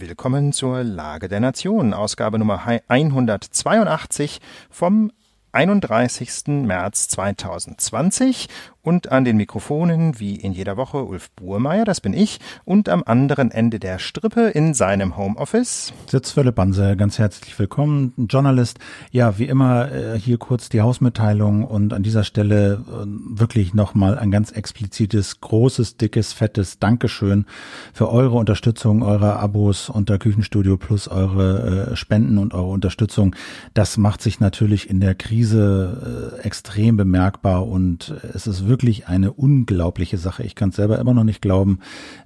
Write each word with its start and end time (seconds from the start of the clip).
Willkommen 0.00 0.54
zur 0.54 0.82
Lage 0.82 1.28
der 1.28 1.40
Nation, 1.40 1.92
Ausgabe 1.92 2.38
Nummer 2.38 2.66
182 2.88 4.40
vom 4.70 5.12
31. 5.52 6.46
März 6.46 7.08
2020 7.08 8.48
und 8.82 9.12
an 9.12 9.24
den 9.24 9.36
Mikrofonen, 9.36 10.18
wie 10.18 10.36
in 10.36 10.52
jeder 10.52 10.76
Woche, 10.76 11.04
Ulf 11.04 11.30
Burmeier, 11.32 11.84
das 11.84 12.00
bin 12.00 12.14
ich, 12.14 12.40
und 12.64 12.88
am 12.88 13.02
anderen 13.04 13.50
Ende 13.50 13.78
der 13.78 13.98
Strippe 13.98 14.48
in 14.48 14.72
seinem 14.74 15.16
Homeoffice 15.16 15.92
sitzt 16.06 16.32
Philipp 16.32 16.54
Banse. 16.54 16.96
Ganz 16.96 17.18
herzlich 17.18 17.58
willkommen, 17.58 18.14
Journalist. 18.16 18.78
Ja, 19.10 19.38
wie 19.38 19.44
immer 19.44 19.92
äh, 19.92 20.18
hier 20.18 20.38
kurz 20.38 20.68
die 20.70 20.80
Hausmitteilung 20.80 21.64
und 21.64 21.92
an 21.92 22.02
dieser 22.02 22.24
Stelle 22.24 22.84
äh, 22.88 23.06
wirklich 23.06 23.74
nochmal 23.74 24.18
ein 24.18 24.30
ganz 24.30 24.50
explizites, 24.50 25.40
großes, 25.40 25.98
dickes, 25.98 26.32
fettes 26.32 26.78
Dankeschön 26.78 27.44
für 27.92 28.10
eure 28.10 28.36
Unterstützung, 28.36 29.02
eure 29.02 29.36
Abos 29.36 29.90
unter 29.90 30.18
Küchenstudio 30.18 30.78
plus 30.78 31.06
eure 31.08 31.90
äh, 31.90 31.96
Spenden 31.96 32.38
und 32.38 32.54
eure 32.54 32.68
Unterstützung. 32.70 33.36
Das 33.74 33.98
macht 33.98 34.22
sich 34.22 34.40
natürlich 34.40 34.88
in 34.88 35.00
der 35.00 35.14
Krise 35.14 36.38
extrem 36.42 36.96
bemerkbar 36.96 37.66
und 37.66 38.14
es 38.34 38.46
ist 38.46 38.69
wirklich 38.70 39.06
eine 39.06 39.32
unglaubliche 39.32 40.16
Sache. 40.16 40.42
Ich 40.44 40.54
kann 40.54 40.70
es 40.70 40.76
selber 40.76 40.98
immer 40.98 41.12
noch 41.12 41.24
nicht 41.24 41.42
glauben, 41.42 41.80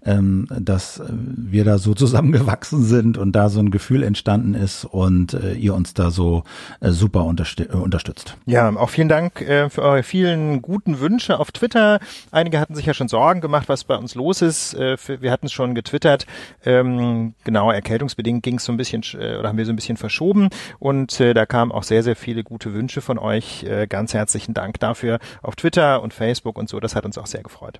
ähm, 0.04 0.46
dass 0.60 1.02
wir 1.08 1.64
da 1.64 1.78
so 1.78 1.94
zusammengewachsen 2.04 2.84
sind 2.84 3.18
und 3.18 3.32
da 3.32 3.48
so 3.48 3.58
ein 3.58 3.72
Gefühl 3.72 4.04
entstanden 4.04 4.54
ist 4.54 4.84
und 4.84 5.34
äh, 5.34 5.54
ihr 5.54 5.74
uns 5.74 5.94
da 5.94 6.12
so 6.12 6.44
äh, 6.80 6.90
super 6.90 7.20
äh, 7.20 7.76
unterstützt. 7.76 8.36
Ja, 8.46 8.68
auch 8.76 8.90
vielen 8.90 9.08
Dank 9.08 9.40
äh, 9.40 9.68
für 9.70 9.82
eure 9.82 10.02
vielen 10.04 10.62
guten 10.62 11.00
Wünsche 11.00 11.40
auf 11.40 11.50
Twitter. 11.50 11.98
Einige 12.30 12.60
hatten 12.60 12.74
sich 12.74 12.86
ja 12.86 12.94
schon 12.94 13.08
Sorgen 13.08 13.40
gemacht, 13.40 13.68
was 13.68 13.84
bei 13.84 13.96
uns 13.96 14.14
los 14.14 14.42
ist. 14.42 14.74
Äh, 14.74 14.96
wir 15.20 15.32
hatten 15.32 15.46
es 15.46 15.52
schon 15.52 15.74
getwittert. 15.74 16.26
Ähm, 16.64 17.34
genau, 17.44 17.70
erkältungsbedingt 17.70 18.42
ging 18.42 18.56
es 18.56 18.64
so 18.64 18.72
ein 18.72 18.76
bisschen 18.76 19.02
äh, 19.14 19.36
oder 19.38 19.48
haben 19.48 19.58
wir 19.58 19.66
so 19.66 19.72
ein 19.72 19.76
bisschen 19.76 19.96
verschoben 19.96 20.50
und 20.78 21.18
äh, 21.20 21.34
da 21.34 21.46
kamen 21.46 21.72
auch 21.72 21.82
sehr, 21.82 22.02
sehr 22.02 22.16
viele 22.16 22.44
gute 22.44 22.74
Wünsche 22.74 23.00
von 23.00 23.18
euch. 23.18 23.64
Äh, 23.64 23.86
ganz 23.86 24.12
herzlichen 24.14 24.54
Dank 24.54 24.78
dafür 24.80 25.18
auf 25.42 25.56
Twitter 25.56 26.02
und 26.02 26.12
Facebook 26.12 26.33
Facebook 26.34 26.58
und 26.58 26.68
so. 26.68 26.80
Das 26.80 26.96
hat 26.96 27.04
uns 27.04 27.16
auch 27.16 27.26
sehr 27.26 27.42
gefreut. 27.42 27.78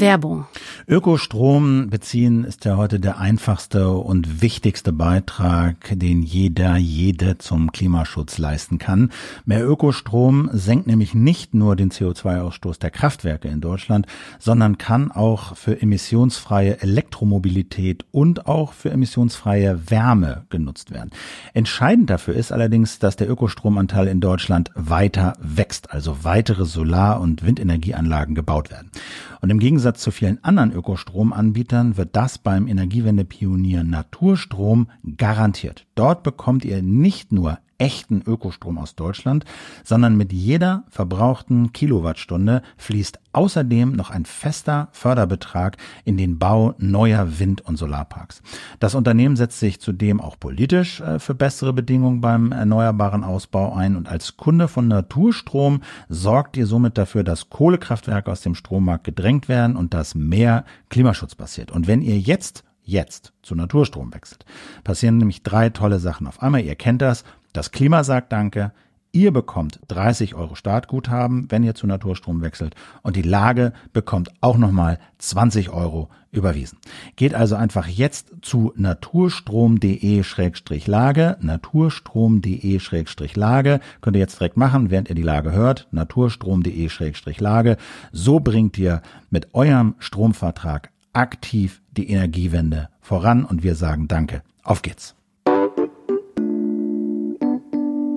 Werbung. 0.00 0.46
Ökostrom 0.88 1.88
beziehen 1.90 2.44
ist 2.44 2.64
ja 2.64 2.76
heute 2.76 3.00
der 3.00 3.18
einfachste 3.18 3.90
und 3.90 4.42
wichtigste 4.42 4.92
Beitrag, 4.92 5.76
den 5.98 6.22
jeder, 6.22 6.76
jede 6.76 7.38
zum 7.38 7.72
Klimaschutz 7.72 8.38
leisten 8.38 8.78
kann. 8.78 9.10
Mehr 9.44 9.66
Ökostrom 9.66 10.48
senkt 10.52 10.86
nämlich 10.86 11.14
nicht 11.14 11.54
nur 11.54 11.76
den 11.76 11.90
CO2-Ausstoß 11.90 12.78
der 12.78 12.90
Kraftwerke 12.90 13.48
in 13.48 13.60
Deutschland, 13.60 14.06
sondern 14.38 14.78
kann 14.78 15.10
auch 15.10 15.56
für 15.56 15.80
emissionsfreie 15.80 16.80
Elektromobilität 16.80 18.04
und 18.12 18.46
auch 18.46 18.72
für 18.72 18.90
emissionsfreie 18.90 19.90
Wärme 19.90 20.44
genutzt 20.50 20.92
werden. 20.92 21.10
Entscheidend 21.54 22.10
dafür 22.10 22.34
ist 22.34 22.52
allerdings, 22.52 22.98
dass 22.98 23.16
der 23.16 23.30
Ökostromanteil 23.30 24.08
in 24.08 24.20
Deutschland 24.20 24.70
weiter 24.74 25.34
wächst, 25.40 25.90
also 25.90 26.18
weitere 26.22 26.64
Solar- 26.64 27.20
und 27.20 27.44
Windenergieanlagen 27.44 28.34
gebaut 28.34 28.70
werden. 28.70 28.90
Und 29.40 29.50
im 29.50 29.58
Gegensatz 29.58 30.00
zu 30.00 30.10
vielen 30.10 30.42
anderen 30.42 30.72
Ökostromanbietern 30.72 31.96
wird 31.96 32.16
das 32.16 32.38
beim 32.38 32.66
Energiewendepionier 32.68 33.84
Naturstrom 33.84 34.88
garantiert. 35.16 35.86
Dort 35.94 36.22
bekommt 36.22 36.64
ihr 36.64 36.82
nicht 36.82 37.32
nur 37.32 37.58
echten 37.78 38.22
Ökostrom 38.26 38.78
aus 38.78 38.94
Deutschland, 38.94 39.44
sondern 39.84 40.16
mit 40.16 40.32
jeder 40.32 40.84
verbrauchten 40.88 41.72
Kilowattstunde 41.72 42.62
fließt 42.76 43.18
außerdem 43.32 43.92
noch 43.92 44.10
ein 44.10 44.24
fester 44.24 44.88
Förderbetrag 44.92 45.76
in 46.04 46.16
den 46.16 46.38
Bau 46.38 46.74
neuer 46.78 47.38
Wind- 47.38 47.60
und 47.60 47.76
Solarparks. 47.76 48.42
Das 48.80 48.94
Unternehmen 48.94 49.36
setzt 49.36 49.60
sich 49.60 49.78
zudem 49.80 50.20
auch 50.20 50.40
politisch 50.40 51.00
äh, 51.00 51.18
für 51.18 51.34
bessere 51.34 51.72
Bedingungen 51.72 52.22
beim 52.22 52.52
erneuerbaren 52.52 53.24
Ausbau 53.24 53.74
ein 53.74 53.96
und 53.96 54.08
als 54.08 54.36
Kunde 54.38 54.68
von 54.68 54.88
Naturstrom 54.88 55.82
sorgt 56.08 56.56
ihr 56.56 56.66
somit 56.66 56.96
dafür, 56.96 57.24
dass 57.24 57.50
Kohlekraftwerke 57.50 58.32
aus 58.32 58.40
dem 58.40 58.54
Strommarkt 58.54 59.04
gedrängt 59.04 59.48
werden 59.48 59.76
und 59.76 59.92
dass 59.92 60.14
mehr 60.14 60.64
Klimaschutz 60.88 61.34
passiert. 61.34 61.70
Und 61.70 61.86
wenn 61.86 62.00
ihr 62.00 62.18
jetzt 62.18 62.64
jetzt 62.86 63.32
zu 63.42 63.54
Naturstrom 63.54 64.14
wechselt, 64.14 64.46
passieren 64.84 65.18
nämlich 65.18 65.42
drei 65.42 65.70
tolle 65.70 65.98
Sachen. 65.98 66.26
Auf 66.26 66.40
einmal, 66.40 66.62
ihr 66.62 66.76
kennt 66.76 67.02
das, 67.02 67.24
das 67.56 67.70
Klima 67.70 68.04
sagt 68.04 68.32
Danke. 68.32 68.72
Ihr 69.12 69.32
bekommt 69.32 69.80
30 69.88 70.34
Euro 70.34 70.54
Startguthaben, 70.56 71.50
wenn 71.50 71.64
ihr 71.64 71.74
zu 71.74 71.86
Naturstrom 71.86 72.42
wechselt. 72.42 72.74
Und 73.00 73.16
die 73.16 73.22
Lage 73.22 73.72
bekommt 73.94 74.28
auch 74.42 74.58
nochmal 74.58 74.98
20 75.16 75.70
Euro 75.70 76.10
überwiesen. 76.32 76.76
Geht 77.16 77.34
also 77.34 77.56
einfach 77.56 77.86
jetzt 77.86 78.30
zu 78.42 78.74
naturstrom.de-lage, 78.76 81.38
naturstrom.de-lage. 81.40 83.80
Könnt 84.02 84.16
ihr 84.16 84.20
jetzt 84.20 84.38
direkt 84.38 84.58
machen, 84.58 84.90
während 84.90 85.08
ihr 85.08 85.14
die 85.14 85.22
Lage 85.22 85.52
hört. 85.52 85.88
naturstrom.de-lage. 85.92 87.78
So 88.12 88.40
bringt 88.40 88.76
ihr 88.76 89.00
mit 89.30 89.54
eurem 89.54 89.94
Stromvertrag 89.98 90.90
aktiv 91.14 91.80
die 91.96 92.10
Energiewende 92.10 92.90
voran 93.00 93.46
und 93.46 93.62
wir 93.62 93.76
sagen 93.76 94.08
Danke. 94.08 94.42
Auf 94.62 94.82
geht's. 94.82 95.15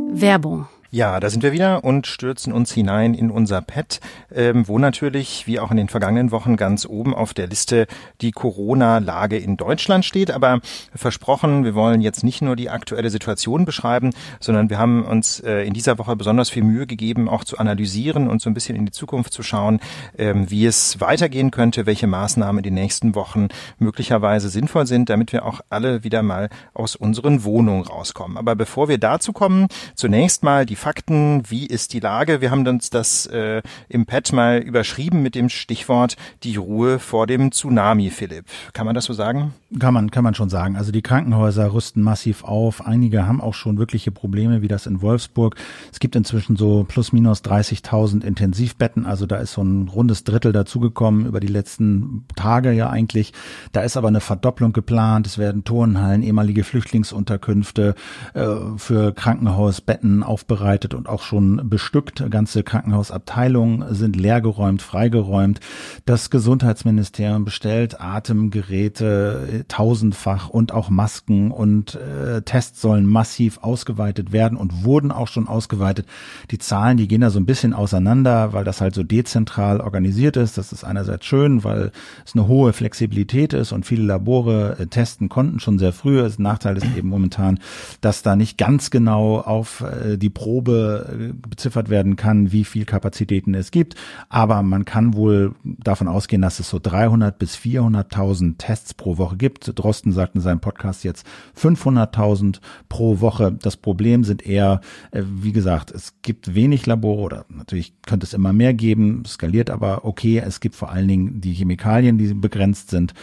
Werbung 0.10 0.66
ja, 0.92 1.20
da 1.20 1.30
sind 1.30 1.44
wir 1.44 1.52
wieder 1.52 1.84
und 1.84 2.08
stürzen 2.08 2.52
uns 2.52 2.72
hinein 2.72 3.14
in 3.14 3.30
unser 3.30 3.62
Pad, 3.62 4.00
ähm, 4.34 4.68
wo 4.68 4.80
natürlich, 4.80 5.46
wie 5.46 5.60
auch 5.60 5.70
in 5.70 5.78
den 5.78 5.88
vergangenen 5.88 6.32
Wochen, 6.32 6.58
ganz 6.58 6.88
oben 6.88 7.14
auf 7.14 7.36
der 7.36 7.48
Liste 7.48 7.86
die 8.22 8.32
Corona-Lage 8.32 9.38
in 9.38 9.56
Deutschland 9.56 10.04
steht. 10.04 10.32
Aber 10.32 10.62
versprochen, 10.96 11.64
wir 11.64 11.76
wollen 11.76 12.02
jetzt 12.02 12.24
nicht 12.24 12.42
nur 12.42 12.56
die 12.56 12.72
aktuelle 12.72 13.12
Situation 13.12 13.66
beschreiben, 13.66 14.12
sondern 14.40 14.72
wir 14.72 14.80
haben 14.80 15.06
uns 15.06 15.40
äh, 15.42 15.62
in 15.62 15.74
dieser 15.74 16.00
Woche 16.00 16.16
besonders 16.16 16.50
viel 16.50 16.64
Mühe 16.64 16.88
gegeben, 16.88 17.30
auch 17.30 17.44
zu 17.44 17.60
analysieren 17.60 18.28
und 18.28 18.42
so 18.42 18.50
ein 18.50 18.56
bisschen 18.56 18.76
in 18.76 18.88
die 18.88 18.92
Zukunft 18.92 19.32
zu 19.32 19.44
schauen, 19.44 19.80
ähm, 20.18 20.50
wie 20.50 20.66
es 20.66 21.00
weitergehen 21.00 21.52
könnte, 21.52 21.86
welche 21.86 22.08
Maßnahmen 22.08 22.60
in 22.60 22.64
den 22.64 22.74
nächsten 22.74 23.14
Wochen 23.14 23.50
möglicherweise 23.78 24.50
sinnvoll 24.50 24.88
sind, 24.88 25.10
damit 25.10 25.34
wir 25.34 25.46
auch 25.46 25.62
alle 25.70 26.04
wieder 26.04 26.24
mal 26.24 26.50
aus 26.74 26.96
unseren 26.96 27.44
Wohnungen 27.44 27.84
rauskommen. 27.84 28.38
Aber 28.38 28.56
bevor 28.56 28.88
wir 28.90 28.98
dazu 28.98 29.34
kommen, 29.34 29.68
zunächst 29.94 30.42
mal 30.42 30.66
die 30.66 30.79
Fakten, 30.80 31.44
wie 31.50 31.68
ist 31.68 31.92
die 31.92 32.00
Lage? 32.00 32.40
Wir 32.40 32.52
haben 32.52 32.66
uns 32.66 32.90
das 32.90 33.26
äh, 33.26 33.62
im 33.90 34.06
Pad 34.06 34.32
mal 34.32 34.60
überschrieben 34.60 35.22
mit 35.22 35.36
dem 35.36 35.50
Stichwort 35.50 36.16
die 36.44 36.56
Ruhe 36.56 37.00
vor 37.00 37.28
dem 37.28 37.52
Tsunami, 37.52 38.10
Philipp. 38.10 38.46
Kann 38.72 38.86
man 38.86 38.96
das 38.96 39.04
so 39.04 39.14
sagen? 39.14 39.54
Kann 39.78 39.94
man, 39.94 40.10
kann 40.10 40.24
man 40.24 40.36
schon 40.36 40.50
sagen. 40.50 40.78
Also 40.78 40.94
die 40.94 41.02
Krankenhäuser 41.02 41.74
rüsten 41.74 42.02
massiv 42.02 42.46
auf. 42.46 42.88
Einige 42.88 43.28
haben 43.28 43.42
auch 43.42 43.54
schon 43.54 43.78
wirkliche 43.78 44.12
Probleme, 44.12 44.62
wie 44.62 44.70
das 44.70 44.86
in 44.86 45.02
Wolfsburg. 45.02 45.58
Es 45.92 46.00
gibt 46.00 46.16
inzwischen 46.16 46.56
so 46.56 46.86
plus 46.88 47.12
minus 47.12 47.44
30.000 47.44 48.24
Intensivbetten. 48.24 49.06
Also 49.06 49.26
da 49.26 49.36
ist 49.36 49.52
so 49.52 49.62
ein 49.62 49.90
rundes 49.90 50.24
Drittel 50.24 50.54
dazugekommen 50.54 51.26
über 51.26 51.42
die 51.42 51.48
letzten 51.48 52.26
Tage 52.38 52.72
ja 52.72 52.90
eigentlich. 52.90 53.34
Da 53.74 53.82
ist 53.82 53.98
aber 53.98 54.08
eine 54.08 54.22
Verdopplung 54.22 54.72
geplant. 54.72 55.28
Es 55.28 55.38
werden 55.38 55.66
Turnhallen, 55.66 56.24
ehemalige 56.24 56.64
Flüchtlingsunterkünfte 56.64 57.96
äh, 58.34 58.48
für 58.78 59.12
Krankenhausbetten 59.12 60.24
aufbereitet 60.24 60.69
vorbereitet 60.70 60.94
und 60.94 61.10
auch 61.10 61.24
schon 61.24 61.70
bestückt. 61.70 62.24
Ganze 62.30 62.64
Krankenhausabteilungen 62.64 63.94
sind 63.94 64.16
leergeräumt, 64.16 64.82
freigeräumt. 64.82 65.60
Das 66.06 66.30
Gesundheitsministerium 66.30 67.44
bestellt 67.44 68.00
Atemgeräte 68.00 69.66
tausendfach 69.68 70.50
und 70.50 70.72
auch 70.72 70.90
Masken 70.90 71.52
und 71.52 71.96
äh, 71.96 72.42
Tests 72.44 72.82
sollen 72.82 73.08
massiv 73.08 73.60
ausgeweitet 73.62 74.32
werden 74.32 74.58
und 74.58 74.84
wurden 74.84 75.12
auch 75.12 75.28
schon 75.28 75.48
ausgeweitet. 75.48 76.06
Die 76.52 76.60
Zahlen, 76.60 76.98
die 76.98 77.08
gehen 77.08 77.22
da 77.22 77.30
so 77.32 77.40
ein 77.40 77.46
bisschen 77.46 77.74
auseinander, 77.74 78.54
weil 78.54 78.64
das 78.64 78.82
halt 78.82 78.94
so 78.94 79.04
dezentral 79.04 79.82
organisiert 79.82 80.38
ist. 80.38 80.58
Das 80.58 80.72
ist 80.72 80.84
einerseits 80.84 81.26
schön, 81.26 81.64
weil 81.64 81.92
es 82.26 82.36
eine 82.36 82.48
hohe 82.48 82.74
Flexibilität 82.74 83.54
ist 83.54 83.72
und 83.72 83.86
viele 83.86 84.04
Labore 84.04 84.78
äh, 84.80 84.88
testen 84.88 85.30
konnten 85.30 85.60
schon 85.60 85.80
sehr 85.80 85.94
früh. 85.94 86.20
Das 86.20 86.38
Nachteil 86.38 86.78
ist 86.78 86.86
eben 86.96 87.10
momentan, 87.10 87.60
dass 88.02 88.22
da 88.22 88.36
nicht 88.36 88.58
ganz 88.58 88.92
genau 88.92 89.40
auf 89.40 89.82
äh, 89.82 90.18
die 90.18 90.30
Probe 90.30 90.59
Probe 90.60 91.32
äh, 91.32 91.48
beziffert 91.50 91.90
werden 91.90 92.18
kann, 92.18 92.52
wie 92.52 92.66
viel 92.66 92.84
Kapazitäten 92.84 93.54
es 93.54 93.72
gibt. 93.72 93.96
Aber 94.28 94.62
man 94.62 94.84
kann 94.84 95.14
wohl 95.14 95.56
davon 95.64 96.10
ausgehen, 96.10 96.42
dass 96.42 96.60
es 96.60 96.70
so 96.70 96.80
300 96.80 97.40
bis 97.40 97.56
400.000 97.56 98.58
Tests 98.58 98.94
pro 98.94 99.18
Woche 99.18 99.38
gibt. 99.38 99.72
Drosten 99.80 100.12
sagt 100.12 100.36
in 100.36 100.42
seinem 100.42 100.60
Podcast 100.60 101.06
jetzt 101.06 101.26
500.000 101.58 102.60
pro 102.90 103.22
Woche. 103.22 103.54
Das 103.54 103.78
Problem 103.78 104.26
sind 104.26 104.46
eher, 104.46 104.82
äh, 105.12 105.24
wie 105.24 105.54
gesagt, 105.54 105.92
es 105.92 106.16
gibt 106.22 106.54
wenig 106.56 106.86
Labore 106.86 107.22
oder 107.22 107.46
natürlich 107.50 107.94
könnte 108.06 108.26
es 108.26 108.34
immer 108.34 108.52
mehr 108.52 108.74
geben, 108.74 109.24
skaliert 109.26 109.70
aber 109.70 110.04
okay. 110.04 110.44
Es 110.46 110.60
gibt 110.60 110.76
vor 110.76 110.92
allen 110.92 111.08
Dingen 111.08 111.42
die 111.42 111.54
Chemikalien, 111.54 112.18
die 112.18 112.34
begrenzt 112.34 112.90
sind. 112.90 113.14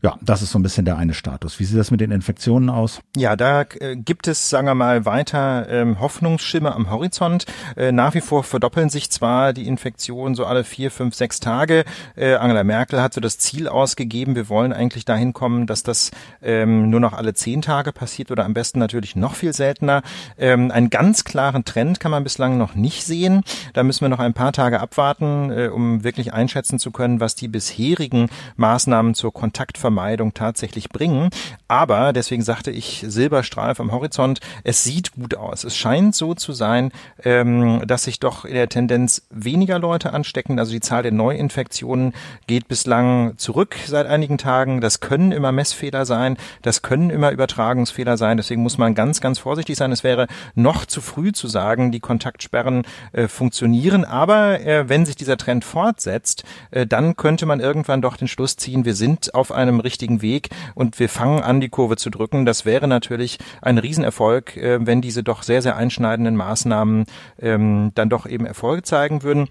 Ja, 0.00 0.16
das 0.20 0.42
ist 0.42 0.52
so 0.52 0.60
ein 0.60 0.62
bisschen 0.62 0.84
der 0.84 0.96
eine 0.96 1.12
Status. 1.12 1.58
Wie 1.58 1.64
sieht 1.64 1.76
das 1.76 1.90
mit 1.90 2.00
den 2.00 2.12
Infektionen 2.12 2.70
aus? 2.70 3.00
Ja, 3.16 3.34
da 3.34 3.62
äh, 3.80 3.96
gibt 3.96 4.28
es, 4.28 4.48
sagen 4.48 4.68
wir 4.68 4.76
mal, 4.76 5.04
weiter 5.06 5.68
ähm, 5.68 5.98
Hoffnungsschimmer 5.98 6.76
am 6.76 6.88
Horizont. 6.88 7.46
Äh, 7.76 7.90
nach 7.90 8.14
wie 8.14 8.20
vor 8.20 8.44
verdoppeln 8.44 8.90
sich 8.90 9.10
zwar 9.10 9.52
die 9.52 9.66
Infektionen 9.66 10.36
so 10.36 10.46
alle 10.46 10.62
vier, 10.62 10.92
fünf, 10.92 11.16
sechs 11.16 11.40
Tage. 11.40 11.84
Äh, 12.14 12.34
Angela 12.34 12.62
Merkel 12.62 13.02
hat 13.02 13.12
so 13.12 13.20
das 13.20 13.38
Ziel 13.38 13.66
ausgegeben, 13.66 14.36
wir 14.36 14.48
wollen 14.48 14.72
eigentlich 14.72 15.04
dahin 15.04 15.32
kommen, 15.32 15.66
dass 15.66 15.82
das 15.82 16.12
ähm, 16.42 16.90
nur 16.90 17.00
noch 17.00 17.12
alle 17.12 17.34
zehn 17.34 17.60
Tage 17.60 17.90
passiert 17.90 18.30
oder 18.30 18.44
am 18.44 18.54
besten 18.54 18.78
natürlich 18.78 19.16
noch 19.16 19.34
viel 19.34 19.52
seltener. 19.52 20.02
Ähm, 20.38 20.70
einen 20.70 20.90
ganz 20.90 21.24
klaren 21.24 21.64
Trend 21.64 21.98
kann 21.98 22.12
man 22.12 22.22
bislang 22.22 22.56
noch 22.56 22.76
nicht 22.76 23.04
sehen. 23.04 23.42
Da 23.72 23.82
müssen 23.82 24.02
wir 24.02 24.10
noch 24.10 24.20
ein 24.20 24.34
paar 24.34 24.52
Tage 24.52 24.78
abwarten, 24.78 25.50
äh, 25.50 25.66
um 25.66 26.04
wirklich 26.04 26.32
einschätzen 26.32 26.78
zu 26.78 26.92
können, 26.92 27.18
was 27.18 27.34
die 27.34 27.48
bisherigen 27.48 28.28
Maßnahmen 28.54 29.14
zur 29.14 29.34
Kontaktvermeidung 29.34 29.87
Vermeidung 29.88 30.34
tatsächlich 30.34 30.90
bringen. 30.90 31.30
Aber, 31.66 32.12
deswegen 32.12 32.42
sagte 32.42 32.70
ich 32.70 33.06
Silberstreif 33.08 33.80
am 33.80 33.90
Horizont, 33.90 34.40
es 34.64 34.84
sieht 34.84 35.12
gut 35.12 35.34
aus. 35.34 35.64
Es 35.64 35.78
scheint 35.78 36.14
so 36.14 36.34
zu 36.34 36.52
sein, 36.52 36.92
ähm, 37.24 37.82
dass 37.86 38.04
sich 38.04 38.20
doch 38.20 38.44
in 38.44 38.52
der 38.52 38.68
Tendenz 38.68 39.22
weniger 39.30 39.78
Leute 39.78 40.12
anstecken. 40.12 40.58
Also 40.58 40.72
die 40.72 40.80
Zahl 40.80 41.02
der 41.02 41.12
Neuinfektionen 41.12 42.12
geht 42.46 42.68
bislang 42.68 43.38
zurück 43.38 43.76
seit 43.86 44.06
einigen 44.06 44.36
Tagen. 44.36 44.82
Das 44.82 45.00
können 45.00 45.32
immer 45.32 45.52
Messfehler 45.52 46.04
sein. 46.04 46.36
Das 46.60 46.82
können 46.82 47.08
immer 47.08 47.30
Übertragungsfehler 47.30 48.18
sein. 48.18 48.36
Deswegen 48.36 48.62
muss 48.62 48.76
man 48.76 48.94
ganz, 48.94 49.22
ganz 49.22 49.38
vorsichtig 49.38 49.76
sein. 49.76 49.90
Es 49.90 50.04
wäre 50.04 50.26
noch 50.54 50.84
zu 50.84 51.00
früh 51.00 51.32
zu 51.32 51.48
sagen, 51.48 51.92
die 51.92 52.00
Kontaktsperren 52.00 52.82
äh, 53.12 53.26
funktionieren. 53.26 54.04
Aber 54.04 54.60
äh, 54.60 54.86
wenn 54.90 55.06
sich 55.06 55.16
dieser 55.16 55.38
Trend 55.38 55.64
fortsetzt, 55.64 56.44
äh, 56.72 56.86
dann 56.86 57.16
könnte 57.16 57.46
man 57.46 57.60
irgendwann 57.60 58.02
doch 58.02 58.18
den 58.18 58.28
Schluss 58.28 58.56
ziehen, 58.56 58.84
wir 58.84 58.94
sind 58.94 59.34
auf 59.34 59.50
einem 59.50 59.77
richtigen 59.80 60.22
Weg 60.22 60.48
und 60.74 60.98
wir 60.98 61.08
fangen 61.08 61.42
an, 61.42 61.60
die 61.60 61.68
Kurve 61.68 61.96
zu 61.96 62.10
drücken. 62.10 62.46
Das 62.46 62.64
wäre 62.64 62.88
natürlich 62.88 63.38
ein 63.62 63.78
Riesenerfolg, 63.78 64.56
äh, 64.56 64.84
wenn 64.86 65.00
diese 65.00 65.22
doch 65.22 65.42
sehr, 65.42 65.62
sehr 65.62 65.76
einschneidenden 65.76 66.36
Maßnahmen 66.36 67.04
ähm, 67.40 67.92
dann 67.94 68.08
doch 68.08 68.26
eben 68.26 68.46
Erfolge 68.46 68.82
zeigen 68.82 69.22
würden. 69.22 69.48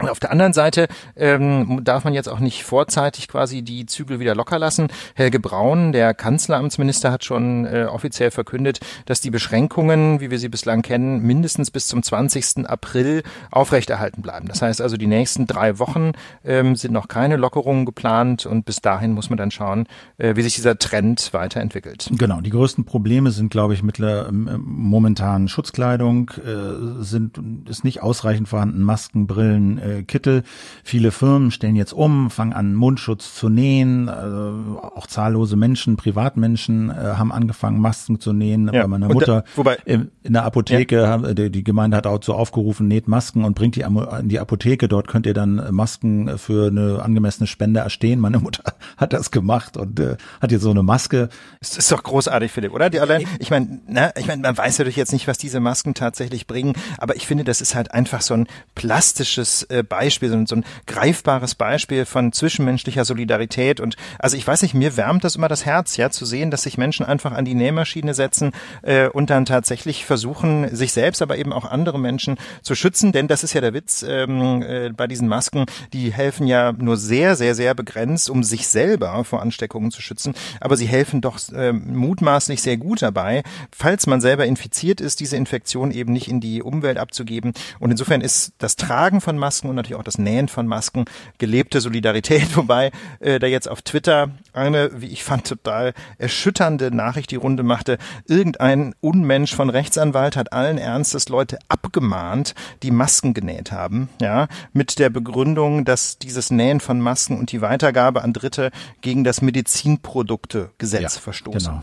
Und 0.00 0.10
auf 0.10 0.18
der 0.18 0.32
anderen 0.32 0.52
Seite 0.52 0.88
ähm, 1.16 1.80
darf 1.84 2.04
man 2.04 2.14
jetzt 2.14 2.28
auch 2.28 2.40
nicht 2.40 2.64
vorzeitig 2.64 3.28
quasi 3.28 3.62
die 3.62 3.86
Zügel 3.86 4.18
wieder 4.18 4.34
locker 4.34 4.58
lassen. 4.58 4.88
Helge 5.14 5.38
Braun, 5.38 5.92
der 5.92 6.14
Kanzleramtsminister, 6.14 7.12
hat 7.12 7.24
schon 7.24 7.64
äh, 7.64 7.86
offiziell 7.88 8.32
verkündet, 8.32 8.80
dass 9.06 9.20
die 9.20 9.30
Beschränkungen, 9.30 10.20
wie 10.20 10.32
wir 10.32 10.40
sie 10.40 10.48
bislang 10.48 10.82
kennen, 10.82 11.22
mindestens 11.22 11.70
bis 11.70 11.86
zum 11.86 12.02
20. 12.02 12.68
April 12.68 13.22
aufrechterhalten 13.52 14.20
bleiben. 14.20 14.48
Das 14.48 14.62
heißt 14.62 14.80
also, 14.80 14.96
die 14.96 15.06
nächsten 15.06 15.46
drei 15.46 15.78
Wochen 15.78 16.12
ähm, 16.44 16.74
sind 16.74 16.92
noch 16.92 17.06
keine 17.06 17.36
Lockerungen 17.36 17.86
geplant 17.86 18.46
und 18.46 18.64
bis 18.64 18.80
dahin 18.80 19.12
muss 19.12 19.30
man 19.30 19.36
dann 19.36 19.52
schauen, 19.52 19.86
äh, 20.18 20.34
wie 20.34 20.42
sich 20.42 20.56
dieser 20.56 20.76
Trend 20.76 21.32
weiterentwickelt. 21.32 22.10
Genau, 22.10 22.40
die 22.40 22.50
größten 22.50 22.84
Probleme 22.84 23.30
sind, 23.30 23.50
glaube 23.50 23.74
ich, 23.74 23.84
mittler, 23.84 24.28
ähm, 24.28 24.60
momentan 24.64 25.46
Schutzkleidung, 25.46 26.30
äh, 26.44 27.02
sind 27.04 27.38
ist 27.68 27.84
nicht 27.84 28.02
ausreichend 28.02 28.48
vorhanden, 28.48 28.82
Masken, 28.82 29.26
Brillen, 29.28 29.78
äh, 29.84 30.02
Kittel. 30.02 30.42
Viele 30.82 31.12
Firmen 31.12 31.50
stellen 31.50 31.76
jetzt 31.76 31.92
um, 31.92 32.30
fangen 32.30 32.52
an, 32.52 32.74
Mundschutz 32.74 33.34
zu 33.34 33.48
nähen. 33.48 34.08
Also 34.08 34.80
auch 34.94 35.06
zahllose 35.06 35.56
Menschen, 35.56 35.96
Privatmenschen 35.96 36.90
äh, 36.90 36.94
haben 36.94 37.32
angefangen, 37.32 37.80
Masken 37.80 38.20
zu 38.20 38.32
nähen. 38.32 38.70
Ja. 38.72 38.82
Bei 38.82 38.88
meiner 38.88 39.08
Mutter 39.08 39.42
da, 39.42 39.44
wobei, 39.56 39.76
in, 39.84 40.10
in 40.22 40.32
der 40.32 40.44
Apotheke, 40.44 40.96
ja. 40.96 41.08
haben, 41.08 41.34
die, 41.34 41.50
die 41.50 41.64
Gemeinde 41.64 41.96
hat 41.96 42.06
auch 42.06 42.22
so 42.22 42.34
aufgerufen, 42.34 42.88
näht 42.88 43.08
Masken 43.08 43.44
und 43.44 43.54
bringt 43.54 43.76
die 43.76 43.82
in 43.82 44.28
die 44.28 44.40
Apotheke. 44.40 44.88
Dort 44.88 45.08
könnt 45.08 45.26
ihr 45.26 45.34
dann 45.34 45.62
Masken 45.70 46.38
für 46.38 46.68
eine 46.68 47.02
angemessene 47.02 47.46
Spende 47.46 47.80
erstehen. 47.80 48.20
Meine 48.20 48.38
Mutter 48.38 48.62
hat 48.96 49.12
das 49.12 49.30
gemacht 49.30 49.76
und 49.76 50.00
äh, 50.00 50.16
hat 50.40 50.52
jetzt 50.52 50.62
so 50.62 50.70
eine 50.70 50.82
Maske. 50.82 51.28
Das 51.60 51.76
ist 51.76 51.90
doch 51.92 52.02
großartig, 52.02 52.50
Philipp, 52.50 52.72
oder? 52.72 52.90
Die 52.90 53.00
allein, 53.00 53.26
ich 53.38 53.50
meine, 53.50 53.80
ne, 53.86 54.12
ich 54.16 54.26
meine, 54.26 54.42
man 54.42 54.56
weiß 54.56 54.78
natürlich 54.78 54.96
jetzt 54.96 55.12
nicht, 55.12 55.28
was 55.28 55.38
diese 55.38 55.60
Masken 55.60 55.94
tatsächlich 55.94 56.46
bringen, 56.46 56.74
aber 56.98 57.16
ich 57.16 57.26
finde, 57.26 57.44
das 57.44 57.60
ist 57.60 57.74
halt 57.74 57.92
einfach 57.92 58.22
so 58.22 58.34
ein 58.34 58.46
plastisches 58.74 59.66
äh, 59.74 59.82
Beispiel, 59.82 60.30
so 60.30 60.36
ein, 60.36 60.46
so 60.46 60.56
ein 60.56 60.64
greifbares 60.86 61.54
Beispiel 61.54 62.04
von 62.04 62.32
zwischenmenschlicher 62.32 63.04
Solidarität. 63.04 63.80
Und 63.80 63.96
also 64.18 64.36
ich 64.36 64.46
weiß 64.46 64.62
nicht, 64.62 64.74
mir 64.74 64.96
wärmt 64.96 65.24
das 65.24 65.36
immer 65.36 65.48
das 65.48 65.64
Herz, 65.64 65.96
ja, 65.96 66.10
zu 66.10 66.24
sehen, 66.24 66.50
dass 66.50 66.62
sich 66.62 66.78
Menschen 66.78 67.04
einfach 67.04 67.32
an 67.32 67.44
die 67.44 67.54
Nähmaschine 67.54 68.14
setzen 68.14 68.52
äh, 68.82 69.08
und 69.08 69.30
dann 69.30 69.44
tatsächlich 69.44 70.04
versuchen, 70.04 70.74
sich 70.74 70.92
selbst, 70.92 71.22
aber 71.22 71.36
eben 71.38 71.52
auch 71.52 71.64
andere 71.64 71.98
Menschen 71.98 72.36
zu 72.62 72.74
schützen. 72.74 73.12
Denn 73.12 73.28
das 73.28 73.44
ist 73.44 73.52
ja 73.52 73.60
der 73.60 73.74
Witz 73.74 74.04
ähm, 74.06 74.62
äh, 74.62 74.90
bei 74.90 75.06
diesen 75.06 75.28
Masken, 75.28 75.66
die 75.92 76.12
helfen 76.12 76.46
ja 76.46 76.72
nur 76.72 76.96
sehr, 76.96 77.36
sehr, 77.36 77.54
sehr 77.54 77.74
begrenzt, 77.74 78.30
um 78.30 78.44
sich 78.44 78.68
selber 78.68 79.24
vor 79.24 79.42
Ansteckungen 79.42 79.90
zu 79.90 80.02
schützen. 80.02 80.34
Aber 80.60 80.76
sie 80.76 80.86
helfen 80.86 81.20
doch 81.20 81.38
äh, 81.52 81.72
mutmaßlich 81.72 82.62
sehr 82.62 82.76
gut 82.76 83.02
dabei, 83.02 83.42
falls 83.70 84.06
man 84.06 84.20
selber 84.20 84.46
infiziert 84.46 85.00
ist, 85.00 85.20
diese 85.20 85.36
Infektion 85.36 85.90
eben 85.90 86.12
nicht 86.12 86.28
in 86.28 86.40
die 86.40 86.62
Umwelt 86.62 86.98
abzugeben. 86.98 87.52
Und 87.78 87.90
insofern 87.90 88.20
ist 88.20 88.52
das 88.58 88.76
Tragen 88.76 89.20
von 89.20 89.38
Masken 89.38 89.63
und 89.68 89.76
natürlich 89.76 89.98
auch 89.98 90.04
das 90.04 90.18
Nähen 90.18 90.48
von 90.48 90.66
Masken, 90.66 91.04
gelebte 91.38 91.80
Solidarität, 91.80 92.56
wobei 92.56 92.90
äh, 93.20 93.38
da 93.38 93.46
jetzt 93.46 93.68
auf 93.68 93.82
Twitter 93.82 94.30
eine, 94.52 94.90
wie 94.94 95.08
ich 95.08 95.24
fand, 95.24 95.46
total 95.46 95.94
erschütternde 96.18 96.94
Nachricht 96.94 97.30
die 97.30 97.36
Runde 97.36 97.62
machte. 97.62 97.98
Irgendein 98.26 98.94
Unmensch 99.00 99.54
von 99.54 99.70
Rechtsanwalt 99.70 100.36
hat 100.36 100.52
allen 100.52 100.78
Ernstes 100.78 101.28
Leute 101.28 101.58
abgemahnt, 101.68 102.54
die 102.82 102.90
Masken 102.90 103.34
genäht 103.34 103.72
haben, 103.72 104.08
ja, 104.20 104.48
mit 104.72 104.98
der 104.98 105.10
Begründung, 105.10 105.84
dass 105.84 106.18
dieses 106.18 106.50
Nähen 106.50 106.80
von 106.80 107.00
Masken 107.00 107.38
und 107.38 107.52
die 107.52 107.60
Weitergabe 107.60 108.22
an 108.22 108.32
Dritte 108.32 108.70
gegen 109.00 109.24
das 109.24 109.42
Medizinproduktegesetz 109.42 111.14
ja, 111.14 111.20
verstoßen. 111.20 111.70
Genau. 111.70 111.82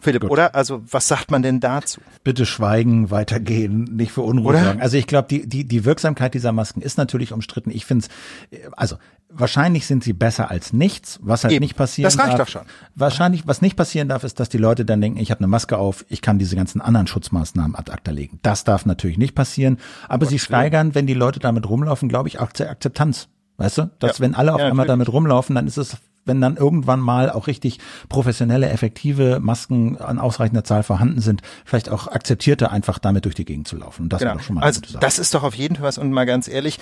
Philipp, 0.00 0.22
Gut. 0.22 0.30
oder? 0.30 0.54
Also 0.54 0.82
was 0.90 1.08
sagt 1.08 1.30
man 1.30 1.42
denn 1.42 1.60
dazu? 1.60 2.00
Bitte 2.24 2.46
schweigen, 2.46 3.10
weitergehen, 3.10 3.84
nicht 3.84 4.12
für 4.12 4.22
Unruhe 4.22 4.58
sorgen. 4.58 4.80
Also 4.80 4.96
ich 4.96 5.06
glaube, 5.06 5.28
die, 5.28 5.46
die, 5.46 5.64
die 5.64 5.84
Wirksamkeit 5.84 6.34
dieser 6.34 6.52
Masken 6.52 6.80
ist 6.80 6.98
natürlich 6.98 7.32
umstritten. 7.32 7.70
Ich 7.70 7.84
finde 7.84 8.06
es, 8.50 8.58
also 8.72 8.96
wahrscheinlich 9.28 9.86
sind 9.86 10.02
sie 10.02 10.12
besser 10.12 10.50
als 10.50 10.72
nichts, 10.72 11.18
was 11.22 11.44
halt 11.44 11.52
Eben. 11.52 11.62
nicht 11.62 11.76
passieren 11.76 12.08
darf. 12.08 12.16
Das 12.16 12.26
reicht 12.26 12.38
darf. 12.38 12.46
doch 12.48 12.52
schon. 12.52 12.62
Wahrscheinlich, 12.94 13.46
was 13.46 13.62
nicht 13.62 13.76
passieren 13.76 14.08
darf, 14.08 14.24
ist, 14.24 14.40
dass 14.40 14.48
die 14.48 14.58
Leute 14.58 14.84
dann 14.84 15.00
denken, 15.00 15.20
ich 15.20 15.30
habe 15.30 15.40
eine 15.40 15.48
Maske 15.48 15.78
auf, 15.78 16.04
ich 16.08 16.22
kann 16.22 16.38
diese 16.38 16.56
ganzen 16.56 16.80
anderen 16.80 17.06
Schutzmaßnahmen 17.06 17.76
ad 17.76 17.92
acta 17.92 18.10
legen. 18.10 18.38
Das 18.42 18.64
darf 18.64 18.86
natürlich 18.86 19.18
nicht 19.18 19.34
passieren. 19.34 19.78
Aber 20.08 20.26
sie 20.26 20.38
steigern, 20.38 20.94
wenn 20.94 21.06
die 21.06 21.14
Leute 21.14 21.40
damit 21.40 21.68
rumlaufen, 21.68 22.08
glaube 22.08 22.28
ich, 22.28 22.38
auch 22.40 22.52
zur 22.52 22.68
Akzeptanz. 22.68 23.28
Weißt 23.56 23.76
du, 23.76 23.90
dass 23.98 24.18
ja. 24.18 24.24
wenn 24.24 24.34
alle 24.34 24.54
auf 24.54 24.60
ja, 24.60 24.68
einmal 24.68 24.86
damit 24.86 25.12
rumlaufen, 25.12 25.54
dann 25.54 25.66
ist 25.66 25.76
es 25.76 25.98
wenn 26.24 26.40
dann 26.40 26.56
irgendwann 26.56 27.00
mal 27.00 27.30
auch 27.30 27.46
richtig 27.46 27.78
professionelle, 28.08 28.68
effektive 28.68 29.40
Masken 29.40 29.96
an 29.96 30.18
ausreichender 30.18 30.64
Zahl 30.64 30.82
vorhanden 30.82 31.20
sind, 31.20 31.42
vielleicht 31.64 31.88
auch 31.88 32.08
akzeptierter 32.08 32.70
einfach 32.70 32.98
damit 32.98 33.24
durch 33.24 33.34
die 33.34 33.44
Gegend 33.44 33.68
zu 33.68 33.76
laufen. 33.76 34.08
das 34.08 34.20
genau. 34.20 34.38
schon 34.38 34.56
mal 34.56 34.62
also 34.62 34.80
das 35.00 35.18
ist 35.18 35.34
doch 35.34 35.42
auf 35.42 35.54
jeden 35.54 35.76
Fall 35.76 35.84
was 35.84 35.98
und 35.98 36.10
mal 36.12 36.26
ganz 36.26 36.48
ehrlich, 36.48 36.78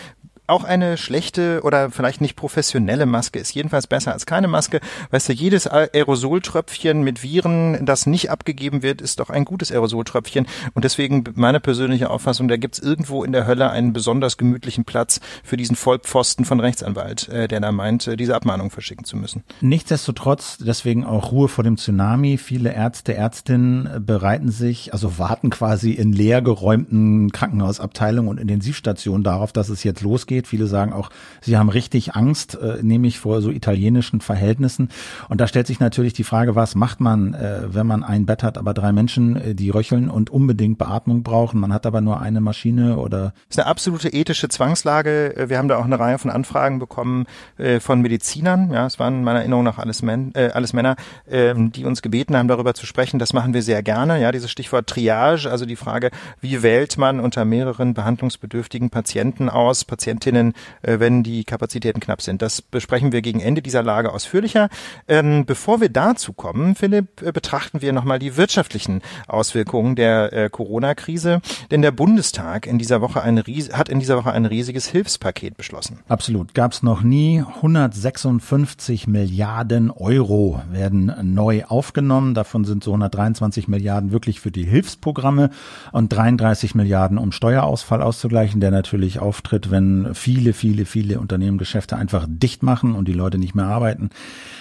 auch 0.49 0.65
eine 0.65 0.97
schlechte 0.97 1.61
oder 1.63 1.91
vielleicht 1.91 2.21
nicht 2.21 2.35
professionelle 2.35 3.07
Maske 3.07 3.39
ist 3.39 3.55
jedenfalls 3.55 3.87
besser 3.87 4.13
als 4.13 4.25
keine 4.25 4.49
Maske. 4.49 4.81
Weißt 5.11 5.29
du, 5.29 5.35
jedes 5.35 5.67
Aerosoltröpfchen 5.67 7.03
mit 7.03 7.23
Viren, 7.23 7.85
das 7.85 8.07
nicht 8.07 8.31
abgegeben 8.31 8.83
wird, 8.83 9.03
ist 9.03 9.21
doch 9.21 9.29
ein 9.29 9.45
gutes 9.45 9.71
Aerosoltröpfchen. 9.71 10.47
Und 10.73 10.85
deswegen 10.85 11.25
meine 11.35 11.61
persönliche 11.61 12.09
Auffassung, 12.09 12.49
da 12.49 12.57
gibt's 12.57 12.79
irgendwo 12.79 13.25
in 13.25 13.33
der 13.33 13.47
Hölle 13.47 13.71
einen 13.71 13.93
besonders 13.93 14.39
gemütlichen 14.39 14.85
Platz 14.85 15.21
für 15.45 15.59
diesen 15.59 15.77
Vollpfosten 15.77 16.47
von 16.47 16.61
Rechtsanwalt, 16.61 17.29
äh, 17.29 17.47
der 17.47 17.61
da 17.61 17.71
meint, 17.71 18.07
äh, 18.07 18.17
diese 18.17 18.35
Abmahnung 18.35 18.71
verschicken 18.71 19.05
zu 19.05 19.19
müssen. 19.19 19.45
Nichtsdestotrotz, 19.61 20.59
deswegen 20.59 21.05
auch 21.05 21.31
Ruhe 21.31 21.49
vor 21.49 21.63
dem 21.63 21.77
Tsunami. 21.77 22.39
Viele 22.39 22.73
Ärzte, 22.73 23.15
Ärztinnen 23.15 24.05
bereiten 24.05 24.51
sich, 24.51 24.95
also 24.95 25.19
warten 25.19 25.51
quasi 25.51 25.93
in 25.93 26.13
leergeräumten 26.13 27.33
Krankenhausabteilungen 27.33 28.31
und 28.31 28.39
Intensivstationen 28.39 29.25
darauf, 29.25 29.53
dass 29.53 29.69
es 29.69 29.85
jetzt 29.85 30.01
losgeht 30.01 30.38
ausgeht. 30.39 30.47
Viele 30.47 30.67
sagen 30.67 30.93
auch, 30.93 31.11
sie 31.41 31.57
haben 31.57 31.69
richtig 31.69 32.15
Angst, 32.15 32.57
äh, 32.61 32.83
nämlich 32.83 33.19
vor 33.19 33.43
so 33.43 33.51
italienischen 33.51 34.21
Verhältnissen. 34.21 34.89
Und 35.29 35.41
da 35.41 35.47
stellt 35.47 35.67
sich 35.67 35.81
natürlich 35.81 36.13
die 36.13 36.25
Frage, 36.25 36.55
was 36.55 36.75
macht 36.75 37.01
man, 37.01 37.35
äh, 37.35 37.63
wenn 37.69 37.87
man 37.87 38.05
ein 38.05 38.27
Bett 38.27 38.43
hat, 38.43 38.59
aber 38.59 38.75
drei 38.75 38.93
Menschen, 38.93 39.37
äh, 39.37 39.55
die 39.55 39.71
röcheln 39.71 40.09
und 40.09 40.31
unbedingt 40.31 40.79
Beatmung 40.79 41.23
brauchen. 41.23 41.61
Man 41.61 41.73
hat 41.73 41.87
aber 41.87 42.01
nur 42.01 42.21
eine 42.21 42.41
Maschine 42.41 42.97
oder. 42.97 43.33
Das 43.49 43.57
ist 43.57 43.59
eine 43.59 43.67
absolute 43.67 44.09
ethische 44.09 44.49
Zwangslage. 44.49 45.37
Äh, 45.37 45.49
wir 45.49 45.59
haben 45.59 45.69
da 45.69 45.77
auch 45.77 45.85
eine 45.85 45.99
Reihe 45.99 46.19
von 46.19 46.31
Anfragen 46.31 46.79
bekommen 46.79 47.27
äh, 47.59 47.81
von 47.81 48.01
Medizinern. 48.01 48.71
Ja, 48.73 48.87
es 48.87 48.99
waren 48.99 49.25
meiner 49.25 49.41
Erinnerung 49.41 49.65
nach 49.65 49.79
alles, 49.79 50.03
Men 50.03 50.33
äh, 50.35 50.51
alles 50.53 50.73
Männer, 50.73 50.97
äh, 51.27 51.55
die 51.57 51.85
uns 51.85 52.03
gebeten 52.03 52.37
haben, 52.37 52.49
darüber 52.49 52.75
zu 52.75 52.87
sprechen. 52.87 53.19
Das 53.19 53.33
machen 53.33 53.55
wir 53.55 53.63
sehr 53.63 53.83
gerne. 53.83 54.21
Ja, 54.21 54.33
dieses 54.33 54.51
Stichwort 54.51 54.87
Triage, 54.89 55.51
also 55.51 55.67
die 55.67 55.77
Frage, 55.77 56.11
wie 56.41 56.63
wählt 56.63 56.99
man 56.99 57.21
unter 57.21 57.45
mehreren 57.45 57.95
behandlungsbedürftigen 57.95 58.91
Patienten 58.91 59.49
aus, 59.49 59.85
Patientinnen 59.85 60.28
Patientinnen, 60.29 60.53
äh, 60.83 60.99
wenn 61.01 61.23
die 61.23 61.45
Kapazitäten 61.45 62.01
knapp 62.01 62.23
sind. 62.23 62.43
Das 62.43 62.63
besprechen 62.63 63.13
wir 63.13 63.23
gegen 63.23 63.41
Ende 63.41 63.63
dieser 63.63 63.83
Lage 63.83 64.13
ausführlicher. 64.13 64.69
Ähm, 65.07 65.45
bevor 65.47 65.81
wir 65.81 65.89
dazu 65.89 66.33
kommen, 66.33 66.75
Philipp, 66.75 67.23
äh, 67.23 67.33
betrachten 67.33 67.81
wir 67.83 67.93
nochmal 67.93 68.19
die 68.19 68.37
wirtschaftlichen 68.37 69.03
Auswirkungen 69.27 69.97
der 69.97 70.33
äh, 70.33 70.51
Corona-Krise. 70.51 71.41
Denn 71.71 71.83
der 71.83 71.93
Bundestag 71.93 72.67
in 72.67 72.79
dieser 72.79 73.01
Woche 73.01 73.23
ein 73.23 73.39
hat 73.73 73.89
in 73.89 74.01
dieser 74.01 74.17
Woche 74.17 74.33
ein 74.33 74.47
riesiges 74.47 74.89
Hilfspaket 74.89 75.57
beschlossen. 75.57 76.01
Absolut. 76.09 76.53
Gab 76.55 76.73
es 76.73 76.83
noch 76.83 77.03
nie. 77.03 77.43
156 77.57 79.07
Milliarden 79.07 79.91
Euro 79.91 80.61
werden 80.71 81.13
neu 81.23 81.65
aufgenommen. 81.65 82.35
Davon 82.35 82.65
sind 82.65 82.85
so 82.85 82.91
123 82.91 83.69
Milliarden 83.69 84.13
wirklich 84.13 84.41
für 84.41 84.51
die 84.51 84.65
Hilfsprogramme 84.65 85.51
und 85.93 86.13
33 86.13 86.75
Milliarden, 86.75 87.17
um 87.17 87.33
Steuerausfall 87.33 88.03
auszugleichen, 88.03 88.61
der 88.61 88.71
natürlich 88.71 89.21
auftritt, 89.21 89.71
wenn 89.71 90.15
viele, 90.19 90.53
viele, 90.53 90.85
viele 90.85 91.21
Unternehmen 91.21 91.59
Geschäfte 91.59 91.97
einfach 91.97 92.27
dicht 92.29 92.63
machen 92.63 92.95
und 92.95 93.09
die 93.09 93.13
Leute 93.13 93.39
nicht 93.39 93.55
mehr 93.55 93.67
arbeiten. 93.67 94.11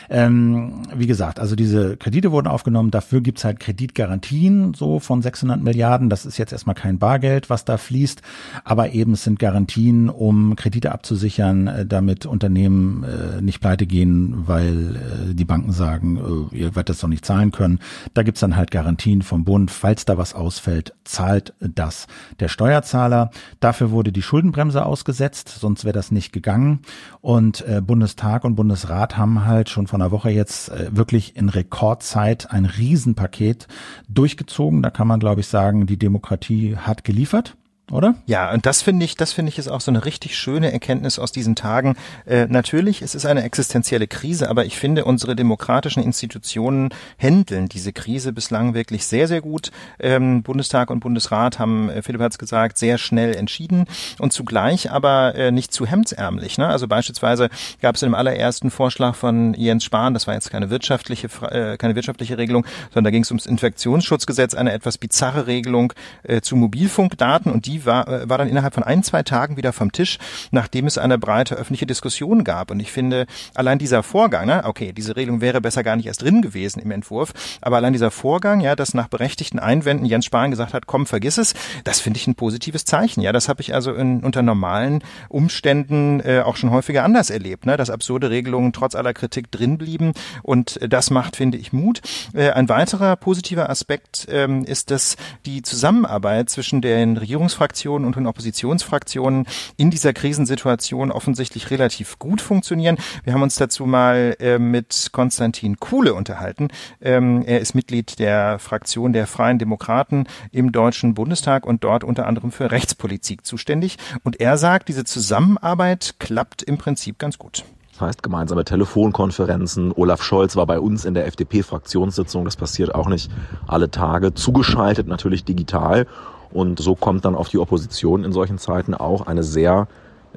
Ähm, 0.09 0.83
wie 0.95 1.07
gesagt, 1.07 1.39
also 1.39 1.55
diese 1.55 1.97
Kredite 1.97 2.31
wurden 2.31 2.47
aufgenommen. 2.47 2.91
Dafür 2.91 3.21
gibt's 3.21 3.43
halt 3.43 3.59
Kreditgarantien 3.59 4.73
so 4.73 4.99
von 4.99 5.21
600 5.21 5.61
Milliarden. 5.61 6.09
Das 6.09 6.25
ist 6.25 6.37
jetzt 6.37 6.53
erstmal 6.53 6.75
kein 6.75 6.99
Bargeld, 6.99 7.49
was 7.49 7.65
da 7.65 7.77
fließt, 7.77 8.21
aber 8.63 8.91
eben 8.91 9.13
es 9.13 9.23
sind 9.23 9.39
Garantien, 9.39 10.09
um 10.09 10.55
Kredite 10.55 10.91
abzusichern, 10.91 11.67
äh, 11.67 11.85
damit 11.85 12.25
Unternehmen 12.25 13.03
äh, 13.03 13.41
nicht 13.41 13.59
pleite 13.59 13.85
gehen, 13.85 14.47
weil 14.47 14.95
äh, 14.95 15.33
die 15.33 15.45
Banken 15.45 15.73
sagen, 15.73 16.49
äh, 16.51 16.55
ihr 16.55 16.75
werdet 16.75 16.89
das 16.89 16.99
doch 16.99 17.09
nicht 17.09 17.25
zahlen 17.25 17.51
können. 17.51 17.79
Da 18.13 18.23
gibt's 18.23 18.39
dann 18.39 18.55
halt 18.55 18.71
Garantien 18.71 19.21
vom 19.21 19.43
Bund. 19.43 19.71
Falls 19.71 20.05
da 20.05 20.17
was 20.17 20.33
ausfällt, 20.33 20.93
zahlt 21.03 21.53
das 21.59 22.07
der 22.39 22.47
Steuerzahler. 22.47 23.31
Dafür 23.59 23.91
wurde 23.91 24.11
die 24.11 24.21
Schuldenbremse 24.21 24.85
ausgesetzt, 24.85 25.46
sonst 25.49 25.85
wäre 25.85 25.93
das 25.93 26.11
nicht 26.11 26.31
gegangen. 26.33 26.79
Und 27.21 27.67
äh, 27.67 27.81
Bundestag 27.81 28.43
und 28.43 28.55
Bundesrat 28.55 29.17
haben 29.17 29.45
halt 29.45 29.69
schon 29.69 29.87
von 29.87 30.01
einer 30.01 30.11
Woche 30.11 30.29
jetzt 30.29 30.69
äh, 30.69 30.95
wirklich 30.95 31.35
in 31.35 31.49
Rekordzeit 31.49 32.51
ein 32.51 32.65
Riesenpaket 32.65 33.67
durchgezogen. 34.09 34.81
Da 34.81 34.89
kann 34.89 35.07
man, 35.07 35.19
glaube 35.19 35.41
ich, 35.41 35.47
sagen, 35.47 35.85
die 35.85 35.97
Demokratie 35.97 36.77
hat 36.77 37.03
geliefert 37.03 37.55
oder? 37.91 38.15
Ja, 38.25 38.51
und 38.51 38.65
das 38.65 38.82
finde 38.82 39.06
ich, 39.06 39.15
das 39.15 39.32
finde 39.32 39.50
ich 39.50 39.58
ist 39.58 39.70
auch 39.70 39.79
so 39.79 39.91
eine 39.91 40.03
richtig 40.03 40.38
schöne 40.38 40.74
Erkenntnis 40.74 41.20
aus 41.20 41.32
diesen 41.32 41.56
Tagen. 41.56 41.96
Äh, 42.25 42.48
natürlich, 42.48 43.01
es 43.01 43.15
ist 43.15 43.25
eine 43.25 43.44
existenzielle 43.44 44.08
Krise, 44.08 44.50
aber 44.50 44.65
ich 44.65 44.77
finde, 44.77 45.06
unsere 45.06 45.36
demokratischen 45.38 46.03
Institutionen 46.03 46.89
handeln 47.17 47.70
diese 47.70 47.94
Krise 47.94 48.34
bislang 48.34 48.74
wirklich 48.74 49.06
sehr, 49.06 49.29
sehr 49.29 49.39
gut. 49.39 49.72
Ähm, 50.00 50.44
Bundestag 50.44 50.89
und 50.89 51.00
Bundesrat 51.00 51.60
haben, 51.60 51.89
äh, 51.89 52.01
Philipp 52.01 52.22
hat 52.22 52.34
es 52.34 52.38
gesagt, 52.38 52.77
sehr 52.77 52.98
schnell 52.98 53.36
entschieden 53.36 53.86
und 54.20 54.34
zugleich 54.34 54.91
aber 54.91 55.36
äh, 55.36 55.51
nicht 55.51 55.72
zu 55.72 55.86
hemdsärmlich. 55.86 56.58
Ne? 56.58 56.67
Also 56.67 56.88
beispielsweise 56.88 57.50
gab 57.82 57.96
es 57.96 58.03
im 58.03 58.15
allerersten 58.15 58.70
Vorschlag 58.70 59.15
von 59.15 59.53
Jens 59.53 59.86
Spahn, 59.86 60.13
das 60.13 60.27
war 60.27 60.34
jetzt 60.34 60.51
keine 60.51 60.70
wirtschaftliche, 60.70 61.29
äh, 61.51 61.77
keine 61.77 61.96
wirtschaftliche 61.96 62.38
Regelung, 62.38 62.65
sondern 62.89 63.06
da 63.06 63.12
ging 63.12 63.24
es 63.24 63.32
ums 63.32 63.46
Infektionsschutzgesetz, 63.46 64.56
eine 64.56 64.74
etwas 64.74 64.98
bizarre 64.98 65.48
Regelung 65.48 65.94
äh, 66.24 66.41
zu 66.41 66.58
Mobilfunkdaten 66.58 67.51
und 67.51 67.65
die 67.65 67.76
war, 67.86 68.07
äh, 68.07 68.29
war 68.29 68.38
dann 68.38 68.48
innerhalb 68.48 68.74
von 68.74 68.84
ein, 68.84 69.03
zwei 69.03 69.24
Tagen 69.24 69.57
wieder 69.57 69.74
vom 69.74 69.91
Tisch, 69.91 70.17
nachdem 70.51 70.86
es 70.88 70.98
eine 70.98 71.17
breite 71.17 71.55
öffentliche 71.55 71.86
Diskussion 71.86 72.43
gab. 72.43 72.72
Und 72.72 72.79
ich 72.79 72.91
finde, 72.91 73.25
allein 73.55 73.79
dieser 73.79 74.03
Vorgang, 74.03 74.48
ne, 74.48 74.63
okay, 74.65 74.93
diese 74.93 75.15
Regelung 75.15 75.41
wäre 75.41 75.62
besser 75.62 75.84
gar 75.84 75.96
nicht 75.96 76.05
erst 76.05 76.22
drin 76.22 76.41
gewesen 76.41 76.79
im 76.79 76.91
Entwurf, 76.91 77.34
aber 77.62 77.77
allein 77.77 77.93
dieser 77.93 78.12
Vorgang, 78.12 78.62
ja, 78.62 78.75
dass 78.75 78.93
nach 78.93 79.07
berechtigten 79.07 79.60
Einwänden 79.60 80.05
Jens 80.05 80.25
Spahn 80.25 80.51
gesagt 80.51 80.74
hat, 80.74 80.88
komm, 80.88 81.05
vergiss 81.05 81.38
es, 81.38 81.53
das 81.84 82.00
finde 82.00 82.17
ich 82.17 82.27
ein 82.27 82.36
positives 82.36 82.86
Zeichen. 82.86 83.22
Ja, 83.22 83.31
das 83.31 83.50
habe 83.50 83.62
ich 83.62 83.74
also 83.74 83.93
in, 83.93 84.24
unter 84.24 84.41
normalen 84.41 85.03
Umständen 85.29 86.19
äh, 86.19 86.41
auch 86.46 86.55
schon 86.55 86.72
häufiger 86.72 87.03
anders 87.03 87.29
erlebt, 87.29 87.65
ne, 87.65 87.77
dass 87.77 87.89
absurde 87.89 88.29
Regelungen 88.29 88.74
trotz 88.74 88.96
aller 88.96 89.13
Kritik 89.13 89.51
drin 89.51 89.77
blieben. 89.77 90.13
Und 90.43 90.81
äh, 90.81 90.89
das 90.89 91.10
macht, 91.10 91.36
finde 91.36 91.57
ich, 91.57 91.74
Mut. 91.74 92.01
Äh, 92.34 92.51
ein 92.51 92.69
weiterer 92.69 93.15
positiver 93.15 93.69
Aspekt 93.69 94.27
ähm, 94.29 94.63
ist, 94.63 94.91
dass 94.91 95.15
die 95.46 95.62
Zusammenarbeit 95.62 96.50
zwischen 96.50 96.81
den 96.81 97.17
Regierungsfraktionen 97.17 97.66
Regierungsfraktionen 97.67 98.07
und 98.07 98.15
den 98.15 98.27
Oppositionsfraktionen 98.27 99.45
in 99.75 99.91
dieser 99.91 100.13
Krisensituation 100.13 101.12
offensichtlich 101.12 101.69
relativ 101.69 102.17
gut 102.19 102.41
funktionieren. 102.41 102.97
Wir 103.24 103.33
haben 103.33 103.41
uns 103.41 103.55
dazu 103.55 103.86
mal 103.86 104.36
äh, 104.39 104.57
mit 104.57 105.09
Konstantin 105.12 105.77
Kuhle 105.79 106.13
unterhalten. 106.13 106.69
Ähm, 107.01 107.43
er 107.45 107.59
ist 107.59 107.75
Mitglied 107.75 108.19
der 108.19 108.59
Fraktion 108.59 109.13
der 109.13 109.27
Freien 109.27 109.59
Demokraten 109.59 110.25
im 110.51 110.71
Deutschen 110.71 111.13
Bundestag 111.13 111.65
und 111.65 111.83
dort 111.83 112.03
unter 112.03 112.25
anderem 112.25 112.51
für 112.51 112.71
Rechtspolitik 112.71 113.45
zuständig. 113.45 113.97
Und 114.24 114.39
er 114.39 114.57
sagt, 114.57 114.88
diese 114.88 115.03
Zusammenarbeit 115.03 116.15
klappt 116.19 116.63
im 116.63 116.77
Prinzip 116.77 117.19
ganz 117.19 117.38
gut. 117.38 117.63
Das 117.91 118.01
heißt 118.01 118.24
gemeinsame 118.24 118.63
Telefonkonferenzen. 118.63 119.91
Olaf 119.91 120.21
Scholz 120.21 120.55
war 120.55 120.67
bei 120.67 120.79
uns 120.79 121.03
in 121.03 121.15
der 121.15 121.25
FDP-Fraktionssitzung. 121.25 122.45
Das 122.45 122.55
passiert 122.55 122.93
auch 122.93 123.07
nicht 123.07 123.31
alle 123.65 123.89
Tage. 123.89 124.36
Zugeschaltet 124.36 125.07
natürlich 125.07 125.43
digital. 125.43 126.05
Und 126.51 126.79
so 126.79 126.95
kommt 126.95 127.25
dann 127.25 127.35
auf 127.35 127.49
die 127.49 127.57
Opposition 127.57 128.23
in 128.23 128.31
solchen 128.31 128.57
Zeiten 128.57 128.93
auch 128.93 129.27
eine 129.27 129.43
sehr 129.43 129.87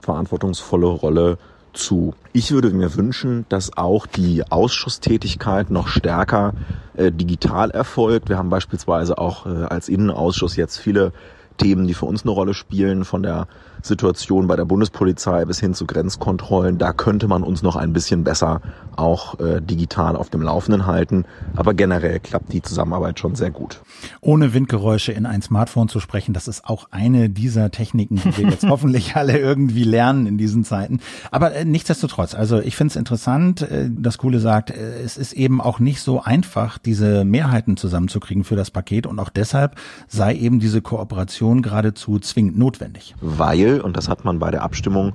verantwortungsvolle 0.01 0.87
Rolle 0.87 1.39
zu. 1.73 2.15
Ich 2.33 2.51
würde 2.51 2.71
mir 2.71 2.97
wünschen, 2.97 3.47
dass 3.49 3.77
auch 3.77 4.07
die 4.07 4.43
Ausschusstätigkeit 4.51 5.71
noch 5.71 5.89
stärker 5.89 6.53
äh, 6.95 7.13
digital 7.13 7.71
erfolgt. 7.71 8.29
Wir 8.29 8.39
haben 8.39 8.51
beispielsweise 8.51 9.19
auch 9.19 9.47
äh, 9.47 9.65
als 9.65 9.89
Innenausschuss 9.89 10.57
jetzt 10.57 10.79
viele 10.79 11.13
Themen, 11.59 11.87
die 11.87 11.95
für 11.95 12.07
uns 12.07 12.23
eine 12.23 12.33
Rolle 12.33 12.55
spielen, 12.55 13.05
von 13.05 13.23
der 13.23 13.47
Situation 13.83 14.47
bei 14.47 14.57
der 14.57 14.65
Bundespolizei 14.65 15.45
bis 15.45 15.61
hin 15.61 15.75
zu 15.75 15.87
Grenzkontrollen. 15.87 16.79
Da 16.79 16.93
könnte 16.93 17.29
man 17.29 17.43
uns 17.43 17.63
noch 17.63 17.77
ein 17.77 17.93
bisschen 17.93 18.25
besser 18.25 18.61
auch 18.97 19.39
äh, 19.41 19.61
digital 19.61 20.17
auf 20.17 20.31
dem 20.31 20.43
Laufenden 20.43 20.87
halten. 20.87 21.25
Aber 21.57 21.75
generell 21.75 22.21
klappt 22.21 22.53
die 22.53 22.63
Zusammenarbeit 22.63 23.19
schon 23.19 23.35
sehr 23.35 23.51
gut. 23.51 23.81
Ohne 24.21 24.53
Windgeräusche 24.53 25.13
in 25.13 25.27
ein 25.27 25.43
Smartphone 25.43 25.89
zu 25.89 26.01
sprechen, 26.01 26.35
das 26.35 26.49
ist 26.49 26.65
auch 26.67 26.89
eine 26.91 27.31
dieser 27.31 27.71
Techniken, 27.71 28.17
die 28.17 28.37
wir 28.37 28.51
jetzt 28.51 28.65
hoffentlich 28.69 29.17
alle 29.17 29.39
irgendwie 29.39 29.85
lernen 29.85 30.27
in 30.27 30.39
diesen 30.39 30.65
Zeiten. 30.65 31.01
Aber 31.31 31.55
äh, 31.55 31.65
nichtsdestotrotz, 31.65 32.35
also 32.35 32.61
ich 32.61 32.77
finde 32.77 32.93
es 32.93 32.97
interessant, 32.97 33.63
äh, 33.63 33.89
dass 33.91 34.19
Kuhle 34.19 34.41
sagt, 34.41 34.71
äh, 34.71 35.01
es 35.03 35.17
ist 35.17 35.33
eben 35.33 35.61
auch 35.61 35.79
nicht 35.79 36.01
so 36.01 36.23
einfach, 36.23 36.79
diese 36.79 37.25
Mehrheiten 37.25 37.77
zusammenzukriegen 37.77 38.45
für 38.45 38.57
das 38.57 38.71
Paket 38.71 39.07
und 39.07 39.19
auch 39.19 39.31
deshalb 39.31 39.77
sei 40.09 40.35
eben 40.35 40.61
diese 40.61 40.83
Kooperation 40.83 41.63
geradezu 41.63 42.19
zwingend 42.19 42.59
notwendig. 42.59 43.15
Weil 43.21 43.70
und 43.79 43.97
das 43.97 44.09
hat 44.09 44.25
man 44.25 44.39
bei 44.39 44.51
der 44.51 44.63
Abstimmung 44.63 45.13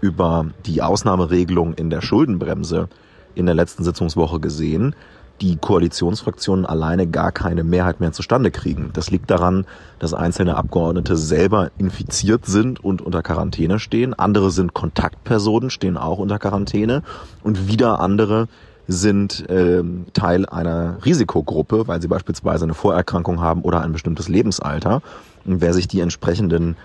über 0.00 0.46
die 0.66 0.80
Ausnahmeregelung 0.82 1.74
in 1.74 1.90
der 1.90 2.00
Schuldenbremse 2.00 2.88
in 3.34 3.46
der 3.46 3.54
letzten 3.54 3.84
Sitzungswoche 3.84 4.40
gesehen, 4.40 4.94
die 5.40 5.56
Koalitionsfraktionen 5.56 6.66
alleine 6.66 7.06
gar 7.06 7.30
keine 7.30 7.62
Mehrheit 7.62 8.00
mehr 8.00 8.12
zustande 8.12 8.50
kriegen. 8.50 8.90
Das 8.92 9.10
liegt 9.10 9.30
daran, 9.30 9.66
dass 9.98 10.14
einzelne 10.14 10.56
Abgeordnete 10.56 11.16
selber 11.16 11.70
infiziert 11.78 12.46
sind 12.46 12.82
und 12.82 13.02
unter 13.02 13.22
Quarantäne 13.22 13.78
stehen. 13.78 14.14
Andere 14.14 14.50
sind 14.50 14.74
Kontaktpersonen, 14.74 15.70
stehen 15.70 15.96
auch 15.96 16.18
unter 16.18 16.38
Quarantäne. 16.38 17.02
Und 17.42 17.68
wieder 17.68 18.00
andere 18.00 18.48
sind 18.88 19.48
äh, 19.48 19.84
Teil 20.12 20.46
einer 20.46 20.96
Risikogruppe, 21.04 21.86
weil 21.86 22.00
sie 22.02 22.08
beispielsweise 22.08 22.64
eine 22.64 22.74
Vorerkrankung 22.74 23.40
haben 23.40 23.62
oder 23.62 23.82
ein 23.82 23.92
bestimmtes 23.92 24.28
Lebensalter. 24.28 25.02
Und 25.44 25.60
wer 25.60 25.74
sich 25.74 25.86
die 25.86 26.00
entsprechenden 26.00 26.76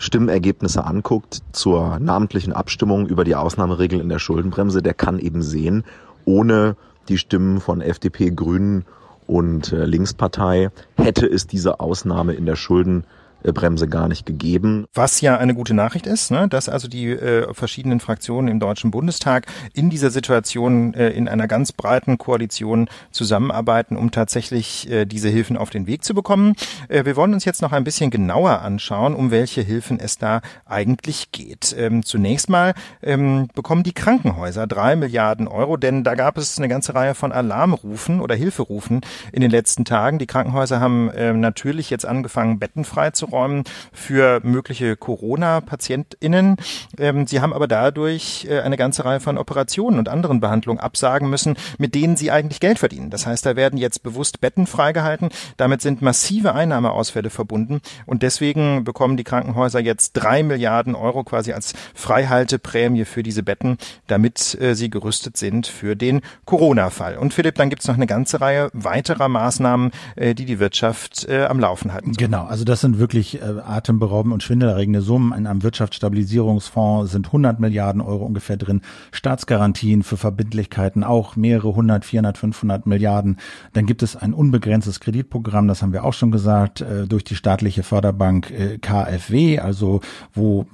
Stimmergebnisse 0.00 0.84
anguckt 0.84 1.42
zur 1.52 2.00
namentlichen 2.00 2.52
Abstimmung 2.52 3.06
über 3.06 3.22
die 3.22 3.36
Ausnahmeregeln 3.36 4.00
in 4.00 4.08
der 4.08 4.18
Schuldenbremse, 4.18 4.82
der 4.82 4.94
kann 4.94 5.18
eben 5.18 5.42
sehen, 5.42 5.84
ohne 6.24 6.76
die 7.08 7.18
Stimmen 7.18 7.60
von 7.60 7.80
FDP, 7.80 8.30
Grünen 8.30 8.84
und 9.26 9.72
äh, 9.72 9.84
Linkspartei 9.84 10.70
hätte 10.96 11.26
es 11.26 11.46
diese 11.46 11.78
Ausnahme 11.78 12.32
in 12.32 12.46
der 12.46 12.56
Schuldenbremse 12.56 13.19
Bremse 13.42 13.88
gar 13.88 14.08
nicht 14.08 14.26
gegeben. 14.26 14.86
Was 14.94 15.20
ja 15.20 15.36
eine 15.36 15.54
gute 15.54 15.74
Nachricht 15.74 16.06
ist, 16.06 16.30
ne? 16.30 16.48
dass 16.48 16.68
also 16.68 16.88
die 16.88 17.10
äh, 17.10 17.52
verschiedenen 17.54 18.00
Fraktionen 18.00 18.48
im 18.48 18.60
Deutschen 18.60 18.90
Bundestag 18.90 19.46
in 19.74 19.90
dieser 19.90 20.10
Situation 20.10 20.94
äh, 20.94 21.10
in 21.10 21.28
einer 21.28 21.48
ganz 21.48 21.72
breiten 21.72 22.18
Koalition 22.18 22.88
zusammenarbeiten, 23.10 23.96
um 23.96 24.10
tatsächlich 24.10 24.90
äh, 24.90 25.06
diese 25.06 25.28
Hilfen 25.28 25.56
auf 25.56 25.70
den 25.70 25.86
Weg 25.86 26.04
zu 26.04 26.14
bekommen. 26.14 26.54
Äh, 26.88 27.04
wir 27.04 27.16
wollen 27.16 27.34
uns 27.34 27.44
jetzt 27.44 27.62
noch 27.62 27.72
ein 27.72 27.84
bisschen 27.84 28.10
genauer 28.10 28.60
anschauen, 28.60 29.14
um 29.14 29.30
welche 29.30 29.62
Hilfen 29.62 29.98
es 29.98 30.18
da 30.18 30.40
eigentlich 30.66 31.32
geht. 31.32 31.74
Ähm, 31.78 32.04
zunächst 32.04 32.48
mal 32.48 32.74
ähm, 33.02 33.48
bekommen 33.54 33.82
die 33.82 33.92
Krankenhäuser 33.92 34.66
drei 34.66 34.96
Milliarden 34.96 35.48
Euro, 35.48 35.76
denn 35.76 36.04
da 36.04 36.14
gab 36.14 36.36
es 36.36 36.58
eine 36.58 36.68
ganze 36.68 36.94
Reihe 36.94 37.14
von 37.14 37.32
Alarmrufen 37.32 38.20
oder 38.20 38.34
Hilferufen 38.34 39.00
in 39.32 39.40
den 39.40 39.50
letzten 39.50 39.84
Tagen. 39.84 40.18
Die 40.18 40.26
Krankenhäuser 40.26 40.80
haben 40.80 41.10
äh, 41.10 41.32
natürlich 41.32 41.90
jetzt 41.90 42.06
angefangen, 42.06 42.58
Betten 42.58 42.84
frei 42.84 43.10
zu 43.10 43.29
einzuräumen 43.30 43.64
für 43.92 44.40
mögliche 44.42 44.96
Corona-PatientInnen. 44.96 46.56
Ähm, 46.98 47.26
sie 47.26 47.40
haben 47.40 47.52
aber 47.52 47.68
dadurch 47.68 48.46
äh, 48.48 48.60
eine 48.60 48.76
ganze 48.76 49.04
Reihe 49.04 49.20
von 49.20 49.38
Operationen 49.38 49.98
und 49.98 50.08
anderen 50.08 50.40
Behandlungen 50.40 50.80
absagen 50.80 51.30
müssen, 51.30 51.56
mit 51.78 51.94
denen 51.94 52.16
sie 52.16 52.30
eigentlich 52.30 52.60
Geld 52.60 52.78
verdienen. 52.78 53.10
Das 53.10 53.26
heißt, 53.26 53.44
da 53.46 53.56
werden 53.56 53.78
jetzt 53.78 54.02
bewusst 54.02 54.40
Betten 54.40 54.66
freigehalten. 54.66 55.30
Damit 55.56 55.82
sind 55.82 56.02
massive 56.02 56.54
Einnahmeausfälle 56.54 57.30
verbunden 57.30 57.80
und 58.06 58.22
deswegen 58.22 58.84
bekommen 58.84 59.16
die 59.16 59.24
Krankenhäuser 59.24 59.80
jetzt 59.80 60.12
drei 60.12 60.42
Milliarden 60.42 60.94
Euro 60.94 61.24
quasi 61.24 61.52
als 61.52 61.74
Freihalteprämie 61.94 63.04
für 63.04 63.22
diese 63.22 63.42
Betten, 63.42 63.78
damit 64.06 64.60
äh, 64.60 64.74
sie 64.74 64.90
gerüstet 64.90 65.36
sind 65.36 65.66
für 65.66 65.96
den 65.96 66.20
Corona-Fall. 66.44 67.16
Und 67.16 67.34
Philipp, 67.34 67.54
dann 67.56 67.70
gibt 67.70 67.82
es 67.82 67.88
noch 67.88 67.94
eine 67.94 68.06
ganze 68.06 68.40
Reihe 68.40 68.70
weiterer 68.72 69.28
Maßnahmen, 69.28 69.90
äh, 70.16 70.34
die 70.34 70.44
die 70.44 70.58
Wirtschaft 70.58 71.26
äh, 71.28 71.44
am 71.44 71.60
Laufen 71.60 71.92
halten. 71.92 72.12
Genau, 72.12 72.44
also 72.44 72.64
das 72.64 72.80
sind 72.80 72.98
wirklich 72.98 73.19
äh, 73.20 73.60
atemberaubende 73.64 74.34
und 74.34 74.42
schwindelerregende 74.42 75.02
Summen. 75.02 75.32
In 75.36 75.46
einem 75.46 75.62
Wirtschaftsstabilisierungsfonds 75.62 77.12
sind 77.12 77.26
100 77.26 77.60
Milliarden 77.60 78.00
Euro 78.00 78.24
ungefähr 78.24 78.56
drin. 78.56 78.80
Staatsgarantien 79.12 80.02
für 80.02 80.16
Verbindlichkeiten 80.16 81.04
auch 81.04 81.36
mehrere 81.36 81.70
100, 81.70 82.04
400, 82.04 82.38
500 82.38 82.86
Milliarden. 82.86 83.36
Dann 83.72 83.86
gibt 83.86 84.02
es 84.02 84.16
ein 84.16 84.34
unbegrenztes 84.34 85.00
Kreditprogramm, 85.00 85.68
das 85.68 85.82
haben 85.82 85.92
wir 85.92 86.04
auch 86.04 86.12
schon 86.12 86.30
gesagt, 86.30 86.80
äh, 86.80 87.06
durch 87.06 87.24
die 87.24 87.34
staatliche 87.34 87.82
Förderbank 87.82 88.50
äh, 88.50 88.78
KfW, 88.78 89.58
also 89.58 90.00
wo 90.32 90.66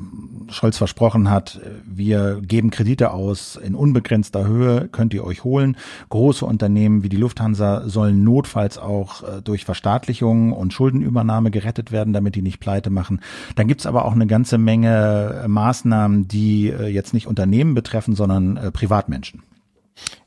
Scholz 0.48 0.76
versprochen 0.76 1.30
hat, 1.30 1.60
äh, 1.62 1.70
wir 1.84 2.40
geben 2.40 2.70
Kredite 2.70 3.10
aus 3.12 3.56
in 3.56 3.74
unbegrenzter 3.74 4.46
Höhe, 4.46 4.88
könnt 4.88 5.14
ihr 5.14 5.24
euch 5.24 5.44
holen. 5.44 5.76
Große 6.08 6.44
Unternehmen 6.44 7.02
wie 7.02 7.08
die 7.08 7.16
Lufthansa 7.16 7.88
sollen 7.88 8.24
notfalls 8.24 8.78
auch 8.78 9.22
durch 9.42 9.64
Verstaatlichung 9.64 10.52
und 10.52 10.72
Schuldenübernahme 10.72 11.50
gerettet 11.50 11.92
werden, 11.92 12.12
damit 12.12 12.35
die 12.36 12.42
nicht 12.42 12.60
pleite 12.60 12.90
machen. 12.90 13.20
Dann 13.56 13.66
gibt's 13.66 13.86
aber 13.86 14.04
auch 14.04 14.12
eine 14.12 14.28
ganze 14.28 14.58
Menge 14.58 15.44
Maßnahmen, 15.48 16.28
die 16.28 16.66
jetzt 16.66 17.14
nicht 17.14 17.26
Unternehmen 17.26 17.74
betreffen, 17.74 18.14
sondern 18.14 18.70
Privatmenschen. 18.72 19.42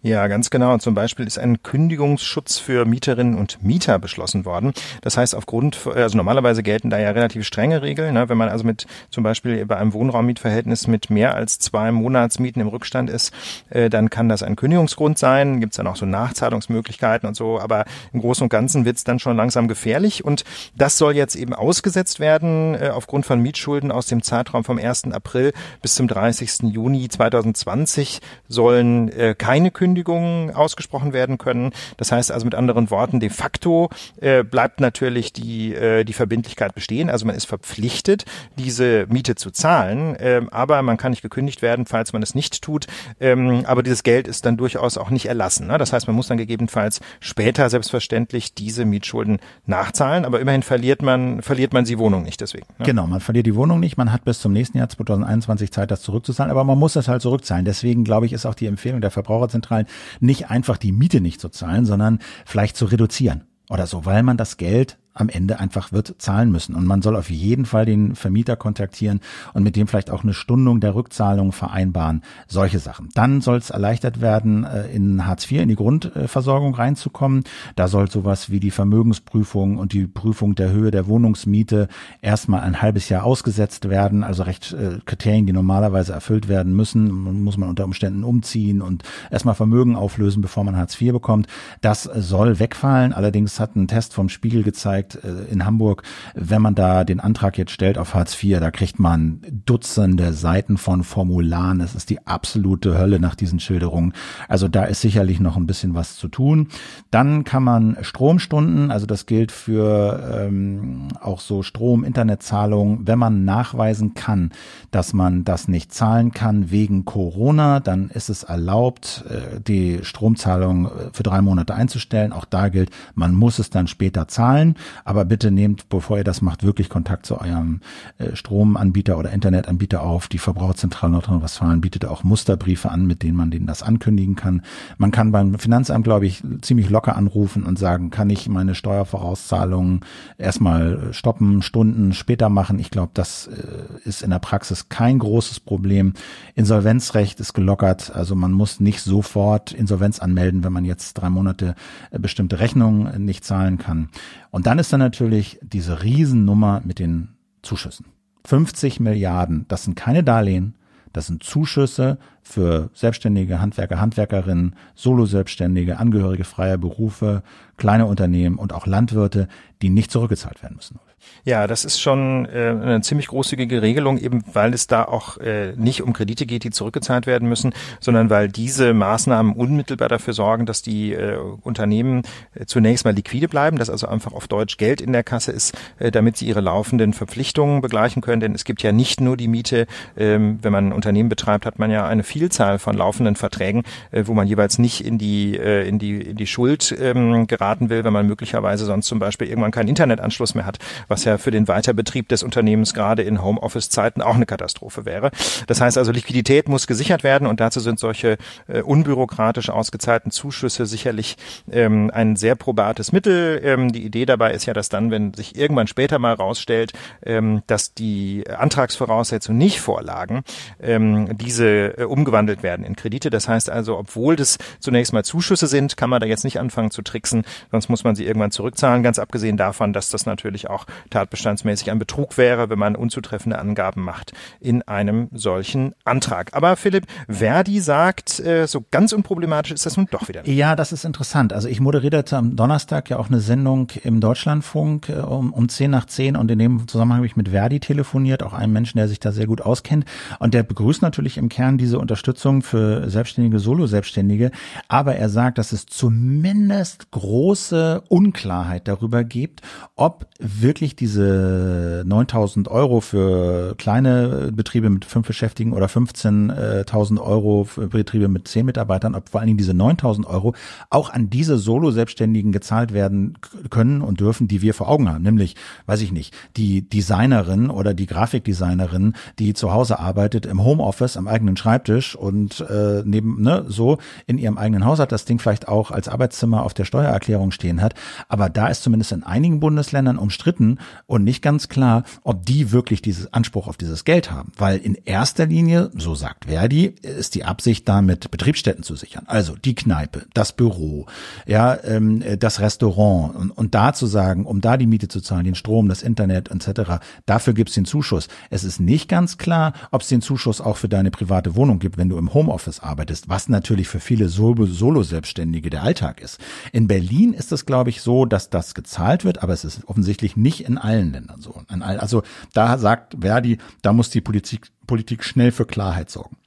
Ja, 0.01 0.27
ganz 0.27 0.50
genau. 0.50 0.77
Zum 0.77 0.94
Beispiel 0.94 1.27
ist 1.27 1.38
ein 1.38 1.62
Kündigungsschutz 1.62 2.58
für 2.58 2.86
Mieterinnen 2.86 3.38
und 3.38 3.62
Mieter 3.62 4.00
beschlossen 4.00 4.46
worden. 4.46 4.72
Das 5.01 5.18
heißt, 5.18 5.36
aufgrund, 5.36 5.88
also 5.88 6.15
normalerweise 6.15 6.63
gelten 6.63 6.89
da 6.89 6.98
ja 6.98 7.12
relativ 7.12 7.46
strenge 7.46 7.82
Regeln. 7.82 8.13
Ne? 8.13 8.29
Wenn 8.29 8.38
man 8.38 8.48
also 8.48 8.63
mit 8.63 8.88
zum 9.10 9.25
Beispiel 9.25 9.65
bei 9.65 9.75
einem 9.75 9.91
Wohnraummietverhältnis 9.91 10.88
mit 10.88 11.10
mehr 11.10 11.36
als 11.36 11.60
zwei 11.60 11.91
Monatsmieten 11.91 12.62
im 12.62 12.70
Rückstand 12.70 13.10
ist, 13.10 13.34
äh, 13.72 13.89
dann 13.89 14.10
kann 14.10 14.29
das 14.29 14.41
ein 14.41 14.56
Kündigungsgrund 14.56 15.18
sein. 15.18 15.60
Gibt 15.60 15.74
es 15.74 15.77
dann 15.77 15.88
auch 15.88 15.98
so 15.98 16.06
Nachzahlungsmöglichkeiten 16.06 17.27
und 17.27 17.36
so. 17.36 17.60
Aber 17.60 17.84
im 18.13 18.22
Großen 18.22 18.44
und 18.44 18.50
Ganzen 18.50 18.86
wird 18.86 18.96
es 18.96 19.03
dann 19.03 19.20
schon 19.20 19.36
langsam 19.36 19.68
gefährlich. 19.68 20.24
Und 20.24 20.46
das 20.77 20.98
soll 20.98 21.18
jetzt 21.18 21.36
eben 21.36 21.53
ausgesetzt 21.53 22.22
werden 22.22 22.74
äh, 22.75 22.91
aufgrund 22.94 23.25
von 23.25 23.41
Mietschulden 23.41 23.91
aus 23.91 24.08
dem 24.08 24.24
Zeitraum 24.24 24.63
vom 24.63 24.77
1. 24.77 25.12
April 25.12 25.51
bis 25.82 25.96
zum 25.96 26.08
30. 26.08 26.72
Juni 26.72 27.10
2020 27.10 28.22
sollen 28.48 29.10
äh, 29.12 29.36
keine 29.38 29.72
Kündigungen 29.72 29.88
Kündigungen 29.89 30.53
ausgesprochen 30.53 31.13
werden 31.13 31.39
können. 31.39 31.72
Das 31.98 32.12
heißt 32.12 32.31
also 32.31 32.46
mit 32.46 32.53
anderen 32.53 32.91
Worten, 32.91 33.19
de 33.19 33.29
facto 33.29 33.89
äh, 34.22 34.43
bleibt 34.43 34.79
natürlich 34.81 35.34
die, 35.34 35.74
äh, 35.74 36.03
die 36.03 36.13
Verbindlichkeit 36.13 36.75
bestehen. 36.75 37.10
Also 37.10 37.25
man 37.25 37.36
ist 37.36 37.46
verpflichtet, 37.46 38.25
diese 38.60 39.08
Miete 39.10 39.34
zu 39.34 39.50
zahlen, 39.50 40.15
äh, 40.15 40.41
aber 40.51 40.84
man 40.84 40.98
kann 40.98 41.10
nicht 41.10 41.24
gekündigt 41.24 41.63
werden, 41.63 41.88
falls 41.88 42.13
man 42.13 42.22
es 42.22 42.36
nicht 42.36 42.62
tut. 42.62 42.86
Ähm, 43.19 43.63
aber 43.65 43.81
dieses 43.81 44.03
Geld 44.03 44.27
ist 44.27 44.46
dann 44.46 44.58
durchaus 44.58 44.98
auch 45.00 45.10
nicht 45.10 45.25
erlassen. 45.25 45.65
Ne? 45.65 45.79
Das 45.79 45.91
heißt, 45.91 46.05
man 46.05 46.15
muss 46.15 46.27
dann 46.27 46.38
gegebenenfalls 46.38 47.00
später 47.19 47.67
selbstverständlich 47.67 48.53
diese 48.53 48.86
Mietschulden 48.86 49.39
nachzahlen, 49.65 50.24
aber 50.24 50.39
immerhin 50.39 50.62
verliert 50.62 51.01
man, 51.01 51.41
verliert 51.41 51.74
man 51.74 51.86
die 51.86 51.98
Wohnung 51.98 52.22
nicht 52.22 52.41
deswegen. 52.41 52.67
Ne? 52.77 52.86
Genau, 52.86 53.08
man 53.08 53.22
verliert 53.22 53.48
die 53.48 53.55
Wohnung 53.55 53.79
nicht. 53.79 53.98
Man 53.98 54.12
hat 54.12 54.24
bis 54.24 54.39
zum 54.39 54.53
nächsten 54.53 54.77
Jahr 54.77 54.89
2021 54.89 55.72
Zeit, 55.72 55.89
das 55.89 56.03
zurückzuzahlen, 56.03 56.51
aber 56.51 56.63
man 56.63 56.77
muss 56.77 56.93
das 56.93 57.08
halt 57.08 57.24
zurückzahlen. 57.24 57.65
Deswegen 57.65 58.03
glaube 58.03 58.27
ich, 58.27 58.34
ist 58.34 58.46
auch 58.46 58.53
die 58.53 58.67
Empfehlung 58.67 59.01
der 59.01 59.10
Verbraucherzentrale 59.10 59.78
zahlen, 59.79 59.88
nicht 60.19 60.50
einfach 60.50 60.77
die 60.77 60.91
Miete 60.91 61.21
nicht 61.21 61.41
zu 61.41 61.50
zahlen, 61.50 61.86
sondern 61.86 62.19
vielleicht 62.45 62.77
zu 62.77 62.86
reduzieren 62.86 63.43
oder 63.69 63.88
so, 63.88 64.05
weil 64.05 64.24
man 64.24 64.38
das 64.38 64.57
Geld 64.57 64.98
am 65.19 65.29
Ende 65.29 65.59
einfach 65.59 65.91
wird 65.91 66.15
zahlen 66.17 66.51
müssen. 66.51 66.75
Und 66.75 66.85
man 66.85 67.01
soll 67.01 67.15
auf 67.15 67.29
jeden 67.29 67.65
Fall 67.65 67.85
den 67.85 68.15
Vermieter 68.15 68.55
kontaktieren 68.55 69.19
und 69.53 69.63
mit 69.63 69.75
dem 69.75 69.88
vielleicht 69.88 70.11
auch 70.11 70.23
eine 70.23 70.33
Stundung 70.33 70.79
der 70.79 70.95
Rückzahlung 70.95 71.51
vereinbaren. 71.51 72.23
Solche 72.47 72.79
Sachen. 72.79 73.09
Dann 73.13 73.41
soll 73.41 73.57
es 73.57 73.69
erleichtert 73.69 74.21
werden, 74.21 74.63
äh, 74.63 74.88
in 74.88 75.25
Hartz 75.25 75.49
IV, 75.49 75.61
in 75.61 75.69
die 75.69 75.75
Grundversorgung 75.75 76.73
reinzukommen. 76.73 77.43
Da 77.75 77.88
soll 77.88 78.09
sowas 78.09 78.49
wie 78.49 78.59
die 78.59 78.71
Vermögensprüfung 78.71 79.77
und 79.77 79.93
die 79.93 80.07
Prüfung 80.07 80.55
der 80.55 80.71
Höhe 80.71 80.91
der 80.91 81.07
Wohnungsmiete 81.07 81.88
erstmal 82.21 82.61
ein 82.61 82.81
halbes 82.81 83.09
Jahr 83.09 83.23
ausgesetzt 83.23 83.89
werden. 83.89 84.23
Also 84.23 84.43
recht 84.43 84.73
äh, 84.73 84.99
Kriterien, 85.05 85.45
die 85.45 85.53
normalerweise 85.53 86.13
erfüllt 86.13 86.47
werden 86.47 86.75
müssen. 86.75 87.43
Muss 87.43 87.57
man 87.57 87.69
unter 87.69 87.83
Umständen 87.83 88.23
umziehen 88.23 88.81
und 88.81 89.03
erstmal 89.31 89.55
Vermögen 89.55 89.95
auflösen, 89.95 90.41
bevor 90.41 90.63
man 90.63 90.77
Hartz 90.77 90.99
IV 90.99 91.13
bekommt. 91.13 91.47
Das 91.81 92.03
soll 92.03 92.59
wegfallen. 92.59 93.13
Allerdings 93.13 93.59
hat 93.59 93.75
ein 93.75 93.88
Test 93.88 94.13
vom 94.13 94.29
Spiegel 94.29 94.63
gezeigt, 94.63 95.08
gezeigt 95.09 95.23
äh, 95.23 95.51
in 95.51 95.65
Hamburg, 95.65 96.03
wenn 96.35 96.61
man 96.61 96.75
da 96.75 97.03
den 97.03 97.19
Antrag 97.19 97.57
jetzt 97.57 97.71
stellt 97.71 97.97
auf 97.97 98.13
Hartz 98.13 98.41
IV, 98.41 98.59
da 98.59 98.71
kriegt 98.71 98.99
man 98.99 99.41
Dutzende 99.65 100.33
Seiten 100.33 100.77
von 100.77 101.03
Formularen. 101.03 101.81
Es 101.81 101.95
ist 101.95 102.09
die 102.09 102.25
absolute 102.25 102.97
Hölle 102.97 103.19
nach 103.19 103.35
diesen 103.35 103.59
Schilderungen. 103.59 104.13
Also 104.47 104.67
da 104.67 104.85
ist 104.85 105.01
sicherlich 105.01 105.39
noch 105.39 105.57
ein 105.57 105.67
bisschen 105.67 105.95
was 105.95 106.15
zu 106.15 106.27
tun. 106.27 106.67
Dann 107.11 107.43
kann 107.43 107.63
man 107.63 107.97
Stromstunden, 108.01 108.91
also 108.91 109.05
das 109.05 109.25
gilt 109.25 109.51
für 109.51 110.48
ähm, 110.48 111.09
auch 111.22 111.39
so 111.39 111.63
Strom-Internetzahlungen, 111.63 113.07
wenn 113.07 113.19
man 113.19 113.45
nachweisen 113.45 114.13
kann, 114.13 114.51
dass 114.91 115.13
man 115.13 115.43
das 115.43 115.67
nicht 115.67 115.93
zahlen 115.93 116.31
kann 116.31 116.72
wegen 116.72 117.05
Corona, 117.05 117.79
dann 117.79 118.09
ist 118.09 118.29
es 118.29 118.43
erlaubt, 118.43 119.24
äh, 119.29 119.59
die 119.59 120.00
Stromzahlung 120.03 120.85
äh, 120.85 120.89
für 121.13 121.24
drei 121.24 121.41
Monate 121.41 121.74
einzustellen. 121.74 122.33
Auch 122.33 122.45
da 122.45 122.69
gilt, 122.69 122.89
man 123.15 123.33
muss 123.33 123.59
es 123.59 123.69
dann 123.69 123.87
später 123.87 124.27
zahlen. 124.27 124.75
Aber 125.05 125.25
bitte 125.25 125.51
nehmt, 125.51 125.89
bevor 125.89 126.17
ihr 126.17 126.23
das 126.23 126.41
macht, 126.41 126.63
wirklich 126.63 126.89
Kontakt 126.89 127.25
zu 127.25 127.39
eurem 127.39 127.81
äh, 128.17 128.35
Stromanbieter 128.35 129.17
oder 129.17 129.31
Internetanbieter 129.31 130.03
auf. 130.03 130.27
Die 130.27 130.37
Verbraucherzentrale 130.37 131.13
Nordrhein-Westfalen 131.13 131.81
bietet 131.81 132.05
auch 132.05 132.23
Musterbriefe 132.23 132.89
an, 132.89 133.05
mit 133.05 133.23
denen 133.23 133.37
man 133.37 133.51
denen 133.51 133.67
das 133.67 133.83
ankündigen 133.83 134.35
kann. 134.35 134.61
Man 134.97 135.11
kann 135.11 135.31
beim 135.31 135.57
Finanzamt, 135.59 136.03
glaube 136.03 136.25
ich, 136.25 136.43
ziemlich 136.61 136.89
locker 136.89 137.15
anrufen 137.15 137.63
und 137.63 137.79
sagen, 137.79 138.09
kann 138.09 138.29
ich 138.29 138.47
meine 138.49 138.75
Steuervorauszahlungen 138.75 140.01
erstmal 140.37 141.13
stoppen, 141.13 141.61
Stunden 141.61 142.13
später 142.13 142.49
machen. 142.49 142.79
Ich 142.79 142.91
glaube, 142.91 143.11
das 143.13 143.47
äh, 143.47 144.07
ist 144.07 144.21
in 144.21 144.29
der 144.29 144.39
Praxis 144.39 144.89
kein 144.89 145.19
großes 145.19 145.59
Problem. 145.59 146.13
Insolvenzrecht 146.55 147.39
ist 147.39 147.53
gelockert, 147.53 148.11
also 148.15 148.35
man 148.35 148.51
muss 148.51 148.79
nicht 148.79 149.01
sofort 149.01 149.71
Insolvenz 149.71 150.19
anmelden, 150.19 150.63
wenn 150.63 150.73
man 150.73 150.85
jetzt 150.85 151.13
drei 151.13 151.29
Monate 151.29 151.75
äh, 152.11 152.19
bestimmte 152.19 152.59
Rechnungen 152.59 153.25
nicht 153.25 153.45
zahlen 153.45 153.77
kann. 153.77 154.09
Und 154.51 154.66
dann 154.66 154.79
ist 154.79 154.92
da 154.92 154.98
natürlich 154.98 155.59
diese 155.62 156.03
Riesennummer 156.03 156.81
mit 156.83 157.00
den 157.00 157.29
Zuschüssen. 157.62 158.05
50 158.46 159.00
Milliarden, 159.00 159.66
das 159.68 159.83
sind 159.83 159.96
keine 159.96 160.24
Darlehen, 160.24 160.75
das 161.14 161.27
sind 161.27 161.44
Zuschüsse 161.44 162.20
für 162.42 162.90
Selbstständige, 162.94 163.59
Handwerker, 163.59 164.00
Handwerkerinnen, 164.00 164.75
Solo-Selbstständige, 164.96 165.98
Angehörige 165.98 166.44
freier 166.44 166.77
Berufe, 166.77 167.44
kleine 167.77 168.05
Unternehmen 168.05 168.57
und 168.57 168.74
auch 168.74 168.85
Landwirte, 168.85 169.48
die 169.81 169.90
nicht 169.90 170.12
zurückgezahlt 170.12 170.62
werden 170.62 170.75
müssen. 170.75 171.00
Ja, 171.46 171.68
das 171.68 171.86
ist 171.86 172.00
schon 172.00 172.46
äh, 172.46 172.70
eine 172.70 173.01
ziemlich 173.01 173.27
großzügige 173.27 173.82
Regelung, 173.82 174.18
eben 174.18 174.44
weil 174.53 174.74
es 174.74 174.88
da 174.88 175.03
auch 175.03 175.38
äh, 175.38 175.74
nicht 175.75 176.01
um 176.01 176.14
Kredite 176.14 176.46
geht, 176.46 176.64
die 176.64 176.70
zurückgezahlt 176.70 177.27
werden 177.27 177.48
müssen, 177.48 177.74
sondern 178.00 178.29
weil 178.29 178.50
diese 178.50 178.94
Maßnahmen 178.94 179.53
unmittelbar 179.53 180.10
dafür 180.10 180.34
sorgen, 180.34 180.66
dass 180.66 180.82
die 180.82 181.14
äh, 181.14 181.38
Unternehmen 181.62 182.24
äh, 182.53 182.66
zunächst 182.66 183.05
mal 183.05 183.14
liquide 183.14 183.48
bleiben, 183.48 183.77
dass 183.77 183.90
also 183.90 184.08
einfach 184.08 184.34
auf 184.34 184.48
Deutsch 184.48 184.77
Geld 184.77 185.01
in 185.01 185.14
der 185.14 185.24
Kasse 185.24 185.51
ist, 185.51 185.77
äh, 186.00 186.12
damit 186.12 186.38
sie 186.38 186.48
ihre 186.48 186.62
laufenden 186.62 187.14
Verpflichtungen 187.14 187.82
begleichen 187.82 188.22
können. 188.22 188.42
Denn 188.42 188.55
es 188.55 188.64
gibt 188.64 188.84
ja 188.84 188.92
nicht 188.92 189.22
nur 189.22 189.38
die 189.38 189.48
Miete, 189.48 189.88
ähm, 190.18 190.60
wenn 190.62 190.72
man 190.72 190.90
ein 190.90 190.94
Unternehmen 190.94 191.29
betreibt, 191.29 191.66
hat 191.66 191.79
man 191.79 191.92
ja 191.92 192.08
eine 192.08 192.24
Vielzahl 192.24 192.79
von 192.79 192.96
laufenden 192.96 193.36
Verträgen, 193.36 193.84
äh, 194.12 194.24
wo 194.25 194.34
man 194.34 194.48
jeweils 194.48 194.77
nicht 194.79 195.05
in 195.05 195.18
die, 195.18 195.58
äh, 195.58 195.88
in 195.88 196.00
die, 196.00 196.22
in 196.22 196.36
die 196.36 196.48
Schuld 196.48 196.96
ähm, 197.00 197.48
geraten 197.48 197.90
will, 197.90 198.03
wenn 198.03 198.14
man 198.14 198.27
möglicherweise 198.27 198.86
sonst 198.86 199.08
zum 199.08 199.20
Beispiel 199.20 199.48
irgendwann 199.48 199.72
keinen 199.72 199.88
Internetanschluss 199.88 200.55
mehr 200.55 200.66
hat, 200.66 200.79
was 201.09 201.25
ja 201.25 201.37
für 201.37 201.51
den 201.51 201.67
Weiterbetrieb 201.67 202.29
des 202.29 202.43
Unternehmens 202.43 202.93
gerade 202.93 203.24
in 203.24 203.43
Homeoffice-Zeiten 203.43 204.22
auch 204.22 204.35
eine 204.35 204.45
Katastrophe 204.45 205.05
wäre. 205.05 205.31
Das 205.67 205.81
heißt 205.81 205.98
also, 205.98 206.11
Liquidität 206.11 206.69
muss 206.69 206.87
gesichert 206.87 207.24
werden 207.24 207.48
und 207.48 207.59
dazu 207.59 207.79
sind 207.79 208.00
solche 208.00 208.37
äh, 208.67 208.81
unbürokratisch 208.81 209.69
ausgezahlten 209.69 210.31
Zuschüsse 210.31 210.85
sicherlich 210.85 211.35
ähm, 211.72 212.11
ein 212.13 212.35
sehr 212.35 212.55
probates 212.55 213.11
Mittel. 213.11 213.59
Ähm, 213.63 213.91
die 213.91 214.05
Idee 214.05 214.25
dabei 214.25 214.53
ist 214.53 214.65
ja, 214.65 214.74
dass 214.74 214.89
dann, 214.89 215.11
wenn 215.11 215.33
sich 215.33 215.57
irgendwann 215.57 215.87
später 215.87 216.19
mal 216.19 216.33
rausstellt, 216.33 216.93
ähm, 217.25 217.63
dass 217.67 217.93
die 217.93 218.43
Antragsvoraussetzungen 218.48 219.57
nicht 219.57 219.81
vorlagen, 219.81 220.43
ähm, 220.81 221.37
diese 221.37 221.98
äh, 221.98 222.03
umgewandelt 222.03 222.63
werden 222.63 222.85
in 222.85 222.95
Kredite. 222.95 223.29
Das 223.29 223.48
heißt 223.48 223.69
also, 223.69 223.98
obwohl 223.98 224.35
das 224.35 224.57
zunächst 224.79 225.13
mal 225.13 225.24
Zuschüsse 225.24 225.67
sind, 225.67 225.98
kann 225.98 226.09
man 226.09 226.22
da 226.22 226.27
jetzt 226.27 226.43
nicht 226.43 226.59
anfangen 226.59 226.91
zu 226.91 227.01
tricksen, 227.01 227.43
sonst 227.72 227.89
muss 227.89 228.03
man 228.03 228.15
sie 228.15 228.25
irgendwann 228.25 228.51
zurückzahlen. 228.51 229.03
Ganz 229.03 229.19
abgesehen 229.19 229.57
davon, 229.57 229.93
dass 229.93 230.09
das 230.09 230.25
natürlich 230.25 230.69
auch 230.69 230.85
tatbestandsmäßig 231.09 231.92
ein 231.92 232.00
Betrug 232.00 232.38
wäre, 232.38 232.70
wenn 232.70 232.79
man 232.79 232.96
unzutreffende 232.96 233.59
Angaben 233.59 234.01
macht 234.01 234.33
in 234.59 234.81
einem 234.83 235.29
solchen 235.31 235.94
Antrag. 236.03 236.53
Aber 236.53 236.75
Philipp, 236.75 237.05
Verdi 237.27 237.79
sagt, 237.79 238.40
äh, 238.40 238.68
so 238.68 238.85
ganz 238.92 239.14
unproblematisch 239.14 239.72
ist 239.72 239.85
das 239.85 239.98
nun 239.98 240.07
doch 240.12 240.27
wieder. 240.27 240.42
Nicht. 240.44 240.55
Ja, 240.55 240.75
das 240.75 240.92
ist 240.92 241.05
interessant. 241.05 241.53
Also 241.53 241.68
ich 241.68 241.79
moderierte 241.79 242.38
am 242.38 242.55
Donnerstag 242.55 243.09
ja 243.09 243.18
auch 243.18 243.27
eine 243.27 243.40
Sendung 243.40 243.92
im 244.03 244.20
Deutschlandfunk 244.20 245.09
äh, 245.09 245.14
um, 245.14 245.53
um 245.53 245.70
10 245.70 245.92
nach 245.92 246.05
10 246.05 246.35
und 246.35 246.50
in 246.51 246.59
dem 246.59 246.88
Zusammenhang 246.88 247.18
habe 247.18 247.27
ich 247.27 247.35
mit 247.35 247.50
Verdi 247.50 247.79
telefoniert, 247.79 248.44
auch 248.44 248.53
einem 248.53 248.74
Menschen, 248.74 248.98
der 248.98 249.07
sich 249.07 249.20
da 249.20 249.31
sehr 249.31 249.48
gut 249.48 249.62
auskennt. 249.62 250.05
Und 250.40 250.53
der 250.53 250.64
begrüßt 250.64 251.01
natürlich 251.01 251.38
im 251.38 251.50
Kern 251.50 251.77
diese 251.77 252.00
Unterstützung 252.00 252.62
für 252.62 253.09
Selbstständige, 253.09 253.59
Solo-Selbstständige. 253.59 254.51
Aber 254.88 255.16
er 255.16 255.29
sagt, 255.29 255.57
dass 255.57 255.72
es 255.72 255.85
zumindest 255.85 257.12
große 257.12 258.03
Unklarheit 258.07 258.88
darüber 258.88 259.24
gibt, 259.24 259.62
ob 259.96 260.27
wirklich 260.40 260.88
diese 260.95 262.03
9000 262.05 262.67
Euro 262.67 263.01
für 263.01 263.75
kleine 263.75 264.51
Betriebe 264.53 264.89
mit 264.89 265.05
fünf 265.05 265.27
Beschäftigten 265.27 265.73
oder 265.73 265.87
15.000 265.87 267.21
Euro 267.21 267.63
für 267.65 267.87
Betriebe 267.87 268.27
mit 268.27 268.47
zehn 268.47 268.65
Mitarbeitern, 268.65 269.15
ob 269.15 269.29
vor 269.29 269.39
allen 269.39 269.47
Dingen 269.47 269.57
diese 269.57 269.73
9000 269.73 270.27
Euro 270.27 270.55
auch 270.89 271.09
an 271.09 271.29
diese 271.29 271.57
Solo-Selbstständigen 271.57 272.51
gezahlt 272.51 272.93
werden 272.93 273.37
können 273.69 274.01
und 274.01 274.19
dürfen, 274.19 274.47
die 274.47 274.61
wir 274.61 274.73
vor 274.73 274.89
Augen 274.89 275.09
haben. 275.09 275.23
Nämlich, 275.23 275.55
weiß 275.85 276.01
ich 276.01 276.11
nicht, 276.11 276.33
die 276.57 276.87
Designerin 276.87 277.69
oder 277.69 277.93
die 277.93 278.05
Grafikdesignerin, 278.07 279.13
die 279.37 279.53
zu 279.53 279.71
Hause 279.71 279.99
arbeitet 279.99 280.45
im 280.45 280.63
Homeoffice 280.63 281.17
am 281.17 281.27
eigenen 281.27 281.57
Schreibtisch 281.57 282.15
und 282.15 282.61
äh, 282.61 283.03
neben 283.05 283.41
ne 283.41 283.65
so 283.67 283.97
in 284.25 284.37
ihrem 284.37 284.57
eigenen 284.57 284.85
Haus 284.85 284.99
hat 284.99 285.11
das 285.11 285.25
Ding 285.25 285.39
vielleicht 285.39 285.67
auch 285.67 285.91
als 285.91 286.07
Arbeitszimmer 286.07 286.63
auf 286.63 286.73
der 286.73 286.85
Steuererklärung 286.85 287.51
stehen 287.51 287.81
hat. 287.81 287.93
Aber 288.27 288.49
da 288.49 288.67
ist 288.67 288.83
zumindest 288.83 289.11
in 289.11 289.23
einigen 289.23 289.59
Bundesländern 289.59 290.17
umstritten 290.17 290.78
und 291.05 291.24
nicht 291.24 291.42
ganz 291.42 291.70
klar, 291.70 292.03
ob 292.24 292.46
die 292.46 292.72
wirklich 292.72 293.01
dieses 293.01 293.33
Anspruch 293.33 293.68
auf 293.68 293.77
dieses 293.77 294.05
Geld 294.05 294.31
haben, 294.31 294.51
weil 294.57 294.77
in 294.77 294.96
erster 294.96 295.46
Linie, 295.46 295.92
so 295.96 296.15
sagt 296.15 296.46
Verdi, 296.46 296.96
ist 297.01 297.35
die 297.35 297.46
Absicht 297.46 297.87
damit 297.87 298.31
Betriebsstätten 298.31 298.83
zu 298.83 298.96
sichern. 298.96 299.24
Also 299.27 299.55
die 299.55 299.75
Kneipe, 299.75 300.25
das 300.33 300.53
Büro, 300.53 301.05
ja, 301.46 301.77
ähm, 301.83 302.24
das 302.39 302.59
Restaurant 302.59 303.35
und, 303.35 303.51
und 303.51 303.75
da 303.75 303.94
zu 303.94 304.07
sagen, 304.07 304.46
um 304.46 304.61
da 304.61 304.77
die 304.77 304.87
Miete 304.87 305.07
zu 305.07 305.22
zahlen, 305.22 305.46
den 305.46 305.55
Strom, 305.55 305.89
das 305.89 306.03
Internet 306.03 306.50
etc. 306.50 307.01
Dafür 307.25 307.53
gibt's 307.53 307.75
den 307.75 307.85
Zuschuss. 307.85 308.27
Es 308.50 308.63
ist 308.63 308.79
nicht 308.79 309.09
ganz 309.09 309.37
klar, 309.37 309.74
ob 309.92 310.01
es 310.01 310.07
den 310.07 310.22
Zuschuss 310.22 310.61
auch 310.61 310.77
für 310.77 310.89
deine 310.89 311.11
private 311.11 311.55
Wohnung 311.55 311.79
gibt, 311.79 311.98
wenn 311.98 312.09
du 312.09 312.18
im 312.18 312.33
Homeoffice 312.33 312.79
arbeitest, 312.79 313.29
was 313.29 313.50
natürlich 313.50 313.87
für 313.87 314.00
viele 314.00 314.29
Solo-Selbstständige 314.29 315.70
der 315.70 315.83
Alltag 315.83 316.22
ist. 316.22 316.39
In 316.72 316.87
Berlin 316.87 317.33
ist 317.33 317.51
es, 317.51 317.65
glaube 317.65 317.89
ich, 317.89 318.01
so, 318.01 318.25
dass 318.25 318.50
das 318.50 318.74
gezahlt 318.74 319.25
wird, 319.25 319.44
aber 319.44 319.53
es 319.53 319.63
ist 319.63 319.87
offensichtlich 319.87 320.37
nicht 320.37 320.69
in 320.70 320.77
allen 320.77 321.12
Ländern 321.12 321.42
so. 321.42 321.62
Also 321.68 322.24
da 322.53 322.77
sagt 322.77 323.18
Verdi, 323.20 323.58
da 323.82 323.94
muss 323.94 324.10
die 324.10 324.22
Politik, 324.22 324.68
Politik 324.88 325.24
schnell 325.24 325.51
für 325.51 325.66
Klarheit 325.66 326.10
sorgen. 326.10 326.38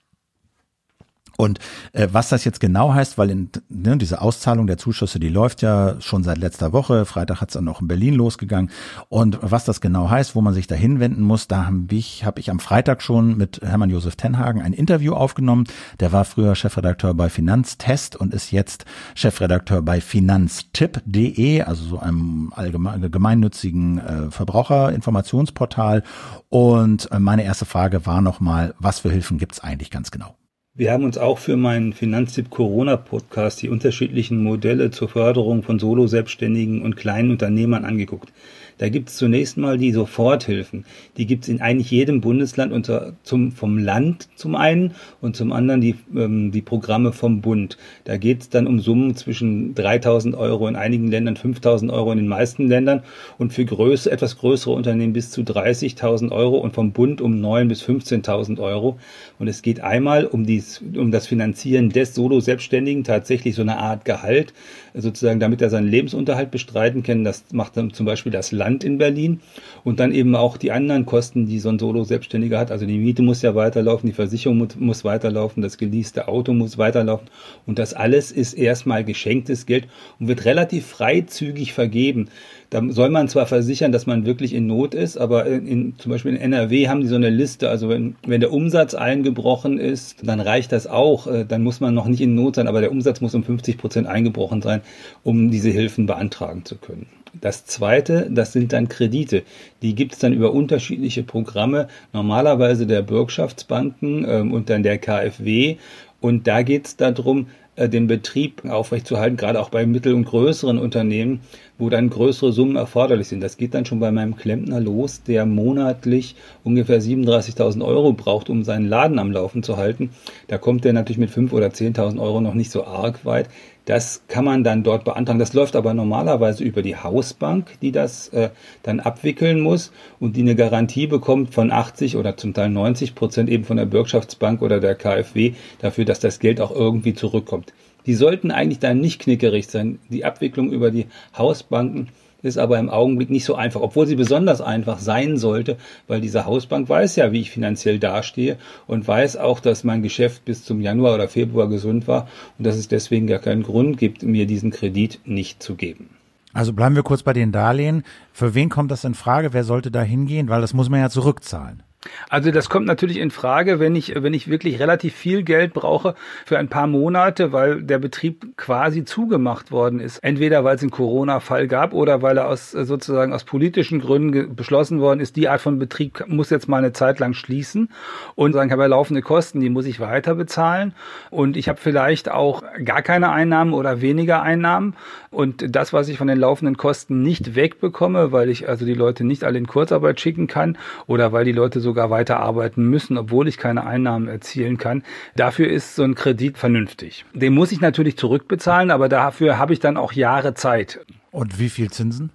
Und 1.36 1.58
äh, 1.92 2.08
was 2.12 2.28
das 2.28 2.44
jetzt 2.44 2.60
genau 2.60 2.92
heißt, 2.94 3.18
weil 3.18 3.30
in, 3.30 3.50
ne, 3.68 3.96
diese 3.96 4.20
Auszahlung 4.20 4.66
der 4.66 4.78
Zuschüsse, 4.78 5.18
die 5.18 5.28
läuft 5.28 5.62
ja 5.62 6.00
schon 6.00 6.24
seit 6.24 6.38
letzter 6.38 6.72
Woche. 6.72 7.04
Freitag 7.04 7.40
hat 7.40 7.48
es 7.48 7.54
dann 7.54 7.68
auch 7.68 7.80
in 7.80 7.88
Berlin 7.88 8.14
losgegangen. 8.14 8.70
Und 9.08 9.38
was 9.40 9.64
das 9.64 9.80
genau 9.80 10.10
heißt, 10.10 10.34
wo 10.34 10.40
man 10.40 10.54
sich 10.54 10.66
da 10.66 10.74
hinwenden 10.74 11.22
muss, 11.22 11.48
da 11.48 11.66
habe 11.66 11.86
ich, 11.90 12.24
hab 12.24 12.38
ich 12.38 12.50
am 12.50 12.58
Freitag 12.58 13.02
schon 13.02 13.36
mit 13.36 13.60
Hermann 13.62 13.90
Josef 13.90 14.16
Tenhagen 14.16 14.62
ein 14.62 14.72
Interview 14.72 15.14
aufgenommen. 15.14 15.64
Der 16.00 16.12
war 16.12 16.24
früher 16.24 16.54
Chefredakteur 16.54 17.14
bei 17.14 17.28
Finanztest 17.28 18.16
und 18.16 18.34
ist 18.34 18.50
jetzt 18.50 18.84
Chefredakteur 19.14 19.82
bei 19.82 20.00
finanztipp.de, 20.00 21.62
also 21.62 21.84
so 21.84 21.98
einem 21.98 22.52
allgemein, 22.54 23.10
gemeinnützigen 23.10 23.98
äh, 23.98 24.30
Verbraucherinformationsportal. 24.30 26.02
Und 26.48 27.10
äh, 27.10 27.18
meine 27.18 27.44
erste 27.44 27.64
Frage 27.64 28.06
war 28.06 28.20
nochmal, 28.20 28.74
was 28.78 29.00
für 29.00 29.10
Hilfen 29.10 29.38
gibt's 29.38 29.60
eigentlich 29.60 29.90
ganz 29.90 30.10
genau? 30.10 30.36
Wir 30.74 30.90
haben 30.90 31.04
uns 31.04 31.18
auch 31.18 31.36
für 31.36 31.58
meinen 31.58 31.92
Finanztipp 31.92 32.48
Corona 32.48 32.96
Podcast 32.96 33.60
die 33.60 33.68
unterschiedlichen 33.68 34.42
Modelle 34.42 34.90
zur 34.90 35.10
Förderung 35.10 35.62
von 35.62 35.78
Solo-Selbstständigen 35.78 36.80
und 36.80 36.96
kleinen 36.96 37.30
Unternehmern 37.30 37.84
angeguckt. 37.84 38.32
Da 38.78 38.88
gibt 38.88 39.08
es 39.08 39.16
zunächst 39.16 39.56
mal 39.56 39.78
die 39.78 39.92
Soforthilfen. 39.92 40.84
Die 41.16 41.26
gibt 41.26 41.44
es 41.44 41.48
in 41.48 41.60
eigentlich 41.60 41.90
jedem 41.90 42.20
Bundesland 42.20 42.72
unter, 42.72 43.14
zum, 43.22 43.52
vom 43.52 43.78
Land 43.78 44.28
zum 44.36 44.54
einen 44.54 44.94
und 45.20 45.36
zum 45.36 45.52
anderen 45.52 45.80
die, 45.80 45.94
ähm, 46.14 46.50
die 46.52 46.62
Programme 46.62 47.12
vom 47.12 47.40
Bund. 47.40 47.76
Da 48.04 48.16
geht 48.16 48.42
es 48.42 48.48
dann 48.48 48.66
um 48.66 48.80
Summen 48.80 49.14
zwischen 49.14 49.74
3.000 49.74 50.36
Euro 50.36 50.68
in 50.68 50.76
einigen 50.76 51.08
Ländern, 51.08 51.36
5.000 51.36 51.92
Euro 51.92 52.12
in 52.12 52.18
den 52.18 52.28
meisten 52.28 52.68
Ländern 52.68 53.02
und 53.38 53.52
für 53.52 53.64
größere, 53.64 54.12
etwas 54.12 54.38
größere 54.38 54.72
Unternehmen 54.72 55.12
bis 55.12 55.30
zu 55.30 55.42
30.000 55.42 56.32
Euro 56.32 56.58
und 56.58 56.74
vom 56.74 56.92
Bund 56.92 57.20
um 57.20 57.34
9.000 57.34 57.68
bis 57.68 57.82
15.000 57.82 58.60
Euro. 58.60 58.98
Und 59.38 59.48
es 59.48 59.62
geht 59.62 59.80
einmal 59.80 60.26
um, 60.26 60.46
dies, 60.46 60.82
um 60.96 61.10
das 61.10 61.26
Finanzieren 61.26 61.90
des 61.90 62.14
Solo-Selbstständigen, 62.14 63.04
tatsächlich 63.04 63.54
so 63.54 63.62
eine 63.62 63.78
Art 63.78 64.04
Gehalt, 64.04 64.52
sozusagen, 64.94 65.40
damit 65.40 65.62
er 65.62 65.70
seinen 65.70 65.88
Lebensunterhalt 65.88 66.50
bestreiten 66.50 67.02
kann. 67.02 67.24
Das 67.24 67.44
macht 67.52 67.76
dann 67.76 67.92
zum 67.92 68.06
Beispiel 68.06 68.32
das 68.32 68.52
Land 68.52 68.84
in 68.84 68.98
Berlin. 68.98 69.40
Und 69.84 70.00
dann 70.00 70.12
eben 70.12 70.34
auch 70.36 70.56
die 70.56 70.72
anderen 70.72 71.06
Kosten, 71.06 71.46
die 71.46 71.58
so 71.58 71.68
ein 71.68 71.78
Solo-Selbstständiger 71.78 72.58
hat. 72.58 72.70
Also 72.70 72.86
die 72.86 72.98
Miete 72.98 73.22
muss 73.22 73.42
ja 73.42 73.54
weiterlaufen, 73.54 74.08
die 74.08 74.14
Versicherung 74.14 74.68
muss, 74.78 75.04
weiterlaufen, 75.04 75.62
das 75.62 75.78
geleaste 75.78 76.28
Auto 76.28 76.52
muss 76.52 76.78
weiterlaufen. 76.78 77.28
Und 77.66 77.78
das 77.78 77.94
alles 77.94 78.32
ist 78.32 78.54
erstmal 78.54 79.04
geschenktes 79.04 79.66
Geld 79.66 79.88
und 80.18 80.28
wird 80.28 80.44
relativ 80.44 80.86
freizügig 80.86 81.72
vergeben. 81.72 82.28
Da 82.72 82.82
soll 82.88 83.10
man 83.10 83.28
zwar 83.28 83.44
versichern, 83.44 83.92
dass 83.92 84.06
man 84.06 84.24
wirklich 84.24 84.54
in 84.54 84.66
Not 84.66 84.94
ist, 84.94 85.18
aber 85.18 85.44
in, 85.44 85.92
zum 85.98 86.10
Beispiel 86.10 86.30
in 86.30 86.40
NRW 86.40 86.88
haben 86.88 87.02
die 87.02 87.06
so 87.06 87.16
eine 87.16 87.28
Liste. 87.28 87.68
Also 87.68 87.90
wenn, 87.90 88.16
wenn 88.26 88.40
der 88.40 88.50
Umsatz 88.50 88.94
eingebrochen 88.94 89.76
ist, 89.76 90.26
dann 90.26 90.40
reicht 90.40 90.72
das 90.72 90.86
auch. 90.86 91.26
Äh, 91.26 91.44
dann 91.44 91.62
muss 91.62 91.80
man 91.80 91.92
noch 91.92 92.06
nicht 92.06 92.22
in 92.22 92.34
Not 92.34 92.56
sein, 92.56 92.68
aber 92.68 92.80
der 92.80 92.90
Umsatz 92.90 93.20
muss 93.20 93.34
um 93.34 93.44
50 93.44 93.76
Prozent 93.76 94.06
eingebrochen 94.06 94.62
sein, 94.62 94.80
um 95.22 95.50
diese 95.50 95.68
Hilfen 95.68 96.06
beantragen 96.06 96.64
zu 96.64 96.76
können. 96.76 97.08
Das 97.38 97.66
zweite, 97.66 98.30
das 98.30 98.54
sind 98.54 98.72
dann 98.72 98.88
Kredite. 98.88 99.42
Die 99.82 99.94
gibt 99.94 100.14
es 100.14 100.20
dann 100.20 100.32
über 100.32 100.54
unterschiedliche 100.54 101.24
Programme, 101.24 101.88
normalerweise 102.14 102.86
der 102.86 103.02
Bürgschaftsbanken 103.02 104.24
ähm, 104.26 104.50
und 104.50 104.70
dann 104.70 104.82
der 104.82 104.96
KfW. 104.96 105.76
Und 106.22 106.46
da 106.46 106.62
geht 106.62 106.86
es 106.86 106.96
darum, 106.96 107.48
den 107.76 108.06
Betrieb 108.06 108.64
aufrechtzuerhalten, 108.66 109.38
gerade 109.38 109.58
auch 109.58 109.70
bei 109.70 109.86
mittel- 109.86 110.14
und 110.14 110.26
größeren 110.26 110.78
Unternehmen, 110.78 111.40
wo 111.78 111.88
dann 111.88 112.10
größere 112.10 112.52
Summen 112.52 112.76
erforderlich 112.76 113.28
sind. 113.28 113.40
Das 113.40 113.56
geht 113.56 113.72
dann 113.72 113.86
schon 113.86 113.98
bei 113.98 114.12
meinem 114.12 114.36
Klempner 114.36 114.78
los, 114.78 115.22
der 115.22 115.46
monatlich 115.46 116.36
ungefähr 116.64 117.00
37.000 117.00 117.82
Euro 117.84 118.12
braucht, 118.12 118.50
um 118.50 118.62
seinen 118.62 118.86
Laden 118.86 119.18
am 119.18 119.32
Laufen 119.32 119.62
zu 119.62 119.78
halten. 119.78 120.10
Da 120.48 120.58
kommt 120.58 120.84
der 120.84 120.92
natürlich 120.92 121.18
mit 121.18 121.30
5.000 121.30 121.52
oder 121.52 121.68
10.000 121.68 122.20
Euro 122.20 122.42
noch 122.42 122.54
nicht 122.54 122.70
so 122.70 122.84
arg 122.84 123.24
weit. 123.24 123.48
Das 123.84 124.22
kann 124.28 124.44
man 124.44 124.62
dann 124.62 124.84
dort 124.84 125.04
beantragen. 125.04 125.40
Das 125.40 125.54
läuft 125.54 125.74
aber 125.74 125.92
normalerweise 125.92 126.62
über 126.62 126.82
die 126.82 126.96
Hausbank, 126.96 127.80
die 127.80 127.90
das 127.90 128.28
äh, 128.28 128.50
dann 128.82 129.00
abwickeln 129.00 129.60
muss 129.60 129.92
und 130.20 130.36
die 130.36 130.42
eine 130.42 130.54
Garantie 130.54 131.08
bekommt 131.08 131.52
von 131.52 131.72
80 131.72 132.16
oder 132.16 132.36
zum 132.36 132.54
Teil 132.54 132.70
90 132.70 133.14
Prozent 133.14 133.50
eben 133.50 133.64
von 133.64 133.76
der 133.76 133.86
Bürgschaftsbank 133.86 134.62
oder 134.62 134.78
der 134.78 134.94
KfW 134.94 135.54
dafür, 135.80 136.04
dass 136.04 136.20
das 136.20 136.38
Geld 136.38 136.60
auch 136.60 136.70
irgendwie 136.70 137.14
zurückkommt. 137.14 137.72
Die 138.06 138.14
sollten 138.14 138.50
eigentlich 138.50 138.80
dann 138.80 139.00
nicht 139.00 139.20
knickerig 139.20 139.66
sein. 139.68 139.98
Die 140.10 140.24
Abwicklung 140.24 140.70
über 140.70 140.90
die 140.90 141.06
Hausbanken 141.36 142.08
ist 142.42 142.58
aber 142.58 142.78
im 142.78 142.90
Augenblick 142.90 143.30
nicht 143.30 143.44
so 143.44 143.54
einfach, 143.54 143.80
obwohl 143.80 144.06
sie 144.06 144.16
besonders 144.16 144.60
einfach 144.60 144.98
sein 144.98 145.36
sollte, 145.36 145.76
weil 146.08 146.20
diese 146.20 146.44
Hausbank 146.44 146.88
weiß 146.88 147.16
ja, 147.16 147.32
wie 147.32 147.40
ich 147.40 147.50
finanziell 147.50 147.98
dastehe 147.98 148.58
und 148.86 149.06
weiß 149.06 149.36
auch, 149.36 149.60
dass 149.60 149.84
mein 149.84 150.02
Geschäft 150.02 150.44
bis 150.44 150.64
zum 150.64 150.80
Januar 150.80 151.14
oder 151.14 151.28
Februar 151.28 151.68
gesund 151.68 152.08
war 152.08 152.28
und 152.58 152.66
dass 152.66 152.76
es 152.76 152.88
deswegen 152.88 153.26
gar 153.26 153.38
keinen 153.38 153.62
Grund 153.62 153.98
gibt, 153.98 154.22
mir 154.22 154.46
diesen 154.46 154.70
Kredit 154.70 155.20
nicht 155.24 155.62
zu 155.62 155.74
geben. 155.74 156.10
Also 156.52 156.72
bleiben 156.72 156.94
wir 156.94 157.02
kurz 157.02 157.22
bei 157.22 157.32
den 157.32 157.52
Darlehen. 157.52 158.02
Für 158.32 158.54
wen 158.54 158.68
kommt 158.68 158.90
das 158.90 159.04
in 159.04 159.14
Frage? 159.14 159.52
Wer 159.52 159.64
sollte 159.64 159.90
da 159.90 160.02
hingehen? 160.02 160.48
Weil 160.48 160.60
das 160.60 160.74
muss 160.74 160.90
man 160.90 161.00
ja 161.00 161.08
zurückzahlen. 161.08 161.82
Also 162.28 162.50
das 162.50 162.68
kommt 162.68 162.86
natürlich 162.86 163.18
in 163.18 163.30
Frage, 163.30 163.78
wenn 163.78 163.94
ich, 163.94 164.14
wenn 164.20 164.34
ich 164.34 164.48
wirklich 164.48 164.80
relativ 164.80 165.14
viel 165.14 165.42
Geld 165.42 165.72
brauche 165.72 166.14
für 166.44 166.58
ein 166.58 166.68
paar 166.68 166.86
Monate, 166.86 167.52
weil 167.52 167.82
der 167.82 167.98
Betrieb 167.98 168.56
quasi 168.56 169.04
zugemacht 169.04 169.70
worden 169.70 170.00
ist. 170.00 170.18
Entweder 170.18 170.64
weil 170.64 170.76
es 170.76 170.82
einen 170.82 170.90
Corona-Fall 170.90 171.68
gab 171.68 171.92
oder 171.92 172.22
weil 172.22 172.38
er 172.38 172.48
aus 172.48 172.72
sozusagen 172.72 173.32
aus 173.32 173.44
politischen 173.44 174.00
Gründen 174.00 174.56
beschlossen 174.56 175.00
worden 175.00 175.20
ist, 175.20 175.36
die 175.36 175.48
Art 175.48 175.60
von 175.60 175.78
Betrieb 175.78 176.24
muss 176.26 176.50
jetzt 176.50 176.68
mal 176.68 176.78
eine 176.78 176.92
Zeit 176.92 177.20
lang 177.20 177.34
schließen 177.34 177.88
und 178.34 178.52
sagen, 178.52 178.68
ich 178.68 178.72
habe 178.72 178.82
ja 178.82 178.88
laufende 178.88 179.22
Kosten, 179.22 179.60
die 179.60 179.70
muss 179.70 179.86
ich 179.86 180.00
weiter 180.00 180.34
bezahlen 180.34 180.94
und 181.30 181.56
ich 181.56 181.68
habe 181.68 181.78
vielleicht 181.80 182.30
auch 182.30 182.62
gar 182.84 183.02
keine 183.02 183.30
Einnahmen 183.30 183.74
oder 183.74 184.00
weniger 184.00 184.42
Einnahmen 184.42 184.96
und 185.30 185.74
das, 185.74 185.92
was 185.92 186.08
ich 186.08 186.18
von 186.18 186.26
den 186.26 186.38
laufenden 186.38 186.76
Kosten 186.76 187.22
nicht 187.22 187.54
wegbekomme, 187.54 188.32
weil 188.32 188.50
ich 188.50 188.68
also 188.68 188.84
die 188.84 188.94
Leute 188.94 189.24
nicht 189.24 189.44
alle 189.44 189.58
in 189.58 189.66
Kurzarbeit 189.66 190.20
schicken 190.20 190.46
kann 190.46 190.76
oder 191.06 191.32
weil 191.32 191.44
die 191.44 191.52
Leute 191.52 191.80
so 191.80 191.91
sogar 191.92 192.08
weiter 192.08 192.40
arbeiten 192.40 192.84
müssen, 192.88 193.18
obwohl 193.18 193.48
ich 193.48 193.58
keine 193.58 193.84
Einnahmen 193.84 194.26
erzielen 194.26 194.78
kann. 194.78 195.02
Dafür 195.36 195.68
ist 195.68 195.94
so 195.94 196.02
ein 196.04 196.14
Kredit 196.14 196.56
vernünftig. 196.56 197.26
Den 197.34 197.52
muss 197.52 197.70
ich 197.70 197.82
natürlich 197.82 198.16
zurückbezahlen, 198.16 198.90
aber 198.90 199.10
dafür 199.10 199.58
habe 199.58 199.74
ich 199.74 199.80
dann 199.80 199.98
auch 199.98 200.12
Jahre 200.12 200.54
Zeit. 200.54 201.04
Und 201.30 201.58
wie 201.58 201.68
viel 201.68 201.90
Zinsen? 201.90 202.32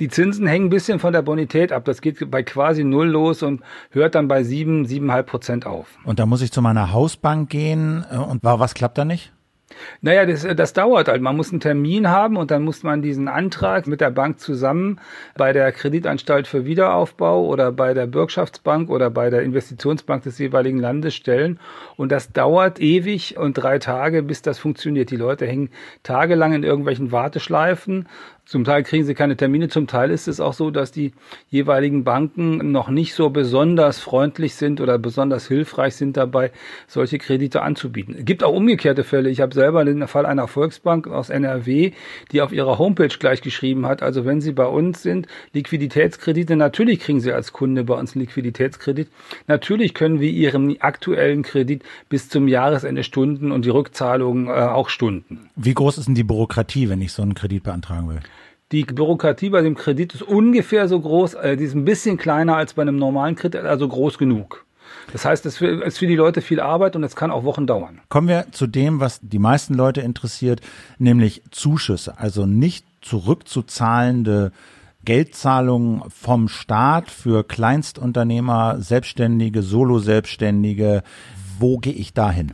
Die 0.00 0.08
Zinsen 0.08 0.46
hängen 0.46 0.66
ein 0.66 0.68
bisschen 0.70 0.98
von 0.98 1.14
der 1.14 1.22
Bonität 1.22 1.72
ab. 1.72 1.86
Das 1.86 2.02
geht 2.02 2.30
bei 2.30 2.42
quasi 2.42 2.84
null 2.84 3.08
los 3.08 3.42
und 3.42 3.62
hört 3.90 4.14
dann 4.14 4.28
bei 4.28 4.42
sieben, 4.44 4.84
siebeneinhalb 4.84 5.28
Prozent 5.28 5.64
auf. 5.64 5.86
Und 6.04 6.18
da 6.18 6.26
muss 6.26 6.42
ich 6.42 6.52
zu 6.52 6.60
meiner 6.60 6.92
Hausbank 6.92 7.48
gehen 7.48 8.04
äh, 8.12 8.18
und 8.18 8.40
was 8.42 8.74
klappt 8.74 8.98
da 8.98 9.06
nicht? 9.06 9.32
Naja, 10.00 10.26
das, 10.26 10.46
das 10.56 10.72
dauert 10.72 11.08
halt. 11.08 11.22
Man 11.22 11.36
muss 11.36 11.50
einen 11.50 11.60
Termin 11.60 12.08
haben 12.08 12.36
und 12.36 12.50
dann 12.50 12.62
muss 12.62 12.82
man 12.82 13.02
diesen 13.02 13.28
Antrag 13.28 13.86
mit 13.86 14.00
der 14.00 14.10
Bank 14.10 14.40
zusammen 14.40 15.00
bei 15.36 15.52
der 15.52 15.72
Kreditanstalt 15.72 16.46
für 16.46 16.64
Wiederaufbau 16.64 17.46
oder 17.46 17.72
bei 17.72 17.94
der 17.94 18.06
Bürgschaftsbank 18.06 18.90
oder 18.90 19.10
bei 19.10 19.30
der 19.30 19.42
Investitionsbank 19.42 20.22
des 20.22 20.38
jeweiligen 20.38 20.78
Landes 20.78 21.14
stellen. 21.14 21.58
Und 21.96 22.12
das 22.12 22.32
dauert 22.32 22.80
ewig 22.80 23.36
und 23.36 23.54
drei 23.54 23.78
Tage, 23.78 24.22
bis 24.22 24.42
das 24.42 24.58
funktioniert. 24.58 25.10
Die 25.10 25.16
Leute 25.16 25.46
hängen 25.46 25.70
tagelang 26.02 26.52
in 26.52 26.64
irgendwelchen 26.64 27.12
Warteschleifen 27.12 28.08
zum 28.44 28.64
Teil 28.64 28.82
kriegen 28.82 29.04
sie 29.04 29.14
keine 29.14 29.36
Termine, 29.36 29.68
zum 29.68 29.86
Teil 29.86 30.10
ist 30.10 30.26
es 30.26 30.40
auch 30.40 30.52
so, 30.52 30.70
dass 30.70 30.90
die 30.90 31.12
jeweiligen 31.48 32.02
Banken 32.02 32.72
noch 32.72 32.90
nicht 32.90 33.14
so 33.14 33.30
besonders 33.30 34.00
freundlich 34.00 34.56
sind 34.56 34.80
oder 34.80 34.98
besonders 34.98 35.46
hilfreich 35.46 35.94
sind 35.94 36.16
dabei, 36.16 36.50
solche 36.88 37.18
Kredite 37.18 37.62
anzubieten. 37.62 38.16
Es 38.18 38.24
gibt 38.24 38.42
auch 38.42 38.52
umgekehrte 38.52 39.04
Fälle. 39.04 39.30
Ich 39.30 39.40
habe 39.40 39.54
selber 39.54 39.84
den 39.84 40.06
Fall 40.08 40.26
einer 40.26 40.48
Volksbank 40.48 41.06
aus 41.06 41.30
NRW, 41.30 41.92
die 42.32 42.42
auf 42.42 42.52
ihrer 42.52 42.78
Homepage 42.78 43.16
gleich 43.16 43.42
geschrieben 43.42 43.86
hat, 43.86 44.02
also 44.02 44.24
wenn 44.24 44.40
Sie 44.40 44.52
bei 44.52 44.66
uns 44.66 45.02
sind, 45.02 45.28
Liquiditätskredite, 45.52 46.56
natürlich 46.56 47.00
kriegen 47.00 47.20
Sie 47.20 47.32
als 47.32 47.52
Kunde 47.52 47.84
bei 47.84 47.94
uns 47.94 48.14
einen 48.14 48.22
Liquiditätskredit. 48.26 49.08
Natürlich 49.46 49.94
können 49.94 50.20
wir 50.20 50.30
Ihren 50.30 50.80
aktuellen 50.80 51.42
Kredit 51.42 51.84
bis 52.08 52.28
zum 52.28 52.48
Jahresende 52.48 53.04
stunden 53.04 53.52
und 53.52 53.64
die 53.64 53.70
Rückzahlung 53.70 54.48
äh, 54.48 54.50
auch 54.50 54.88
stunden. 54.88 55.48
Wie 55.54 55.74
groß 55.74 55.98
ist 55.98 56.06
denn 56.06 56.16
die 56.16 56.24
Bürokratie, 56.24 56.88
wenn 56.88 57.00
ich 57.00 57.12
so 57.12 57.22
einen 57.22 57.34
Kredit 57.34 57.62
beantragen 57.62 58.08
will? 58.08 58.20
Die 58.72 58.84
Bürokratie 58.84 59.50
bei 59.50 59.60
dem 59.60 59.74
Kredit 59.74 60.14
ist 60.14 60.22
ungefähr 60.22 60.88
so 60.88 60.98
groß, 60.98 61.34
äh, 61.34 61.56
die 61.56 61.64
ist 61.64 61.74
ein 61.74 61.84
bisschen 61.84 62.16
kleiner 62.16 62.56
als 62.56 62.74
bei 62.74 62.82
einem 62.82 62.96
normalen 62.96 63.36
Kredit, 63.36 63.62
also 63.62 63.86
groß 63.86 64.18
genug. 64.18 64.64
Das 65.12 65.24
heißt, 65.24 65.44
es 65.46 65.60
ist 65.60 65.98
für 65.98 66.06
die 66.06 66.16
Leute 66.16 66.40
viel 66.40 66.60
Arbeit 66.60 66.96
und 66.96 67.04
es 67.04 67.16
kann 67.16 67.30
auch 67.30 67.44
Wochen 67.44 67.66
dauern. 67.66 68.00
Kommen 68.08 68.28
wir 68.28 68.46
zu 68.52 68.66
dem, 68.66 69.00
was 69.00 69.20
die 69.22 69.38
meisten 69.38 69.74
Leute 69.74 70.00
interessiert, 70.00 70.60
nämlich 70.98 71.42
Zuschüsse, 71.50 72.18
also 72.18 72.46
nicht 72.46 72.86
zurückzuzahlende 73.02 74.52
Geldzahlungen 75.04 76.02
vom 76.08 76.48
Staat 76.48 77.10
für 77.10 77.44
Kleinstunternehmer, 77.44 78.80
Selbstständige, 78.80 79.62
Solo-Selbstständige. 79.62 81.02
Wo 81.58 81.78
gehe 81.78 81.92
ich 81.92 82.14
dahin? 82.14 82.52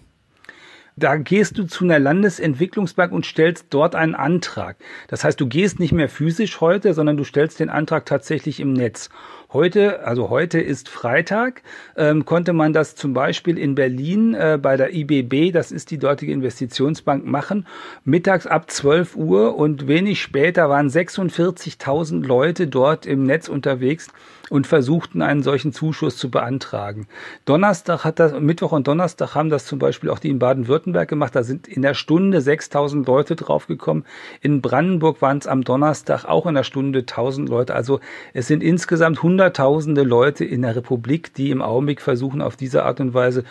Da 0.98 1.16
gehst 1.16 1.56
du 1.56 1.64
zu 1.64 1.84
einer 1.84 2.00
Landesentwicklungsbank 2.00 3.12
und 3.12 3.24
stellst 3.24 3.66
dort 3.70 3.94
einen 3.94 4.16
Antrag. 4.16 4.76
Das 5.06 5.22
heißt, 5.22 5.40
du 5.40 5.46
gehst 5.46 5.78
nicht 5.78 5.92
mehr 5.92 6.08
physisch 6.08 6.60
heute, 6.60 6.92
sondern 6.92 7.16
du 7.16 7.22
stellst 7.22 7.60
den 7.60 7.70
Antrag 7.70 8.04
tatsächlich 8.04 8.58
im 8.58 8.72
Netz. 8.72 9.08
Heute, 9.50 10.04
also 10.04 10.28
heute 10.28 10.60
ist 10.60 10.90
Freitag, 10.90 11.62
ähm, 11.96 12.26
konnte 12.26 12.52
man 12.52 12.74
das 12.74 12.96
zum 12.96 13.14
Beispiel 13.14 13.56
in 13.56 13.74
Berlin 13.74 14.34
äh, 14.34 14.58
bei 14.60 14.76
der 14.76 14.94
IBB, 14.94 15.52
das 15.54 15.72
ist 15.72 15.90
die 15.90 15.96
dortige 15.96 16.32
Investitionsbank, 16.32 17.24
machen, 17.24 17.66
mittags 18.04 18.46
ab 18.46 18.70
12 18.70 19.16
Uhr 19.16 19.56
und 19.56 19.88
wenig 19.88 20.20
später 20.20 20.68
waren 20.68 20.90
46.000 20.90 22.26
Leute 22.26 22.66
dort 22.66 23.06
im 23.06 23.22
Netz 23.22 23.48
unterwegs 23.48 24.08
und 24.50 24.66
versuchten 24.66 25.22
einen 25.22 25.42
solchen 25.42 25.72
Zuschuss 25.72 26.18
zu 26.18 26.30
beantragen. 26.30 27.06
Donnerstag 27.46 28.04
hat 28.04 28.18
das, 28.18 28.38
Mittwoch 28.38 28.72
und 28.72 28.86
Donnerstag 28.86 29.34
haben 29.34 29.50
das 29.50 29.64
zum 29.64 29.78
Beispiel 29.78 30.10
auch 30.10 30.18
die 30.18 30.28
in 30.28 30.38
Baden-Württemberg 30.38 31.08
gemacht. 31.08 31.34
Da 31.34 31.42
sind 31.42 31.68
in 31.68 31.82
der 31.82 31.94
Stunde 31.94 32.40
6000 32.40 33.06
Leute 33.06 33.36
draufgekommen. 33.36 34.04
In 34.40 34.60
Brandenburg 34.60 35.22
waren 35.22 35.38
es 35.38 35.46
am 35.46 35.64
Donnerstag 35.64 36.24
auch 36.24 36.46
in 36.46 36.54
der 36.54 36.64
Stunde 36.64 37.00
1000 37.00 37.48
Leute. 37.48 37.74
Also 37.74 38.00
es 38.32 38.46
sind 38.46 38.62
insgesamt 38.62 39.18
100 39.18 39.37
Hunderttausende 39.38 40.02
Leute 40.02 40.44
in 40.44 40.62
der 40.62 40.74
Republik, 40.74 41.32
die 41.32 41.50
im 41.50 41.62
Augenblick 41.62 42.00
versuchen, 42.00 42.42
auf 42.42 42.56
diese 42.56 42.82
Art 42.82 42.98
und 42.98 43.14
Weise 43.14 43.44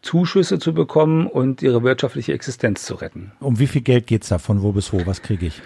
Zuschüsse 0.00 0.60
zu 0.60 0.72
bekommen 0.72 1.26
und 1.26 1.62
ihre 1.62 1.82
wirtschaftliche 1.82 2.32
Existenz 2.32 2.84
zu 2.84 2.94
retten. 2.94 3.32
Um 3.40 3.58
wie 3.58 3.66
viel 3.66 3.82
Geld 3.82 4.06
geht's 4.06 4.28
da? 4.28 4.38
Von 4.38 4.62
wo 4.62 4.70
bis 4.70 4.92
wo? 4.92 5.04
Was 5.04 5.20
kriege 5.20 5.46
ich? 5.46 5.60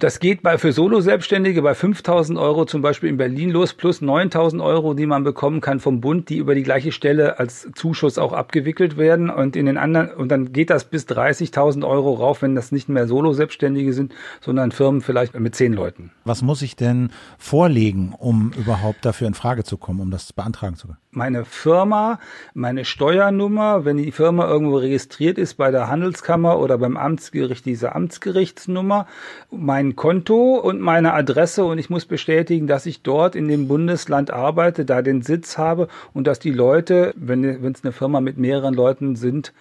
Das 0.00 0.20
geht 0.20 0.44
bei, 0.44 0.58
für 0.58 0.72
Solo-Selbstständige 0.72 1.60
bei 1.60 1.74
5000 1.74 2.38
Euro 2.38 2.66
zum 2.66 2.82
Beispiel 2.82 3.08
in 3.08 3.16
Berlin 3.16 3.50
los, 3.50 3.74
plus 3.74 4.00
9000 4.00 4.62
Euro, 4.62 4.94
die 4.94 5.06
man 5.06 5.24
bekommen 5.24 5.60
kann 5.60 5.80
vom 5.80 6.00
Bund, 6.00 6.28
die 6.28 6.36
über 6.36 6.54
die 6.54 6.62
gleiche 6.62 6.92
Stelle 6.92 7.40
als 7.40 7.68
Zuschuss 7.74 8.16
auch 8.16 8.32
abgewickelt 8.32 8.96
werden. 8.96 9.28
Und 9.28 9.56
in 9.56 9.66
den 9.66 9.76
anderen, 9.76 10.10
und 10.10 10.28
dann 10.28 10.52
geht 10.52 10.70
das 10.70 10.84
bis 10.84 11.06
30.000 11.06 11.84
Euro 11.84 12.14
rauf, 12.14 12.42
wenn 12.42 12.54
das 12.54 12.70
nicht 12.70 12.88
mehr 12.88 13.08
Solo-Selbstständige 13.08 13.92
sind, 13.92 14.14
sondern 14.40 14.70
Firmen 14.70 15.00
vielleicht 15.00 15.36
mit 15.36 15.56
zehn 15.56 15.72
Leuten. 15.72 16.12
Was 16.24 16.42
muss 16.42 16.62
ich 16.62 16.76
denn 16.76 17.10
vorlegen, 17.36 18.14
um 18.16 18.52
überhaupt 18.56 19.04
dafür 19.04 19.26
in 19.26 19.34
Frage 19.34 19.64
zu 19.64 19.78
kommen, 19.78 19.98
um 19.98 20.12
das 20.12 20.32
beantragen 20.32 20.76
zu 20.76 20.86
können? 20.86 20.98
Meine 21.10 21.44
Firma, 21.44 22.20
meine 22.54 22.84
Steuernummer, 22.84 23.84
wenn 23.84 23.96
die 23.96 24.12
Firma 24.12 24.46
irgendwo 24.46 24.76
registriert 24.76 25.38
ist 25.38 25.54
bei 25.54 25.72
der 25.72 25.88
Handelskammer 25.88 26.60
oder 26.60 26.78
beim 26.78 26.96
Amtsgericht, 26.96 27.64
diese 27.64 27.96
Amtsgerichtsnummer, 27.96 29.08
mein 29.50 29.87
mein 29.88 29.96
Konto 29.96 30.56
und 30.56 30.80
meine 30.80 31.14
Adresse 31.14 31.64
und 31.64 31.78
ich 31.78 31.88
muss 31.88 32.04
bestätigen, 32.04 32.66
dass 32.66 32.84
ich 32.84 33.02
dort 33.02 33.34
in 33.34 33.48
dem 33.48 33.68
Bundesland 33.68 34.30
arbeite, 34.30 34.84
da 34.84 35.00
den 35.00 35.22
Sitz 35.22 35.56
habe 35.56 35.88
und 36.12 36.26
dass 36.26 36.38
die 36.38 36.50
Leute, 36.50 37.14
wenn 37.16 37.42
es 37.42 37.84
eine 37.84 37.92
Firma 37.92 38.20
mit 38.20 38.36
mehreren 38.36 38.74
Leuten 38.74 39.16
sind, 39.16 39.54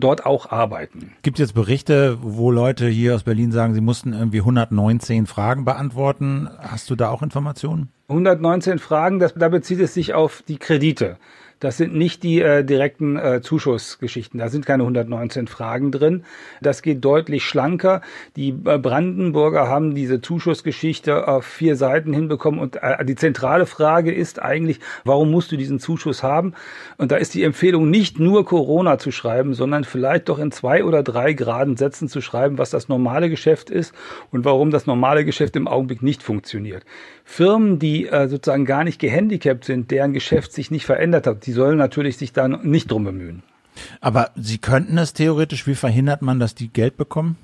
dort 0.00 0.26
auch 0.26 0.50
arbeiten. 0.50 1.12
Gibt 1.22 1.38
es 1.38 1.46
jetzt 1.46 1.54
Berichte, 1.54 2.18
wo 2.20 2.50
Leute 2.50 2.88
hier 2.88 3.14
aus 3.14 3.22
Berlin 3.22 3.52
sagen, 3.52 3.74
sie 3.74 3.80
mussten 3.80 4.12
irgendwie 4.12 4.40
119 4.40 5.26
Fragen 5.26 5.64
beantworten? 5.64 6.48
Hast 6.58 6.90
du 6.90 6.96
da 6.96 7.10
auch 7.10 7.22
Informationen? 7.22 7.88
119 8.08 8.78
Fragen, 8.78 9.18
das, 9.18 9.34
da 9.34 9.48
bezieht 9.48 9.80
es 9.80 9.94
sich 9.94 10.14
auf 10.14 10.42
die 10.46 10.58
Kredite. 10.58 11.18
Das 11.60 11.76
sind 11.76 11.94
nicht 11.94 12.22
die 12.22 12.40
äh, 12.40 12.62
direkten 12.64 13.16
äh, 13.16 13.40
Zuschussgeschichten. 13.40 14.38
Da 14.38 14.48
sind 14.48 14.64
keine 14.64 14.84
119 14.84 15.48
Fragen 15.48 15.90
drin. 15.90 16.24
Das 16.60 16.82
geht 16.82 17.04
deutlich 17.04 17.44
schlanker. 17.44 18.00
Die 18.36 18.50
äh, 18.50 18.78
Brandenburger 18.78 19.66
haben 19.66 19.94
diese 19.94 20.20
Zuschussgeschichte 20.20 21.26
auf 21.26 21.44
vier 21.44 21.74
Seiten 21.74 22.12
hinbekommen. 22.12 22.60
Und 22.60 22.76
äh, 22.76 23.04
die 23.04 23.16
zentrale 23.16 23.66
Frage 23.66 24.14
ist 24.14 24.40
eigentlich, 24.40 24.78
warum 25.04 25.32
musst 25.32 25.50
du 25.50 25.56
diesen 25.56 25.80
Zuschuss 25.80 26.22
haben? 26.22 26.54
Und 26.96 27.10
da 27.10 27.16
ist 27.16 27.34
die 27.34 27.42
Empfehlung 27.42 27.90
nicht 27.90 28.20
nur 28.20 28.44
Corona 28.44 28.98
zu 28.98 29.10
schreiben, 29.10 29.54
sondern 29.54 29.82
vielleicht 29.82 30.28
doch 30.28 30.38
in 30.38 30.52
zwei 30.52 30.84
oder 30.84 31.02
drei 31.02 31.32
geraden 31.32 31.76
Sätzen 31.76 32.08
zu 32.08 32.20
schreiben, 32.20 32.58
was 32.58 32.70
das 32.70 32.88
normale 32.88 33.30
Geschäft 33.30 33.68
ist 33.68 33.92
und 34.30 34.44
warum 34.44 34.70
das 34.70 34.86
normale 34.86 35.24
Geschäft 35.24 35.56
im 35.56 35.66
Augenblick 35.66 36.02
nicht 36.02 36.22
funktioniert. 36.22 36.84
Firmen, 37.24 37.78
die 37.78 38.06
äh, 38.06 38.28
sozusagen 38.28 38.64
gar 38.64 38.84
nicht 38.84 38.98
gehandicapt 38.98 39.64
sind, 39.64 39.90
deren 39.90 40.12
Geschäft 40.12 40.52
sich 40.52 40.70
nicht 40.70 40.86
verändert 40.86 41.26
hat, 41.26 41.44
die 41.48 41.54
sollen 41.54 41.78
natürlich 41.78 42.18
sich 42.18 42.34
da 42.34 42.46
nicht 42.46 42.90
drum 42.90 43.04
bemühen. 43.04 43.42
Aber 44.02 44.32
Sie 44.36 44.58
könnten 44.58 44.98
es 44.98 45.14
theoretisch, 45.14 45.66
wie 45.66 45.74
verhindert 45.74 46.20
man, 46.20 46.38
dass 46.38 46.54
die 46.54 46.68
Geld 46.68 46.98
bekommen? 46.98 47.38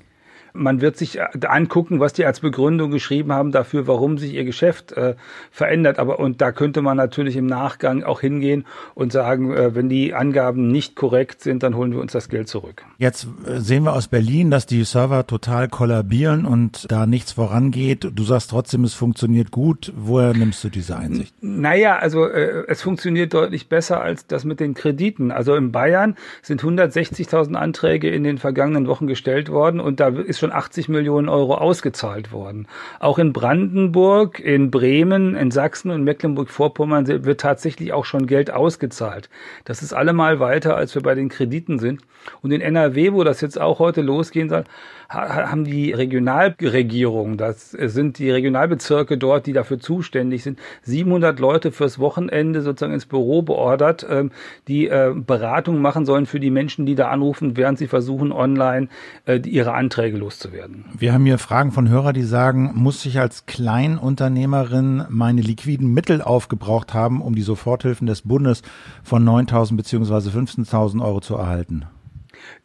Man 0.55 0.81
wird 0.81 0.97
sich 0.97 1.19
äh, 1.19 1.27
angucken, 1.47 1.99
was 1.99 2.13
die 2.13 2.25
als 2.25 2.39
Begründung 2.39 2.91
geschrieben 2.91 3.31
haben 3.31 3.51
dafür, 3.51 3.87
warum 3.87 4.17
sich 4.17 4.33
ihr 4.33 4.45
Geschäft 4.45 4.93
äh, 4.93 5.15
verändert. 5.51 5.99
Aber 5.99 6.19
und 6.19 6.41
da 6.41 6.51
könnte 6.51 6.81
man 6.81 6.97
natürlich 6.97 7.35
im 7.35 7.45
Nachgang 7.45 8.03
auch 8.03 8.21
hingehen 8.21 8.65
und 8.93 9.11
sagen, 9.11 9.53
äh, 9.53 9.75
wenn 9.75 9.89
die 9.89 10.13
Angaben 10.13 10.67
nicht 10.69 10.95
korrekt 10.95 11.41
sind, 11.41 11.63
dann 11.63 11.75
holen 11.75 11.93
wir 11.93 12.01
uns 12.01 12.11
das 12.11 12.29
Geld 12.29 12.47
zurück. 12.47 12.83
Jetzt 12.97 13.27
äh, 13.45 13.59
sehen 13.59 13.83
wir 13.83 13.93
aus 13.93 14.07
Berlin, 14.07 14.51
dass 14.51 14.65
die 14.65 14.83
Server 14.83 15.27
total 15.27 15.67
kollabieren 15.67 16.45
und 16.45 16.91
da 16.91 17.05
nichts 17.05 17.33
vorangeht. 17.33 18.09
Du 18.13 18.23
sagst 18.23 18.49
trotzdem, 18.49 18.83
es 18.83 18.93
funktioniert 18.93 19.51
gut. 19.51 19.91
Woher 19.95 20.33
nimmst 20.33 20.63
du 20.63 20.69
diese 20.69 20.97
Einsicht? 20.97 21.33
Naja, 21.41 21.97
also 21.97 22.25
äh, 22.25 22.63
es 22.67 22.81
funktioniert 22.81 23.33
deutlich 23.33 23.69
besser 23.69 24.01
als 24.01 24.27
das 24.27 24.45
mit 24.45 24.59
den 24.59 24.73
Krediten. 24.73 25.31
Also 25.31 25.55
in 25.55 25.71
Bayern 25.71 26.15
sind 26.41 26.61
160.000 26.61 27.55
Anträge 27.55 28.09
in 28.09 28.23
den 28.23 28.37
vergangenen 28.37 28.87
Wochen 28.87 29.07
gestellt 29.07 29.49
worden 29.49 29.79
und 29.79 29.99
da 29.99 30.09
ist 30.09 30.39
schon 30.39 30.44
schon 30.45 30.53
80 30.53 30.89
Millionen 30.89 31.27
Euro 31.27 31.55
ausgezahlt 31.55 32.31
worden. 32.31 32.67
Auch 32.99 33.17
in 33.17 33.33
Brandenburg, 33.33 34.39
in 34.39 34.69
Bremen, 34.69 35.35
in 35.35 35.49
Sachsen 35.49 35.89
und 35.89 36.03
Mecklenburg-Vorpommern 36.03 37.07
wird 37.07 37.41
tatsächlich 37.41 37.93
auch 37.93 38.05
schon 38.05 38.27
Geld 38.27 38.51
ausgezahlt. 38.51 39.29
Das 39.63 39.81
ist 39.81 39.93
allemal 39.93 40.39
weiter, 40.39 40.75
als 40.75 40.93
wir 40.93 41.01
bei 41.01 41.15
den 41.15 41.29
Krediten 41.29 41.79
sind. 41.79 42.01
Und 42.43 42.51
in 42.51 42.61
NRW, 42.61 43.13
wo 43.13 43.23
das 43.23 43.41
jetzt 43.41 43.59
auch 43.59 43.79
heute 43.79 44.01
losgehen 44.01 44.49
soll, 44.49 44.65
haben 45.09 45.63
die 45.65 45.91
Regionalregierungen, 45.91 47.37
das 47.37 47.71
sind 47.71 48.17
die 48.19 48.31
Regionalbezirke 48.31 49.17
dort, 49.17 49.45
die 49.45 49.53
dafür 49.53 49.79
zuständig 49.79 50.43
sind, 50.43 50.59
700 50.83 51.39
Leute 51.39 51.71
fürs 51.71 51.99
Wochenende 51.99 52.61
sozusagen 52.61 52.93
ins 52.93 53.05
Büro 53.05 53.41
beordert, 53.41 54.05
ähm, 54.09 54.31
die 54.67 54.87
äh, 54.87 55.13
Beratungen 55.15 55.81
machen 55.81 56.05
sollen 56.05 56.25
für 56.25 56.39
die 56.39 56.51
Menschen, 56.51 56.85
die 56.85 56.95
da 56.95 57.09
anrufen, 57.09 57.57
während 57.57 57.77
sie 57.77 57.87
versuchen, 57.87 58.31
online 58.31 58.87
äh, 59.25 59.39
ihre 59.45 59.73
Anträge 59.73 60.17
loszuwerden. 60.17 60.85
Wir 60.97 61.13
haben 61.13 61.25
hier 61.25 61.37
Fragen 61.37 61.71
von 61.71 61.89
Hörern, 61.89 62.13
die 62.13 62.23
sagen, 62.23 62.71
muss 62.75 63.05
ich 63.05 63.19
als 63.19 63.45
Kleinunternehmerin 63.45 65.05
meine 65.09 65.41
liquiden 65.41 65.93
Mittel 65.93 66.21
aufgebraucht 66.21 66.93
haben, 66.93 67.21
um 67.21 67.35
die 67.35 67.41
Soforthilfen 67.41 68.07
des 68.07 68.23
Bundes 68.23 68.61
von 69.03 69.27
9.000 69.27 69.75
bzw. 69.77 70.29
15.000 70.29 71.03
Euro 71.03 71.21
zu 71.21 71.35
erhalten? 71.35 71.85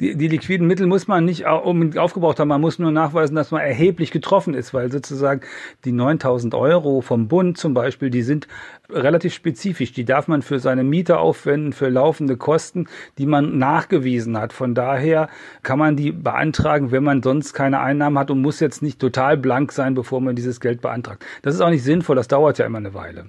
Die, 0.00 0.16
die 0.16 0.28
liquiden 0.28 0.66
Mittel 0.66 0.86
muss 0.86 1.06
man 1.06 1.24
nicht 1.24 1.46
aufgebraucht 1.46 2.40
haben. 2.40 2.48
Man 2.48 2.60
muss 2.60 2.78
nur 2.78 2.90
nachweisen, 2.90 3.36
dass 3.36 3.50
man 3.50 3.60
erheblich 3.60 4.10
getroffen 4.10 4.54
ist, 4.54 4.74
weil 4.74 4.90
sozusagen 4.90 5.42
die 5.84 5.92
9000 5.92 6.54
Euro 6.54 7.00
vom 7.02 7.28
Bund 7.28 7.58
zum 7.58 7.74
Beispiel, 7.74 8.10
die 8.10 8.22
sind 8.22 8.48
relativ 8.88 9.34
spezifisch. 9.34 9.92
Die 9.92 10.04
darf 10.04 10.26
man 10.26 10.42
für 10.42 10.58
seine 10.58 10.84
Miete 10.84 11.18
aufwenden, 11.18 11.72
für 11.72 11.88
laufende 11.88 12.36
Kosten, 12.36 12.88
die 13.18 13.26
man 13.26 13.58
nachgewiesen 13.58 14.38
hat. 14.38 14.52
Von 14.52 14.74
daher 14.74 15.28
kann 15.62 15.78
man 15.78 15.96
die 15.96 16.12
beantragen, 16.12 16.90
wenn 16.90 17.04
man 17.04 17.22
sonst 17.22 17.52
keine 17.52 17.80
Einnahmen 17.80 18.18
hat 18.18 18.30
und 18.30 18.40
muss 18.40 18.60
jetzt 18.60 18.82
nicht 18.82 18.98
total 18.98 19.36
blank 19.36 19.72
sein, 19.72 19.94
bevor 19.94 20.20
man 20.20 20.34
dieses 20.34 20.60
Geld 20.60 20.80
beantragt. 20.80 21.24
Das 21.42 21.54
ist 21.54 21.60
auch 21.60 21.70
nicht 21.70 21.84
sinnvoll. 21.84 22.16
Das 22.16 22.28
dauert 22.28 22.58
ja 22.58 22.66
immer 22.66 22.78
eine 22.78 22.94
Weile. 22.94 23.26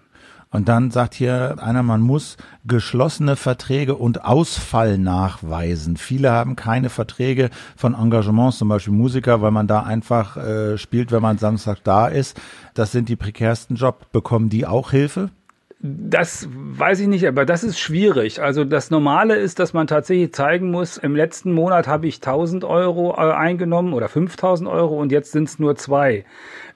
Und 0.52 0.68
dann 0.68 0.92
sagt 0.92 1.14
hier 1.14 1.56
einer, 1.62 1.82
man 1.82 2.02
muss 2.02 2.36
geschlossene 2.66 3.38
Verträge 3.38 3.96
und 3.96 4.26
Ausfall 4.26 4.98
nachweisen. 4.98 5.96
Viele 5.96 6.32
haben 6.32 6.58
keine 6.58 6.90
Verträge 6.90 7.50
von 7.78 7.96
Engagements, 7.96 8.58
zum 8.58 8.68
Beispiel 8.68 8.94
Musiker, 8.94 9.42
weil 9.42 9.52
man 9.52 9.68
da 9.68 9.84
einfach 9.84 10.36
äh, 10.36 10.78
spielt, 10.78 11.12
wenn 11.12 11.22
man 11.22 11.38
Samstag 11.38 11.80
da 11.86 12.08
ist. 12.08 12.40
Das 12.74 12.92
sind 12.92 13.08
die 13.08 13.16
prekärsten 13.16 13.78
Jobs. 13.78 14.06
Bekommen 14.12 14.50
die 14.50 14.68
auch 14.68 14.92
Hilfe? 14.92 15.30
Das 15.84 16.48
weiß 16.52 17.00
ich 17.00 17.08
nicht, 17.08 17.28
aber 17.28 17.44
das 17.44 17.64
ist 17.64 17.80
schwierig. 17.80 18.40
Also 18.40 18.66
das 18.66 18.92
Normale 18.92 19.36
ist, 19.38 19.58
dass 19.58 19.74
man 19.74 19.88
tatsächlich 19.88 20.32
zeigen 20.32 20.70
muss, 20.70 20.98
im 20.98 21.16
letzten 21.16 21.54
Monat 21.54 21.88
habe 21.88 22.06
ich 22.06 22.18
1000 22.18 22.64
Euro 22.64 23.14
äh, 23.14 23.34
eingenommen 23.34 23.94
oder 23.94 24.08
5000 24.08 24.70
Euro 24.70 25.02
und 25.02 25.12
jetzt 25.12 25.32
sind 25.32 25.46
es 25.46 25.58
nur 25.58 25.76
zwei. 25.76 26.24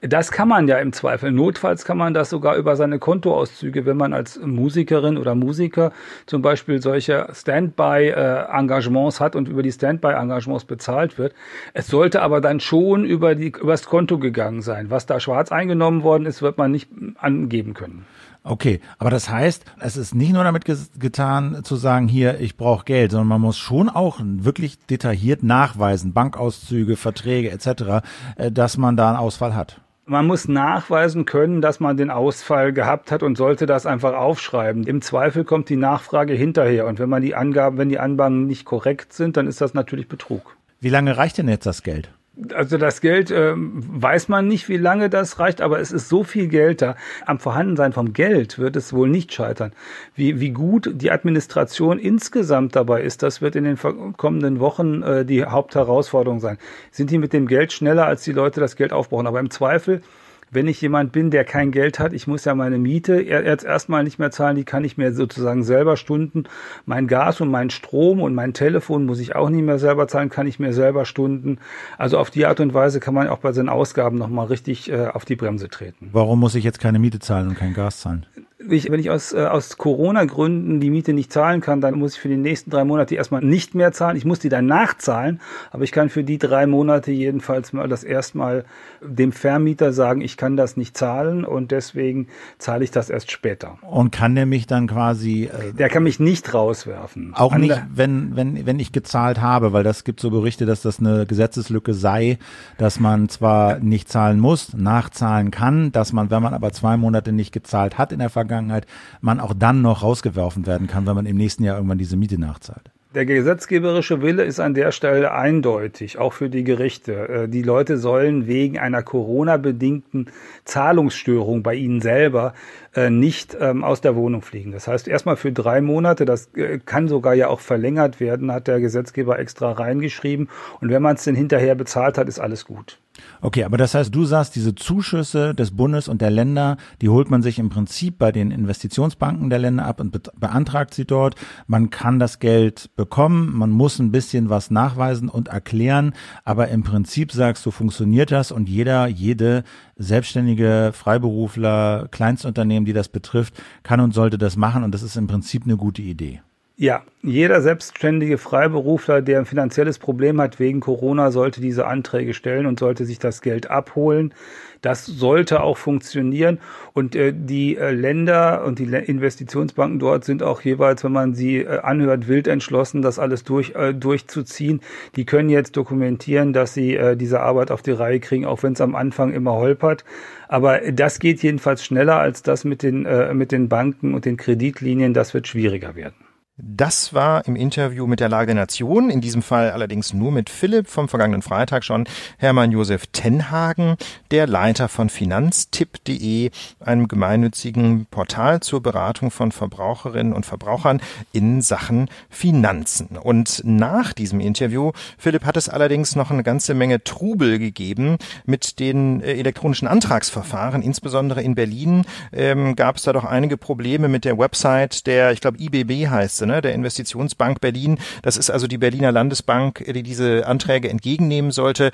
Das 0.00 0.32
kann 0.32 0.48
man 0.48 0.66
ja 0.66 0.78
im 0.78 0.92
Zweifel. 0.92 1.30
Notfalls 1.30 1.84
kann 1.84 1.98
man 1.98 2.14
das 2.14 2.30
sogar 2.30 2.56
über 2.56 2.74
seine 2.74 2.98
Kontoauszüge, 2.98 3.86
wenn 3.86 3.96
man 3.96 4.12
als 4.12 4.40
Musikerin 4.40 5.18
oder 5.18 5.36
Musiker 5.36 5.92
zum 6.26 6.42
Beispiel 6.42 6.82
solche 6.82 7.28
Standby-Engagements 7.32 9.20
hat 9.20 9.36
und 9.36 9.48
über 9.48 9.62
die 9.62 9.70
Standby-Engagements 9.70 10.64
bezahlt 10.64 11.16
wird. 11.16 11.32
Es 11.74 11.86
sollte 11.86 12.22
aber 12.22 12.40
dann 12.40 12.58
schon 12.58 13.04
über 13.04 13.36
die, 13.36 13.52
übers 13.52 13.86
Konto 13.86 14.18
gegangen 14.18 14.62
sein. 14.62 14.90
Was 14.90 15.06
da 15.06 15.20
schwarz 15.20 15.52
eingenommen 15.52 16.02
worden 16.02 16.26
ist, 16.26 16.42
wird 16.42 16.58
man 16.58 16.72
nicht 16.72 16.90
angeben 17.20 17.72
können. 17.72 18.04
Okay, 18.48 18.80
aber 18.98 19.10
das 19.10 19.28
heißt, 19.28 19.64
es 19.80 19.96
ist 19.96 20.14
nicht 20.14 20.32
nur 20.32 20.44
damit 20.44 20.64
getan 20.64 21.64
zu 21.64 21.74
sagen, 21.74 22.06
hier, 22.06 22.38
ich 22.38 22.56
brauche 22.56 22.84
Geld, 22.84 23.10
sondern 23.10 23.26
man 23.26 23.40
muss 23.40 23.58
schon 23.58 23.88
auch 23.88 24.20
wirklich 24.22 24.78
detailliert 24.86 25.42
nachweisen, 25.42 26.12
Bankauszüge, 26.12 26.96
Verträge 26.96 27.50
etc., 27.50 28.06
äh, 28.36 28.52
dass 28.52 28.76
man 28.76 28.96
da 28.96 29.08
einen 29.08 29.18
Ausfall 29.18 29.56
hat. 29.56 29.80
Man 30.04 30.28
muss 30.28 30.46
nachweisen 30.46 31.24
können, 31.24 31.60
dass 31.60 31.80
man 31.80 31.96
den 31.96 32.10
Ausfall 32.10 32.72
gehabt 32.72 33.10
hat 33.10 33.24
und 33.24 33.36
sollte 33.36 33.66
das 33.66 33.84
einfach 33.84 34.14
aufschreiben. 34.14 34.84
Im 34.84 35.02
Zweifel 35.02 35.42
kommt 35.42 35.68
die 35.68 35.74
Nachfrage 35.74 36.34
hinterher 36.34 36.86
und 36.86 37.00
wenn 37.00 37.08
man 37.08 37.22
die 37.22 37.34
Angaben, 37.34 37.78
wenn 37.78 37.88
die 37.88 37.98
Angaben 37.98 38.46
nicht 38.46 38.64
korrekt 38.64 39.12
sind, 39.12 39.36
dann 39.36 39.48
ist 39.48 39.60
das 39.60 39.74
natürlich 39.74 40.06
Betrug. 40.06 40.56
Wie 40.78 40.90
lange 40.90 41.16
reicht 41.16 41.38
denn 41.38 41.48
jetzt 41.48 41.66
das 41.66 41.82
Geld? 41.82 42.10
Also 42.54 42.76
das 42.76 43.00
Geld 43.00 43.30
äh, 43.30 43.54
weiß 43.56 44.28
man 44.28 44.46
nicht, 44.46 44.68
wie 44.68 44.76
lange 44.76 45.08
das 45.08 45.38
reicht, 45.38 45.62
aber 45.62 45.80
es 45.80 45.90
ist 45.90 46.10
so 46.10 46.22
viel 46.22 46.48
Geld 46.48 46.82
da. 46.82 46.94
Am 47.24 47.38
Vorhandensein 47.38 47.94
vom 47.94 48.12
Geld 48.12 48.58
wird 48.58 48.76
es 48.76 48.92
wohl 48.92 49.08
nicht 49.08 49.32
scheitern. 49.32 49.72
Wie, 50.14 50.38
wie 50.38 50.50
gut 50.50 50.90
die 50.92 51.10
Administration 51.10 51.98
insgesamt 51.98 52.76
dabei 52.76 53.02
ist, 53.02 53.22
das 53.22 53.40
wird 53.40 53.56
in 53.56 53.64
den 53.64 53.78
kommenden 54.16 54.60
Wochen 54.60 55.02
äh, 55.02 55.24
die 55.24 55.46
Hauptherausforderung 55.46 56.40
sein. 56.40 56.58
Sind 56.90 57.10
die 57.10 57.18
mit 57.18 57.32
dem 57.32 57.46
Geld 57.46 57.72
schneller, 57.72 58.06
als 58.06 58.22
die 58.24 58.32
Leute 58.32 58.60
das 58.60 58.76
Geld 58.76 58.92
aufbrauchen? 58.92 59.26
Aber 59.26 59.40
im 59.40 59.50
Zweifel 59.50 60.02
wenn 60.50 60.68
ich 60.68 60.80
jemand 60.80 61.12
bin, 61.12 61.30
der 61.30 61.44
kein 61.44 61.72
Geld 61.72 61.98
hat, 61.98 62.12
ich 62.12 62.26
muss 62.26 62.44
ja 62.44 62.54
meine 62.54 62.78
Miete 62.78 63.20
jetzt 63.20 63.64
erstmal 63.64 64.04
nicht 64.04 64.18
mehr 64.18 64.30
zahlen, 64.30 64.56
die 64.56 64.64
kann 64.64 64.84
ich 64.84 64.96
mir 64.96 65.12
sozusagen 65.12 65.64
selber 65.64 65.96
stunden. 65.96 66.44
Mein 66.84 67.08
Gas 67.08 67.40
und 67.40 67.50
mein 67.50 67.70
Strom 67.70 68.20
und 68.20 68.34
mein 68.34 68.54
Telefon 68.54 69.06
muss 69.06 69.20
ich 69.20 69.34
auch 69.34 69.50
nicht 69.50 69.64
mehr 69.64 69.78
selber 69.78 70.08
zahlen, 70.08 70.28
kann 70.28 70.46
ich 70.46 70.58
mir 70.58 70.72
selber 70.72 71.04
stunden. 71.04 71.58
Also 71.98 72.18
auf 72.18 72.30
die 72.30 72.46
Art 72.46 72.60
und 72.60 72.74
Weise 72.74 73.00
kann 73.00 73.14
man 73.14 73.28
auch 73.28 73.38
bei 73.38 73.52
seinen 73.52 73.68
Ausgaben 73.68 74.18
nochmal 74.18 74.46
richtig 74.46 74.90
äh, 74.90 75.08
auf 75.08 75.24
die 75.24 75.36
Bremse 75.36 75.68
treten. 75.68 76.10
Warum 76.12 76.40
muss 76.40 76.54
ich 76.54 76.64
jetzt 76.64 76.80
keine 76.80 76.98
Miete 76.98 77.18
zahlen 77.18 77.48
und 77.48 77.56
kein 77.56 77.74
Gas 77.74 78.00
zahlen? 78.00 78.26
Ich, 78.58 78.90
wenn 78.90 79.00
ich 79.00 79.10
aus, 79.10 79.34
äh, 79.34 79.44
aus 79.44 79.76
Corona-Gründen 79.76 80.80
die 80.80 80.88
Miete 80.88 81.12
nicht 81.12 81.30
zahlen 81.30 81.60
kann, 81.60 81.82
dann 81.82 81.98
muss 81.98 82.14
ich 82.14 82.20
für 82.20 82.28
die 82.28 82.38
nächsten 82.38 82.70
drei 82.70 82.84
Monate 82.84 83.14
erstmal 83.14 83.42
nicht 83.42 83.74
mehr 83.74 83.92
zahlen. 83.92 84.16
Ich 84.16 84.24
muss 84.24 84.38
die 84.38 84.48
dann 84.48 84.64
nachzahlen, 84.64 85.40
aber 85.70 85.84
ich 85.84 85.92
kann 85.92 86.08
für 86.08 86.24
die 86.24 86.38
drei 86.38 86.66
Monate 86.66 87.12
jedenfalls 87.12 87.74
mal 87.74 87.86
das 87.88 88.02
erstmal 88.02 88.64
dem 89.02 89.32
Vermieter 89.32 89.92
sagen, 89.92 90.22
ich 90.22 90.38
kann 90.38 90.56
das 90.56 90.78
nicht 90.78 90.96
zahlen 90.96 91.44
und 91.44 91.70
deswegen 91.70 92.28
zahle 92.56 92.84
ich 92.84 92.90
das 92.90 93.10
erst 93.10 93.30
später. 93.30 93.78
Und 93.82 94.10
kann 94.10 94.34
der 94.34 94.46
mich 94.46 94.66
dann 94.66 94.86
quasi... 94.86 95.44
Äh, 95.44 95.74
der 95.74 95.90
kann 95.90 96.02
mich 96.02 96.18
nicht 96.18 96.54
rauswerfen. 96.54 97.34
Auch 97.34 97.52
An 97.52 97.60
nicht, 97.60 97.82
wenn, 97.94 98.36
wenn, 98.36 98.64
wenn 98.64 98.80
ich 98.80 98.90
gezahlt 98.90 99.40
habe, 99.40 99.74
weil 99.74 99.84
das 99.84 100.02
gibt 100.02 100.18
so 100.20 100.30
Berichte, 100.30 100.64
dass 100.64 100.80
das 100.80 100.98
eine 100.98 101.26
Gesetzeslücke 101.26 101.92
sei, 101.92 102.38
dass 102.78 103.00
man 103.00 103.28
zwar 103.28 103.80
nicht 103.80 104.08
zahlen 104.08 104.40
muss, 104.40 104.72
nachzahlen 104.72 105.50
kann, 105.50 105.92
dass 105.92 106.14
man, 106.14 106.30
wenn 106.30 106.42
man 106.42 106.54
aber 106.54 106.72
zwei 106.72 106.96
Monate 106.96 107.32
nicht 107.32 107.52
gezahlt 107.52 107.98
hat 107.98 108.12
in 108.12 108.18
der 108.18 108.30
Vergangenheit, 108.30 108.45
Vergangenheit 108.46 108.86
man 109.20 109.40
auch 109.40 109.54
dann 109.54 109.82
noch 109.82 110.02
rausgeworfen 110.02 110.66
werden 110.66 110.86
kann, 110.86 111.06
wenn 111.06 111.14
man 111.14 111.26
im 111.26 111.36
nächsten 111.36 111.64
Jahr 111.64 111.76
irgendwann 111.76 111.98
diese 111.98 112.16
Miete 112.16 112.40
nachzahlt. 112.40 112.90
Der 113.16 113.24
gesetzgeberische 113.24 114.20
Wille 114.20 114.44
ist 114.44 114.60
an 114.60 114.74
der 114.74 114.92
Stelle 114.92 115.32
eindeutig, 115.32 116.18
auch 116.18 116.34
für 116.34 116.50
die 116.50 116.64
Gerichte. 116.64 117.28
Äh, 117.28 117.48
die 117.48 117.62
Leute 117.62 117.96
sollen 117.96 118.46
wegen 118.46 118.78
einer 118.78 119.02
Corona-bedingten 119.02 120.26
Zahlungsstörung 120.66 121.62
bei 121.62 121.76
ihnen 121.76 122.02
selber 122.02 122.52
äh, 122.96 123.10
nicht 123.10 123.56
ähm, 123.60 123.84
aus 123.84 124.00
der 124.00 124.16
Wohnung 124.16 124.42
fliegen. 124.42 124.72
Das 124.72 124.88
heißt, 124.88 125.06
erstmal 125.06 125.36
für 125.36 125.52
drei 125.52 125.80
Monate, 125.80 126.24
das 126.24 126.48
äh, 126.54 126.78
kann 126.78 127.08
sogar 127.08 127.34
ja 127.34 127.48
auch 127.48 127.60
verlängert 127.60 128.20
werden, 128.20 128.50
hat 128.50 128.66
der 128.66 128.80
Gesetzgeber 128.80 129.38
extra 129.38 129.72
reingeschrieben. 129.72 130.48
Und 130.80 130.88
wenn 130.88 131.02
man 131.02 131.16
es 131.16 131.24
denn 131.24 131.34
hinterher 131.34 131.74
bezahlt 131.74 132.16
hat, 132.16 132.26
ist 132.26 132.40
alles 132.40 132.64
gut. 132.64 132.98
Okay, 133.40 133.64
aber 133.64 133.76
das 133.76 133.94
heißt, 133.94 134.14
du 134.14 134.24
sagst, 134.24 134.56
diese 134.56 134.74
Zuschüsse 134.74 135.54
des 135.54 135.76
Bundes 135.76 136.08
und 136.08 136.20
der 136.20 136.30
Länder, 136.30 136.76
die 137.00 137.08
holt 137.08 137.30
man 137.30 137.42
sich 137.42 137.58
im 137.58 137.68
Prinzip 137.68 138.18
bei 138.18 138.32
den 138.32 138.50
Investitionsbanken 138.50 139.50
der 139.50 139.58
Länder 139.58 139.86
ab 139.86 140.00
und 140.00 140.12
be 140.12 140.20
beantragt 140.38 140.94
sie 140.94 141.04
dort. 141.04 141.34
Man 141.66 141.90
kann 141.90 142.18
das 142.18 142.38
Geld 142.38 142.90
bekommen, 142.96 143.56
man 143.56 143.70
muss 143.70 143.98
ein 143.98 144.10
bisschen 144.10 144.50
was 144.50 144.70
nachweisen 144.70 145.28
und 145.28 145.48
erklären, 145.48 146.14
aber 146.44 146.68
im 146.68 146.82
Prinzip 146.82 147.32
sagst 147.32 147.64
du, 147.64 147.70
funktioniert 147.70 148.32
das 148.32 148.52
und 148.52 148.68
jeder, 148.68 149.06
jede 149.06 149.64
selbstständige 149.96 150.90
Freiberufler, 150.92 152.08
Kleinstunternehmen, 152.10 152.84
die 152.84 152.92
das 152.92 153.08
betrifft, 153.08 153.54
kann 153.82 154.00
und 154.00 154.12
sollte 154.12 154.38
das 154.38 154.56
machen 154.56 154.84
und 154.84 154.92
das 154.92 155.02
ist 155.02 155.16
im 155.16 155.26
Prinzip 155.26 155.64
eine 155.64 155.76
gute 155.76 156.02
Idee. 156.02 156.40
Ja, 156.78 157.04
jeder 157.22 157.62
selbstständige 157.62 158.36
Freiberufler, 158.36 159.22
der 159.22 159.38
ein 159.38 159.46
finanzielles 159.46 159.98
Problem 159.98 160.38
hat 160.42 160.60
wegen 160.60 160.80
Corona, 160.80 161.30
sollte 161.30 161.62
diese 161.62 161.86
Anträge 161.86 162.34
stellen 162.34 162.66
und 162.66 162.78
sollte 162.78 163.06
sich 163.06 163.18
das 163.18 163.40
Geld 163.40 163.70
abholen. 163.70 164.34
Das 164.82 165.06
sollte 165.06 165.62
auch 165.62 165.76
funktionieren. 165.76 166.58
Und 166.92 167.16
äh, 167.16 167.32
die 167.34 167.76
äh, 167.76 167.90
Länder 167.90 168.64
und 168.64 168.78
die 168.78 168.84
Investitionsbanken 168.84 169.98
dort 169.98 170.24
sind 170.24 170.42
auch 170.42 170.60
jeweils, 170.60 171.04
wenn 171.04 171.12
man 171.12 171.34
sie 171.34 171.58
äh, 171.58 171.80
anhört, 171.80 172.28
wild 172.28 172.48
entschlossen, 172.48 173.02
das 173.02 173.18
alles 173.18 173.44
durch, 173.44 173.74
äh, 173.74 173.94
durchzuziehen. 173.94 174.80
Die 175.16 175.24
können 175.24 175.48
jetzt 175.48 175.76
dokumentieren, 175.76 176.52
dass 176.52 176.74
sie 176.74 176.96
äh, 176.96 177.16
diese 177.16 177.40
Arbeit 177.40 177.70
auf 177.70 177.82
die 177.82 177.92
Reihe 177.92 178.20
kriegen, 178.20 178.44
auch 178.44 178.62
wenn 178.62 178.74
es 178.74 178.80
am 178.80 178.94
Anfang 178.94 179.32
immer 179.32 179.54
holpert. 179.54 180.04
Aber 180.48 180.78
das 180.92 181.18
geht 181.18 181.42
jedenfalls 181.42 181.84
schneller 181.84 182.18
als 182.18 182.42
das 182.42 182.64
mit 182.64 182.82
den, 182.82 183.06
äh, 183.06 183.34
mit 183.34 183.52
den 183.52 183.68
Banken 183.68 184.14
und 184.14 184.24
den 184.24 184.36
Kreditlinien. 184.36 185.14
Das 185.14 185.34
wird 185.34 185.48
schwieriger 185.48 185.94
werden. 185.96 186.25
Das 186.58 187.12
war 187.12 187.46
im 187.46 187.54
Interview 187.54 188.06
mit 188.06 188.18
der 188.18 188.30
Lage 188.30 188.46
der 188.46 188.54
Nation, 188.54 189.10
in 189.10 189.20
diesem 189.20 189.42
Fall 189.42 189.72
allerdings 189.72 190.14
nur 190.14 190.32
mit 190.32 190.48
Philipp 190.48 190.88
vom 190.88 191.06
vergangenen 191.06 191.42
Freitag 191.42 191.84
schon, 191.84 192.08
Hermann 192.38 192.72
Josef 192.72 193.08
Tenhagen, 193.08 193.96
der 194.30 194.46
Leiter 194.46 194.88
von 194.88 195.10
Finanztipp.de, 195.10 196.50
einem 196.80 197.08
gemeinnützigen 197.08 198.06
Portal 198.06 198.60
zur 198.60 198.82
Beratung 198.82 199.30
von 199.30 199.52
Verbraucherinnen 199.52 200.32
und 200.32 200.46
Verbrauchern 200.46 201.02
in 201.30 201.60
Sachen 201.60 202.08
Finanzen. 202.30 203.18
Und 203.18 203.60
nach 203.66 204.14
diesem 204.14 204.40
Interview, 204.40 204.92
Philipp, 205.18 205.44
hat 205.44 205.58
es 205.58 205.68
allerdings 205.68 206.16
noch 206.16 206.30
eine 206.30 206.42
ganze 206.42 206.72
Menge 206.72 207.04
Trubel 207.04 207.58
gegeben 207.58 208.16
mit 208.46 208.80
den 208.80 209.20
äh, 209.20 209.34
elektronischen 209.34 209.88
Antragsverfahren, 209.88 210.80
insbesondere 210.80 211.42
in 211.42 211.54
Berlin 211.54 212.06
ähm, 212.32 212.76
gab 212.76 212.96
es 212.96 213.02
da 213.02 213.12
doch 213.12 213.24
einige 213.26 213.58
Probleme 213.58 214.08
mit 214.08 214.24
der 214.24 214.38
Website 214.38 215.06
der, 215.06 215.32
ich 215.32 215.42
glaube 215.42 215.58
IBB 215.60 216.08
heißt 216.08 216.45
Ne, 216.46 216.62
der 216.62 216.74
Investitionsbank 216.74 217.60
Berlin. 217.60 217.98
Das 218.22 218.36
ist 218.36 218.50
also 218.50 218.66
die 218.66 218.78
Berliner 218.78 219.12
Landesbank, 219.12 219.84
die 219.86 220.02
diese 220.02 220.46
Anträge 220.46 220.88
entgegennehmen 220.88 221.50
sollte. 221.50 221.90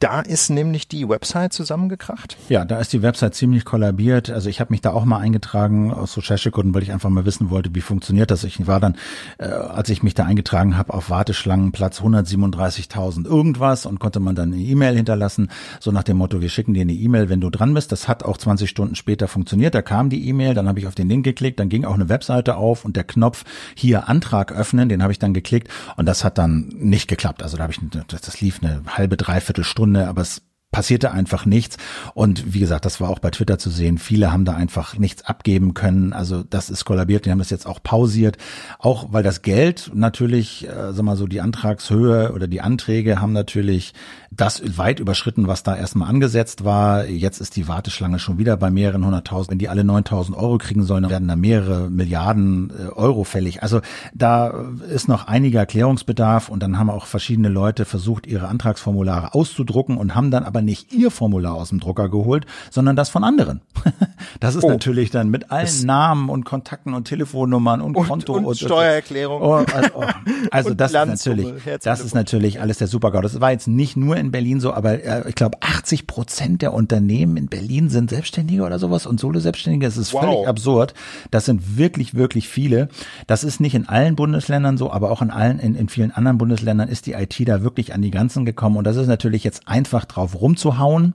Da 0.00 0.20
ist 0.20 0.50
nämlich 0.50 0.88
die 0.88 1.08
Website 1.08 1.52
zusammengekracht. 1.52 2.36
Ja, 2.48 2.64
da 2.64 2.78
ist 2.78 2.92
die 2.92 3.02
Website 3.02 3.34
ziemlich 3.34 3.64
kollabiert. 3.64 4.30
Also 4.30 4.48
ich 4.48 4.60
habe 4.60 4.72
mich 4.72 4.80
da 4.80 4.92
auch 4.92 5.04
mal 5.04 5.18
eingetragen 5.18 5.92
aus 5.92 6.16
Recherchegründen, 6.16 6.74
weil 6.74 6.82
ich 6.82 6.92
einfach 6.92 7.10
mal 7.10 7.24
wissen 7.24 7.50
wollte, 7.50 7.74
wie 7.74 7.80
funktioniert 7.80 8.30
das. 8.30 8.44
Ich 8.44 8.66
war 8.66 8.80
dann, 8.80 8.96
äh, 9.38 9.44
als 9.44 9.88
ich 9.88 10.02
mich 10.02 10.14
da 10.14 10.24
eingetragen 10.24 10.76
habe, 10.76 10.92
auf 10.92 11.10
Warteschlangenplatz 11.10 12.00
137.000 12.00 13.26
irgendwas 13.26 13.86
und 13.86 14.00
konnte 14.00 14.20
man 14.20 14.34
dann 14.34 14.52
eine 14.52 14.62
E-Mail 14.62 14.96
hinterlassen, 14.96 15.50
so 15.80 15.92
nach 15.92 16.02
dem 16.02 16.16
Motto, 16.16 16.40
wir 16.40 16.48
schicken 16.48 16.74
dir 16.74 16.82
eine 16.82 16.92
E-Mail, 16.92 17.28
wenn 17.28 17.40
du 17.40 17.50
dran 17.50 17.74
bist. 17.74 17.92
Das 17.92 18.08
hat 18.08 18.24
auch 18.24 18.36
20 18.36 18.68
Stunden 18.68 18.94
später 18.96 19.28
funktioniert. 19.28 19.74
Da 19.74 19.82
kam 19.82 20.10
die 20.10 20.28
E-Mail, 20.28 20.54
dann 20.54 20.68
habe 20.68 20.80
ich 20.80 20.86
auf 20.86 20.94
den 20.94 21.08
Link 21.08 21.24
geklickt, 21.24 21.60
dann 21.60 21.68
ging 21.68 21.84
auch 21.84 21.94
eine 21.94 22.08
Webseite 22.08 22.56
auf 22.56 22.84
und 22.84 22.96
der 22.96 23.04
Knopf 23.04 23.44
hier 23.84 24.08
Antrag 24.08 24.52
öffnen, 24.52 24.88
den 24.88 25.02
habe 25.02 25.12
ich 25.12 25.18
dann 25.18 25.34
geklickt 25.34 25.68
und 25.96 26.06
das 26.06 26.24
hat 26.24 26.38
dann 26.38 26.68
nicht 26.74 27.06
geklappt. 27.08 27.42
Also 27.42 27.56
da 27.56 27.64
habe 27.64 27.72
ich, 27.72 27.80
das 28.08 28.40
lief 28.40 28.60
eine 28.62 28.82
halbe, 28.86 29.16
dreiviertel 29.16 29.64
Stunde, 29.64 30.08
aber 30.08 30.22
es 30.22 30.42
passierte 30.74 31.12
einfach 31.12 31.46
nichts. 31.46 31.76
Und 32.14 32.52
wie 32.52 32.58
gesagt, 32.58 32.84
das 32.84 33.00
war 33.00 33.08
auch 33.08 33.20
bei 33.20 33.30
Twitter 33.30 33.60
zu 33.60 33.70
sehen. 33.70 33.96
Viele 33.96 34.32
haben 34.32 34.44
da 34.44 34.54
einfach 34.54 34.98
nichts 34.98 35.24
abgeben 35.24 35.72
können. 35.72 36.12
Also 36.12 36.42
das 36.42 36.68
ist 36.68 36.84
kollabiert. 36.84 37.26
Die 37.26 37.30
haben 37.30 37.38
das 37.38 37.50
jetzt 37.50 37.68
auch 37.68 37.80
pausiert. 37.80 38.38
Auch 38.80 39.12
weil 39.12 39.22
das 39.22 39.42
Geld 39.42 39.92
natürlich, 39.94 40.66
äh, 40.68 40.92
sag 40.92 41.04
mal 41.04 41.16
so, 41.16 41.28
die 41.28 41.40
Antragshöhe 41.40 42.32
oder 42.32 42.48
die 42.48 42.60
Anträge 42.60 43.20
haben 43.20 43.32
natürlich 43.32 43.94
das 44.32 44.76
weit 44.76 44.98
überschritten, 44.98 45.46
was 45.46 45.62
da 45.62 45.76
erstmal 45.76 46.08
angesetzt 46.08 46.64
war. 46.64 47.06
Jetzt 47.06 47.40
ist 47.40 47.54
die 47.54 47.68
Warteschlange 47.68 48.18
schon 48.18 48.38
wieder 48.38 48.56
bei 48.56 48.72
mehreren 48.72 49.04
hunderttausend. 49.04 49.52
Wenn 49.52 49.60
die 49.60 49.68
alle 49.68 49.84
9000 49.84 50.36
Euro 50.36 50.58
kriegen 50.58 50.82
sollen, 50.82 51.08
werden 51.08 51.28
da 51.28 51.36
mehrere 51.36 51.88
Milliarden 51.88 52.70
äh, 52.70 52.88
Euro 52.88 53.22
fällig. 53.22 53.62
Also 53.62 53.80
da 54.12 54.48
ist 54.92 55.06
noch 55.06 55.28
einiger 55.28 55.60
Erklärungsbedarf 55.60 56.48
und 56.48 56.64
dann 56.64 56.80
haben 56.80 56.90
auch 56.90 57.06
verschiedene 57.06 57.48
Leute 57.48 57.84
versucht, 57.84 58.26
ihre 58.26 58.48
Antragsformulare 58.48 59.34
auszudrucken 59.34 59.96
und 59.96 60.16
haben 60.16 60.32
dann 60.32 60.42
aber 60.42 60.63
nicht 60.64 60.92
ihr 60.92 61.10
Formular 61.10 61.54
aus 61.54 61.70
dem 61.70 61.80
Drucker 61.80 62.08
geholt, 62.08 62.46
sondern 62.70 62.96
das 62.96 63.10
von 63.10 63.24
anderen. 63.24 63.60
Das 64.40 64.56
ist 64.56 64.64
oh. 64.64 64.68
natürlich 64.68 65.10
dann 65.10 65.28
mit 65.28 65.50
allen 65.50 65.66
das 65.66 65.84
Namen 65.84 66.28
und 66.28 66.44
Kontakten 66.44 66.94
und 66.94 67.06
Telefonnummern 67.06 67.80
und, 67.80 67.96
und 67.96 68.08
Konto 68.08 68.34
und, 68.34 68.44
und 68.44 68.58
Steuererklärung. 68.58 69.40
Oh, 69.40 69.54
also, 69.54 69.90
oh. 69.94 70.04
also 70.50 70.74
das 70.74 70.92
ist 70.92 71.06
natürlich, 71.06 71.52
das 71.82 72.00
ist 72.00 72.14
natürlich 72.14 72.60
alles 72.60 72.78
der 72.78 72.88
Supergau. 72.88 73.20
Das 73.20 73.40
war 73.40 73.52
jetzt 73.52 73.68
nicht 73.68 73.96
nur 73.96 74.16
in 74.16 74.30
Berlin 74.30 74.60
so, 74.60 74.72
aber 74.72 75.04
äh, 75.04 75.28
ich 75.28 75.34
glaube 75.34 75.58
80 75.60 76.06
Prozent 76.06 76.62
der 76.62 76.72
Unternehmen 76.72 77.36
in 77.36 77.46
Berlin 77.46 77.88
sind 77.88 78.10
Selbstständige 78.10 78.62
oder 78.62 78.78
sowas 78.78 79.06
und 79.06 79.20
Solo-Selbstständige. 79.20 79.86
Das 79.86 79.96
ist 79.96 80.12
wow. 80.12 80.22
völlig 80.22 80.48
absurd. 80.48 80.94
Das 81.30 81.44
sind 81.44 81.76
wirklich, 81.76 82.14
wirklich 82.14 82.48
viele. 82.48 82.88
Das 83.26 83.44
ist 83.44 83.60
nicht 83.60 83.74
in 83.74 83.88
allen 83.88 84.16
Bundesländern 84.16 84.76
so, 84.76 84.90
aber 84.90 85.10
auch 85.10 85.22
in 85.22 85.30
allen, 85.30 85.58
in, 85.58 85.74
in 85.74 85.88
vielen 85.88 86.10
anderen 86.10 86.38
Bundesländern 86.38 86.88
ist 86.88 87.06
die 87.06 87.12
IT 87.12 87.36
da 87.46 87.62
wirklich 87.62 87.94
an 87.94 88.02
die 88.02 88.10
Grenzen 88.10 88.44
gekommen 88.44 88.76
und 88.76 88.84
das 88.84 88.96
ist 88.96 89.06
natürlich 89.06 89.44
jetzt 89.44 89.68
einfach 89.68 90.04
drauf 90.04 90.40
rumzuhauen. 90.54 91.14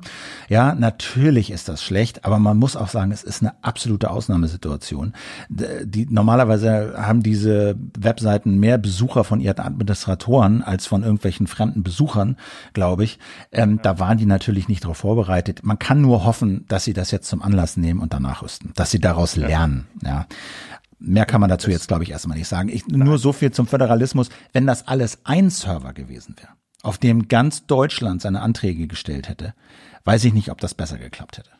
Ja, 0.49 0.75
natürlich 0.75 1.51
ist 1.51 1.69
das 1.69 1.83
schlecht, 1.83 2.25
aber 2.25 2.39
man 2.39 2.57
muss 2.57 2.75
auch 2.75 2.89
sagen, 2.89 3.11
es 3.11 3.23
ist 3.23 3.41
eine 3.41 3.53
absolute 3.63 4.11
Ausnahmesituation. 4.11 5.13
Die, 5.49 6.07
normalerweise 6.09 6.95
haben 6.97 7.23
diese 7.23 7.75
Webseiten 7.97 8.59
mehr 8.59 8.77
Besucher 8.77 9.23
von 9.23 9.39
ihren 9.39 9.59
Administratoren 9.59 10.61
als 10.61 10.87
von 10.87 11.03
irgendwelchen 11.03 11.47
fremden 11.47 11.83
Besuchern, 11.83 12.37
glaube 12.73 13.03
ich. 13.03 13.19
Ähm, 13.51 13.79
da 13.81 13.99
waren 13.99 14.17
die 14.17 14.25
natürlich 14.25 14.67
nicht 14.67 14.83
darauf 14.83 14.97
vorbereitet. 14.97 15.61
Man 15.63 15.79
kann 15.79 16.01
nur 16.01 16.25
hoffen, 16.25 16.65
dass 16.67 16.83
sie 16.83 16.93
das 16.93 17.11
jetzt 17.11 17.29
zum 17.29 17.41
Anlass 17.41 17.77
nehmen 17.77 17.99
und 17.99 18.13
danach 18.13 18.43
rüsten, 18.43 18.71
dass 18.75 18.91
sie 18.91 18.99
daraus 18.99 19.35
lernen. 19.35 19.87
Ja. 20.03 20.25
Mehr 21.01 21.25
kann 21.25 21.39
man 21.39 21.49
dazu 21.49 21.71
jetzt, 21.71 21.87
glaube 21.87 22.03
ich, 22.03 22.11
erstmal 22.11 22.37
nicht 22.37 22.49
sagen. 22.49 22.67
Ich, 22.67 22.85
nur 22.87 23.17
so 23.17 23.31
viel 23.31 23.51
zum 23.51 23.67
Föderalismus. 23.67 24.27
Wenn 24.51 24.67
das 24.67 24.85
alles 24.85 25.19
ein 25.23 25.49
Server 25.49 25.93
gewesen 25.93 26.35
wäre, 26.37 26.49
auf 26.83 26.97
dem 26.97 27.27
ganz 27.27 27.65
Deutschland 27.65 28.21
seine 28.21 28.41
Anträge 28.41 28.87
gestellt 28.87 29.29
hätte, 29.29 29.53
weiß 30.05 30.23
ich 30.25 30.33
nicht, 30.33 30.49
ob 30.49 30.61
das 30.61 30.73
besser 30.73 30.97
geklappt 30.97 31.37
hätte. 31.37 31.51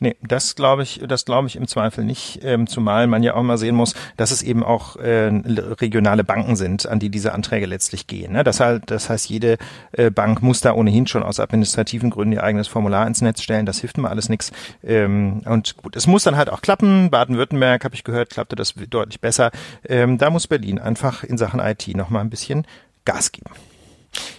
Nee, 0.00 0.16
das 0.22 0.54
glaube 0.54 0.84
ich, 0.84 1.00
das 1.08 1.24
glaube 1.24 1.48
ich 1.48 1.56
im 1.56 1.66
Zweifel 1.66 2.04
nicht, 2.04 2.40
ähm, 2.44 2.68
zumal 2.68 3.08
man 3.08 3.24
ja 3.24 3.34
auch 3.34 3.42
mal 3.42 3.58
sehen 3.58 3.74
muss, 3.74 3.94
dass 4.16 4.30
es 4.30 4.42
eben 4.42 4.62
auch 4.62 4.94
äh, 4.96 5.26
regionale 5.26 6.22
Banken 6.22 6.54
sind, 6.54 6.86
an 6.86 7.00
die 7.00 7.10
diese 7.10 7.32
Anträge 7.32 7.66
letztlich 7.66 8.06
gehen. 8.06 8.32
Ne? 8.32 8.44
Das, 8.44 8.60
halt, 8.60 8.92
das 8.92 9.10
heißt, 9.10 9.28
jede 9.28 9.58
äh, 9.92 10.10
Bank 10.10 10.40
muss 10.40 10.60
da 10.60 10.72
ohnehin 10.72 11.08
schon 11.08 11.24
aus 11.24 11.40
administrativen 11.40 12.10
Gründen 12.10 12.34
ihr 12.34 12.44
eigenes 12.44 12.68
Formular 12.68 13.08
ins 13.08 13.22
Netz 13.22 13.42
stellen. 13.42 13.66
Das 13.66 13.80
hilft 13.80 13.98
mir 13.98 14.08
alles 14.08 14.28
nichts. 14.28 14.52
Ähm, 14.84 15.42
und 15.44 15.76
gut, 15.76 15.96
es 15.96 16.06
muss 16.06 16.22
dann 16.22 16.36
halt 16.36 16.50
auch 16.50 16.60
klappen. 16.60 17.10
Baden-Württemberg, 17.10 17.84
habe 17.84 17.96
ich 17.96 18.04
gehört, 18.04 18.30
klappte 18.30 18.54
das 18.54 18.74
deutlich 18.74 19.20
besser. 19.20 19.50
Ähm, 19.84 20.16
da 20.16 20.30
muss 20.30 20.46
Berlin 20.46 20.78
einfach 20.78 21.24
in 21.24 21.38
Sachen 21.38 21.58
IT 21.58 21.88
noch 21.96 22.08
mal 22.08 22.20
ein 22.20 22.30
bisschen 22.30 22.66
Gas 23.04 23.32
geben. 23.32 23.50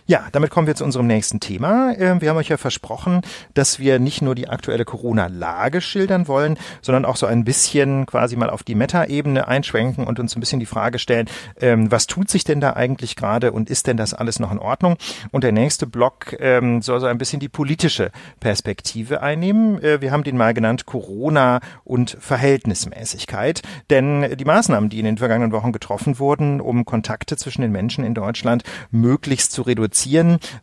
Ja, 0.10 0.26
damit 0.32 0.50
kommen 0.50 0.66
wir 0.66 0.74
zu 0.74 0.84
unserem 0.84 1.06
nächsten 1.06 1.40
Thema. 1.40 1.94
Ähm, 1.96 2.20
wir 2.20 2.32
haben 2.32 2.38
euch 2.38 2.50
ja 2.50 2.58
versprochen, 2.58 3.22
dass 3.54 3.78
wir 3.78 4.00
nicht 4.00 4.24
nur 4.24 4.34
die 4.34 4.50
aktuelle 4.50 4.84
Corona-Lage 4.84 5.82
schildern 5.82 6.28
wollen, 6.28 6.58
sondern 6.82 7.06
auch 7.06 7.16
so 7.16 7.28
ein 7.28 7.44
bisschen 7.44 8.08
quasi 8.08 8.36
mal 8.36 8.50
auf 8.50 8.64
die 8.64 8.74
Meta-Ebene 8.74 9.48
einschwenken 9.48 10.08
und 10.08 10.20
uns 10.20 10.36
ein 10.36 10.40
bisschen 10.40 10.60
die 10.60 10.66
Frage 10.66 10.98
stellen, 10.98 11.30
ähm, 11.62 11.92
was 11.92 12.08
tut 12.08 12.28
sich 12.28 12.44
denn 12.44 12.60
da 12.60 12.74
eigentlich 12.74 13.16
gerade 13.16 13.52
und 13.52 13.70
ist 13.70 13.86
denn 13.86 13.98
das 13.98 14.16
alles 14.16 14.40
noch 14.40 14.52
in 14.52 14.58
Ordnung? 14.58 14.98
Und 15.30 15.44
der 15.44 15.52
nächste 15.52 15.86
Block 15.86 16.36
ähm, 16.40 16.82
soll 16.82 17.00
so 17.02 17.06
ein 17.06 17.20
bisschen 17.20 17.40
die 17.40 17.48
politische 17.48 18.10
Perspektive 18.40 19.22
einnehmen. 19.22 19.80
Äh, 19.84 20.02
wir 20.02 20.12
haben 20.12 20.24
den 20.24 20.38
mal 20.38 20.56
genannt 20.56 20.88
Corona 20.88 21.60
und 21.84 22.18
Verhältnismäßigkeit, 22.20 23.62
denn 23.92 24.36
die 24.38 24.46
Maßnahmen, 24.46 24.90
die 24.90 24.98
in 24.98 25.06
den 25.06 25.20
vergangenen 25.20 25.52
Wochen 25.52 25.72
getroffen 25.72 26.18
wurden, 26.18 26.62
um 26.62 26.84
Kontakte 26.84 27.38
zwischen 27.38 27.62
den 27.62 27.72
Menschen 27.72 28.04
in 28.04 28.16
Deutschland 28.16 28.64
möglichst 28.90 29.52
zu 29.52 29.62
reduzieren, 29.62 29.99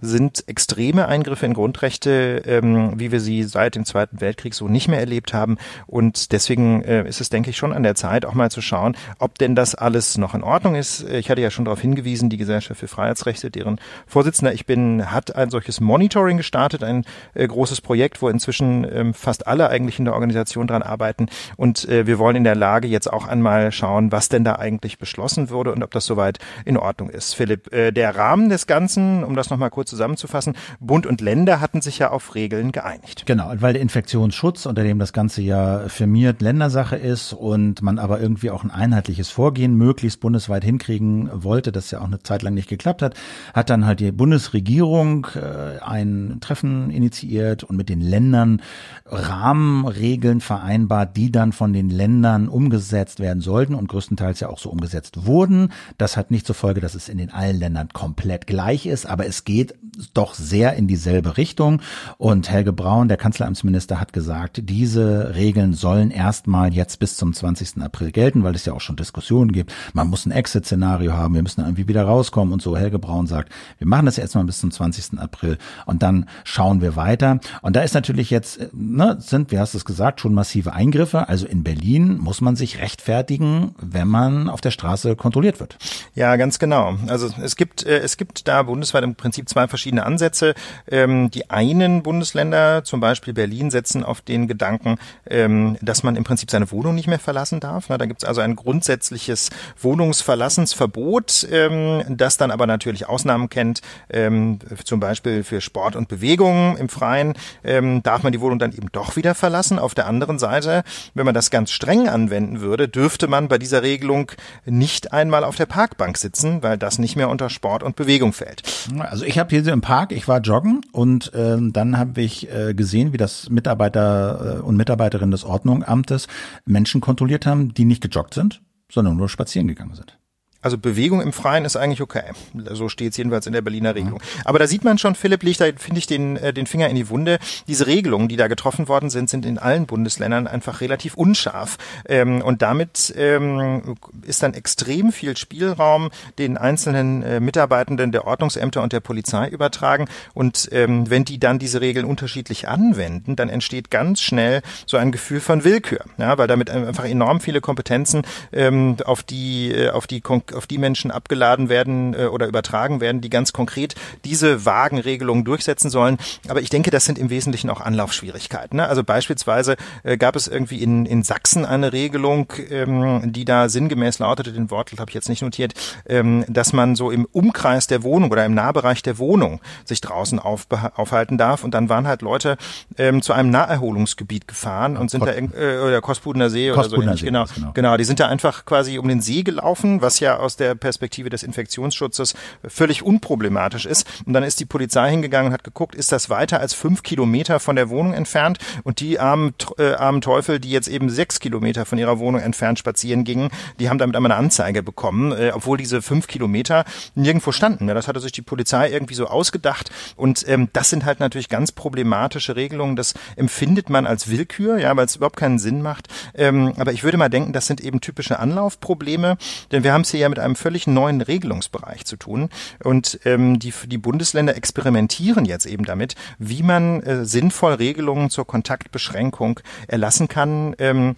sind 0.01 0.45
extreme 0.49 1.09
Eingriffe 1.09 1.47
in 1.47 1.55
Grundrechte, 1.55 2.43
ähm, 2.47 2.99
wie 2.99 3.13
wir 3.13 3.21
sie 3.21 3.43
seit 3.43 3.75
dem 3.75 3.85
Zweiten 3.85 4.21
Weltkrieg 4.21 4.55
so 4.55 4.69
nicht 4.69 4.89
mehr 4.89 5.01
erlebt 5.01 5.35
haben. 5.35 5.59
Und 5.87 6.33
deswegen 6.33 6.83
äh, 6.83 7.09
ist 7.09 7.21
es, 7.21 7.29
denke 7.29 7.51
ich, 7.51 7.57
schon 7.57 7.73
an 7.73 7.83
der 7.83 7.95
Zeit, 7.95 8.25
auch 8.25 8.35
mal 8.35 8.51
zu 8.51 8.61
schauen, 8.61 8.97
ob 9.19 9.39
denn 9.39 9.55
das 9.55 9.75
alles 9.75 10.19
noch 10.19 10.35
in 10.35 10.43
Ordnung 10.43 10.75
ist. 10.75 11.09
Ich 11.09 11.31
hatte 11.31 11.41
ja 11.41 11.51
schon 11.51 11.65
darauf 11.65 11.81
hingewiesen, 11.81 12.31
die 12.31 12.37
Gesellschaft 12.37 12.81
für 12.81 12.89
Freiheitsrechte, 12.89 13.51
deren 13.51 13.81
Vorsitzender 14.07 14.53
ich 14.53 14.67
bin, 14.67 15.11
hat 15.11 15.35
ein 15.35 15.51
solches 15.51 15.81
Monitoring 15.81 16.37
gestartet, 16.37 16.83
ein 16.83 17.05
äh, 17.35 17.47
großes 17.47 17.81
Projekt, 17.81 18.23
wo 18.23 18.29
inzwischen 18.29 18.87
ähm, 18.91 19.15
fast 19.15 19.47
alle 19.47 19.69
eigentlich 19.69 19.99
in 19.99 20.05
der 20.05 20.15
Organisation 20.15 20.67
dran 20.67 20.83
arbeiten. 20.83 21.27
Und 21.57 21.89
äh, 21.89 22.07
wir 22.07 22.19
wollen 22.19 22.37
in 22.37 22.45
der 22.45 22.55
Lage 22.55 22.89
jetzt 22.89 23.13
auch 23.13 23.27
einmal 23.27 23.73
schauen, 23.73 24.13
was 24.13 24.29
denn 24.29 24.45
da 24.45 24.57
eigentlich 24.57 24.99
beschlossen 24.99 25.51
wurde 25.51 25.73
und 25.73 25.83
ob 25.83 25.91
das 25.91 26.07
soweit 26.07 26.39
in 26.65 26.77
Ordnung 26.77 27.11
ist. 27.11 27.35
Philipp, 27.35 27.73
äh, 27.73 27.93
der 27.93 28.17
Rahmen 28.17 28.49
des 28.49 28.67
Ganzen, 28.67 29.25
um 29.27 29.37
das 29.37 29.51
nochmal 29.51 29.71
kurz 29.71 29.91
zusammenzufassen, 29.91 30.55
Bund 30.81 31.07
und 31.07 31.21
Länder 31.21 31.61
hatten 31.61 31.81
sich 31.81 31.99
ja 31.99 32.11
auf 32.11 32.35
Regeln 32.35 32.73
geeinigt. 32.73 33.25
Genau, 33.27 33.53
weil 33.57 33.73
der 33.73 33.83
Infektionsschutz, 33.83 34.67
unter 34.67 34.83
dem 34.83 34.99
das 34.99 35.13
Ganze 35.13 35.43
ja 35.43 35.89
firmiert, 35.89 36.43
Ländersache 36.43 36.97
ist 36.97 37.33
und 37.33 37.83
man 37.83 37.99
aber 37.99 38.21
irgendwie 38.21 38.51
auch 38.51 38.65
ein 38.65 38.71
einheitliches 38.71 39.31
Vorgehen 39.31 39.75
möglichst 39.75 40.21
bundesweit 40.21 40.65
hinkriegen 40.65 41.31
wollte, 41.33 41.73
das 41.73 41.91
ja 41.91 42.01
auch 42.01 42.07
eine 42.07 42.23
Zeit 42.23 42.43
lang 42.43 42.55
nicht 42.55 42.69
geklappt 42.69 43.03
hat, 43.03 43.15
hat 43.55 43.71
dann 43.71 43.87
halt 43.87 44.01
die 44.01 44.13
Bundesregierung 44.13 45.27
äh, 45.35 45.81
ein 45.81 46.39
Treffen 46.41 46.91
initiiert 46.91 47.65
und 47.65 47.77
mit 47.77 47.89
den 47.89 48.01
Ländern 48.01 48.63
Rahmenregeln 49.07 50.41
vereinbart, 50.41 51.17
die 51.17 51.31
dann 51.31 51.53
von 51.53 51.73
den 51.73 51.91
Ländern 51.91 52.49
umgesetzt 52.49 53.21
werden 53.21 53.41
sollten 53.41 53.75
und 53.75 53.89
größtenteils 53.89 54.41
ja 54.41 54.49
auch 54.49 54.59
so 54.59 54.71
umgesetzt 54.71 55.27
wurden. 55.27 55.73
Das 55.99 56.17
hat 56.17 56.31
nicht 56.31 56.47
zur 56.47 56.55
Folge, 56.55 56.81
dass 56.81 56.95
es 56.95 57.09
in 57.09 57.19
den 57.19 57.31
allen 57.31 57.59
Ländern 57.59 57.89
komplett 57.93 58.47
gleich 58.47 58.87
ist, 58.87 59.07
aber 59.17 59.27
es 59.27 59.45
geht 59.45 59.75
doch 60.15 60.35
sehr 60.35 60.75
in 60.75 60.87
dieselbe 60.87 61.37
Richtung. 61.37 61.81
Und 62.19 62.51
Helge 62.51 62.73
Braun, 62.73 63.09
der 63.09 63.17
Kanzleramtsminister, 63.17 64.01
hat 64.01 64.13
gesagt, 64.13 64.61
diese 64.65 65.35
Regeln 65.35 65.75
sollen 65.75 66.11
erstmal 66.11 66.75
jetzt 66.75 66.99
bis 66.99 67.17
zum 67.17 67.33
20. 67.33 67.83
April 67.83 68.13
gelten, 68.13 68.45
weil 68.45 68.55
es 68.55 68.65
ja 68.65 68.73
auch 68.73 68.81
schon 68.81 68.97
Diskussionen 68.97 69.53
gibt. 69.53 69.73
Man 69.93 70.09
muss 70.09 70.27
ein 70.27 70.33
Exit-Szenario 70.33 71.13
haben, 71.13 71.35
wir 71.35 71.43
müssen 71.43 71.61
irgendwie 71.61 71.89
wieder 71.89 72.05
rauskommen 72.05 72.53
und 72.53 72.63
so. 72.63 72.77
Helge 72.77 72.99
Braun 72.99 73.27
sagt, 73.27 73.53
wir 73.79 73.87
machen 73.87 74.07
das 74.07 74.19
erstmal 74.19 74.45
bis 74.45 74.61
zum 74.61 74.71
20. 74.71 75.19
April 75.19 75.59
und 75.87 76.03
dann 76.03 76.27
schauen 76.45 76.81
wir 76.81 76.97
weiter. 76.97 77.41
Und 77.63 77.77
da 77.77 77.83
ist 77.83 77.95
natürlich 77.95 78.31
jetzt, 78.31 78.73
ne, 78.73 79.17
sind, 79.21 79.51
wie 79.51 79.59
hast 79.59 79.75
du 79.75 79.79
es 79.79 79.85
gesagt, 79.85 80.21
schon 80.21 80.35
massive 80.35 80.73
Eingriffe. 80.73 81.29
Also 81.29 81.47
in 81.47 81.63
Berlin 81.63 82.19
muss 82.19 82.41
man 82.41 82.57
sich 82.57 82.81
rechtfertigen, 82.81 83.75
wenn 83.79 84.09
man 84.09 84.49
auf 84.49 84.61
der 84.61 84.71
Straße 84.71 85.17
kontrolliert 85.17 85.61
wird. 85.61 85.79
Ja, 86.15 86.37
ganz 86.37 86.59
genau. 86.59 86.97
Also 87.09 87.29
es 87.43 87.57
gibt, 87.57 87.85
äh, 87.85 87.99
es 87.99 88.17
gibt 88.17 88.49
da 88.49 88.63
bundesweit 88.63 89.05
im 89.05 89.15
Prinzip 89.15 89.49
zwei 89.49 89.69
verschiedene 89.69 89.86
Ansätze. 89.95 90.55
Ähm, 90.91 91.31
die 91.31 91.51
einen 91.51 92.03
Bundesländer, 92.03 92.85
zum 92.85 93.01
Beispiel 93.01 93.35
Berlin, 93.35 93.71
setzen 93.71 94.05
auf 94.05 94.21
den 94.21 94.49
Gedanken, 94.49 94.99
ähm, 95.29 95.77
dass 95.81 96.03
man 96.03 96.17
im 96.17 96.25
Prinzip 96.25 96.51
seine 96.51 96.71
Wohnung 96.71 96.95
nicht 96.95 97.09
mehr 97.09 97.19
verlassen 97.19 97.61
darf. 97.61 97.87
Na, 97.89 97.99
da 97.99 98.07
gibt 98.07 98.23
es 98.23 98.29
also 98.29 98.41
ein 98.41 98.57
grundsätzliches 98.57 99.51
Wohnungsverlassensverbot, 99.81 101.49
ähm, 101.51 102.03
das 102.09 102.37
dann 102.37 102.51
aber 102.51 102.67
natürlich 102.67 103.09
Ausnahmen 103.09 103.49
kennt, 103.49 103.81
ähm, 104.11 104.59
zum 104.85 105.01
Beispiel 105.01 105.45
für 105.45 105.61
Sport 105.61 105.97
und 105.97 106.09
Bewegung 106.09 106.77
im 106.77 106.89
Freien 106.89 107.35
ähm, 107.65 108.03
darf 108.03 108.23
man 108.23 108.33
die 108.33 108.41
Wohnung 108.41 108.59
dann 108.59 108.73
eben 108.73 108.91
doch 108.93 109.17
wieder 109.17 109.35
verlassen. 109.35 109.79
Auf 109.79 109.95
der 109.95 110.07
anderen 110.07 110.39
Seite, 110.39 110.83
wenn 111.15 111.27
man 111.27 111.35
das 111.35 111.51
ganz 111.51 111.71
streng 111.71 112.09
anwenden 112.09 112.61
würde, 112.61 112.89
dürfte 112.89 113.29
man 113.29 113.49
bei 113.49 113.59
dieser 113.59 113.83
Regelung 113.83 114.33
nicht 114.65 115.13
einmal 115.13 115.45
auf 115.45 115.57
der 115.57 115.67
Parkbank 115.67 116.17
sitzen, 116.19 116.63
weil 116.63 116.79
das 116.79 116.99
nicht 116.99 117.17
mehr 117.17 117.29
unter 117.29 117.51
Sport 117.51 117.83
und 117.83 117.97
Bewegung 117.97 118.33
fällt. 118.33 118.63
Also 118.99 119.25
ich 119.25 119.39
habe 119.39 119.51
hier 119.51 119.63
im 119.77 119.83
Park, 119.83 120.11
ich 120.13 120.27
war 120.27 120.41
joggen 120.41 120.81
und 120.91 121.33
ähm, 121.35 121.73
dann 121.73 121.99
habe 121.99 122.23
ich 122.23 122.51
äh, 122.51 122.73
gesehen, 122.73 123.13
wie 123.13 123.19
das 123.19 123.51
Mitarbeiter 123.51 124.61
äh, 124.61 124.63
und 124.63 124.77
Mitarbeiterinnen 124.77 125.31
des 125.31 125.45
Ordnungsamtes 125.45 126.29
Menschen 126.65 127.03
kontrolliert 127.03 127.45
haben, 127.45 127.75
die 127.75 127.85
nicht 127.85 128.03
gejoggt 128.03 128.33
sind, 128.33 128.63
sondern 128.91 129.19
nur 129.19 129.29
spazieren 129.29 129.69
gegangen 129.69 129.95
sind. 129.95 130.19
Also 130.67 130.79
Bewegung 130.79 131.21
im 131.21 131.33
Freien 131.33 131.65
ist 131.65 131.77
eigentlich 131.77 132.03
okay. 132.03 132.25
So 132.73 132.89
steht 132.89 133.13
es 133.13 133.17
jedenfalls 133.17 133.47
in 133.47 133.53
der 133.53 133.63
Berliner 133.63 133.95
Regelung. 133.95 134.21
Aber 134.45 134.59
da 134.59 134.67
sieht 134.67 134.83
man 134.83 134.99
schon, 134.99 135.15
Philipp 135.15 135.45
legt 135.45 135.61
da, 135.61 135.67
finde 135.77 136.01
ich, 136.01 136.09
den, 136.09 136.37
äh, 136.39 136.53
den 136.53 136.67
Finger 136.67 136.89
in 136.89 136.97
die 136.97 137.09
Wunde. 137.09 137.39
Diese 137.69 137.87
Regelungen, 137.87 138.27
die 138.27 138.35
da 138.35 138.49
getroffen 138.49 138.89
worden 138.89 139.09
sind, 139.09 139.31
sind 139.31 139.47
in 139.47 139.61
allen 139.61 139.87
Bundesländern 139.87 140.49
einfach 140.49 140.81
relativ 140.81 141.15
unscharf. 141.15 141.79
Ähm, 142.09 142.43
und 142.43 142.63
damit 142.63 143.15
ähm, 143.17 143.95
ist 144.23 144.43
dann 144.43 144.55
extrem 144.55 145.13
viel 145.13 145.37
Spielraum 145.37 146.11
den 146.37 146.57
einzelnen 146.57 147.23
äh, 147.23 147.39
Mitarbeitenden 147.39 148.11
der 148.11 148.27
Ordnungsämter 148.27 148.83
und 148.83 148.93
der 148.93 148.99
Polizei 148.99 149.47
übertragen. 149.47 150.07
Und 150.35 150.69
ähm, 150.73 151.09
wenn 151.09 151.25
die 151.25 151.39
dann 151.39 151.61
diese 151.61 151.81
Regeln 151.81 152.07
unterschiedlich 152.07 152.67
anwenden, 152.67 153.37
dann 153.37 153.51
entsteht 153.51 153.93
ganz 153.93 154.21
schnell 154.21 154.63
so 154.85 154.97
ein 154.97 155.13
Gefühl 155.13 155.39
von 155.39 155.63
Willkür. 155.63 156.01
Ja, 156.19 156.37
weil 156.39 156.49
damit 156.49 156.71
einfach 156.71 157.05
enorm 157.05 157.39
viele 157.39 157.61
Kompetenzen 157.61 158.23
ähm, 158.53 158.97
auf 159.05 159.23
die, 159.23 159.71
äh, 159.71 159.91
auf 159.91 160.09
die 160.09 160.21
auf 160.57 160.67
die 160.67 160.79
Menschen 160.79 161.11
abgeladen 161.11 161.69
werden 161.69 162.15
äh, 162.15 162.27
oder 162.27 162.47
übertragen 162.47 163.01
werden, 163.01 163.21
die 163.21 163.31
ganz 163.31 163.53
konkret 163.53 163.95
diese 164.25 164.65
vagen 164.65 164.99
Regelungen 164.99 165.45
durchsetzen 165.45 165.91
sollen. 165.91 166.19
Aber 166.49 166.61
ich 166.61 166.71
denke, 166.71 166.91
das 166.91 167.05
sind 167.05 167.19
im 167.19 167.31
Wesentlichen 167.31 167.71
auch 167.71 167.81
Anlaufschwierigkeiten. 167.81 168.79
Ne? 168.79 168.89
Also 168.89 169.05
beispielsweise 169.05 169.77
äh, 170.03 170.17
gab 170.17 170.37
es 170.37 170.49
irgendwie 170.49 170.83
in, 170.83 171.07
in 171.07 171.23
Sachsen 171.23 171.65
eine 171.65 171.93
Regelung, 171.93 172.53
ähm, 172.71 173.33
die 173.33 173.45
da 173.45 173.69
sinngemäß 173.69 174.19
lautete, 174.19 174.53
den 174.53 174.71
Wortlaut 174.71 175.01
habe 175.01 175.11
ich 175.11 175.15
jetzt 175.15 175.29
nicht 175.29 175.43
notiert, 175.43 175.75
ähm, 176.09 176.45
dass 176.49 176.73
man 176.73 176.97
so 176.97 177.11
im 177.11 177.27
Umkreis 177.27 177.87
der 177.87 178.03
Wohnung 178.03 178.31
oder 178.31 178.45
im 178.45 178.55
Nahbereich 178.55 179.03
der 179.03 179.19
Wohnung 179.19 179.61
sich 179.85 180.01
draußen 180.01 180.39
auf, 180.39 180.67
aufhalten 180.95 181.39
darf. 181.39 181.65
Und 181.65 181.75
dann 181.75 181.89
waren 181.89 182.07
halt 182.07 182.23
Leute 182.23 182.57
ähm, 182.99 183.23
zu 183.23 183.33
einem 183.33 183.51
Naherholungsgebiet 183.51 184.49
gefahren 184.49 184.97
und 184.97 185.11
sind 185.11 185.21
Kost 185.21 185.35
da 185.35 185.59
äh, 185.59 185.79
oder 185.79 186.01
Kospudener 186.01 186.51
See 186.51 186.71
oder 186.71 186.85
so. 186.85 187.01
Ähnlich. 187.01 187.23
Genau, 187.23 187.45
genau, 187.55 187.73
genau. 187.73 187.97
Die 187.97 188.05
sind 188.05 188.21
da 188.21 188.29
einfach 188.29 188.65
quasi 188.65 188.99
um 188.99 189.09
den 189.09 189.21
See 189.21 189.43
gelaufen, 189.43 190.01
was 190.03 190.21
ja 190.21 190.39
aus 190.47 190.57
der 190.57 190.75
Perspektive 190.75 191.29
des 191.29 191.43
Infektionsschutzes 191.43 192.35
völlig 192.67 193.03
unproblematisch 193.03 193.85
ist. 193.85 194.07
Und 194.25 194.33
dann 194.33 194.45
ist 194.45 194.61
die 194.61 194.65
Polizei 194.65 195.11
hingegangen 195.11 195.49
und 195.49 195.53
hat 195.53 195.65
geguckt, 195.65 195.95
ist 195.95 196.13
das 196.13 196.31
weiter 196.31 196.61
als 196.61 196.73
fünf 196.73 197.03
Kilometer 197.03 197.61
von 197.61 197.77
der 197.77 197.91
Wohnung 197.91 198.15
entfernt? 198.15 198.59
Und 198.85 199.01
die 199.01 199.19
armen, 199.19 199.55
äh, 199.79 199.93
armen 199.93 200.21
Teufel, 200.21 200.61
die 200.61 200.71
jetzt 200.71 200.89
eben 200.89 201.11
sechs 201.11 201.41
Kilometer 201.41 201.85
von 201.85 201.99
ihrer 201.99 202.19
Wohnung 202.19 202.41
entfernt 202.41 202.79
spazieren 202.79 203.25
gingen, 203.25 203.51
die 203.81 203.91
haben 203.91 203.99
damit 203.99 204.17
einmal 204.17 204.33
eine 204.33 204.41
Anzeige 204.41 204.83
bekommen, 204.83 205.33
äh, 205.33 205.51
obwohl 205.53 205.77
diese 205.77 206.01
fünf 206.01 206.29
Kilometer 206.29 206.85
nirgendwo 207.15 207.53
standen. 207.53 207.89
Ja, 207.89 207.95
das 207.95 208.09
hatte 208.09 208.21
sich 208.21 208.33
die 208.33 208.43
Polizei 208.43 208.91
irgendwie 208.91 209.15
so 209.15 209.27
ausgedacht. 209.27 209.91
Und 210.15 210.49
ähm, 210.49 210.69
das 210.73 210.91
sind 210.91 211.05
halt 211.05 211.21
natürlich 211.21 211.49
ganz 211.49 211.73
problematische 211.73 212.55
Regelungen. 212.57 212.97
Das 212.97 213.15
empfindet 213.35 213.91
man 213.91 214.07
als 214.07 214.31
Willkür, 214.31 214.79
ja, 214.79 214.97
weil 214.97 215.07
es 215.07 215.17
überhaupt 215.17 215.37
keinen 215.37 215.59
Sinn 215.59 215.83
macht. 215.83 216.09
Ähm, 216.35 216.73
aber 216.79 216.93
ich 216.93 217.03
würde 217.03 217.19
mal 217.19 217.29
denken, 217.29 217.53
das 217.53 217.67
sind 217.67 217.81
eben 217.81 218.01
typische 218.01 218.39
Anlaufprobleme, 218.39 219.37
denn 219.73 219.83
wir 219.83 219.93
haben 219.93 220.03
es 220.03 220.11
hier 220.11 220.21
ja 220.21 220.26
mit 220.29 220.37
mit 220.37 220.45
einem 220.45 220.57
völlig 220.57 220.87
neuen 220.87 221.23
Regelungsbereich 221.23 222.05
zu 222.05 222.17
tun. 222.17 222.51
Und 222.85 223.19
ähm, 223.25 223.59
die, 223.59 223.73
die 223.87 223.97
Bundesländer 223.97 224.55
experimentieren 224.55 225.47
jetzt 225.47 225.65
eben 225.65 225.85
damit, 225.85 226.15
wie 226.39 226.63
man 226.63 227.03
äh, 227.03 227.25
sinnvoll 227.25 227.75
Regelungen 227.75 228.29
zur 228.29 228.47
Kontaktbeschränkung 228.47 229.61
erlassen 229.89 230.29
kann. 230.29 230.75
Ähm, 230.79 231.17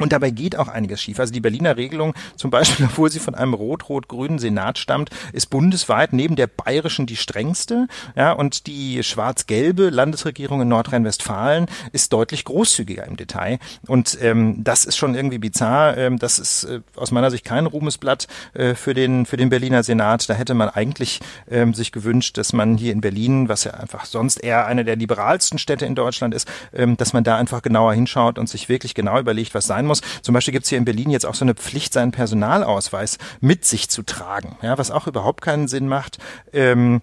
und 0.00 0.12
dabei 0.12 0.30
geht 0.30 0.56
auch 0.56 0.68
einiges 0.68 1.02
schief. 1.02 1.18
Also 1.18 1.32
die 1.32 1.40
Berliner 1.40 1.76
Regelung, 1.76 2.14
zum 2.36 2.50
Beispiel, 2.50 2.86
obwohl 2.90 3.10
sie 3.10 3.18
von 3.18 3.34
einem 3.34 3.54
rot-rot-grünen 3.54 4.38
Senat 4.38 4.78
stammt, 4.78 5.10
ist 5.32 5.50
bundesweit 5.50 6.12
neben 6.12 6.36
der 6.36 6.46
bayerischen 6.46 7.06
die 7.06 7.16
strengste. 7.16 7.88
Ja, 8.14 8.32
und 8.32 8.66
die 8.66 9.02
schwarz-gelbe 9.02 9.90
Landesregierung 9.90 10.62
in 10.62 10.68
Nordrhein-Westfalen 10.68 11.66
ist 11.92 12.12
deutlich 12.12 12.44
großzügiger 12.44 13.06
im 13.06 13.16
Detail. 13.16 13.58
Und 13.86 14.18
ähm, 14.20 14.62
das 14.62 14.84
ist 14.84 14.96
schon 14.96 15.14
irgendwie 15.14 15.38
bizarr. 15.38 15.96
Ähm, 15.96 16.18
das 16.18 16.38
ist 16.38 16.64
äh, 16.64 16.80
aus 16.94 17.10
meiner 17.10 17.30
Sicht 17.30 17.44
kein 17.44 17.66
Ruhmesblatt 17.66 18.28
äh, 18.54 18.74
für 18.74 18.94
den 18.94 19.26
für 19.26 19.36
den 19.36 19.48
Berliner 19.48 19.82
Senat. 19.82 20.28
Da 20.28 20.34
hätte 20.34 20.54
man 20.54 20.68
eigentlich 20.68 21.20
ähm, 21.50 21.74
sich 21.74 21.90
gewünscht, 21.90 22.38
dass 22.38 22.52
man 22.52 22.76
hier 22.76 22.92
in 22.92 23.00
Berlin, 23.00 23.48
was 23.48 23.64
ja 23.64 23.72
einfach 23.72 24.04
sonst 24.04 24.36
eher 24.44 24.66
eine 24.66 24.84
der 24.84 24.96
liberalsten 24.96 25.58
Städte 25.58 25.86
in 25.86 25.96
Deutschland 25.96 26.34
ist, 26.34 26.48
ähm, 26.72 26.96
dass 26.96 27.12
man 27.12 27.24
da 27.24 27.36
einfach 27.36 27.62
genauer 27.62 27.94
hinschaut 27.94 28.38
und 28.38 28.48
sich 28.48 28.68
wirklich 28.68 28.94
genau 28.94 29.18
überlegt, 29.18 29.54
was 29.54 29.66
sein 29.66 29.87
muss. 29.88 30.02
Zum 30.22 30.34
Beispiel 30.34 30.52
gibt 30.52 30.64
es 30.64 30.68
hier 30.68 30.78
in 30.78 30.84
Berlin 30.84 31.10
jetzt 31.10 31.26
auch 31.26 31.34
so 31.34 31.44
eine 31.44 31.54
Pflicht, 31.54 31.92
seinen 31.92 32.12
Personalausweis 32.12 33.18
mit 33.40 33.64
sich 33.64 33.88
zu 33.88 34.02
tragen, 34.02 34.56
ja, 34.62 34.78
was 34.78 34.90
auch 34.90 35.06
überhaupt 35.06 35.42
keinen 35.42 35.68
Sinn 35.68 35.88
macht. 35.88 36.18
Ähm, 36.52 37.00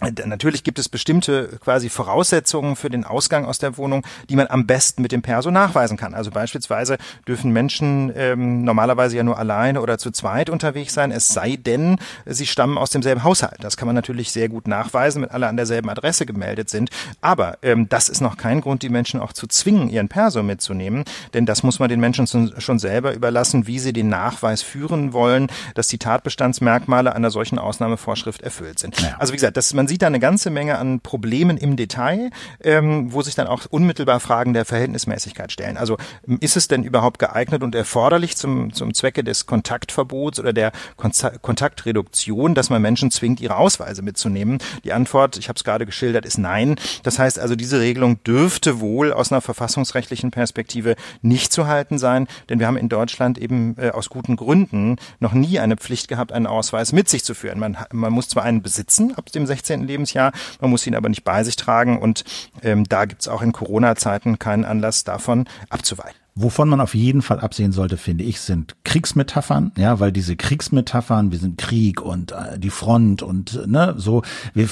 Natürlich 0.00 0.64
gibt 0.64 0.78
es 0.78 0.88
bestimmte 0.88 1.58
quasi 1.62 1.90
Voraussetzungen 1.90 2.76
für 2.76 2.88
den 2.88 3.04
Ausgang 3.04 3.44
aus 3.44 3.58
der 3.58 3.76
Wohnung, 3.76 4.06
die 4.28 4.36
man 4.36 4.46
am 4.48 4.66
besten 4.66 5.02
mit 5.02 5.12
dem 5.12 5.20
Perso 5.20 5.50
nachweisen 5.50 5.96
kann. 5.96 6.14
Also 6.14 6.30
beispielsweise 6.30 6.96
dürfen 7.28 7.52
Menschen 7.52 8.12
ähm, 8.16 8.64
normalerweise 8.64 9.16
ja 9.16 9.22
nur 9.22 9.38
alleine 9.38 9.80
oder 9.82 9.98
zu 9.98 10.10
zweit 10.10 10.48
unterwegs 10.48 10.94
sein, 10.94 11.10
es 11.10 11.28
sei 11.28 11.56
denn, 11.56 11.98
sie 12.24 12.46
stammen 12.46 12.78
aus 12.78 12.90
demselben 12.90 13.24
Haushalt. 13.24 13.58
Das 13.60 13.76
kann 13.76 13.86
man 13.86 13.94
natürlich 13.94 14.32
sehr 14.32 14.48
gut 14.48 14.66
nachweisen, 14.66 15.22
wenn 15.22 15.30
alle 15.30 15.48
an 15.48 15.56
derselben 15.56 15.90
Adresse 15.90 16.24
gemeldet 16.24 16.70
sind. 16.70 16.90
Aber 17.20 17.58
ähm, 17.62 17.88
das 17.88 18.08
ist 18.08 18.20
noch 18.20 18.36
kein 18.36 18.62
Grund, 18.62 18.82
die 18.82 18.88
Menschen 18.88 19.20
auch 19.20 19.34
zu 19.34 19.46
zwingen, 19.46 19.90
ihren 19.90 20.08
Perso 20.08 20.42
mitzunehmen, 20.42 21.04
denn 21.34 21.44
das 21.44 21.62
muss 21.62 21.78
man 21.78 21.90
den 21.90 22.00
Menschen 22.00 22.26
schon 22.26 22.78
selber 22.78 23.14
überlassen, 23.14 23.66
wie 23.66 23.78
sie 23.78 23.92
den 23.92 24.08
Nachweis 24.08 24.62
führen 24.62 25.12
wollen, 25.12 25.48
dass 25.74 25.88
die 25.88 25.98
Tatbestandsmerkmale 25.98 27.14
einer 27.14 27.30
solchen 27.30 27.58
Ausnahmevorschrift 27.58 28.40
erfüllt 28.42 28.78
sind. 28.78 28.96
Also 29.18 29.32
wie 29.32 29.36
gesagt, 29.36 29.56
dass 29.56 29.74
man 29.74 29.89
sieht 29.90 30.02
da 30.02 30.06
eine 30.06 30.20
ganze 30.20 30.50
Menge 30.50 30.78
an 30.78 31.00
Problemen 31.00 31.56
im 31.56 31.74
Detail, 31.74 32.30
ähm, 32.62 33.12
wo 33.12 33.22
sich 33.22 33.34
dann 33.34 33.48
auch 33.48 33.66
unmittelbar 33.70 34.20
Fragen 34.20 34.54
der 34.54 34.64
Verhältnismäßigkeit 34.64 35.50
stellen. 35.50 35.76
Also 35.76 35.96
ähm, 36.28 36.38
ist 36.40 36.56
es 36.56 36.68
denn 36.68 36.84
überhaupt 36.84 37.18
geeignet 37.18 37.64
und 37.64 37.74
erforderlich 37.74 38.36
zum, 38.36 38.72
zum 38.72 38.94
Zwecke 38.94 39.24
des 39.24 39.46
Kontaktverbots 39.46 40.38
oder 40.38 40.52
der 40.52 40.70
Kontaktreduktion, 40.96 42.54
dass 42.54 42.70
man 42.70 42.80
Menschen 42.80 43.10
zwingt, 43.10 43.40
ihre 43.40 43.56
Ausweise 43.56 44.02
mitzunehmen? 44.02 44.58
Die 44.84 44.92
Antwort, 44.92 45.36
ich 45.36 45.48
habe 45.48 45.56
es 45.56 45.64
gerade 45.64 45.86
geschildert, 45.86 46.24
ist 46.24 46.38
nein. 46.38 46.76
Das 47.02 47.18
heißt 47.18 47.40
also, 47.40 47.56
diese 47.56 47.80
Regelung 47.80 48.22
dürfte 48.22 48.78
wohl 48.78 49.12
aus 49.12 49.32
einer 49.32 49.40
verfassungsrechtlichen 49.40 50.30
Perspektive 50.30 50.94
nicht 51.20 51.52
zu 51.52 51.66
halten 51.66 51.98
sein, 51.98 52.28
denn 52.48 52.60
wir 52.60 52.68
haben 52.68 52.76
in 52.76 52.88
Deutschland 52.88 53.38
eben 53.38 53.74
äh, 53.76 53.90
aus 53.90 54.08
guten 54.08 54.36
Gründen 54.36 54.98
noch 55.18 55.32
nie 55.32 55.58
eine 55.58 55.76
Pflicht 55.76 56.06
gehabt, 56.06 56.30
einen 56.30 56.46
Ausweis 56.46 56.92
mit 56.92 57.08
sich 57.08 57.24
zu 57.24 57.34
führen. 57.34 57.58
Man, 57.58 57.76
man 57.92 58.12
muss 58.12 58.28
zwar 58.28 58.44
einen 58.44 58.62
besitzen 58.62 59.16
ab 59.16 59.32
dem 59.32 59.46
16. 59.46 59.79
18. 59.80 59.86
Lebensjahr. 59.86 60.32
Man 60.60 60.70
muss 60.70 60.86
ihn 60.86 60.94
aber 60.94 61.08
nicht 61.08 61.24
bei 61.24 61.42
sich 61.44 61.56
tragen 61.56 61.98
und 61.98 62.24
ähm, 62.62 62.84
da 62.88 63.04
gibt 63.04 63.22
es 63.22 63.28
auch 63.28 63.42
in 63.42 63.52
Corona-Zeiten 63.52 64.38
keinen 64.38 64.64
Anlass 64.64 65.04
davon 65.04 65.46
abzuweichen. 65.68 66.19
Wovon 66.34 66.68
man 66.68 66.80
auf 66.80 66.94
jeden 66.94 67.22
Fall 67.22 67.40
absehen 67.40 67.72
sollte, 67.72 67.96
finde 67.96 68.24
ich, 68.24 68.40
sind 68.40 68.76
Kriegsmetaphern, 68.84 69.72
ja, 69.76 69.98
weil 69.98 70.12
diese 70.12 70.36
Kriegsmetaphern, 70.36 71.32
wir 71.32 71.38
sind 71.38 71.58
Krieg 71.58 72.00
und 72.00 72.32
äh, 72.32 72.58
die 72.58 72.70
Front 72.70 73.22
und 73.22 73.66
ne, 73.66 73.94
so, 73.96 74.22
wir, 74.54 74.68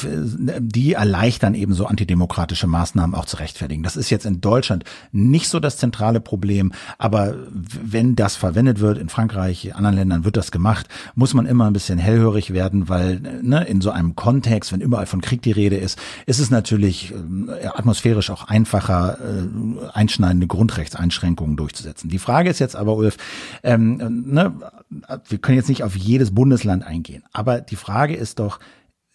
die 0.61 0.93
erleichtern 0.93 1.55
eben 1.55 1.75
so 1.75 1.87
antidemokratische 1.87 2.69
Maßnahmen 2.69 3.15
auch 3.17 3.25
zu 3.25 3.39
rechtfertigen. 3.39 3.83
Das 3.83 3.97
ist 3.97 4.11
jetzt 4.11 4.25
in 4.25 4.41
Deutschland 4.41 4.85
nicht 5.11 5.49
so 5.49 5.59
das 5.59 5.79
zentrale 5.79 6.21
Problem, 6.21 6.73
aber 6.97 7.35
wenn 7.51 8.15
das 8.15 8.37
verwendet 8.37 8.79
wird, 8.79 8.97
in 8.97 9.09
Frankreich, 9.09 9.65
in 9.65 9.73
anderen 9.73 9.97
Ländern 9.97 10.25
wird 10.25 10.37
das 10.37 10.53
gemacht, 10.53 10.87
muss 11.17 11.35
man 11.35 11.47
immer 11.47 11.67
ein 11.67 11.73
bisschen 11.73 11.99
hellhörig 11.99 12.53
werden, 12.53 12.89
weil 12.89 13.21
ne, 13.43 13.65
in 13.65 13.81
so 13.81 13.91
einem 13.91 14.15
Kontext, 14.15 14.73
wenn 14.73 14.81
überall 14.81 15.07
von 15.07 15.21
Krieg 15.21 15.43
die 15.43 15.53
Rede 15.53 15.77
ist, 15.77 15.99
ist 16.27 16.39
es 16.39 16.51
natürlich 16.51 17.13
äh, 17.13 17.67
atmosphärisch 17.67 18.31
auch 18.31 18.45
einfacher, 18.45 19.19
äh, 19.19 19.89
einschneidende 19.93 20.47
Grundrechtseinschränkungen 20.47 21.48
Veränderungen 21.49 21.57
durchzusetzen. 21.57 22.11
Die 22.11 22.19
Frage 22.19 22.51
ist 22.51 22.59
jetzt 22.59 22.77
aber, 22.77 22.95
Ulf, 22.95 23.17
ähm, 23.63 23.97
ne, 24.27 24.55
wir 25.29 25.39
können 25.39 25.59
jetzt 25.59 25.69
nicht 25.69 25.83
auf 25.83 25.97
jedes 25.97 26.35
Bundesland 26.35 26.85
eingehen, 26.85 27.25
aber 27.33 27.61
die 27.61 27.77
Frage 27.77 28.15
ist 28.15 28.39
doch, 28.39 28.61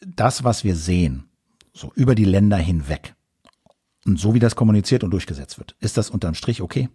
das, 0.05 0.43
was 0.43 0.63
wir 0.63 0.75
sehen, 0.75 1.25
so 1.73 1.91
über 1.95 2.15
die 2.15 2.25
Länder 2.25 2.57
hinweg, 2.57 3.15
und 4.05 4.19
so 4.19 4.33
wie 4.33 4.39
das 4.39 4.55
kommuniziert 4.55 5.03
und 5.05 5.11
durchgesetzt 5.11 5.57
wird, 5.59 5.77
ist 5.79 5.95
das 5.95 6.09
unterm 6.09 6.33
Strich 6.33 6.61
okay? 6.61 6.89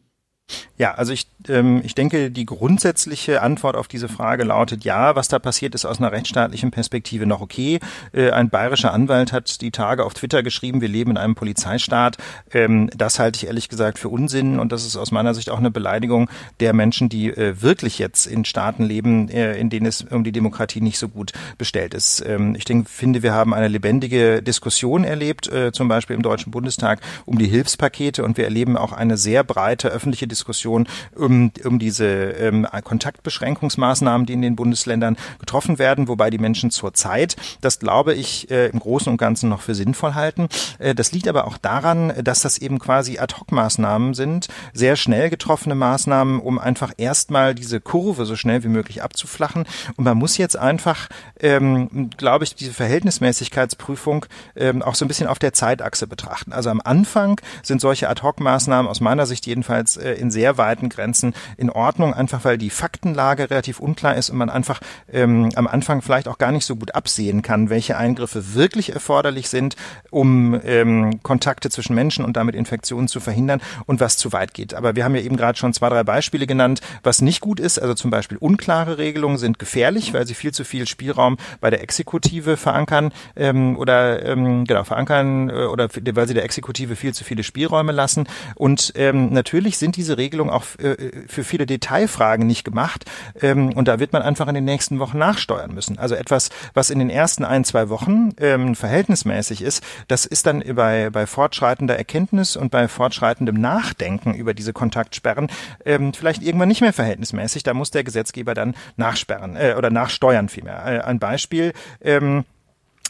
Ja, 0.79 0.95
also 0.95 1.13
ich, 1.13 1.27
ähm, 1.49 1.83
ich 1.85 1.95
denke, 1.95 2.31
die 2.31 2.47
grundsätzliche 2.47 3.43
Antwort 3.43 3.77
auf 3.77 3.89
diese 3.89 4.09
Frage 4.09 4.45
lautet 4.45 4.85
ja, 4.85 5.17
was 5.17 5.29
da 5.29 5.39
passiert 5.39 5.75
ist 5.75 5.85
aus 5.85 5.99
einer 5.99 6.13
rechtsstaatlichen 6.13 6.71
Perspektive 6.71 7.27
noch 7.27 7.41
okay. 7.41 7.81
Äh, 8.13 8.31
ein 8.31 8.49
bayerischer 8.49 8.93
Anwalt 8.93 9.33
hat 9.33 9.61
die 9.61 9.73
Tage 9.73 10.05
auf 10.05 10.15
Twitter 10.15 10.43
geschrieben, 10.43 10.81
wir 10.81 10.89
leben 10.89 11.11
in 11.13 11.17
einem 11.17 11.35
Polizeistaat. 11.35 12.17
Ähm, 12.53 12.91
das 12.97 13.19
halte 13.19 13.39
ich 13.39 13.47
ehrlich 13.47 13.69
gesagt 13.69 13.99
für 13.99 14.09
Unsinn 14.09 14.61
und 14.61 14.71
das 14.71 14.87
ist 14.87 14.97
aus 14.97 15.11
meiner 15.11 15.35
Sicht 15.35 15.51
auch 15.51 15.59
eine 15.59 15.71
Beleidigung 15.71 16.31
der 16.61 16.73
Menschen, 16.73 17.09
die 17.09 17.29
äh, 17.31 17.61
wirklich 17.61 17.99
jetzt 17.99 18.27
in 18.27 18.45
Staaten 18.45 18.85
leben, 18.85 19.29
äh, 19.29 19.59
in 19.59 19.71
denen 19.71 19.87
es 19.87 20.03
um 20.03 20.23
die 20.23 20.33
Demokratie 20.33 20.81
nicht 20.81 20.99
so 20.99 21.09
gut 21.09 21.33
bestellt 21.59 21.93
ist. 21.93 22.25
Ähm, 22.25 22.55
ich 22.55 22.65
denke, 22.65 22.89
finde, 22.89 23.25
wir 23.25 23.35
haben 23.35 23.53
eine 23.53 23.69
lebendige 23.69 24.43
Diskussion 24.43 25.03
erlebt, 25.03 25.49
äh, 25.49 25.73
zum 25.73 25.89
Beispiel 25.89 26.15
im 26.15 26.23
Deutschen 26.23 26.53
Bundestag 26.53 27.01
um 27.27 27.37
die 27.37 27.49
Hilfspakete 27.49 28.23
und 28.23 28.37
wir 28.37 28.45
erleben 28.45 28.77
auch 28.77 28.93
eine 28.93 29.17
sehr 29.17 29.43
breite 29.43 29.89
öffentliche 29.89 30.27
Diskussion 30.27 30.38
Diskussion 30.39 30.89
um, 31.17 31.53
um 31.65 31.79
diese 31.79 32.07
ähm, 32.07 32.67
Kontaktbeschränkungsmaßnahmen, 32.85 34.27
die 34.27 34.33
in 34.33 34.43
den 34.43 34.57
Bundesländern 34.57 35.17
getroffen 35.39 35.79
werden, 35.79 36.09
wobei 36.09 36.31
die 36.31 36.39
Menschen 36.39 36.71
zurzeit, 36.71 37.37
das 37.61 37.79
glaube 37.79 38.15
ich, 38.15 38.51
äh, 38.51 38.69
im 38.69 38.79
Großen 38.79 39.11
und 39.11 39.19
Ganzen 39.19 39.49
noch 39.49 39.61
für 39.61 39.75
sinnvoll 39.75 40.15
halten. 40.15 40.49
Äh, 40.79 40.95
das 40.95 41.13
liegt 41.13 41.29
aber 41.29 41.47
auch 41.47 41.59
daran, 41.59 42.13
dass 42.23 42.41
das 42.41 42.59
eben 42.59 42.79
quasi 42.79 43.19
Ad-Hoc-Maßnahmen 43.19 44.15
sind, 44.15 44.49
sehr 44.73 44.97
schnell 44.97 45.31
getroffene 45.31 45.75
Maßnahmen, 45.75 46.41
um 46.41 46.59
einfach 46.59 46.93
erstmal 46.97 47.55
diese 47.55 47.81
Kurve 47.81 48.25
so 48.25 48.37
schnell 48.37 48.63
wie 48.63 48.69
möglich 48.69 49.03
abzuflachen. 49.03 49.67
Und 49.97 50.05
man 50.05 50.17
muss 50.17 50.37
jetzt 50.37 50.57
einfach, 50.57 51.09
ähm, 51.41 52.11
glaube 52.17 52.45
ich, 52.45 52.55
diese 52.55 52.73
Verhältnismäßigkeitsprüfung 52.73 54.27
ähm, 54.57 54.83
auch 54.83 54.95
so 54.95 55.05
ein 55.05 55.09
bisschen 55.09 55.27
auf 55.27 55.39
der 55.39 55.53
Zeitachse 55.53 56.07
betrachten. 56.07 56.53
Also 56.53 56.71
am 56.71 56.81
Anfang 56.83 57.41
sind 57.63 57.81
solche 57.81 58.09
Ad-Hoc-Maßnahmen 58.09 58.89
aus 58.89 59.01
meiner 59.01 59.27
Sicht 59.27 59.47
jedenfalls 59.47 59.97
äh, 59.97 60.13
in 60.13 60.28
in 60.29 60.31
sehr 60.31 60.59
weiten 60.59 60.91
Grenzen 60.91 61.35
in 61.57 61.71
Ordnung, 61.71 62.13
einfach 62.13 62.45
weil 62.45 62.59
die 62.59 62.71
Faktenlage 62.71 63.51
relativ 63.51 63.81
unklar 63.81 64.15
ist 64.15 64.29
und 64.29 64.37
man 64.37 64.51
einfach 64.51 64.81
ähm, 65.11 65.49
am 65.55 65.67
Anfang 65.67 66.03
vielleicht 66.03 66.29
auch 66.29 66.37
gar 66.37 66.53
nicht 66.53 66.67
so 66.67 66.77
gut 66.77 66.95
absehen 66.95 67.41
kann, 67.41 67.71
welche 67.71 67.97
Eingriffe 67.97 68.55
wirklich 68.55 68.93
erforderlich 68.93 69.49
sind, 69.49 69.77
um 70.11 70.61
ähm, 70.65 71.23
Kontakte 71.23 71.71
zwischen 71.71 71.95
Menschen 71.95 72.25
und 72.25 72.37
damit 72.37 72.55
Infektionen 72.55 73.09
zu 73.09 73.21
verhindern 73.21 73.63
und 73.87 74.01
was 74.01 74.19
zu 74.19 74.33
weit 74.33 74.53
geht. 74.53 74.75
Aber 74.75 74.97
wir 74.97 75.05
haben 75.05 75.15
ja 75.15 75.23
eben 75.23 75.37
gerade 75.37 75.59
schon 75.59 75.73
zwei, 75.73 75.89
drei 75.89 76.05
Beispiele 76.05 76.47
genannt, 76.47 76.81
was 77.03 77.23
nicht 77.23 77.41
gut 77.41 77.59
ist. 77.59 77.79
Also 77.79 77.95
zum 77.95 78.11
Beispiel 78.11 78.37
unklare 78.37 78.99
Regelungen 78.99 79.39
sind 79.39 79.59
gefährlich, 79.59 80.13
weil 80.13 80.27
sie 80.27 80.35
viel 80.35 80.53
zu 80.53 80.65
viel 80.65 80.87
Spielraum 80.87 81.39
bei 81.61 81.71
der 81.71 81.83
Exekutive 81.83 82.59
verankern 82.59 83.13
ähm, 83.35 83.79
oder 83.79 84.25
ähm, 84.27 84.65
genau 84.65 84.85
verankern 84.85 85.49
äh, 85.49 85.65
oder 85.65 85.89
weil 86.13 86.29
sie 86.29 86.35
der 86.35 86.45
Exekutive 86.45 86.97
viel 86.97 87.15
zu 87.15 87.25
viele 87.25 87.43
Spielräume 87.43 87.93
lassen. 87.93 88.29
Und 88.57 88.93
ähm, 88.97 89.33
natürlich 89.33 89.79
sind 89.79 89.97
diese 89.97 90.18
Regelung 90.19 90.51
auch 90.51 90.65
äh, 90.79 90.97
für 91.27 91.45
viele 91.45 91.65
Detailfragen 91.65 92.47
nicht 92.47 92.65
gemacht. 92.65 93.07
Ähm, 93.41 93.73
und 93.73 93.89
da 93.89 93.99
wird 93.99 94.13
man 94.13 94.23
einfach 94.23 94.49
in 94.49 94.55
den 94.55 94.65
nächsten 94.65 94.99
Wochen 94.99 95.19
nachsteuern 95.19 95.73
müssen. 95.73 95.99
Also 95.99 96.15
etwas, 96.15 96.51
was 96.75 96.91
in 96.91 96.99
den 96.99 97.09
ersten 97.09 97.45
ein, 97.45 97.65
zwei 97.65 97.89
Wochen 97.89 98.33
ähm, 98.39 98.75
verhältnismäßig 98.75 99.63
ist, 99.63 99.83
das 100.09 100.27
ist 100.27 100.47
dann 100.47 100.63
bei, 100.75 101.09
bei 101.11 101.27
fortschreitender 101.27 101.97
Erkenntnis 101.97 102.57
und 102.57 102.71
bei 102.71 102.89
fortschreitendem 102.89 103.59
Nachdenken 103.59 104.35
über 104.35 104.53
diese 104.53 104.73
Kontaktsperren 104.73 105.49
ähm, 105.85 106.13
vielleicht 106.13 106.43
irgendwann 106.43 106.69
nicht 106.69 106.83
mehr 106.83 106.93
verhältnismäßig. 106.93 107.63
Da 107.63 107.73
muss 107.73 107.91
der 107.91 108.05
Gesetzgeber 108.05 108.55
dann 108.55 108.75
nachsperren 108.97 109.57
äh, 109.57 109.75
oder 109.79 109.91
nachsteuern 109.91 110.49
vielmehr. 110.49 110.85
Äh, 110.85 111.01
ein 111.01 111.19
Beispiel. 111.19 111.73
Ähm, 112.03 112.45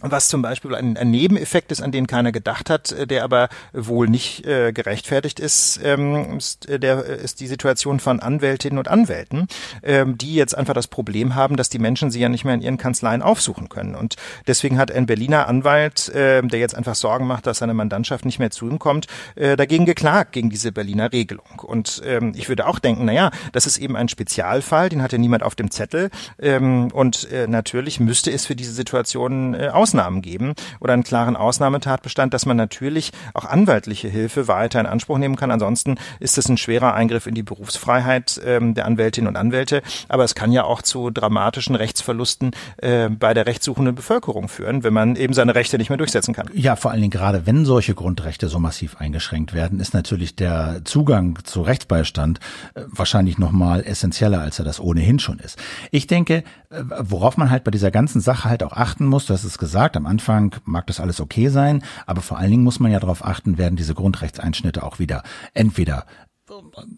was 0.01 0.29
zum 0.29 0.43
Beispiel 0.43 0.75
ein, 0.75 0.97
ein, 0.97 1.11
Nebeneffekt 1.11 1.73
ist, 1.73 1.81
an 1.81 1.91
den 1.91 2.07
keiner 2.07 2.31
gedacht 2.31 2.71
hat, 2.71 2.93
äh, 2.93 3.07
der 3.07 3.25
aber 3.25 3.49
wohl 3.73 4.09
nicht 4.09 4.47
äh, 4.47 4.73
gerechtfertigt 4.73 5.41
ist, 5.41 5.81
ähm, 5.83 6.37
ist, 6.39 6.69
äh, 6.69 6.79
der, 6.79 7.05
äh, 7.05 7.23
ist 7.23 7.41
die 7.41 7.47
Situation 7.47 7.99
von 7.99 8.21
Anwältinnen 8.21 8.79
und 8.79 8.89
Anwälten, 8.89 9.49
ähm, 9.83 10.17
die 10.17 10.35
jetzt 10.35 10.57
einfach 10.57 10.75
das 10.75 10.87
Problem 10.87 11.35
haben, 11.35 11.57
dass 11.57 11.69
die 11.69 11.79
Menschen 11.79 12.11
sie 12.11 12.21
ja 12.21 12.29
nicht 12.29 12.45
mehr 12.45 12.55
in 12.55 12.61
ihren 12.61 12.79
Kanzleien 12.79 13.23
aufsuchen 13.23 13.69
können. 13.69 13.95
Und 13.95 14.17
deswegen 14.47 14.79
hat 14.79 14.93
ein 14.93 15.07
Berliner 15.07 15.49
Anwalt, 15.49 16.09
äh, 16.11 16.43
der 16.43 16.61
jetzt 16.61 16.77
einfach 16.77 16.95
Sorgen 16.95 17.27
macht, 17.27 17.47
dass 17.47 17.59
seine 17.59 17.75
Mandantschaft 17.75 18.25
nicht 18.25 18.39
mehr 18.39 18.51
zu 18.51 18.69
ihm 18.69 18.79
kommt, 18.79 19.07
äh, 19.35 19.57
dagegen 19.57 19.85
geklagt, 19.85 20.33
gegen 20.33 20.51
diese 20.51 20.71
Berliner 20.71 21.13
Regelung. 21.13 21.61
Und 21.63 22.03
ähm, 22.05 22.33
ich 22.37 22.49
würde 22.49 22.67
auch 22.67 22.79
denken, 22.79 23.05
naja, 23.05 23.31
das 23.53 23.67
ist 23.67 23.79
eben 23.79 23.97
ein 23.97 24.09
Spezialfall, 24.09 24.89
den 24.91 25.03
hatte 25.03 25.19
niemand 25.19 25.43
auf 25.43 25.57
dem 25.57 25.71
Zettel. 25.71 26.11
Ähm, 26.39 26.89
und 26.93 27.31
äh, 27.33 27.49
natürlich 27.49 27.99
müsste 27.99 28.31
es 28.31 28.47
für 28.47 28.55
diese 28.55 28.73
Situation 28.73 29.55
äh, 29.55 29.71
Ausnahmen 29.89 30.21
geben 30.21 30.53
oder 30.81 30.93
einen 30.93 31.03
klaren 31.03 31.35
Ausnahmetatbestand, 31.35 32.35
dass 32.35 32.45
man 32.45 32.59
natürlich 32.59 33.11
auch 33.33 33.47
anwaltliche 33.47 34.09
Hilfe 34.09 34.47
weiter 34.47 34.81
in 34.81 34.85
Anspruch 34.87 35.17
nehmen 35.17 35.37
kann. 35.37 35.51
Ansonsten 35.51 35.97
ist 36.21 36.37
es 36.37 36.47
ein 36.51 36.59
schwerer 36.59 36.93
Eingriff 36.93 37.27
in 37.27 37.35
die 37.35 37.43
Berufsfreiheit 37.43 38.39
ähm, 38.45 38.75
der 38.75 38.85
Anwältinnen 38.85 39.29
und 39.29 39.37
Anwälte. 39.37 39.81
Aber 40.09 40.25
es 40.25 40.35
kann 40.35 40.53
ja 40.53 40.65
auch 40.65 40.83
zu 40.83 41.09
dramatischen 41.09 41.75
Rechtsverlusten 41.75 42.51
äh, 42.77 43.09
bei 43.09 43.33
der 43.33 43.47
rechtssuchenden 43.47 43.95
Bevölkerung 43.95 44.49
führen, 44.49 44.85
wenn 44.85 44.93
man 44.93 45.17
eben 45.17 45.33
seine 45.33 45.55
Rechte 45.55 45.79
nicht 45.79 45.89
mehr 45.89 45.97
durchsetzen 45.97 46.35
kann. 46.35 46.51
Ja, 46.53 46.77
vor 46.77 46.91
allen 46.91 47.01
Dingen 47.01 47.11
gerade, 47.11 47.47
wenn 47.47 47.65
solche 47.65 47.95
Grundrechte 47.95 48.49
so 48.49 48.59
massiv 48.59 48.99
eingeschränkt 48.99 49.55
werden, 49.55 49.81
ist 49.81 49.95
natürlich 49.95 50.37
der 50.37 50.83
Zugang 50.85 51.39
zu 51.45 51.63
Rechtsbeistand 51.63 52.41
äh, 52.75 52.83
wahrscheinlich 52.89 53.39
nochmal 53.39 53.83
essentieller, 53.85 54.43
als 54.43 54.59
er 54.59 54.67
das 54.67 54.81
ohnehin 54.81 55.19
schon 55.19 55.39
ist. 55.39 55.59
Ich 55.91 56.07
denke, 56.07 56.45
äh, 56.71 56.83
worauf 56.99 57.39
man 57.39 57.51
halt 57.51 57.65
bei 57.65 57.71
dieser 57.71 57.91
ganzen 57.91 58.21
Sache 58.21 58.51
halt 58.51 58.63
auch 58.63 58.73
achten 58.73 59.07
muss, 59.07 59.25
du 59.25 59.33
hast 59.33 59.45
es 59.45 59.57
gesagt, 59.57 59.78
gesagt, 59.79 59.97
am 59.97 60.07
Anfang 60.07 60.57
mag 60.65 60.89
das 60.89 60.99
alles 60.99 61.21
okay 61.21 61.51
sein, 61.51 61.85
aber 62.05 62.21
vor 62.21 62.37
allen 62.37 62.51
Dingen 62.51 62.65
muss 62.65 62.81
man 62.81 62.91
ja 62.91 62.99
darauf 62.99 63.25
achten, 63.25 63.59
werden 63.59 63.77
diese 63.77 63.95
Grundrechtseinschnitte 63.95 64.83
auch 64.83 64.99
wieder 64.99 65.23
entweder 65.55 66.05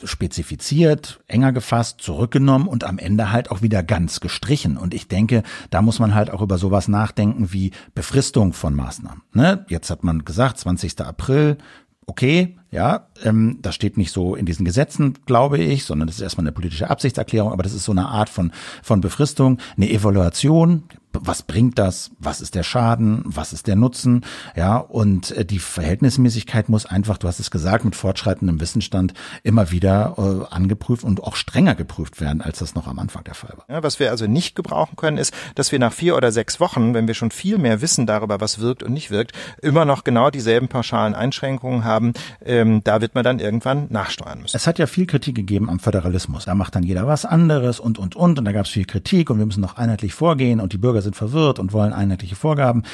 spezifiziert, 0.04 1.20
enger 1.26 1.52
gefasst, 1.52 2.00
zurückgenommen 2.00 2.66
und 2.66 2.84
am 2.84 2.96
Ende 2.96 3.32
halt 3.32 3.50
auch 3.50 3.60
wieder 3.60 3.82
ganz 3.82 4.20
gestrichen. 4.20 4.78
Und 4.78 4.94
ich 4.94 5.08
denke, 5.08 5.42
da 5.68 5.82
muss 5.82 5.98
man 5.98 6.14
halt 6.14 6.30
auch 6.30 6.40
über 6.40 6.56
sowas 6.56 6.88
nachdenken 6.88 7.52
wie 7.52 7.72
Befristung 7.94 8.54
von 8.54 8.74
Maßnahmen. 8.74 9.22
Ne? 9.34 9.66
Jetzt 9.68 9.90
hat 9.90 10.02
man 10.02 10.24
gesagt, 10.24 10.56
20. 10.58 11.02
April, 11.02 11.58
okay, 12.06 12.56
ja, 12.70 13.08
ähm, 13.24 13.58
das 13.62 13.74
steht 13.74 13.96
nicht 13.96 14.12
so 14.12 14.34
in 14.34 14.46
diesen 14.46 14.64
Gesetzen, 14.64 15.18
glaube 15.26 15.58
ich, 15.58 15.84
sondern 15.84 16.06
das 16.06 16.16
ist 16.16 16.22
erstmal 16.22 16.44
eine 16.44 16.52
politische 16.52 16.88
Absichtserklärung, 16.88 17.52
aber 17.52 17.62
das 17.62 17.72
ist 17.72 17.84
so 17.84 17.92
eine 17.92 18.08
Art 18.08 18.28
von, 18.28 18.52
von 18.82 19.00
Befristung, 19.00 19.58
eine 19.76 19.90
Evaluation, 19.90 20.84
was 21.12 21.42
bringt 21.42 21.78
das, 21.78 22.12
was 22.18 22.40
ist 22.40 22.54
der 22.54 22.62
Schaden, 22.62 23.22
was 23.24 23.52
ist 23.52 23.66
der 23.66 23.76
Nutzen, 23.76 24.24
ja, 24.54 24.76
und 24.76 25.32
äh, 25.32 25.44
die 25.44 25.58
Verhältnismäßigkeit 25.58 26.68
muss 26.68 26.86
einfach, 26.86 27.18
du 27.18 27.26
hast 27.26 27.40
es 27.40 27.50
gesagt, 27.50 27.84
mit 27.84 27.96
fortschreitendem 27.96 28.60
Wissensstand 28.60 29.14
immer 29.42 29.70
wieder 29.70 30.14
äh, 30.18 30.54
angeprüft 30.54 31.02
und 31.04 31.22
auch 31.22 31.34
strenger 31.34 31.74
geprüft 31.74 32.20
werden, 32.20 32.40
als 32.40 32.60
das 32.60 32.74
noch 32.74 32.86
am 32.86 32.98
Anfang 32.98 33.24
der 33.24 33.34
Fall 33.34 33.54
war. 33.56 33.64
Ja, 33.68 33.82
was 33.82 33.98
wir 33.98 34.10
also 34.10 34.26
nicht 34.26 34.54
gebrauchen 34.54 34.96
können, 34.96 35.18
ist, 35.18 35.34
dass 35.56 35.72
wir 35.72 35.78
nach 35.78 35.92
vier 35.92 36.16
oder 36.16 36.30
sechs 36.30 36.60
Wochen, 36.60 36.94
wenn 36.94 37.08
wir 37.08 37.14
schon 37.14 37.32
viel 37.32 37.58
mehr 37.58 37.80
wissen 37.80 38.06
darüber, 38.06 38.40
was 38.40 38.60
wirkt 38.60 38.82
und 38.82 38.92
nicht 38.92 39.10
wirkt, 39.10 39.32
immer 39.62 39.84
noch 39.84 40.04
genau 40.04 40.30
dieselben 40.30 40.68
pauschalen 40.68 41.14
Einschränkungen 41.14 41.84
haben. 41.84 42.12
Ähm, 42.60 42.82
da 42.84 43.00
wird 43.00 43.14
man 43.14 43.24
dann 43.24 43.38
irgendwann 43.38 43.86
nachsteuern 43.90 44.42
müssen. 44.42 44.56
Es 44.56 44.66
hat 44.66 44.78
ja 44.78 44.86
viel 44.86 45.06
Kritik 45.06 45.34
gegeben 45.34 45.70
am 45.70 45.80
Föderalismus. 45.80 46.44
Da 46.44 46.54
macht 46.54 46.74
dann 46.76 46.82
jeder 46.82 47.06
was 47.06 47.24
anderes 47.24 47.80
und, 47.80 47.98
und, 47.98 48.16
und. 48.16 48.38
Und 48.38 48.44
da 48.44 48.52
gab 48.52 48.66
es 48.66 48.70
viel 48.70 48.84
Kritik 48.84 49.30
und 49.30 49.38
wir 49.38 49.46
müssen 49.46 49.60
noch 49.60 49.76
einheitlich 49.76 50.14
vorgehen 50.14 50.60
und 50.60 50.72
die 50.72 50.78
Bürger 50.78 51.02
sind 51.02 51.16
verwirrt 51.16 51.58
und 51.58 51.72
wollen 51.72 51.92
einheitliche 51.92 52.36
Vorgaben. 52.36 52.84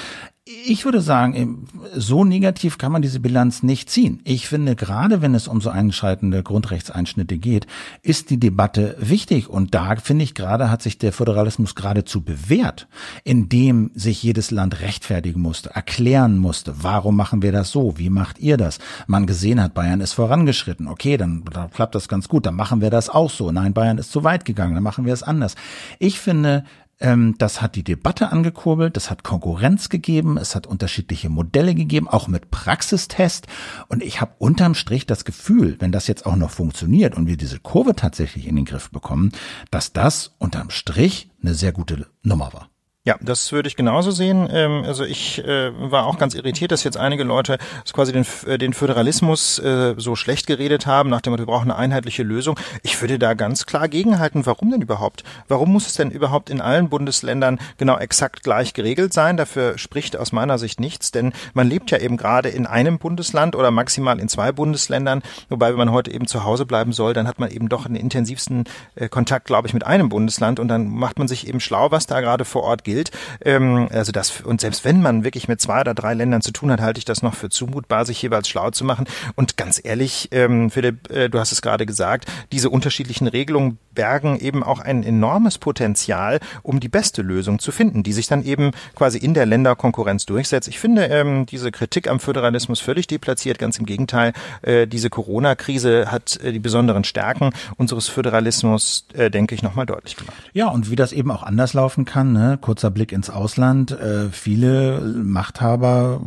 Ich 0.48 0.84
würde 0.84 1.00
sagen, 1.00 1.66
so 1.92 2.22
negativ 2.22 2.78
kann 2.78 2.92
man 2.92 3.02
diese 3.02 3.18
Bilanz 3.18 3.64
nicht 3.64 3.90
ziehen. 3.90 4.20
Ich 4.22 4.46
finde, 4.46 4.76
gerade 4.76 5.20
wenn 5.20 5.34
es 5.34 5.48
um 5.48 5.60
so 5.60 5.70
einschreitende 5.70 6.44
Grundrechtseinschnitte 6.44 7.36
geht, 7.36 7.66
ist 8.02 8.30
die 8.30 8.38
Debatte 8.38 8.94
wichtig. 9.00 9.48
Und 9.48 9.74
da 9.74 9.96
finde 9.96 10.22
ich 10.22 10.36
gerade 10.36 10.70
hat 10.70 10.82
sich 10.82 10.98
der 10.98 11.12
Föderalismus 11.12 11.74
geradezu 11.74 12.20
bewährt, 12.20 12.86
indem 13.24 13.90
sich 13.96 14.22
jedes 14.22 14.52
Land 14.52 14.82
rechtfertigen 14.82 15.40
musste, 15.40 15.70
erklären 15.70 16.38
musste, 16.38 16.74
warum 16.80 17.16
machen 17.16 17.42
wir 17.42 17.50
das 17.50 17.72
so, 17.72 17.98
wie 17.98 18.10
macht 18.10 18.38
ihr 18.38 18.56
das? 18.56 18.78
Man 19.08 19.26
gesehen 19.26 19.60
hat, 19.60 19.74
Bayern 19.74 20.00
ist 20.00 20.12
vorangeschritten. 20.12 20.86
Okay, 20.86 21.16
dann, 21.16 21.42
dann 21.52 21.72
klappt 21.72 21.96
das 21.96 22.06
ganz 22.06 22.28
gut, 22.28 22.46
dann 22.46 22.54
machen 22.54 22.80
wir 22.80 22.90
das 22.90 23.08
auch 23.08 23.30
so. 23.30 23.50
Nein, 23.50 23.74
Bayern 23.74 23.98
ist 23.98 24.12
zu 24.12 24.22
weit 24.22 24.44
gegangen, 24.44 24.74
dann 24.74 24.84
machen 24.84 25.06
wir 25.06 25.12
es 25.12 25.24
anders. 25.24 25.56
Ich 25.98 26.20
finde, 26.20 26.62
das 26.98 27.60
hat 27.60 27.76
die 27.76 27.84
Debatte 27.84 28.32
angekurbelt, 28.32 28.96
das 28.96 29.10
hat 29.10 29.22
Konkurrenz 29.22 29.90
gegeben, 29.90 30.38
es 30.38 30.54
hat 30.54 30.66
unterschiedliche 30.66 31.28
Modelle 31.28 31.74
gegeben, 31.74 32.08
auch 32.08 32.26
mit 32.26 32.50
Praxistest. 32.50 33.46
Und 33.88 34.02
ich 34.02 34.22
habe 34.22 34.32
unterm 34.38 34.74
Strich 34.74 35.04
das 35.04 35.26
Gefühl, 35.26 35.76
wenn 35.78 35.92
das 35.92 36.06
jetzt 36.06 36.24
auch 36.24 36.36
noch 36.36 36.50
funktioniert 36.50 37.14
und 37.14 37.26
wir 37.26 37.36
diese 37.36 37.60
Kurve 37.60 37.94
tatsächlich 37.96 38.46
in 38.46 38.56
den 38.56 38.64
Griff 38.64 38.90
bekommen, 38.90 39.32
dass 39.70 39.92
das 39.92 40.34
unterm 40.38 40.70
Strich 40.70 41.30
eine 41.42 41.54
sehr 41.54 41.72
gute 41.72 42.06
Nummer 42.22 42.52
war. 42.54 42.70
Ja, 43.06 43.14
das 43.20 43.52
würde 43.52 43.68
ich 43.68 43.76
genauso 43.76 44.10
sehen. 44.10 44.48
Ähm, 44.52 44.82
also 44.84 45.04
ich 45.04 45.38
äh, 45.44 45.70
war 45.78 46.06
auch 46.06 46.18
ganz 46.18 46.34
irritiert, 46.34 46.72
dass 46.72 46.82
jetzt 46.82 46.96
einige 46.96 47.22
Leute 47.22 47.56
quasi 47.92 48.12
den, 48.12 48.26
äh, 48.48 48.58
den 48.58 48.72
Föderalismus 48.72 49.60
äh, 49.60 49.94
so 49.96 50.16
schlecht 50.16 50.48
geredet 50.48 50.88
haben, 50.88 51.08
nach 51.08 51.20
dem 51.20 51.30
Motto, 51.30 51.42
wir 51.44 51.46
brauchen 51.46 51.70
eine 51.70 51.78
einheitliche 51.78 52.24
Lösung. 52.24 52.58
Ich 52.82 53.00
würde 53.00 53.20
da 53.20 53.34
ganz 53.34 53.64
klar 53.64 53.86
gegenhalten. 53.86 54.44
Warum 54.44 54.72
denn 54.72 54.82
überhaupt? 54.82 55.22
Warum 55.46 55.72
muss 55.72 55.86
es 55.86 55.94
denn 55.94 56.10
überhaupt 56.10 56.50
in 56.50 56.60
allen 56.60 56.88
Bundesländern 56.88 57.60
genau 57.78 57.96
exakt 57.96 58.42
gleich 58.42 58.74
geregelt 58.74 59.12
sein? 59.12 59.36
Dafür 59.36 59.78
spricht 59.78 60.16
aus 60.16 60.32
meiner 60.32 60.58
Sicht 60.58 60.80
nichts, 60.80 61.12
denn 61.12 61.32
man 61.54 61.68
lebt 61.68 61.92
ja 61.92 61.98
eben 61.98 62.16
gerade 62.16 62.48
in 62.48 62.66
einem 62.66 62.98
Bundesland 62.98 63.54
oder 63.54 63.70
maximal 63.70 64.18
in 64.18 64.28
zwei 64.28 64.50
Bundesländern. 64.50 65.22
Wobei, 65.48 65.70
wenn 65.70 65.78
man 65.78 65.92
heute 65.92 66.10
eben 66.10 66.26
zu 66.26 66.42
Hause 66.42 66.66
bleiben 66.66 66.92
soll, 66.92 67.14
dann 67.14 67.28
hat 67.28 67.38
man 67.38 67.52
eben 67.52 67.68
doch 67.68 67.86
einen 67.86 67.94
intensivsten 67.94 68.64
Kontakt, 69.10 69.46
glaube 69.46 69.68
ich, 69.68 69.74
mit 69.74 69.86
einem 69.86 70.08
Bundesland 70.08 70.58
und 70.58 70.66
dann 70.66 70.88
macht 70.88 71.20
man 71.20 71.28
sich 71.28 71.46
eben 71.46 71.60
schlau, 71.60 71.92
was 71.92 72.08
da 72.08 72.20
gerade 72.20 72.44
vor 72.44 72.64
Ort 72.64 72.82
gilt 72.82 72.95
gilt. 72.96 73.10
Ähm, 73.44 73.88
also 73.92 74.12
das, 74.12 74.40
und 74.40 74.60
selbst 74.60 74.84
wenn 74.84 75.02
man 75.02 75.24
wirklich 75.24 75.48
mit 75.48 75.60
zwei 75.60 75.80
oder 75.80 75.94
drei 75.94 76.14
Ländern 76.14 76.40
zu 76.40 76.52
tun 76.52 76.70
hat, 76.70 76.80
halte 76.80 76.98
ich 76.98 77.04
das 77.04 77.22
noch 77.22 77.34
für 77.34 77.50
zumutbar, 77.50 78.04
sich 78.04 78.20
jeweils 78.22 78.48
schlau 78.48 78.70
zu 78.70 78.84
machen. 78.84 79.06
Und 79.34 79.56
ganz 79.56 79.80
ehrlich, 79.82 80.28
ähm, 80.32 80.70
Philipp, 80.70 81.10
äh, 81.10 81.28
du 81.28 81.38
hast 81.38 81.52
es 81.52 81.62
gerade 81.62 81.86
gesagt, 81.86 82.26
diese 82.52 82.70
unterschiedlichen 82.70 83.26
Regelungen 83.26 83.78
bergen 83.94 84.38
eben 84.38 84.62
auch 84.62 84.78
ein 84.78 85.02
enormes 85.02 85.58
Potenzial, 85.58 86.38
um 86.62 86.80
die 86.80 86.88
beste 86.88 87.22
Lösung 87.22 87.58
zu 87.58 87.72
finden, 87.72 88.02
die 88.02 88.12
sich 88.12 88.28
dann 88.28 88.44
eben 88.44 88.70
quasi 88.94 89.18
in 89.18 89.34
der 89.34 89.46
Länderkonkurrenz 89.46 90.26
durchsetzt. 90.26 90.68
Ich 90.68 90.78
finde 90.78 91.06
ähm, 91.06 91.46
diese 91.46 91.72
Kritik 91.72 92.08
am 92.08 92.20
Föderalismus 92.20 92.80
völlig 92.80 93.06
deplatziert. 93.06 93.58
Ganz 93.58 93.78
im 93.78 93.86
Gegenteil, 93.86 94.32
äh, 94.62 94.86
diese 94.86 95.10
Corona-Krise 95.10 96.12
hat 96.12 96.38
äh, 96.42 96.52
die 96.52 96.58
besonderen 96.58 97.04
Stärken 97.04 97.50
unseres 97.76 98.08
Föderalismus, 98.08 99.06
äh, 99.14 99.30
denke 99.30 99.54
ich, 99.54 99.62
nochmal 99.62 99.86
deutlich 99.86 100.16
gemacht. 100.16 100.36
Ja, 100.52 100.68
und 100.68 100.90
wie 100.90 100.96
das 100.96 101.12
eben 101.12 101.30
auch 101.30 101.42
anders 101.42 101.74
laufen 101.74 102.04
kann, 102.04 102.32
ne? 102.32 102.58
kurzer 102.60 102.85
kurzer 102.86 102.90
Blick 102.90 103.12
ins 103.12 103.30
Ausland. 103.30 103.90
Äh, 103.90 104.30
viele 104.30 105.00
Machthaber, 105.00 106.20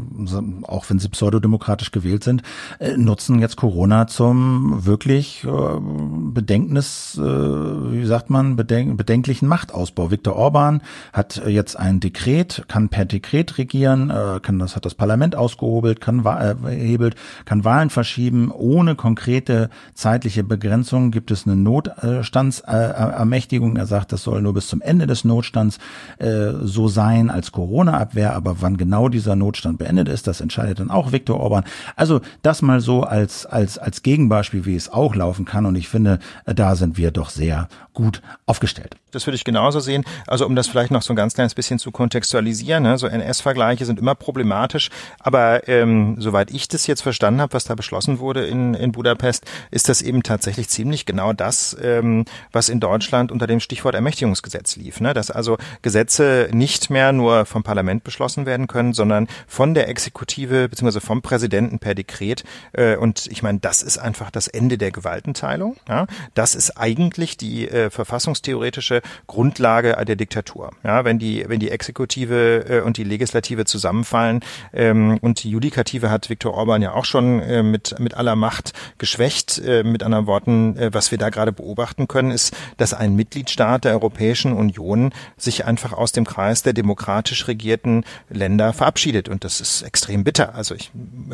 auch 0.64 0.90
wenn 0.90 1.00
sie 1.00 1.10
pseudodemokratisch 1.10 1.92
gewählt 1.92 2.24
sind, 2.24 2.44
äh, 2.80 2.98
nutzen 2.98 3.40
jetzt 3.40 3.56
Corona 3.56 4.08
zum 4.08 4.86
wirklich 4.86 5.46
äh, 5.46 5.50
Bedenknis, 5.50 7.18
äh, 7.18 7.22
wie 7.22 8.06
sagt 8.06 8.30
man, 8.30 8.56
bedenk 8.56 8.98
bedenklichen 8.98 9.48
Machtausbau. 9.48 10.12
Viktor 10.12 10.36
Orban 10.36 10.82
hat 11.14 11.42
jetzt 11.48 11.78
ein 11.78 12.00
Dekret, 12.00 12.66
kann 12.68 12.90
per 12.90 13.06
Dekret 13.06 13.58
regieren, 13.58 14.10
äh, 14.10 14.40
kann 14.42 14.60
das 14.60 14.76
hat 14.76 14.86
das 14.86 14.96
Parlament 14.96 15.36
ausgehobelt, 15.36 16.02
kann 16.02 16.26
äh, 16.26 16.56
hebelt, 16.68 17.16
kann 17.46 17.64
Wahlen 17.64 17.90
verschieben 17.90 18.52
ohne 18.52 18.96
konkrete 18.96 19.70
zeitliche 19.94 20.44
Begrenzung. 20.44 21.12
Gibt 21.12 21.32
es 21.32 21.46
eine 21.46 21.56
Notstandsermächtigung? 21.56 23.78
er 23.78 23.86
sagt, 23.86 24.12
das 24.12 24.24
soll 24.24 24.42
nur 24.42 24.54
bis 24.54 24.68
zum 24.68 24.82
Ende 24.82 25.08
des 25.08 25.24
Notstands 25.24 25.80
äh, 26.18 26.49
so 26.66 26.88
sein 26.88 27.30
als 27.30 27.52
Corona-Abwehr, 27.52 28.34
aber 28.36 28.62
wann 28.62 28.78
genau 28.78 29.10
dieser 29.10 29.36
Notstand 29.36 29.78
beendet 29.78 30.08
ist, 30.08 30.28
das 30.28 30.42
entscheidet 30.42 30.80
dann 30.80 30.92
auch 30.92 31.12
Viktor 31.12 31.40
Orban. 31.40 31.64
Also 31.96 32.22
das 32.42 32.62
mal 32.62 32.82
so 32.82 33.04
als, 33.04 33.46
als, 33.46 33.78
als 33.78 34.04
Gegenbeispiel, 34.04 34.66
wie 34.66 34.76
es 34.76 34.92
auch 34.92 35.16
laufen 35.16 35.46
kann. 35.46 35.66
Und 35.66 35.76
ich 35.76 35.90
finde, 35.90 36.20
da 36.46 36.76
sind 36.76 36.98
wir 36.98 37.12
doch 37.12 37.30
sehr 37.30 37.68
gut 38.00 38.22
aufgestellt. 38.46 38.96
Das 39.12 39.28
würde 39.28 39.36
ich 39.36 39.44
genauso 39.44 39.82
sehen. 39.82 40.06
Also 40.26 40.46
um 40.46 40.56
das 40.56 40.68
vielleicht 40.68 40.92
noch 40.92 41.02
so 41.02 41.12
ein 41.12 41.16
ganz 41.18 41.34
kleines 41.34 41.54
bisschen 41.54 41.80
zu 41.80 41.92
kontextualisieren, 41.92 42.84
ne? 42.84 42.98
so 42.98 43.08
NS-Vergleiche 43.08 43.86
sind 43.86 44.00
immer 44.00 44.16
problematisch, 44.16 44.90
aber 45.20 45.68
ähm, 45.68 46.16
soweit 46.20 46.52
ich 46.52 46.70
das 46.70 46.88
jetzt 46.88 47.02
verstanden 47.02 47.42
habe, 47.42 47.54
was 47.54 47.66
da 47.66 47.76
beschlossen 47.76 48.20
wurde 48.20 48.46
in, 48.46 48.74
in 48.74 48.94
Budapest, 48.94 49.46
ist 49.72 49.90
das 49.90 50.02
eben 50.02 50.24
tatsächlich 50.24 50.70
ziemlich 50.70 51.06
genau 51.06 51.34
das, 51.34 51.76
ähm, 51.82 52.24
was 52.54 52.70
in 52.70 52.80
Deutschland 52.80 53.34
unter 53.34 53.48
dem 53.48 53.60
Stichwort 53.60 53.96
Ermächtigungsgesetz 53.96 54.78
lief. 54.78 55.02
Ne? 55.02 55.14
Dass 55.14 55.30
also 55.32 55.58
Gesetze 55.82 56.39
nicht 56.52 56.90
mehr 56.90 57.12
nur 57.12 57.46
vom 57.46 57.64
Parlament 57.64 58.04
beschlossen 58.04 58.46
werden 58.46 58.68
können, 58.68 58.94
sondern 58.94 59.28
von 59.48 59.74
der 59.74 59.88
Exekutive 59.90 60.70
bzw. 60.70 61.00
vom 61.00 61.22
Präsidenten 61.22 61.80
per 61.80 61.96
Dekret. 61.96 62.44
Äh, 62.74 62.96
und 62.96 63.28
ich 63.28 63.44
meine, 63.44 63.60
das 63.60 63.84
ist 63.84 63.98
einfach 63.98 64.32
das 64.32 64.48
Ende 64.48 64.78
der 64.78 64.92
Gewaltenteilung. 64.92 65.78
Ja? 65.88 66.08
Das 66.34 66.56
ist 66.56 66.78
eigentlich 66.78 67.38
die 67.38 67.68
äh, 67.68 67.90
verfassungstheoretische 67.90 69.02
Grundlage 69.28 69.98
der 70.06 70.16
Diktatur. 70.16 70.72
Wenn 70.82 71.20
die, 71.20 71.46
wenn 71.48 71.60
die 71.60 71.72
Exekutive 71.72 72.66
äh, 72.68 72.82
und 72.82 72.98
die 72.98 73.04
Legislative 73.04 73.66
zusammenfallen 73.66 74.42
ähm, 74.74 75.18
und 75.22 75.44
die 75.44 75.50
Judikative 75.50 76.10
hat 76.10 76.30
Viktor 76.30 76.54
Orban 76.54 76.82
ja 76.82 76.94
auch 76.94 77.06
schon 77.06 77.70
mit, 77.72 78.00
mit 78.00 78.14
aller 78.14 78.36
Macht 78.36 78.74
geschwächt. 78.98 79.62
Mit 79.84 80.04
anderen 80.04 80.28
Worten, 80.28 80.76
was 80.94 81.12
wir 81.12 81.18
da 81.18 81.30
gerade 81.30 81.52
beobachten 81.52 82.08
können, 82.08 82.32
ist, 82.32 82.56
dass 82.78 82.94
ein 82.94 83.16
Mitgliedstaat 83.16 83.86
der 83.86 83.94
Europäischen 83.94 84.54
Union 84.54 85.12
sich 85.38 85.66
einfach 85.66 85.94
aus 85.94 86.12
dem 86.12 86.19
Kreis 86.26 86.64
der 86.64 86.74
demokratisch 86.74 87.48
regierten 87.48 88.04
Länder 88.30 88.74
verabschiedet. 88.74 89.30
Und 89.30 89.44
das 89.44 89.62
ist 89.62 89.82
extrem 89.82 90.24
bitter. 90.24 90.56
Also 90.56 90.76
ich 90.76 90.92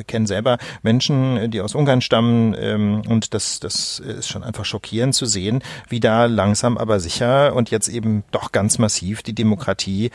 kenne 0.08 0.28
selber 0.28 0.58
Menschen, 0.84 1.52
die 1.52 1.62
aus 1.62 1.76
Ungarn 1.76 2.02
stammen 2.02 2.56
ähm, 2.58 3.02
und 3.08 3.34
das, 3.34 3.60
das 3.60 4.00
ist 4.00 4.30
schon 4.30 4.44
einfach 4.44 4.66
schockierend 4.66 5.16
zu 5.16 5.26
sehen, 5.26 5.62
wie 5.90 6.00
da 6.00 6.26
langsam 6.26 6.78
aber 6.78 7.00
sicher 7.00 7.56
und 7.56 7.72
jetzt 7.72 7.88
eben 7.88 8.24
doch 8.32 8.52
ganz 8.52 8.78
massiv 8.78 9.24
die 9.24 9.36
Demokratie 9.36 10.12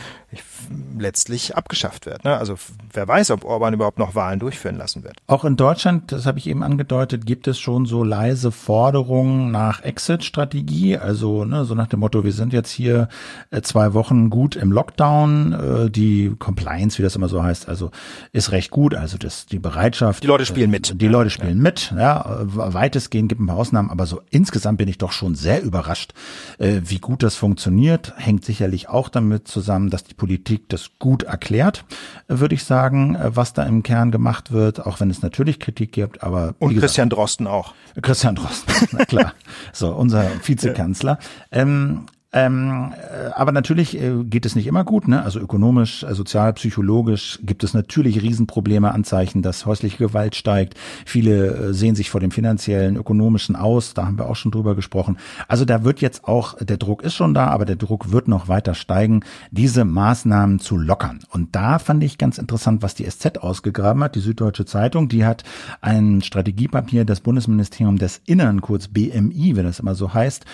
letztlich 0.99 1.57
abgeschafft 1.57 2.07
wird. 2.07 2.25
Ne? 2.25 2.37
Also 2.37 2.55
wer 2.93 3.09
weiß, 3.09 3.31
ob 3.33 3.45
Orban 3.45 3.75
überhaupt 3.75 3.99
noch 3.99 4.15
Wahlen 4.15 4.39
durchführen 4.39 4.77
lassen 4.77 5.03
wird. 5.03 5.17
Auch 5.27 5.45
in 5.45 5.57
Deutschland, 5.57 6.13
das 6.13 6.27
habe 6.27 6.39
ich 6.39 6.47
eben 6.47 6.63
angedeutet, 6.63 7.27
gibt 7.27 7.49
es 7.49 7.59
schon 7.59 7.87
so 7.87 8.05
leise 8.05 8.53
Forderungen 8.53 9.51
nach 9.51 9.83
Exit-Strategie. 9.83 10.97
Also 10.99 11.45
ne, 11.45 11.65
so 11.65 11.75
nach 11.75 11.89
dem 11.89 12.01
Motto, 12.01 12.25
wir 12.25 12.33
sind 12.33 12.53
jetzt 12.53 12.71
hier 12.71 13.09
äh, 13.51 13.63
zwei 13.63 13.95
Wochen 13.95 14.31
gut 14.31 14.57
im 14.61 14.73
Lockdown. 14.73 15.53
Äh, 15.53 15.91
die 15.91 16.35
Compliance, 16.39 16.99
wie 16.99 17.03
das 17.03 17.17
immer 17.17 17.29
so 17.29 17.43
heißt, 17.43 17.69
also 17.69 17.91
ist 18.33 18.53
recht 18.53 18.71
gut. 18.71 18.95
Also 18.95 19.19
das, 19.19 19.47
die 19.47 19.59
Bereitschaft. 19.59 20.23
Die 20.23 20.27
Leute 20.27 20.47
spielen 20.47 20.71
mit. 20.71 21.01
Die 21.01 21.09
Leute 21.09 21.31
spielen 21.31 21.57
ja. 21.57 21.63
mit. 21.63 21.95
Ja, 21.97 22.41
weitestgehend 22.45 23.29
gibt 23.29 23.41
ein 23.41 23.47
paar 23.47 23.57
Ausnahmen, 23.57 23.91
aber 23.91 24.07
so 24.07 24.21
insgesamt 24.31 24.79
bin 24.79 24.89
ich 24.89 24.99
doch 24.99 25.13
schon 25.13 25.35
sehr 25.35 25.63
überrascht, 25.63 26.13
äh, 26.59 26.81
wie 26.85 26.99
gut 26.99 27.23
das 27.23 27.37
funktioniert. 27.37 28.13
Hängt 28.17 28.45
sicherlich 28.45 28.89
auch 28.89 29.09
damit 29.09 29.49
zusammen, 29.49 29.91
dass 29.91 30.05
die 30.05 30.15
Politik 30.15 30.69
das 30.69 30.91
gut 30.99 31.23
erklärt, 31.25 31.85
würde 32.29 32.55
ich 32.55 32.65
sagen, 32.65 33.17
was 33.23 33.53
da 33.53 33.65
im 33.65 33.83
Kern 33.83 34.11
gemacht 34.11 34.53
wird, 34.53 34.87
auch 34.87 35.01
wenn 35.01 35.11
es 35.11 35.23
natürlich 35.23 35.59
Kritik 35.59 35.93
gibt, 35.93 36.23
aber. 36.23 36.55
Und 36.59 36.71
gesagt, 36.71 36.81
Christian 36.81 37.09
Drosten 37.09 37.47
auch. 37.47 37.75
Christian 38.01 38.35
Drosten, 38.37 38.75
na 38.93 39.05
klar. 39.05 39.35
so, 39.73 39.93
unser 39.93 40.27
Vizekanzler. 40.45 41.19
Ähm, 41.51 42.07
ähm, 42.33 42.93
äh, 42.93 43.31
aber 43.35 43.51
natürlich 43.51 44.01
äh, 44.01 44.23
geht 44.23 44.47
es 44.47 44.55
nicht 44.55 44.69
immer 44.69 44.85
gut. 44.85 45.09
Ne? 45.09 45.23
Also 45.23 45.41
ökonomisch, 45.41 46.05
äh, 46.05 46.15
sozial, 46.15 46.53
psychologisch 46.53 47.41
gibt 47.43 47.65
es 47.65 47.75
natürlich 47.75 48.23
Riesenprobleme, 48.23 48.93
Anzeichen, 48.93 49.43
dass 49.43 49.67
häusliche 49.67 49.99
Gewalt 49.99 50.37
steigt. 50.37 50.75
Viele 51.05 51.47
äh, 51.47 51.75
sehen 51.75 51.97
sich 51.97 52.09
vor 52.09 52.21
dem 52.21 52.31
finanziellen, 52.31 52.95
ökonomischen 52.95 53.57
aus. 53.57 53.95
Da 53.95 54.07
haben 54.07 54.17
wir 54.17 54.29
auch 54.29 54.37
schon 54.37 54.53
drüber 54.53 54.77
gesprochen. 54.77 55.19
Also 55.49 55.65
da 55.65 55.83
wird 55.83 56.01
jetzt 56.01 56.25
auch, 56.25 56.55
der 56.59 56.77
Druck 56.77 57.03
ist 57.03 57.15
schon 57.15 57.35
da, 57.35 57.49
aber 57.49 57.65
der 57.65 57.77
Druck 57.77 58.13
wird 58.13 58.29
noch 58.29 58.47
weiter 58.47 58.75
steigen, 58.75 59.25
diese 59.51 59.85
Maßnahmen 59.85 60.61
zu 60.61 60.77
lockern. 60.77 61.21
Und 61.31 61.57
da 61.57 61.81
fand 61.81 62.05
ich 62.05 62.17
ganz 62.17 62.39
interessant, 62.39 62.83
was 62.83 62.95
die 62.95 63.11
SZ 63.11 63.39
ausgegraben 63.39 64.05
hat, 64.05 64.15
die 64.15 64.21
Süddeutsche 64.21 64.67
Zeitung. 64.67 65.09
Die 65.09 65.25
hat 65.25 65.43
ein 65.81 66.23
Strategiepapier 66.23 67.05
des 67.05 67.21
Bundesministeriums 67.21 67.99
des 67.99 68.23
Innern, 68.27 68.61
kurz 68.61 68.87
BMI, 68.87 69.57
wenn 69.57 69.65
das 69.65 69.81
immer 69.81 69.97
so 69.97 70.15
heißt, 70.15 70.45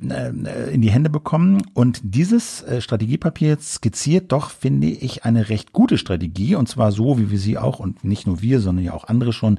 in 0.00 0.80
die 0.80 0.90
Hände 0.90 1.10
bekommen. 1.10 1.62
Und 1.74 2.00
dieses 2.02 2.62
äh, 2.62 2.80
Strategiepapier 2.80 3.58
skizziert 3.60 4.32
doch, 4.32 4.50
finde 4.50 4.86
ich, 4.86 5.24
eine 5.24 5.48
recht 5.48 5.72
gute 5.72 5.98
Strategie. 5.98 6.54
Und 6.54 6.68
zwar 6.68 6.92
so, 6.92 7.18
wie 7.18 7.30
wir 7.30 7.38
sie 7.38 7.58
auch, 7.58 7.80
und 7.80 8.04
nicht 8.04 8.26
nur 8.26 8.40
wir, 8.40 8.60
sondern 8.60 8.84
ja 8.84 8.94
auch 8.94 9.04
andere 9.04 9.32
schon 9.32 9.58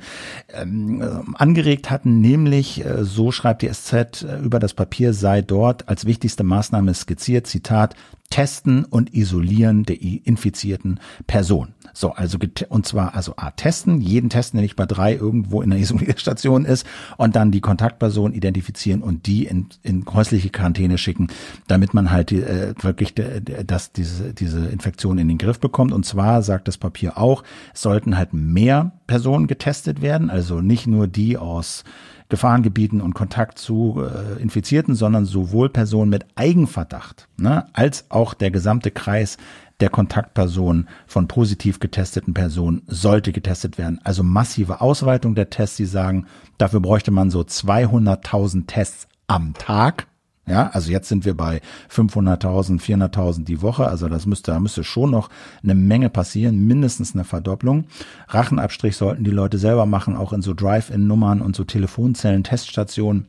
ähm, 0.53 1.01
äh, 1.01 1.07
angeregt 1.35 1.89
hatten. 1.89 2.21
Nämlich, 2.21 2.85
äh, 2.85 3.03
so 3.03 3.31
schreibt 3.31 3.61
die 3.61 3.69
SZ 3.69 4.25
über 4.43 4.59
das 4.59 4.73
Papier, 4.73 5.13
sei 5.13 5.41
dort 5.41 5.89
als 5.89 6.05
wichtigste 6.05 6.43
Maßnahme 6.43 6.93
skizziert, 6.93 7.47
Zitat, 7.47 7.95
Testen 8.30 8.86
und 8.86 9.13
Isolieren 9.13 9.84
der 9.84 10.01
infizierten 10.01 10.99
Person. 11.25 11.73
So, 11.93 12.11
also 12.11 12.38
und 12.69 12.86
zwar 12.86 13.15
also 13.15 13.34
A 13.38 13.49
testen, 13.51 14.01
jeden 14.01 14.30
testen, 14.30 14.57
der 14.57 14.63
nicht 14.63 14.75
bei 14.75 14.86
drei 14.86 15.15
irgendwo 15.15 15.61
in 15.61 15.71
der 15.71 15.80
Isolierstation 15.80 16.65
ist 16.65 16.86
und 17.17 17.36
dann 17.36 17.51
die 17.51 17.61
Kontaktperson 17.61 18.34
identifizieren 18.34 19.01
und 19.01 19.25
die 19.25 19.45
in, 19.45 19.67
in 19.82 20.05
häusliche 20.05 20.49
Quarantäne 20.49 20.97
schicken, 20.99 21.27
damit 21.67 21.93
man 21.93 22.11
halt 22.11 22.32
äh, 22.32 22.75
wirklich 22.80 23.15
dass 23.15 23.91
diese 23.91 24.34
diese 24.34 24.67
Infektion 24.67 25.17
in 25.17 25.27
den 25.27 25.39
Griff 25.39 25.59
bekommt. 25.59 25.91
Und 25.91 26.05
zwar 26.05 26.43
sagt 26.43 26.67
das 26.67 26.77
Papier 26.77 27.17
auch, 27.17 27.43
sollten 27.73 28.17
halt 28.17 28.34
mehr 28.34 28.91
Personen 29.07 29.47
getestet 29.47 30.01
werden, 30.01 30.30
also 30.30 30.61
nicht 30.61 30.86
nur 30.86 31.07
die 31.07 31.38
aus 31.38 31.84
Gefahrengebieten 32.30 33.01
und 33.01 33.15
Kontakt 33.15 33.57
zu 33.57 34.01
äh, 34.01 34.41
Infizierten, 34.41 34.95
sondern 34.95 35.25
sowohl 35.25 35.69
Personen 35.69 36.09
mit 36.09 36.25
Eigenverdacht 36.36 37.27
ne, 37.38 37.65
als 37.73 38.05
auch 38.09 38.34
der 38.34 38.51
gesamte 38.51 38.91
Kreis 38.91 39.38
der 39.80 39.89
Kontaktpersonen 39.89 40.88
von 41.07 41.27
positiv 41.27 41.80
getesteten 41.80 42.34
Personen 42.34 42.84
sollte 42.86 43.32
getestet 43.32 43.77
werden. 43.77 43.99
Also 44.03 44.23
massive 44.23 44.82
Ausweitung 44.82 45.36
der 45.36 45.49
Tests. 45.49 45.77
Sie 45.77 45.86
sagen, 45.86 46.27
dafür 46.57 46.82
bräuchte 46.82 47.11
man 47.11 47.32
so 47.32 47.41
200.000 47.41 48.67
Tests 48.67 49.07
am 49.27 49.53
Tag. 49.53 50.09
Ja, 50.50 50.72
also 50.74 50.91
jetzt 50.91 51.08
sind 51.08 51.26
wir 51.26 51.38
bei 51.38 51.62
500.000, 51.93 52.82
400.000 52.82 53.45
die 53.45 53.62
Woche. 53.62 53.88
Also 53.88 54.10
das 54.10 54.26
müsste, 54.26 54.52
da 54.52 54.60
müsste 54.60 54.84
schon 54.84 55.12
noch 55.12 55.30
eine 55.62 55.76
Menge 55.76 56.10
passieren, 56.10 56.66
mindestens 56.66 57.14
eine 57.14 57.24
Verdopplung. 57.24 57.86
Rachenabstrich 58.28 58.97
sollten 58.97 59.24
die 59.24 59.32
Leute 59.32 59.60
selber 59.60 59.86
machen, 59.86 60.16
auch 60.16 60.34
in 60.34 60.41
so 60.41 60.56
Drive-In-Nummern 60.56 61.41
und 61.41 61.56
so 61.56 61.64
Telefonzellen, 61.66 62.43
Teststationen. 62.43 63.28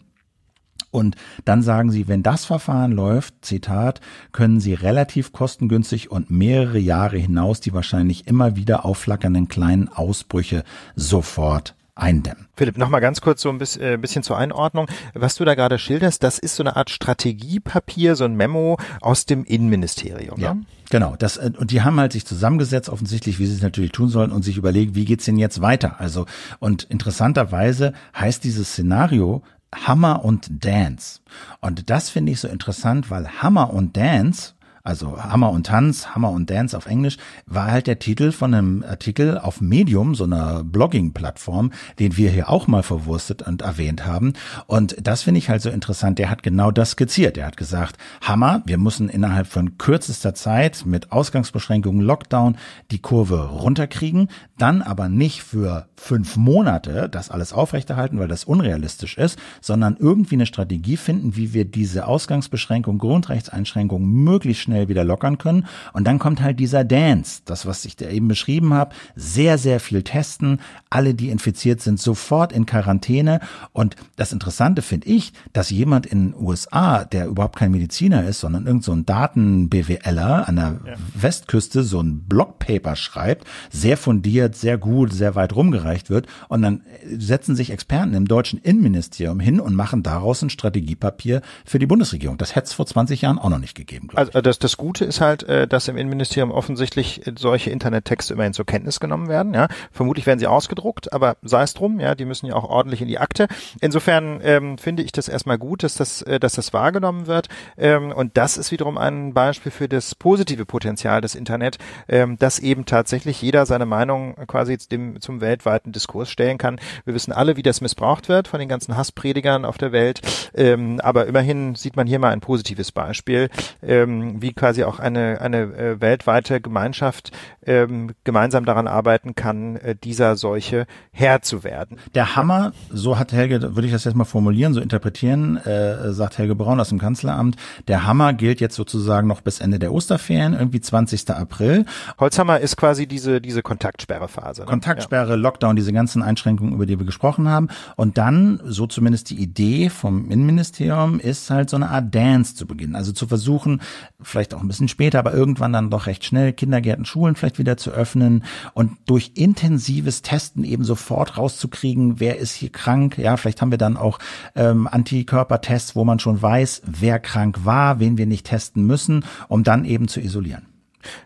Und 0.91 1.15
dann 1.45 1.63
sagen 1.63 1.91
sie, 1.91 2.09
wenn 2.09 2.23
das 2.23 2.47
Verfahren 2.47 2.93
läuft, 2.93 3.45
Zitat, 3.45 4.01
können 4.33 4.59
sie 4.59 4.75
relativ 4.75 5.33
kostengünstig 5.33 6.11
und 6.11 6.31
mehrere 6.31 6.79
Jahre 6.79 7.19
hinaus 7.19 7.61
die 7.61 7.75
wahrscheinlich 7.75 8.27
immer 8.27 8.57
wieder 8.57 8.85
aufflackernden 8.85 9.47
kleinen 9.47 9.89
Ausbrüche 9.89 10.65
sofort 10.97 11.77
eindämmen. 12.01 12.49
Philipp, 12.57 12.79
nochmal 12.79 13.01
ganz 13.01 13.21
kurz 13.21 13.43
so 13.43 13.51
ein 13.51 13.59
bisschen, 13.59 13.83
äh, 13.83 13.97
bisschen 13.97 14.23
zur 14.23 14.39
Einordnung. 14.39 14.87
Was 15.15 15.37
du 15.37 15.45
da 15.45 15.55
gerade 15.55 15.79
schilderst, 15.79 16.23
das 16.23 16.39
ist 16.39 16.57
so 16.57 16.63
eine 16.63 16.77
Art 16.77 16.91
Strategiepapier, 16.91 18.17
so 18.17 18.25
ein 18.25 18.35
Memo 18.35 18.79
aus 19.01 19.27
dem 19.27 19.45
Innenministerium. 19.45 20.41
Ja. 20.41 20.55
Ne? 20.55 20.63
Genau, 20.91 21.15
das 21.17 21.37
äh, 21.37 21.53
und 21.57 21.71
die 21.71 21.83
haben 21.83 21.99
halt 22.01 22.13
sich 22.13 22.27
zusammengesetzt, 22.27 22.89
offensichtlich, 22.89 23.39
wie 23.39 23.47
sie 23.47 23.55
es 23.55 23.63
natürlich 23.63 23.93
tun 23.93 24.09
sollen, 24.09 24.33
und 24.33 24.43
sich 24.43 24.57
überlegt, 24.57 24.95
wie 24.95 25.05
geht's 25.05 25.25
denn 25.25 25.39
jetzt 25.39 25.61
weiter? 25.61 26.01
Also 26.01 26.27
und 26.59 26.85
interessanterweise 26.85 27.93
heißt 28.15 28.43
dieses 28.45 28.71
Szenario 28.71 29.43
Hammer 29.73 30.25
und 30.25 30.65
Dance. 30.65 31.21
Und 31.61 31.91
das 31.91 32.11
finde 32.11 32.33
ich 32.33 32.41
so 32.41 32.49
interessant, 32.49 33.11
weil 33.11 33.29
Hammer 33.41 33.73
und 33.73 33.97
Dance 33.97 34.55
also 34.83 35.23
Hammer 35.23 35.51
und 35.51 35.67
Tanz, 35.67 36.09
Hammer 36.15 36.31
und 36.31 36.49
Dance 36.49 36.77
auf 36.77 36.87
Englisch, 36.87 37.19
war 37.47 37.71
halt 37.71 37.87
der 37.87 37.99
Titel 37.99 38.33
von 38.33 38.55
einem 38.55 38.83
Artikel 38.83 39.39
auf 39.39 39.61
Medium, 39.61 40.15
so 40.15 40.25
einer 40.25 40.65
Blogging-Plattform, 40.65 41.73
den 41.99 42.17
wir 42.17 42.31
hier 42.31 42.49
auch 42.49 42.67
mal 42.67 42.83
verwurstet 42.83 43.43
und 43.43 43.63
erwähnt 43.63 44.07
haben. 44.07 44.33
Und 44.67 44.97
das 45.03 45.23
finde 45.23 45.39
ich 45.39 45.51
halt 45.51 45.63
so 45.63 45.71
interessant. 45.71 46.19
Der 46.19 46.31
hat 46.31 46.43
genau 46.43 46.71
das 46.71 46.93
skizziert. 46.93 47.37
Er 47.37 47.47
hat 47.47 47.57
gesagt, 47.57 47.97
Hammer, 48.23 48.63
wir 48.65 48.79
müssen 48.79 49.09
innerhalb 49.09 49.47
von 49.47 49.77
kürzester 49.77 50.35
Zeit 50.35 50.87
mit 50.87 51.13
Ausgangsbeschränkungen, 51.13 52.01
Lockdown 52.01 52.57
die 52.91 53.01
Kurve 53.01 53.49
runterkriegen, 53.49 54.29
dann 54.57 54.83
aber 54.83 55.09
nicht 55.09 55.43
für 55.43 55.89
fünf 55.97 56.37
Monate 56.37 57.09
das 57.09 57.31
alles 57.31 57.53
aufrechterhalten, 57.53 58.19
weil 58.19 58.29
das 58.29 58.45
unrealistisch 58.45 59.19
ist, 59.19 59.39
sondern 59.61 59.97
irgendwie 59.99 60.37
eine 60.37 60.47
Strategie 60.47 60.97
finden, 60.97 61.37
wie 61.37 61.53
wir 61.53 61.65
diese 61.65 62.07
Ausgangsbeschränkung, 62.07 62.99
Grundrechtseinschränkungen 62.99 64.09
möglichst 64.09 64.70
schnell 64.71 64.89
wieder 64.89 65.05
lockern 65.05 65.39
können. 65.39 65.67
Und 65.93 66.05
dann 66.05 66.19
kommt 66.19 66.41
halt 66.41 66.61
dieser 66.61 66.85
Dance, 66.85 67.43
das, 67.45 67.67
was 67.67 67.85
ich 67.85 67.97
da 67.97 68.09
eben 68.09 68.29
beschrieben 68.29 68.73
habe, 68.73 68.95
sehr, 69.17 69.59
sehr 69.59 69.81
viel 69.81 70.03
testen. 70.03 70.61
Alle, 70.91 71.15
die 71.15 71.31
infiziert 71.31 71.81
sind, 71.81 71.99
sofort 71.99 72.53
in 72.53 72.67
Quarantäne. 72.67 73.41
Und 73.73 73.97
das 74.17 74.33
Interessante 74.33 74.83
finde 74.83 75.09
ich, 75.09 75.33
dass 75.53 75.71
jemand 75.71 76.07
in 76.07 76.31
den 76.31 76.41
USA, 76.41 77.05
der 77.05 77.27
überhaupt 77.27 77.57
kein 77.57 77.73
Mediziner 77.73 78.25
ist, 78.25 78.41
sondern 78.41 78.67
irgend 78.67 78.85
so 78.85 78.93
ein 78.93 79.05
Daten-BWLer 79.05 80.49
an 80.49 80.57
der 80.57 80.81
ja. 80.87 80.95
Westküste 81.15 81.83
so 81.83 82.01
ein 82.01 82.23
Blogpaper 82.29 82.95
schreibt, 82.95 83.47
sehr 83.71 83.97
fundiert, 83.97 84.55
sehr 84.55 84.79
gut, 84.79 85.13
sehr 85.13 85.35
weit 85.35 85.55
rumgereicht 85.55 86.11
wird. 86.11 86.27
Und 86.49 86.63
dann 86.63 86.83
setzen 87.17 87.57
sich 87.57 87.71
Experten 87.71 88.15
im 88.15 88.29
deutschen 88.29 88.61
Innenministerium 88.61 89.41
hin 89.41 89.59
und 89.59 89.75
machen 89.75 90.05
daraus 90.05 90.43
ein 90.43 90.51
Strategiepapier 90.51 91.43
für 91.65 91.81
die 91.81 91.87
Bundesregierung. 91.87 92.39
Das 92.39 92.55
hätte 92.55 92.67
es 92.67 92.73
vor 92.73 92.87
20 92.87 93.23
Jahren 93.23 93.39
auch 93.39 93.49
noch 93.49 93.59
nicht 93.59 93.75
gegeben. 93.75 94.09
Also 94.15 94.41
das, 94.41 94.60
das 94.61 94.77
Gute 94.77 95.05
ist 95.05 95.21
halt, 95.21 95.43
äh, 95.45 95.67
dass 95.67 95.89
im 95.89 95.97
Innenministerium 95.97 96.53
offensichtlich 96.53 97.27
äh, 97.27 97.33
solche 97.37 97.71
Internettexte 97.71 98.35
immerhin 98.35 98.53
zur 98.53 98.67
Kenntnis 98.67 99.01
genommen 99.01 99.29
werden. 99.29 99.55
Ja, 99.55 99.69
vermutlich 99.91 100.27
werden 100.27 100.39
sie 100.39 100.47
ausgedruckt, 100.47 101.13
aber 101.13 101.37
sei 101.43 101.63
es 101.63 101.75
drum. 101.75 101.99
Ja, 101.99 102.15
die 102.15 102.25
müssen 102.25 102.47
ja 102.47 102.55
auch 102.55 102.65
ordentlich 102.65 103.01
in 103.03 103.09
die 103.09 103.19
Akte. 103.19 103.49
Insofern 103.81 104.41
ähm, 104.43 104.79
finde 104.79 105.03
ich 105.03 105.13
das 105.13 105.29
erstmal 105.29 105.59
gut, 105.59 105.83
dass 105.83 105.95
das, 105.95 106.23
äh, 106.23 106.39
dass 106.39 106.53
das 106.53 106.73
wahrgenommen 106.73 107.27
wird. 107.27 107.49
Ähm, 107.79 108.13
und 108.13 108.37
das 108.37 108.59
ist 108.59 108.71
wiederum 108.71 108.99
ein 108.99 109.33
Beispiel 109.33 109.73
für 109.73 109.89
das 109.89 110.15
positive 110.15 110.67
Potenzial 110.67 111.21
des 111.21 111.35
Internet, 111.35 111.79
ähm, 112.09 112.39
dass 112.39 112.59
eben 112.59 112.85
tatsächlich 112.85 113.41
jeder 113.41 113.65
seine 113.67 113.87
Meinung 113.87 114.35
quasi 114.47 114.77
dem, 114.77 115.21
zum 115.21 115.41
weltweiten 115.41 115.93
Diskurs 115.93 116.31
stellen 116.31 116.59
kann. 116.59 116.79
Wir 117.05 117.15
wissen 117.15 117.33
alle, 117.33 117.57
wie 117.57 117.63
das 117.63 117.81
missbraucht 117.81 118.29
wird 118.29 118.49
von 118.49 118.61
den 118.61 118.69
ganzen 118.69 118.97
Hasspredigern 118.97 119.65
auf 119.65 119.79
der 119.79 119.93
Welt. 119.93 120.21
Ähm, 120.55 121.01
aber 121.03 121.27
immerhin 121.27 121.75
sieht 121.75 121.97
man 121.97 122.07
hier 122.07 122.19
mal 122.19 122.31
ein 122.31 122.41
positives 122.41 122.93
Beispiel, 122.93 123.49
ähm, 123.83 124.43
wie 124.43 124.50
quasi 124.55 124.85
auch 124.85 124.99
eine, 124.99 125.41
eine 125.41 125.63
äh, 125.63 126.01
weltweite 126.01 126.61
Gemeinschaft 126.61 127.31
ähm, 127.67 128.13
gemeinsam 128.25 128.65
daran 128.65 128.87
arbeiten 128.87 129.35
kann, 129.35 129.77
äh, 129.77 129.95
dieser 129.95 130.37
Seuche 130.37 130.87
Herr 131.13 131.43
zu 131.43 131.63
werden. 131.65 131.99
Der 132.15 132.37
Hammer, 132.37 132.73
so 132.91 133.19
hat 133.19 133.33
Helge, 133.33 133.75
würde 133.77 133.87
ich 133.87 133.93
das 133.93 134.05
jetzt 134.05 134.15
mal 134.15 134.25
formulieren, 134.25 134.73
so 134.75 134.81
interpretieren, 134.81 135.57
äh, 135.59 136.13
sagt 136.13 136.39
Helge 136.39 136.55
Braun 136.55 136.81
aus 136.81 136.89
dem 136.89 136.99
Kanzleramt, 136.99 137.57
der 137.89 138.07
Hammer 138.07 138.33
gilt 138.33 138.61
jetzt 138.61 138.77
sozusagen 138.77 139.29
noch 139.29 139.41
bis 139.43 139.61
Ende 139.61 139.79
der 139.79 139.93
Osterferien, 139.93 140.55
irgendwie 140.55 140.81
20. 140.81 141.31
April. 141.31 141.85
Holzhammer 142.19 142.61
ist 142.61 142.77
quasi 142.77 143.07
diese, 143.07 143.41
diese 143.41 143.63
Kontaktsperrephase. 143.63 144.63
Ne? 144.63 144.67
Kontaktsperre, 144.67 145.31
ja. 145.31 145.35
Lockdown, 145.37 145.77
diese 145.77 145.93
ganzen 145.93 146.23
Einschränkungen, 146.23 146.75
über 146.75 146.87
die 146.87 146.99
wir 146.99 147.07
gesprochen 147.07 147.49
haben. 147.49 147.69
Und 147.97 148.19
dann, 148.19 148.61
so 148.65 148.87
zumindest 148.87 149.31
die 149.31 149.41
Idee 149.41 149.91
vom 149.91 150.31
Innenministerium, 150.31 151.21
ist 151.21 151.51
halt 151.51 151.71
so 151.71 151.77
eine 151.77 151.91
Art 151.91 152.15
Dance 152.15 152.55
zu 152.55 152.67
beginnen. 152.67 152.97
Also 152.97 153.13
zu 153.13 153.27
versuchen, 153.27 153.81
vielleicht 154.21 154.55
auch 154.55 154.61
ein 154.61 154.69
bisschen 154.69 154.89
später, 154.89 155.19
aber 155.19 155.35
irgendwann 155.35 155.73
dann 155.73 155.91
doch 155.91 156.07
recht 156.07 156.25
schnell 156.25 156.53
Kindergärten, 156.53 157.05
Schulen 157.05 157.35
vielleicht 157.35 157.50
wieder 157.59 157.77
zu 157.77 157.91
öffnen 157.91 158.45
und 158.75 158.93
durch 159.07 159.33
intensives 159.35 160.23
Testen 160.23 160.65
eben 160.65 160.85
sofort 160.85 161.37
rauszukriegen, 161.37 162.21
wer 162.21 162.39
ist 162.39 162.55
hier 162.55 162.71
krank. 162.71 163.19
Ja, 163.19 163.37
vielleicht 163.37 163.61
haben 163.61 163.71
wir 163.71 163.79
dann 163.79 163.97
auch 163.97 164.19
ähm, 164.55 164.87
Antikörpertests, 164.87 165.97
wo 165.97 166.05
man 166.05 166.19
schon 166.19 166.41
weiß, 166.41 166.83
wer 166.87 167.19
krank 167.19 167.65
war, 167.65 168.01
wen 168.01 168.19
wir 168.19 168.27
nicht 168.27 168.47
testen 168.47 168.87
müssen, 168.87 169.25
um 169.49 169.65
dann 169.65 169.85
eben 169.85 170.09
zu 170.09 170.21
isolieren. 170.21 170.70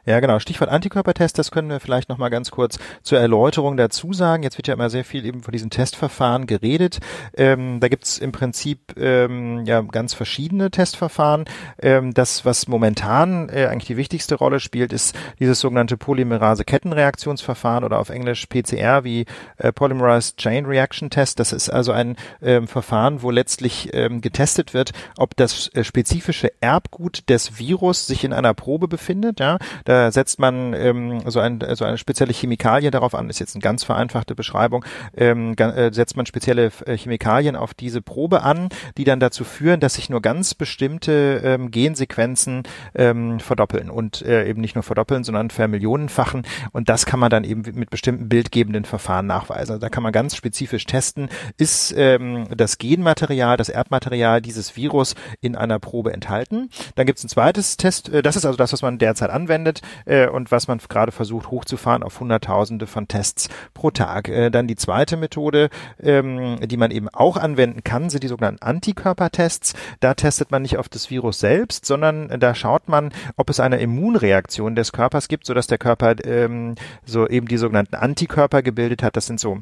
Ja, 0.07 0.21
genau. 0.21 0.39
Stichwort 0.39 0.71
Antikörpertest, 0.71 1.39
das 1.39 1.51
können 1.51 1.69
wir 1.69 1.81
vielleicht 1.81 2.09
noch 2.09 2.19
mal 2.19 2.29
ganz 2.29 2.51
kurz 2.51 2.79
zur 3.03 3.19
Erläuterung 3.19 3.77
dazu 3.77 4.13
sagen. 4.13 4.43
Jetzt 4.43 4.59
wird 4.59 4.69
ja 4.69 4.75
immer 4.75 4.91
sehr 4.91 5.05
viel 5.05 5.25
eben 5.25 5.43
von 5.43 5.53
diesen 5.53 5.71
Testverfahren 5.71 6.47
geredet. 6.47 7.01
Ähm, 7.37 7.81
da 7.81 7.89
gibt's 7.89 8.19
im 8.19 8.33
Prinzip 8.33 8.95
ähm, 8.97 9.65
ja 9.65 9.81
ganz 9.83 10.15
verschiedene 10.15 10.71
Testverfahren. 10.71 11.45
Ähm, 11.81 12.15
das, 12.15 12.45
was 12.45 12.69
momentan 12.69 13.49
äh, 13.49 13.67
eigentlich 13.67 13.87
die 13.87 13.97
wichtigste 13.97 14.35
Rolle 14.37 14.61
spielt, 14.61 14.93
ist 14.93 15.17
dieses 15.39 15.61
sogenannte 15.61 15.97
Polymerase-Kettenreaktionsverfahren 15.97 17.85
oder 17.85 17.99
auf 17.99 18.11
Englisch 18.11 18.47
PCR 18.47 19.05
wie 19.05 19.27
äh, 19.57 19.73
Polymerase 19.73 20.37
Chain 20.37 20.67
Reaction 20.67 21.11
Test. 21.11 21.41
Das 21.41 21.53
ist 21.53 21.71
also 21.71 21.93
ein 21.93 22.17
ähm, 22.43 22.69
Verfahren, 22.69 23.23
wo 23.23 23.31
letztlich 23.31 23.91
ähm, 23.93 24.21
getestet 24.21 24.75
wird, 24.75 24.93
ob 25.17 25.37
das 25.37 25.69
äh, 25.75 25.85
spezifische 25.85 26.53
Erbgut 26.61 27.29
des 27.29 27.59
Virus 27.59 28.07
sich 28.07 28.25
in 28.25 28.33
einer 28.33 28.55
Probe 28.55 28.89
befindet. 28.89 29.41
Ja, 29.41 29.59
da 29.85 30.11
setzt 30.13 30.39
man 30.39 30.75
ähm, 30.75 31.21
so, 31.27 31.41
ein, 31.41 31.61
so 31.75 31.85
eine 31.85 31.99
spezielle 31.99 32.33
Chemikalie 32.33 32.91
darauf 32.91 33.15
an, 33.15 33.31
ist 33.31 33.41
jetzt 33.41 33.55
eine 33.55 33.63
ganz 33.63 33.85
vereinfachte 33.85 34.35
Beschreibung, 34.35 34.85
ähm, 35.17 35.55
äh, 35.57 35.93
setzt 35.93 36.17
man 36.17 36.27
spezielle 36.27 36.71
äh, 36.87 36.97
Chemikalien 36.97 37.57
auf 37.57 37.75
diese 37.75 38.03
Probe 38.03 38.43
an, 38.43 38.69
die 38.97 39.05
dann 39.05 39.21
dazu 39.21 39.45
führen, 39.45 39.81
dass 39.81 39.95
sich 39.95 40.11
nur 40.11 40.23
ganz 40.23 40.55
bestimmte 40.55 41.41
ähm, 41.45 41.71
Gensequenzen 41.71 42.63
ähm, 42.95 43.41
verdoppeln. 43.41 43.91
Und 43.91 44.23
äh, 44.23 44.49
eben 44.49 44.61
nicht 44.61 44.75
nur 44.75 44.83
verdoppeln, 44.83 45.25
sondern 45.25 45.51
vermillionenfachen. 45.51 46.43
Und 46.73 46.89
das 46.89 47.07
kann 47.07 47.21
man 47.21 47.31
dann 47.31 47.45
eben 47.45 47.63
mit 47.75 47.91
bestimmten 47.91 48.29
bildgebenden 48.29 48.85
Verfahren 48.85 49.27
nachweisen. 49.27 49.73
Also 49.73 49.79
da 49.79 49.89
kann 49.89 50.03
man 50.03 50.13
ganz 50.13 50.37
spezifisch 50.37 50.85
testen, 50.87 51.29
ist 51.57 51.95
ähm, 51.97 52.47
das 52.55 52.79
Genmaterial, 52.79 53.57
das 53.57 53.69
Erbmaterial 53.69 54.41
dieses 54.41 54.77
Virus 54.77 55.15
in 55.41 55.57
einer 55.57 55.79
Probe 55.79 56.13
enthalten. 56.13 56.71
Dann 56.95 57.07
gibt 57.07 57.19
es 57.19 57.25
ein 57.25 57.29
zweites 57.29 57.77
Test, 57.77 58.09
äh, 58.09 58.23
das 58.23 58.37
ist 58.37 58.45
also 58.45 58.57
das, 58.57 58.73
was 58.73 58.83
man 58.83 58.99
derzeit 58.99 59.31
anwendet, 59.31 59.54
anwendet 59.55 59.83
äh, 60.05 60.29
und 60.29 60.51
was 60.51 60.69
man 60.69 60.79
gerade 60.79 61.13
versucht 61.13 61.51
hochzufahren 61.51 62.03
auf 62.03 62.21
Hunderttausende 62.21 62.87
von 62.87 63.09
Tests 63.09 63.49
pro 63.73 63.91
Tag. 63.91 64.29
Äh, 64.29 64.51
dann 64.51 64.67
die 64.67 64.77
zweite 64.77 65.17
Methode, 65.17 65.71
ähm, 66.03 66.59
die 66.63 66.77
man 66.77 66.91
eben 66.91 67.09
auch 67.09 67.37
anwenden 67.37 67.85
kann, 67.85 68.11
sind 68.11 68.25
die 68.25 68.29
sogenannten 68.29 68.63
Antikörpertests. 68.63 69.75
Da 70.01 70.15
testet 70.15 70.51
man 70.51 70.63
nicht 70.63 70.77
auf 70.77 70.89
das 70.89 71.11
Virus 71.11 71.39
selbst, 71.39 71.87
sondern 71.87 72.29
da 72.41 72.55
schaut 72.55 72.89
man, 72.89 73.13
ob 73.37 73.51
es 73.51 73.61
eine 73.61 73.79
Immunreaktion 73.79 74.75
des 74.75 74.93
Körpers 74.93 75.29
gibt, 75.29 75.47
sodass 75.47 75.67
der 75.67 75.79
Körper 75.79 76.15
ähm, 76.25 76.75
so 77.05 77.29
eben 77.29 77.49
die 77.49 77.57
sogenannten 77.57 77.95
Antikörper 77.95 78.63
gebildet 78.63 79.03
hat. 79.03 79.17
Das 79.17 79.27
sind 79.27 79.41
so 79.41 79.59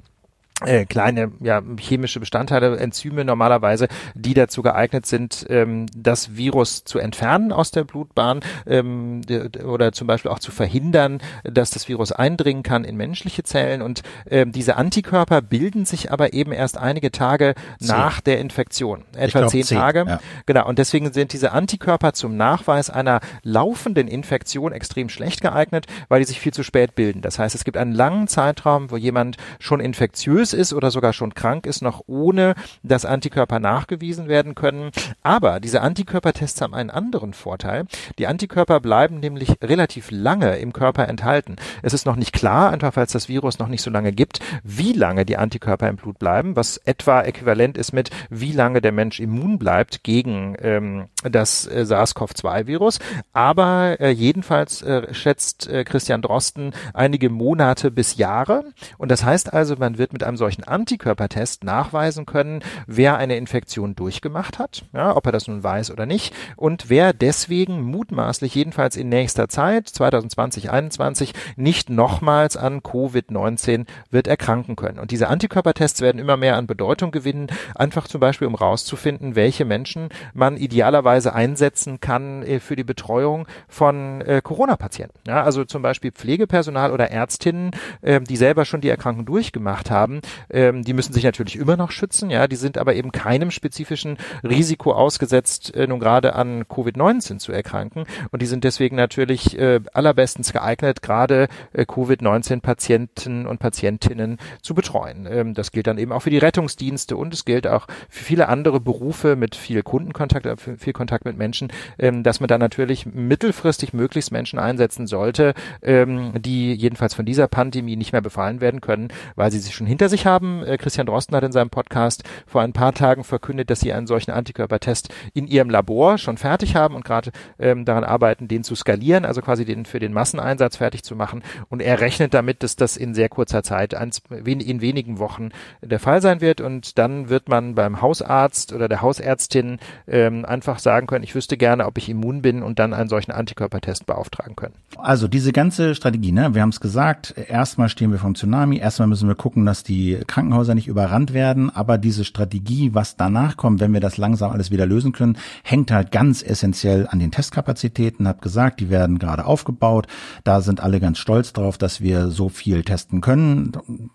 äh, 0.67 0.85
kleine 0.85 1.33
ja, 1.41 1.63
chemische 1.79 2.21
Bestandteile, 2.21 2.77
Enzyme 2.77 3.25
normalerweise, 3.25 3.89
die 4.15 4.35
dazu 4.35 4.63
geeignet 4.63 5.07
sind, 5.07 5.47
ähm, 5.49 5.87
das 5.97 6.37
Virus 6.37 6.85
zu 6.85 6.99
entfernen 6.99 7.53
aus 7.53 7.71
der 7.71 7.85
Blutbahn 7.85 8.41
ähm, 8.67 9.23
oder 9.65 9.93
zum 9.93 10.07
Beispiel 10.07 10.31
auch 10.31 10.39
zu 10.39 10.53
verhindern, 10.53 11.21
dass 11.45 11.71
das 11.71 11.89
Virus 11.89 12.13
eindringen 12.13 12.63
kann 12.63 12.85
in 12.85 12.97
menschliche 12.97 13.43
Zellen. 13.43 13.83
Und 13.83 14.03
ähm, 14.31 14.53
diese 14.53 14.77
Antikörper 14.77 15.43
bilden 15.43 15.85
sich 15.85 16.13
aber 16.13 16.33
eben 16.33 16.53
erst 16.53 16.79
einige 16.79 17.11
Tage 17.11 17.55
zehn. 17.79 17.89
nach 17.89 18.21
der 18.21 18.39
Infektion, 18.39 19.05
etwa 19.17 19.41
glaub, 19.41 19.51
zehn, 19.51 19.65
zehn, 19.65 19.79
Tage. 19.79 20.05
Ja. 20.07 20.21
Genau. 20.47 20.67
Und 20.67 20.79
deswegen 20.79 21.13
sind 21.13 21.33
diese 21.33 21.53
Antikörper 21.53 22.13
zum 22.13 22.37
Nachweis 22.37 22.91
einer 22.91 23.21
laufenden 23.43 24.09
Infektion 24.09 24.73
extrem 24.73 25.09
schlecht 25.09 25.41
geeignet, 25.41 25.87
weil 26.09 26.21
die 26.21 26.27
sich 26.27 26.41
viel 26.41 26.53
zu 26.53 26.63
spät 26.63 26.95
bilden. 26.95 27.23
Das 27.23 27.39
heißt, 27.39 27.55
es 27.55 27.65
gibt 27.65 27.77
einen 27.77 27.93
langen 27.93 28.29
Zeitraum, 28.29 28.91
wo 28.91 28.97
jemand 28.97 29.37
schon 29.59 29.81
infektiös 29.81 30.52
ist 30.53 30.73
oder 30.73 30.91
sogar 30.91 31.13
schon 31.13 31.35
krank 31.35 31.67
ist, 31.67 31.83
noch 31.83 32.03
ohne 32.07 32.55
dass 32.83 33.05
Antikörper 33.05 33.59
nachgewiesen 33.59 34.29
werden 34.29 34.55
können. 34.55 34.91
Aber 35.23 35.61
diese 35.61 35.81
Antikörpertests 35.81 36.61
haben 36.61 36.75
einen 36.75 36.91
anderen 36.91 37.35
Vorteil. 37.35 37.85
Die 38.19 38.27
Antikörper 38.27 38.81
bleiben 38.81 39.21
nämlich 39.21 39.57
relativ 39.63 40.11
lange 40.11 40.57
im 40.59 40.73
Körper 40.73 41.09
enthalten. 41.09 41.57
Es 41.83 41.93
ist 41.93 42.07
noch 42.07 42.17
nicht 42.17 42.33
klar, 42.33 42.71
einfach 42.71 42.97
weil 42.97 43.07
es 43.07 43.13
das 43.13 43.29
Virus 43.29 43.59
noch 43.59 43.69
nicht 43.69 43.83
so 43.83 43.91
lange 43.91 44.13
gibt, 44.13 44.41
wie 44.63 44.93
lange 44.93 45.25
die 45.25 45.37
Antikörper 45.37 45.89
im 45.89 45.97
Blut 45.97 46.19
bleiben, 46.19 46.57
was 46.57 46.77
etwa 46.79 47.23
äquivalent 47.23 47.79
ist 47.79 47.93
mit, 47.93 48.11
wie 48.31 48.53
lange 48.53 48.81
der 48.81 48.93
Mensch 48.93 49.21
immun 49.21 49.59
bleibt 49.59 50.05
gegen 50.05 50.57
ähm, 50.61 51.09
das 51.23 51.67
äh, 51.67 51.85
SARS-CoV-2-Virus. 51.85 52.99
Aber 53.33 54.01
äh, 54.01 54.11
jedenfalls 54.11 54.83
äh, 54.83 55.13
schätzt 55.15 55.69
äh, 55.69 55.85
Christian 55.85 56.23
Drosten 56.23 56.73
einige 56.95 57.31
Monate 57.31 57.91
bis 57.91 58.17
Jahre. 58.17 58.65
Und 58.99 59.11
das 59.11 59.25
heißt 59.25 59.53
also, 59.53 59.77
man 59.77 59.99
wird 59.99 60.13
mit 60.13 60.23
einem 60.23 60.32
solchen 60.37 60.65
Antikörpertest 60.65 61.65
nachweisen 61.65 62.27
können, 62.27 62.61
wer 62.87 63.17
eine 63.17 63.37
Infektion 63.37 63.95
durchgemacht 63.95 64.59
hat, 64.59 64.85
ja, 64.93 65.17
ob 65.17 65.27
er 65.27 65.33
das 65.33 65.49
nun 65.49 65.63
weiß 65.63 65.91
oder 65.91 66.07
nicht, 66.07 66.35
und 66.57 66.89
wer 66.89 67.13
deswegen 67.13 67.83
mutmaßlich 67.83 68.55
jedenfalls 68.55 68.97
in 68.97 69.09
nächster 69.09 69.49
Zeit, 69.49 69.89
2020, 69.89 70.63
2021, 70.63 71.35
nicht 71.57 71.91
nochmals 71.91 72.57
an 72.57 72.81
Covid-19 72.81 73.87
wird 74.11 74.27
erkranken 74.27 74.77
können. 74.77 74.99
Und 74.99 75.11
diese 75.11 75.29
Antikörpertests 75.29 76.01
werden 76.01 76.19
immer 76.19 76.37
mehr 76.37 76.57
an 76.57 76.67
Bedeutung 76.67 77.11
gewinnen, 77.11 77.49
einfach 77.75 78.07
zum 78.07 78.21
Beispiel, 78.21 78.49
um 78.49 78.55
rauszufinden, 78.55 79.37
welche 79.37 79.65
Menschen 79.65 80.09
man 80.35 80.57
idealerweise 80.57 81.35
einsetzen 81.35 82.01
kann 82.01 82.43
äh, 82.43 82.61
für 82.61 82.77
die 82.77 82.85
Betreuung 82.85 83.47
von 83.69 84.21
äh, 84.23 84.41
Corona-Patienten. 84.43 85.19
Ja, 85.27 85.43
also 85.43 85.65
zum 85.65 85.83
Beispiel 85.83 86.13
Pflegepersonal 86.13 86.93
oder 86.93 87.11
Ärztinnen, 87.11 87.73
äh, 88.01 88.21
die 88.21 88.37
selber 88.37 88.65
schon 88.65 88.81
die 88.81 88.89
Erkrankung 88.89 89.27
durchgemacht 89.27 89.91
haben, 89.91 90.21
ähm, 90.51 90.83
die 90.85 90.93
müssen 90.93 91.13
sich 91.13 91.25
natürlich 91.25 91.57
immer 91.57 91.77
noch 91.77 91.91
schützen, 91.91 92.31
ja, 92.31 92.47
die 92.47 92.57
sind 92.57 92.79
aber 92.79 92.95
eben 92.95 93.13
keinem 93.13 93.51
spezifischen 93.51 94.19
Risiko 94.43 94.93
ausgesetzt, 94.93 95.75
äh, 95.75 95.87
nun 95.87 96.01
gerade 96.01 96.35
an 96.35 96.65
Covid-19 96.65 97.39
zu 97.39 97.53
erkranken. 97.53 98.05
Und 98.31 98.43
die 98.43 98.47
sind 98.47 98.65
deswegen 98.65 98.97
natürlich 98.97 99.59
äh, 99.59 99.81
allerbestens 99.93 100.53
geeignet, 100.53 101.03
gerade 101.03 101.49
äh, 101.73 101.85
Covid-19-Patienten 101.85 103.47
und 103.47 103.59
Patientinnen 103.59 104.39
zu 104.63 104.75
betreuen. 104.75 105.27
Ähm, 105.31 105.55
das 105.55 105.73
gilt 105.73 105.87
dann 105.87 105.99
eben 105.99 106.13
auch 106.13 106.23
für 106.23 106.31
die 106.31 106.39
Rettungsdienste 106.39 107.17
und 107.17 107.35
es 107.35 107.45
gilt 107.45 107.67
auch 107.67 107.87
für 108.09 108.25
viele 108.25 108.49
andere 108.49 108.81
Berufe 108.81 109.37
mit 109.37 109.55
viel 109.57 109.83
Kundenkontakt, 109.83 110.47
äh, 110.47 110.57
viel 110.57 110.93
Kontakt 110.93 111.25
mit 111.25 111.37
Menschen, 111.37 111.69
ähm, 111.99 112.23
dass 112.23 112.41
man 112.41 112.49
da 112.49 112.59
natürlich 112.59 113.07
mittelfristig 113.07 113.93
möglichst 113.93 114.33
Menschen 114.33 114.59
einsetzen 114.59 115.07
sollte, 115.07 115.55
ähm, 115.83 116.33
die 116.41 116.75
jedenfalls 116.75 117.15
von 117.15 117.25
dieser 117.25 117.49
Pandemie 117.49 117.97
nicht 117.97 118.13
mehr 118.13 118.21
befallen 118.21 118.61
werden 118.61 118.81
können, 118.81 119.09
weil 119.37 119.51
sie 119.51 119.59
sich 119.59 119.75
schon 119.75 119.87
hinter 119.87 120.09
sich 120.13 120.27
haben. 120.27 120.63
Äh, 120.65 120.79
Christian 120.79 121.07
Drosten 121.07 121.37
hat 121.37 121.43
in 121.43 121.53
seinem 121.53 121.71
Podcast 121.71 122.23
vor 122.47 122.63
ein 122.63 122.73
paar 122.73 122.93
Tagen 122.93 123.25
verkündet, 123.25 123.71
dass 123.71 123.81
sie 123.81 123.93
einen 123.93 124.07
solchen 124.07 124.31
Antikörpertest 124.31 125.09
in 125.35 125.49
ihrem 125.49 125.69
Labor 125.69 126.19
schon 126.19 126.37
fertig 126.37 126.77
haben 126.77 126.95
und 126.95 127.05
gerade 127.05 127.33
ähm, 127.59 127.85
daran 127.85 128.05
arbeiten, 128.05 128.47
den 128.47 128.63
zu 128.63 128.75
skalieren, 128.75 129.25
also 129.25 129.43
quasi 129.43 129.65
den 129.65 129.85
für 129.85 129.99
den 129.99 130.13
Masseneinsatz 130.13 130.77
fertig 130.77 131.03
zu 131.03 131.17
machen. 131.17 131.43
Und 131.69 131.83
er 131.83 132.01
rechnet 132.01 132.35
damit, 132.35 132.63
dass 132.63 132.77
das 132.77 132.97
in 132.97 133.15
sehr 133.15 133.29
kurzer 133.29 133.63
Zeit, 133.63 133.95
in 133.95 134.81
wenigen 134.81 135.19
Wochen 135.19 135.51
der 135.81 135.99
Fall 135.99 136.23
sein 136.23 136.41
wird. 136.41 136.61
Und 136.61 136.99
dann 136.99 137.29
wird 137.29 137.49
man 137.49 137.75
beim 137.75 138.01
Hausarzt 138.01 138.73
oder 138.73 138.89
der 138.89 139.03
Hausärztin 139.03 139.79
ähm, 140.07 140.45
einfach 140.45 140.79
sagen 140.79 141.07
können, 141.07 141.25
ich 141.25 141.35
wüsste 141.35 141.57
gerne, 141.57 141.87
ob 141.87 141.99
ich 141.99 142.09
immun 142.09 142.43
bin 142.43 142.63
und 142.63 142.79
dann 142.79 142.93
einen 142.93 143.09
solchen 143.09 143.33
Antikörpertest 143.33 144.07
beauftragen 144.07 144.57
können. 144.57 144.75
Also 144.99 145.29
diese 145.29 145.53
ganze 145.53 145.95
Strategie, 145.95 146.33
ne? 146.33 146.55
wir 146.55 146.63
haben 146.63 146.69
es 146.69 146.81
gesagt, 146.81 147.35
erstmal 147.49 147.89
stehen 147.89 148.13
wir 148.13 148.19
vom 148.19 148.35
Tsunami, 148.35 148.79
erstmal 148.79 149.09
müssen 149.09 149.29
wir 149.29 149.35
gucken, 149.35 149.65
dass 149.65 149.83
die 149.83 150.02
Krankenhäuser 150.27 150.75
nicht 150.75 150.89
überrannt 150.89 151.33
werden, 151.33 151.71
aber 151.71 151.99
diese 151.99 152.25
Strategie, 152.25 152.95
was 152.95 153.17
danach 153.17 153.57
kommt, 153.57 153.81
wenn 153.81 153.93
wir 153.93 154.01
das 154.01 154.17
langsam 154.17 154.53
alles 154.53 154.71
wieder 154.71 154.87
lösen 154.87 155.13
können, 155.13 155.39
hängt 155.63 155.91
halt 155.91 156.11
ganz 156.11 156.43
essentiell 156.43 157.07
an 157.09 157.19
den 157.19 157.31
Testkapazitäten. 157.31 158.29
Hab 158.29 158.43
gesagt, 158.43 158.81
die 158.81 158.91
werden 158.91 159.19
gerade 159.19 159.45
aufgebaut. 159.45 160.07
Da 160.45 160.61
sind 160.61 160.81
alle 160.81 161.01
ganz 161.01 161.19
stolz 161.19 161.53
drauf, 161.53 161.79
dass 161.79 162.01
wir 162.01 162.29
so 162.29 162.49
viel 162.49 162.83
testen 162.83 163.21
können. 163.21 163.73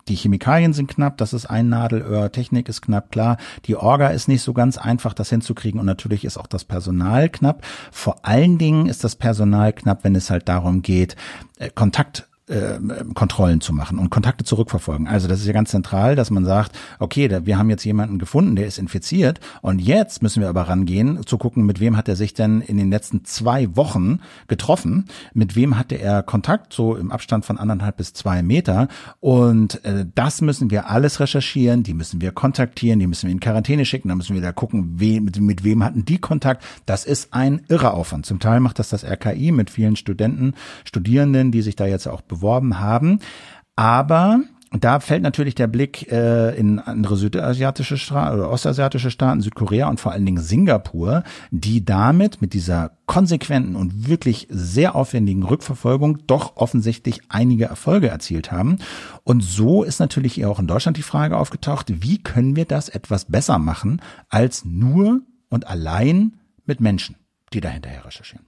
Die 0.07 0.15
Chemikalien 0.15 0.73
sind 0.73 0.89
knapp, 0.89 1.17
das 1.17 1.33
ist 1.33 1.45
ein 1.45 1.69
Nadelöhr. 1.69 2.31
Technik 2.31 2.69
ist 2.69 2.81
knapp, 2.81 3.11
klar. 3.11 3.37
Die 3.65 3.75
Orga 3.75 4.09
ist 4.09 4.27
nicht 4.27 4.41
so 4.41 4.53
ganz 4.53 4.77
einfach, 4.77 5.13
das 5.13 5.29
hinzukriegen. 5.29 5.79
Und 5.79 5.85
natürlich 5.85 6.25
ist 6.25 6.37
auch 6.37 6.47
das 6.47 6.63
Personal 6.63 7.29
knapp. 7.29 7.65
Vor 7.91 8.25
allen 8.25 8.57
Dingen 8.57 8.87
ist 8.87 9.03
das 9.03 9.15
Personal 9.15 9.73
knapp, 9.73 10.03
wenn 10.03 10.15
es 10.15 10.29
halt 10.29 10.47
darum 10.47 10.81
geht, 10.81 11.15
äh, 11.57 11.69
Kontakt 11.69 12.27
äh, 12.47 12.79
Kontrollen 13.13 13.61
zu 13.61 13.73
machen 13.73 13.99
und 13.99 14.09
Kontakte 14.09 14.43
zurückverfolgen. 14.43 15.07
Also 15.07 15.27
das 15.27 15.39
ist 15.39 15.47
ja 15.47 15.53
ganz 15.53 15.71
zentral, 15.71 16.15
dass 16.15 16.31
man 16.31 16.45
sagt, 16.45 16.77
okay, 16.99 17.27
da, 17.27 17.45
wir 17.45 17.57
haben 17.57 17.69
jetzt 17.69 17.83
jemanden 17.83 18.19
gefunden, 18.19 18.55
der 18.55 18.67
ist 18.67 18.77
infiziert 18.77 19.39
und 19.61 19.79
jetzt 19.79 20.21
müssen 20.21 20.41
wir 20.41 20.49
aber 20.49 20.63
rangehen, 20.63 21.25
zu 21.25 21.37
gucken, 21.37 21.65
mit 21.65 21.79
wem 21.79 21.97
hat 21.97 22.07
er 22.07 22.15
sich 22.15 22.33
denn 22.33 22.61
in 22.61 22.77
den 22.77 22.89
letzten 22.89 23.25
zwei 23.25 23.75
Wochen 23.75 24.19
getroffen, 24.47 25.05
mit 25.33 25.55
wem 25.55 25.77
hatte 25.77 25.95
er 25.95 26.23
Kontakt, 26.23 26.73
so 26.73 26.95
im 26.95 27.11
Abstand 27.11 27.45
von 27.45 27.57
anderthalb 27.57 27.97
bis 27.97 28.13
zwei 28.13 28.41
Meter 28.41 28.87
und 29.19 29.83
äh, 29.85 30.05
das 30.15 30.41
müssen 30.41 30.71
wir 30.71 30.89
alles 30.89 31.19
recherchieren, 31.19 31.83
die 31.83 31.93
müssen 31.93 32.21
wir 32.21 32.31
kontaktieren, 32.31 32.99
die 32.99 33.07
müssen 33.07 33.27
wir 33.27 33.33
in 33.33 33.39
Quarantäne 33.39 33.85
schicken, 33.85 34.09
dann 34.09 34.17
müssen 34.17 34.35
wir 34.35 34.41
da 34.41 34.51
gucken, 34.51 34.99
we, 34.99 35.19
mit, 35.21 35.39
mit 35.39 35.63
wem 35.63 35.83
hatten 35.83 36.05
die 36.05 36.17
Kontakt. 36.17 36.63
Das 36.85 37.05
ist 37.05 37.33
ein 37.33 37.61
irrer 37.67 37.93
Aufwand. 37.93 38.25
Zum 38.25 38.39
Teil 38.39 38.59
macht 38.59 38.79
das 38.79 38.89
das 38.89 39.03
RKI 39.03 39.51
mit 39.51 39.69
vielen 39.69 39.95
Studenten, 39.95 40.53
Studierenden, 40.85 41.51
die 41.51 41.61
sich 41.61 41.75
da 41.75 41.85
jetzt 41.85 42.07
auch 42.07 42.21
beworben 42.37 42.79
haben. 42.79 43.19
Aber 43.75 44.39
da 44.71 44.99
fällt 44.99 45.23
natürlich 45.23 45.55
der 45.55 45.67
Blick 45.67 46.11
äh, 46.11 46.53
in 46.57 46.79
andere 46.79 47.15
südasiatische 47.15 47.97
Staaten 47.97 48.37
oder 48.37 48.51
ostasiatische 48.51 49.11
Staaten, 49.11 49.39
Südkorea 49.39 49.87
und 49.87 49.99
vor 49.99 50.11
allen 50.11 50.25
Dingen 50.25 50.43
Singapur, 50.43 51.23
die 51.51 51.85
damit 51.85 52.41
mit 52.41 52.53
dieser 52.53 52.91
konsequenten 53.05 53.77
und 53.77 54.09
wirklich 54.09 54.47
sehr 54.49 54.95
aufwendigen 54.95 55.43
Rückverfolgung 55.43 56.27
doch 56.27 56.57
offensichtlich 56.57 57.21
einige 57.29 57.65
Erfolge 57.65 58.09
erzielt 58.09 58.51
haben. 58.51 58.79
Und 59.23 59.41
so 59.41 59.83
ist 59.83 59.99
natürlich 59.99 60.45
auch 60.45 60.59
in 60.59 60.67
Deutschland 60.67 60.97
die 60.97 61.03
Frage 61.03 61.37
aufgetaucht, 61.37 62.03
wie 62.03 62.21
können 62.21 62.57
wir 62.57 62.65
das 62.65 62.89
etwas 62.89 63.25
besser 63.25 63.59
machen 63.59 64.01
als 64.29 64.65
nur 64.65 65.21
und 65.49 65.67
allein 65.67 66.33
mit 66.65 66.81
Menschen, 66.81 67.15
die 67.53 67.61
dahinterher 67.61 68.05
recherchieren. 68.05 68.46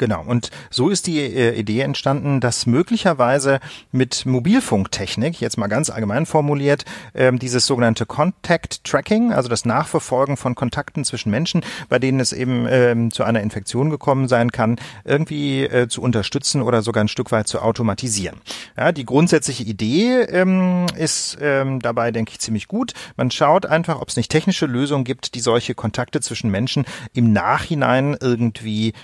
Genau. 0.00 0.24
Und 0.26 0.50
so 0.70 0.88
ist 0.88 1.06
die 1.06 1.20
äh, 1.20 1.54
Idee 1.58 1.82
entstanden, 1.82 2.40
dass 2.40 2.64
möglicherweise 2.64 3.60
mit 3.92 4.24
Mobilfunktechnik, 4.24 5.42
jetzt 5.42 5.58
mal 5.58 5.66
ganz 5.66 5.90
allgemein 5.90 6.24
formuliert, 6.24 6.86
ähm, 7.14 7.38
dieses 7.38 7.66
sogenannte 7.66 8.06
Contact 8.06 8.82
Tracking, 8.82 9.34
also 9.34 9.50
das 9.50 9.66
Nachverfolgen 9.66 10.38
von 10.38 10.54
Kontakten 10.54 11.04
zwischen 11.04 11.30
Menschen, 11.30 11.60
bei 11.90 11.98
denen 11.98 12.18
es 12.18 12.32
eben 12.32 12.66
ähm, 12.66 13.10
zu 13.10 13.24
einer 13.24 13.42
Infektion 13.42 13.90
gekommen 13.90 14.26
sein 14.26 14.50
kann, 14.52 14.76
irgendwie 15.04 15.64
äh, 15.64 15.86
zu 15.86 16.00
unterstützen 16.00 16.62
oder 16.62 16.80
sogar 16.80 17.04
ein 17.04 17.08
Stück 17.08 17.30
weit 17.30 17.46
zu 17.46 17.60
automatisieren. 17.60 18.40
Ja, 18.78 18.92
die 18.92 19.04
grundsätzliche 19.04 19.64
Idee 19.64 20.22
ähm, 20.22 20.86
ist 20.96 21.36
dabei, 21.40 22.10
denke 22.10 22.32
ich, 22.32 22.38
ziemlich 22.38 22.68
gut. 22.68 22.94
Man 23.16 23.30
schaut 23.30 23.66
einfach, 23.66 24.00
ob 24.00 24.08
es 24.08 24.16
nicht 24.16 24.30
technische 24.30 24.66
Lösungen 24.66 25.04
gibt, 25.04 25.34
die 25.34 25.40
solche 25.40 25.74
Kontakte 25.74 26.20
zwischen 26.20 26.50
Menschen 26.50 26.84
im 27.12 27.32
Nachhinein 27.32 28.16
irgendwie 28.20 28.94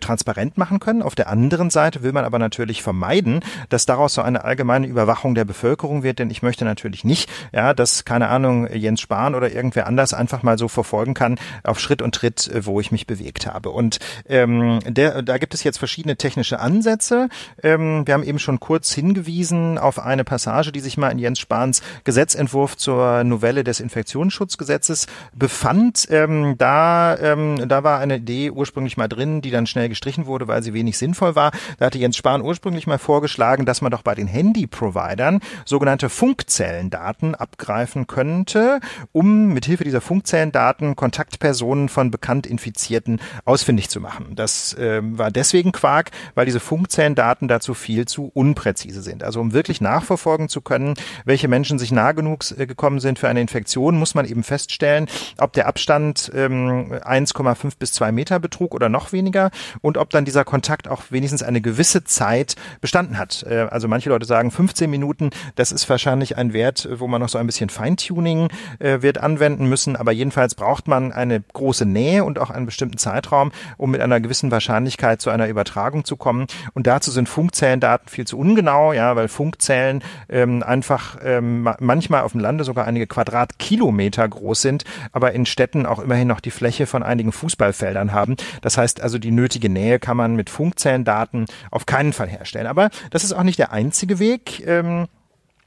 transparent 0.00 0.43
transparent 0.44 0.58
machen 0.58 0.80
können. 0.80 1.02
Auf 1.02 1.14
der 1.14 1.28
anderen 1.28 1.70
Seite 1.70 2.02
will 2.02 2.12
man 2.12 2.24
aber 2.24 2.38
natürlich 2.38 2.82
vermeiden, 2.82 3.40
dass 3.68 3.86
daraus 3.86 4.14
so 4.14 4.22
eine 4.22 4.44
allgemeine 4.44 4.86
Überwachung 4.86 5.34
der 5.34 5.44
Bevölkerung 5.44 6.02
wird, 6.02 6.18
denn 6.18 6.30
ich 6.30 6.42
möchte 6.42 6.64
natürlich 6.64 7.04
nicht, 7.04 7.30
ja, 7.52 7.74
dass, 7.74 8.04
keine 8.04 8.28
Ahnung, 8.28 8.68
Jens 8.72 9.00
Spahn 9.00 9.34
oder 9.34 9.52
irgendwer 9.52 9.86
anders 9.86 10.14
einfach 10.14 10.42
mal 10.42 10.58
so 10.58 10.68
verfolgen 10.68 11.14
kann 11.14 11.38
auf 11.62 11.80
Schritt 11.80 12.02
und 12.02 12.14
Tritt, 12.14 12.48
äh, 12.48 12.66
wo 12.66 12.80
ich 12.80 12.92
mich 12.92 13.06
bewegt 13.06 13.46
habe. 13.46 13.70
Und 13.70 13.98
ähm, 14.28 14.80
der, 14.86 15.22
da 15.22 15.38
gibt 15.38 15.54
es 15.54 15.64
jetzt 15.64 15.78
verschiedene 15.78 16.16
technische 16.16 16.60
Ansätze. 16.60 17.28
Ähm, 17.62 18.06
wir 18.06 18.14
haben 18.14 18.24
eben 18.24 18.38
schon 18.38 18.60
kurz 18.60 18.92
hingewiesen 18.92 19.78
auf 19.78 19.98
eine 19.98 20.24
Passage, 20.24 20.72
die 20.72 20.80
sich 20.80 20.96
mal 20.96 21.10
in 21.10 21.18
Jens 21.18 21.40
Spahns 21.40 21.82
Gesetzentwurf 22.04 22.76
zur 22.76 23.24
Novelle 23.24 23.64
des 23.64 23.80
Infektionsschutzgesetzes 23.80 25.06
befand. 25.34 26.06
Ähm, 26.10 26.56
da, 26.58 27.16
ähm, 27.18 27.68
da 27.68 27.82
war 27.82 27.98
eine 27.98 28.16
Idee 28.16 28.50
ursprünglich 28.50 28.96
mal 28.96 29.08
drin, 29.08 29.40
die 29.40 29.50
dann 29.50 29.66
schnell 29.66 29.88
gestrichen 29.88 30.26
wurde 30.26 30.33
wurde, 30.34 30.48
weil 30.48 30.64
sie 30.64 30.74
wenig 30.74 30.98
sinnvoll 30.98 31.36
war. 31.36 31.52
Da 31.78 31.86
hatte 31.86 31.98
Jens 31.98 32.16
Spahn 32.16 32.42
ursprünglich 32.42 32.88
mal 32.88 32.98
vorgeschlagen, 32.98 33.64
dass 33.64 33.80
man 33.80 33.92
doch 33.92 34.02
bei 34.02 34.16
den 34.16 34.26
Handy-Providern 34.26 35.40
sogenannte 35.64 36.08
Funkzellendaten 36.08 37.36
abgreifen 37.36 38.08
könnte, 38.08 38.80
um 39.12 39.54
mithilfe 39.54 39.84
dieser 39.84 40.00
Funkzellendaten 40.00 40.96
Kontaktpersonen 40.96 41.88
von 41.88 42.10
bekannt 42.10 42.46
Infizierten 42.48 43.20
ausfindig 43.44 43.88
zu 43.88 44.00
machen. 44.00 44.32
Das 44.34 44.74
äh, 44.74 45.00
war 45.02 45.30
deswegen 45.30 45.70
Quark, 45.70 46.10
weil 46.34 46.46
diese 46.46 46.60
Funkzellendaten 46.60 47.46
dazu 47.46 47.74
viel 47.74 48.06
zu 48.06 48.32
unpräzise 48.34 49.02
sind. 49.02 49.22
Also 49.22 49.40
um 49.40 49.52
wirklich 49.52 49.80
nachverfolgen 49.80 50.48
zu 50.48 50.60
können, 50.60 50.94
welche 51.24 51.46
Menschen 51.46 51.78
sich 51.78 51.92
nah 51.92 52.10
genug 52.10 52.44
äh, 52.58 52.66
gekommen 52.66 52.98
sind 52.98 53.20
für 53.20 53.28
eine 53.28 53.40
Infektion, 53.40 53.96
muss 53.96 54.16
man 54.16 54.26
eben 54.26 54.42
feststellen, 54.42 55.06
ob 55.38 55.52
der 55.52 55.68
Abstand 55.68 56.32
ähm, 56.34 56.92
1,5 56.92 57.74
bis 57.78 57.92
2 57.92 58.10
Meter 58.10 58.40
betrug 58.40 58.74
oder 58.74 58.88
noch 58.88 59.12
weniger 59.12 59.50
und 59.80 59.98
ob 59.98 60.10
dann 60.10 60.23
dann 60.24 60.26
dieser 60.26 60.44
Kontakt 60.44 60.88
auch 60.88 61.02
wenigstens 61.10 61.42
eine 61.42 61.60
gewisse 61.60 62.04
Zeit 62.04 62.56
bestanden 62.80 63.18
hat. 63.18 63.44
Äh, 63.48 63.66
also 63.70 63.88
manche 63.88 64.08
Leute 64.08 64.26
sagen 64.26 64.50
15 64.50 64.90
Minuten, 64.90 65.30
das 65.56 65.70
ist 65.70 65.88
wahrscheinlich 65.88 66.36
ein 66.36 66.52
Wert, 66.52 66.88
wo 66.90 67.06
man 67.06 67.20
noch 67.20 67.28
so 67.28 67.38
ein 67.38 67.46
bisschen 67.46 67.68
Feintuning 67.68 68.48
äh, 68.78 69.02
wird 69.02 69.18
anwenden 69.18 69.66
müssen, 69.68 69.96
aber 69.96 70.12
jedenfalls 70.12 70.54
braucht 70.54 70.88
man 70.88 71.12
eine 71.12 71.42
große 71.52 71.84
Nähe 71.84 72.24
und 72.24 72.38
auch 72.38 72.50
einen 72.50 72.66
bestimmten 72.66 72.98
Zeitraum, 72.98 73.52
um 73.76 73.90
mit 73.90 74.00
einer 74.00 74.20
gewissen 74.20 74.50
Wahrscheinlichkeit 74.50 75.20
zu 75.20 75.30
einer 75.30 75.48
Übertragung 75.48 76.04
zu 76.04 76.16
kommen. 76.16 76.46
Und 76.72 76.86
dazu 76.86 77.10
sind 77.10 77.28
Funkzellendaten 77.28 78.08
viel 78.08 78.26
zu 78.26 78.38
ungenau, 78.38 78.92
ja, 78.92 79.14
weil 79.16 79.28
Funkzellen 79.28 80.02
ähm, 80.28 80.62
einfach 80.62 81.18
ähm, 81.22 81.68
manchmal 81.80 82.22
auf 82.22 82.32
dem 82.32 82.40
Lande 82.40 82.64
sogar 82.64 82.86
einige 82.86 83.06
Quadratkilometer 83.06 84.26
groß 84.26 84.62
sind, 84.62 84.84
aber 85.12 85.32
in 85.32 85.44
Städten 85.44 85.84
auch 85.86 85.98
immerhin 85.98 86.28
noch 86.28 86.40
die 86.40 86.50
Fläche 86.50 86.86
von 86.86 87.02
einigen 87.02 87.32
Fußballfeldern 87.32 88.12
haben. 88.12 88.36
Das 88.62 88.78
heißt 88.78 89.02
also, 89.02 89.18
die 89.18 89.30
nötige 89.30 89.68
Nähe 89.68 89.98
kann 89.98 90.13
man 90.14 90.36
mit 90.36 90.50
Funkzellendaten 90.50 91.46
auf 91.70 91.86
keinen 91.86 92.12
Fall 92.12 92.28
herstellen. 92.28 92.66
Aber 92.66 92.90
das 93.10 93.24
ist 93.24 93.32
auch 93.32 93.42
nicht 93.42 93.58
der 93.58 93.72
einzige 93.72 94.18
Weg. 94.18 94.66
Ähm, 94.66 95.06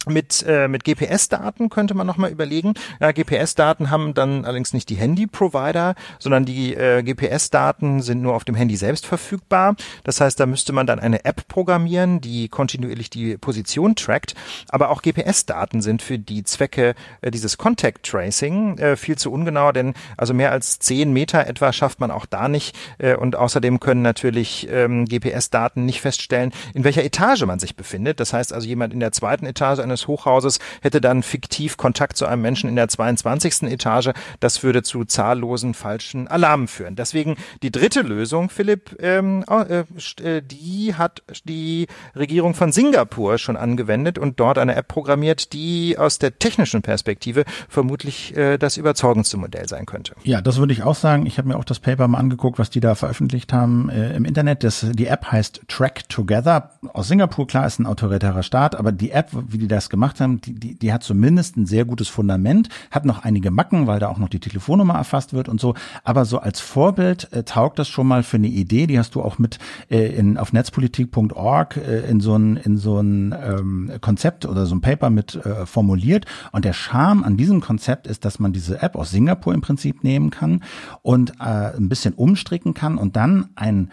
mit, 0.06 0.46
äh, 0.48 0.68
mit 0.68 0.84
GPS-Daten 0.84 1.70
könnte 1.70 1.94
man 1.94 2.08
nochmal 2.08 2.32
überlegen. 2.32 2.74
Ja, 3.00 3.12
GPS-Daten 3.12 3.90
haben 3.90 4.14
dann 4.14 4.46
allerdings 4.46 4.74
nicht 4.74 4.90
die 4.90 4.96
Handy-Provider, 4.96 5.96
sondern 6.20 6.46
die 6.46 6.76
äh, 6.76 7.04
GPS-Daten 7.04 8.02
sind 8.02 8.22
nur 8.22 8.36
auf 8.36 8.46
dem 8.46 8.56
Handy 8.56 8.76
selbst 8.76 9.06
verfügbar. 9.06 9.76
Das 10.04 10.22
heißt, 10.22 10.40
da 10.40 10.46
müsste 10.46 10.74
man 10.74 10.88
dann 10.88 11.00
eine 11.00 11.26
App 11.26 11.48
programmieren, 11.48 12.22
die 12.22 12.48
kontinuierlich 12.48 13.10
die 13.10 13.38
Position 13.38 13.96
trackt. 13.96 14.36
Aber 14.70 14.90
auch 14.90 15.02
GPS-Daten 15.02 15.82
sind 15.82 16.02
für 16.02 16.20
die 16.20 16.44
Zwecke 16.44 16.96
äh, 17.22 17.32
dieses 17.32 17.58
Contact 17.58 18.04
Tracing 18.04 18.78
äh, 18.78 18.96
viel 18.96 19.18
zu 19.18 19.32
ungenau, 19.32 19.72
denn 19.72 19.94
also 20.16 20.34
mehr 20.34 20.52
als 20.52 20.80
zehn 20.80 21.12
Meter 21.12 21.48
etwa 21.48 21.74
schafft 21.74 22.00
man 22.00 22.12
auch 22.12 22.26
da 22.26 22.48
nicht. 22.48 22.76
Äh, 22.98 23.16
und 23.16 23.36
außerdem 23.36 23.80
können 23.80 24.02
natürlich 24.02 24.68
ähm, 24.70 25.06
GPS-Daten 25.06 25.86
nicht 25.86 26.02
feststellen, 26.02 26.54
in 26.74 26.84
welcher 26.84 27.04
Etage 27.04 27.46
man 27.46 27.60
sich 27.60 27.76
befindet. 27.76 28.20
Das 28.20 28.34
heißt 28.34 28.54
also, 28.54 28.68
jemand 28.68 28.94
in 28.94 29.00
der 29.00 29.12
zweiten 29.12 29.46
Etage 29.46 29.80
eines 29.88 30.08
Hochhauses 30.08 30.60
hätte 30.82 31.02
dann 31.02 31.24
fiktiv 31.24 31.78
Kontakt 31.78 32.18
zu 32.18 32.26
einem 32.26 32.42
Menschen 32.42 32.70
in 32.70 32.76
der 32.76 32.88
22. 32.88 33.64
Etage. 33.64 34.10
Das 34.40 34.64
würde 34.64 34.84
zu 34.84 35.06
zahllosen 35.06 35.74
falschen 35.74 36.28
Alarmen 36.28 36.68
führen. 36.68 36.96
Deswegen 36.96 37.36
die 37.64 37.72
dritte 37.72 38.02
Lösung, 38.02 38.50
Philipp, 38.50 38.98
ähm, 39.02 39.44
äh, 39.50 39.84
äh, 40.22 40.42
die 40.42 40.96
hat 40.96 41.24
die 41.46 41.88
Regierung 42.16 42.54
von 42.54 42.72
Singapur 42.72 43.38
schon 43.38 43.58
angewendet 43.58 44.18
und 44.18 44.40
dort 44.40 44.58
eine 44.58 44.76
App 44.76 44.88
programmiert, 44.88 45.54
die 45.54 45.98
aus 45.98 46.20
der 46.20 46.38
technischen 46.40 46.82
Perspektive 46.82 47.46
vermutlich 47.70 48.36
äh, 48.36 48.58
das 48.58 48.78
überzeugendste 48.78 49.38
Modell 49.38 49.68
sein 49.68 49.86
könnte. 49.86 50.14
Ja, 50.24 50.42
das 50.42 50.58
würde 50.58 50.74
ich 50.74 50.84
auch 50.84 50.96
sagen. 50.96 51.26
Ich 51.26 51.38
habe 51.38 51.48
mir 51.48 51.58
auch 51.58 51.66
das 51.66 51.80
Paper 51.80 52.08
mal 52.08 52.18
angeguckt, 52.18 52.60
was 52.60 52.70
die 52.70 52.80
da 52.80 52.96
veröffentlicht 52.96 53.54
haben 53.54 53.90
äh, 53.90 54.16
im 54.16 54.26
Internet. 54.26 54.64
Das, 54.64 54.86
die 54.92 55.08
App 55.08 55.32
heißt 55.32 55.62
Track 55.68 56.10
Together. 56.10 56.72
Aus 56.94 57.08
Singapur, 57.08 57.48
klar, 57.48 57.66
ist 57.66 57.80
ein 57.80 57.86
autoritärer 57.86 58.44
Staat, 58.44 58.76
aber 58.76 58.92
die 58.92 59.12
App, 59.12 59.30
wie 59.32 59.58
die 59.58 59.68
das 59.78 59.90
gemacht 59.90 60.20
haben, 60.20 60.42
die, 60.42 60.54
die, 60.54 60.78
die 60.78 60.92
hat 60.92 61.04
zumindest 61.04 61.56
ein 61.58 61.66
sehr 61.66 61.86
gutes 61.86 62.10
Fundament, 62.10 62.70
hat 62.92 63.06
noch 63.06 63.24
einige 63.24 63.52
Macken, 63.52 63.88
weil 63.88 64.00
da 64.00 64.10
auch 64.10 64.18
noch 64.18 64.30
die 64.30 64.40
Telefonnummer 64.40 64.96
erfasst 64.96 65.34
wird 65.34 65.48
und 65.48 65.62
so. 65.62 65.76
Aber 66.04 66.26
so 66.26 66.40
als 66.40 66.60
Vorbild 66.60 67.32
äh, 67.32 67.44
taugt 67.44 67.80
das 67.80 67.88
schon 67.88 68.08
mal 68.08 68.24
für 68.24 68.38
eine 68.38 68.48
Idee, 68.48 68.88
die 68.88 69.00
hast 69.00 69.16
du 69.16 69.22
auch 69.22 69.40
mit 69.40 69.60
äh, 69.90 70.08
in, 70.16 70.38
auf 70.38 70.52
netzpolitik.org 70.52 71.78
äh, 71.78 72.10
in 72.10 72.20
so 72.20 72.36
ein, 72.36 72.58
in 72.58 72.78
so 72.78 73.00
ähm, 73.00 73.92
Konzept 74.02 74.46
oder 74.46 74.66
so 74.66 74.76
ein 74.76 74.82
Paper 74.82 75.10
mit 75.10 75.36
äh, 75.36 75.66
formuliert. 75.66 76.26
Und 76.52 76.66
der 76.66 76.74
Charme 76.74 77.24
an 77.24 77.38
diesem 77.38 77.62
Konzept 77.62 78.08
ist, 78.08 78.26
dass 78.26 78.40
man 78.40 78.54
diese 78.54 78.82
App 78.82 78.96
aus 78.96 79.12
Singapur 79.12 79.54
im 79.54 79.62
Prinzip 79.62 80.04
nehmen 80.04 80.32
kann 80.32 80.64
und 81.02 81.40
äh, 81.40 81.78
ein 81.78 81.90
bisschen 81.90 82.14
umstricken 82.14 82.74
kann 82.74 82.98
und 82.98 83.16
dann 83.16 83.50
eine 83.56 83.88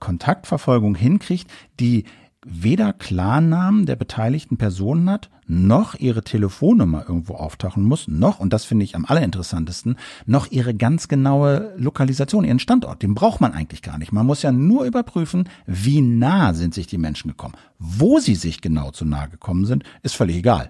Kontaktverfolgung 0.00 0.94
hinkriegt, 0.94 1.50
die 1.78 2.04
weder 2.50 2.92
Klarnamen 2.92 3.86
der 3.86 3.96
beteiligten 3.96 4.56
Personen 4.56 5.10
hat, 5.10 5.28
noch 5.46 5.94
ihre 5.94 6.22
Telefonnummer 6.22 7.04
irgendwo 7.08 7.34
auftauchen 7.34 7.82
muss, 7.82 8.08
noch, 8.08 8.38
und 8.40 8.52
das 8.52 8.64
finde 8.64 8.84
ich 8.84 8.96
am 8.96 9.04
allerinteressantesten, 9.04 9.96
noch 10.26 10.50
ihre 10.50 10.74
ganz 10.74 11.08
genaue 11.08 11.72
Lokalisation, 11.76 12.44
ihren 12.44 12.58
Standort. 12.58 13.02
Den 13.02 13.14
braucht 13.14 13.40
man 13.40 13.52
eigentlich 13.52 13.82
gar 13.82 13.98
nicht. 13.98 14.12
Man 14.12 14.26
muss 14.26 14.42
ja 14.42 14.52
nur 14.52 14.84
überprüfen, 14.84 15.48
wie 15.66 16.00
nah 16.00 16.54
sind 16.54 16.74
sich 16.74 16.86
die 16.86 16.98
Menschen 16.98 17.28
gekommen. 17.28 17.54
Wo 17.78 18.18
sie 18.18 18.34
sich 18.34 18.60
genau 18.60 18.90
zu 18.90 19.04
nahe 19.04 19.28
gekommen 19.28 19.64
sind, 19.64 19.84
ist 20.02 20.16
völlig 20.16 20.36
egal. 20.36 20.68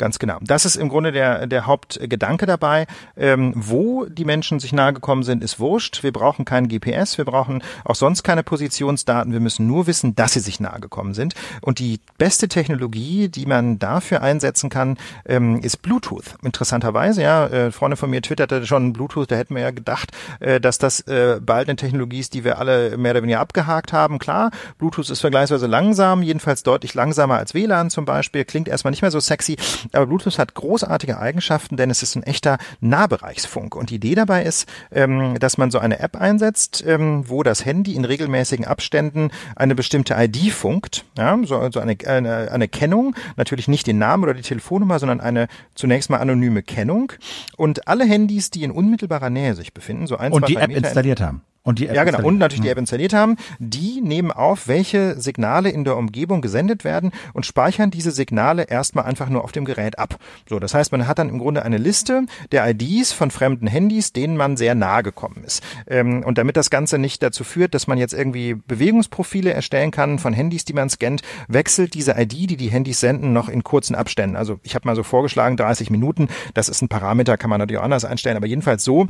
Ganz 0.00 0.18
genau. 0.18 0.38
Das 0.40 0.64
ist 0.64 0.76
im 0.76 0.88
Grunde 0.88 1.12
der, 1.12 1.46
der 1.46 1.66
Hauptgedanke 1.66 2.46
dabei. 2.46 2.86
Ähm, 3.18 3.52
wo 3.54 4.06
die 4.06 4.24
Menschen 4.24 4.58
sich 4.58 4.72
nahe 4.72 4.94
gekommen 4.94 5.24
sind, 5.24 5.44
ist 5.44 5.60
wurscht. 5.60 6.02
Wir 6.02 6.10
brauchen 6.10 6.46
kein 6.46 6.68
GPS, 6.68 7.18
wir 7.18 7.26
brauchen 7.26 7.62
auch 7.84 7.94
sonst 7.94 8.22
keine 8.22 8.42
Positionsdaten. 8.42 9.30
Wir 9.34 9.40
müssen 9.40 9.66
nur 9.66 9.86
wissen, 9.86 10.14
dass 10.14 10.32
sie 10.32 10.40
sich 10.40 10.58
nahe 10.58 10.80
gekommen 10.80 11.12
sind. 11.12 11.34
Und 11.60 11.80
die 11.80 12.00
beste 12.16 12.48
Technologie, 12.48 13.28
die 13.28 13.44
man 13.44 13.78
dafür 13.78 14.22
einsetzen 14.22 14.70
kann, 14.70 14.96
ähm, 15.26 15.60
ist 15.60 15.82
Bluetooth. 15.82 16.34
Interessanterweise, 16.42 17.20
ja, 17.20 17.46
äh, 17.48 17.70
Freunde 17.70 17.98
von 17.98 18.08
mir 18.08 18.22
twitterte 18.22 18.66
schon 18.66 18.94
Bluetooth, 18.94 19.30
da 19.30 19.36
hätten 19.36 19.54
wir 19.54 19.60
ja 19.60 19.70
gedacht, 19.70 20.12
äh, 20.40 20.62
dass 20.62 20.78
das 20.78 21.00
äh, 21.00 21.40
bald 21.42 21.68
eine 21.68 21.76
Technologie 21.76 22.20
ist, 22.20 22.32
die 22.32 22.42
wir 22.42 22.58
alle 22.58 22.96
mehr 22.96 23.10
oder 23.10 23.22
weniger 23.22 23.40
abgehakt 23.40 23.92
haben. 23.92 24.18
Klar, 24.18 24.50
Bluetooth 24.78 25.10
ist 25.10 25.20
vergleichsweise 25.20 25.66
langsam, 25.66 26.22
jedenfalls 26.22 26.62
deutlich 26.62 26.94
langsamer 26.94 27.36
als 27.36 27.52
WLAN 27.52 27.90
zum 27.90 28.06
Beispiel, 28.06 28.46
klingt 28.46 28.66
erstmal 28.66 28.92
nicht 28.92 29.02
mehr 29.02 29.10
so 29.10 29.20
sexy, 29.20 29.58
aber 29.92 30.06
Bluetooth 30.06 30.38
hat 30.38 30.54
großartige 30.54 31.18
Eigenschaften, 31.18 31.76
denn 31.76 31.90
es 31.90 32.02
ist 32.02 32.16
ein 32.16 32.22
echter 32.22 32.58
Nahbereichsfunk. 32.80 33.74
Und 33.76 33.90
die 33.90 33.96
Idee 33.96 34.14
dabei 34.14 34.44
ist, 34.44 34.68
ähm, 34.92 35.38
dass 35.38 35.58
man 35.58 35.70
so 35.70 35.78
eine 35.78 36.00
App 36.00 36.16
einsetzt, 36.16 36.84
ähm, 36.86 37.24
wo 37.28 37.42
das 37.42 37.64
Handy 37.64 37.94
in 37.94 38.04
regelmäßigen 38.04 38.64
Abständen 38.64 39.30
eine 39.56 39.74
bestimmte 39.74 40.14
ID 40.14 40.52
funkt, 40.52 41.04
ja, 41.16 41.38
so, 41.44 41.70
so 41.70 41.80
eine, 41.80 41.96
eine, 42.06 42.50
eine 42.52 42.68
Kennung, 42.68 43.14
natürlich 43.36 43.68
nicht 43.68 43.86
den 43.86 43.98
Namen 43.98 44.22
oder 44.22 44.34
die 44.34 44.42
Telefonnummer, 44.42 44.98
sondern 44.98 45.20
eine 45.20 45.48
zunächst 45.74 46.10
mal 46.10 46.18
anonyme 46.18 46.62
Kennung. 46.62 47.12
Und 47.56 47.88
alle 47.88 48.04
Handys, 48.04 48.50
die 48.50 48.62
in 48.62 48.70
unmittelbarer 48.70 49.30
Nähe 49.30 49.54
sich 49.54 49.74
befinden, 49.74 50.06
so 50.06 50.16
ein, 50.16 50.32
und 50.32 50.40
zwei, 50.40 50.46
die 50.46 50.56
App 50.56 50.68
Meter 50.68 50.86
installiert 50.86 51.20
haben. 51.20 51.42
Und 51.62 51.78
die 51.78 51.88
App 51.88 51.96
ja, 51.96 52.04
genau. 52.04 52.22
Und 52.22 52.38
natürlich 52.38 52.62
die 52.62 52.68
hm. 52.68 52.72
App 52.72 52.78
installiert 52.78 53.12
haben. 53.12 53.36
Die 53.58 54.00
nehmen 54.00 54.30
auf, 54.30 54.66
welche 54.66 55.20
Signale 55.20 55.68
in 55.68 55.84
der 55.84 55.96
Umgebung 55.96 56.40
gesendet 56.40 56.84
werden 56.84 57.12
und 57.34 57.44
speichern 57.44 57.90
diese 57.90 58.12
Signale 58.12 58.62
erstmal 58.62 59.04
einfach 59.04 59.28
nur 59.28 59.44
auf 59.44 59.52
dem 59.52 59.66
Gerät 59.66 59.98
ab. 59.98 60.16
So, 60.48 60.58
das 60.58 60.72
heißt, 60.72 60.90
man 60.92 61.06
hat 61.06 61.18
dann 61.18 61.28
im 61.28 61.38
Grunde 61.38 61.62
eine 61.62 61.76
Liste 61.76 62.24
der 62.50 62.66
IDs 62.66 63.12
von 63.12 63.30
fremden 63.30 63.66
Handys, 63.66 64.14
denen 64.14 64.38
man 64.38 64.56
sehr 64.56 64.74
nahe 64.74 65.02
gekommen 65.02 65.44
ist. 65.44 65.62
Ähm, 65.86 66.22
und 66.24 66.38
damit 66.38 66.56
das 66.56 66.70
Ganze 66.70 66.98
nicht 66.98 67.22
dazu 67.22 67.44
führt, 67.44 67.74
dass 67.74 67.86
man 67.86 67.98
jetzt 67.98 68.14
irgendwie 68.14 68.54
Bewegungsprofile 68.54 69.52
erstellen 69.52 69.90
kann 69.90 70.18
von 70.18 70.32
Handys, 70.32 70.64
die 70.64 70.72
man 70.72 70.88
scannt, 70.88 71.20
wechselt 71.46 71.92
diese 71.92 72.12
ID, 72.12 72.32
die 72.32 72.56
die 72.56 72.70
Handys 72.70 73.00
senden, 73.00 73.34
noch 73.34 73.50
in 73.50 73.64
kurzen 73.64 73.94
Abständen. 73.94 74.36
Also 74.36 74.60
ich 74.62 74.74
habe 74.74 74.88
mal 74.88 74.96
so 74.96 75.02
vorgeschlagen, 75.02 75.58
30 75.58 75.90
Minuten. 75.90 76.28
Das 76.54 76.70
ist 76.70 76.80
ein 76.80 76.88
Parameter, 76.88 77.36
kann 77.36 77.50
man 77.50 77.58
natürlich 77.58 77.80
auch 77.80 77.84
anders 77.84 78.06
einstellen, 78.06 78.38
aber 78.38 78.46
jedenfalls 78.46 78.82
so, 78.82 79.08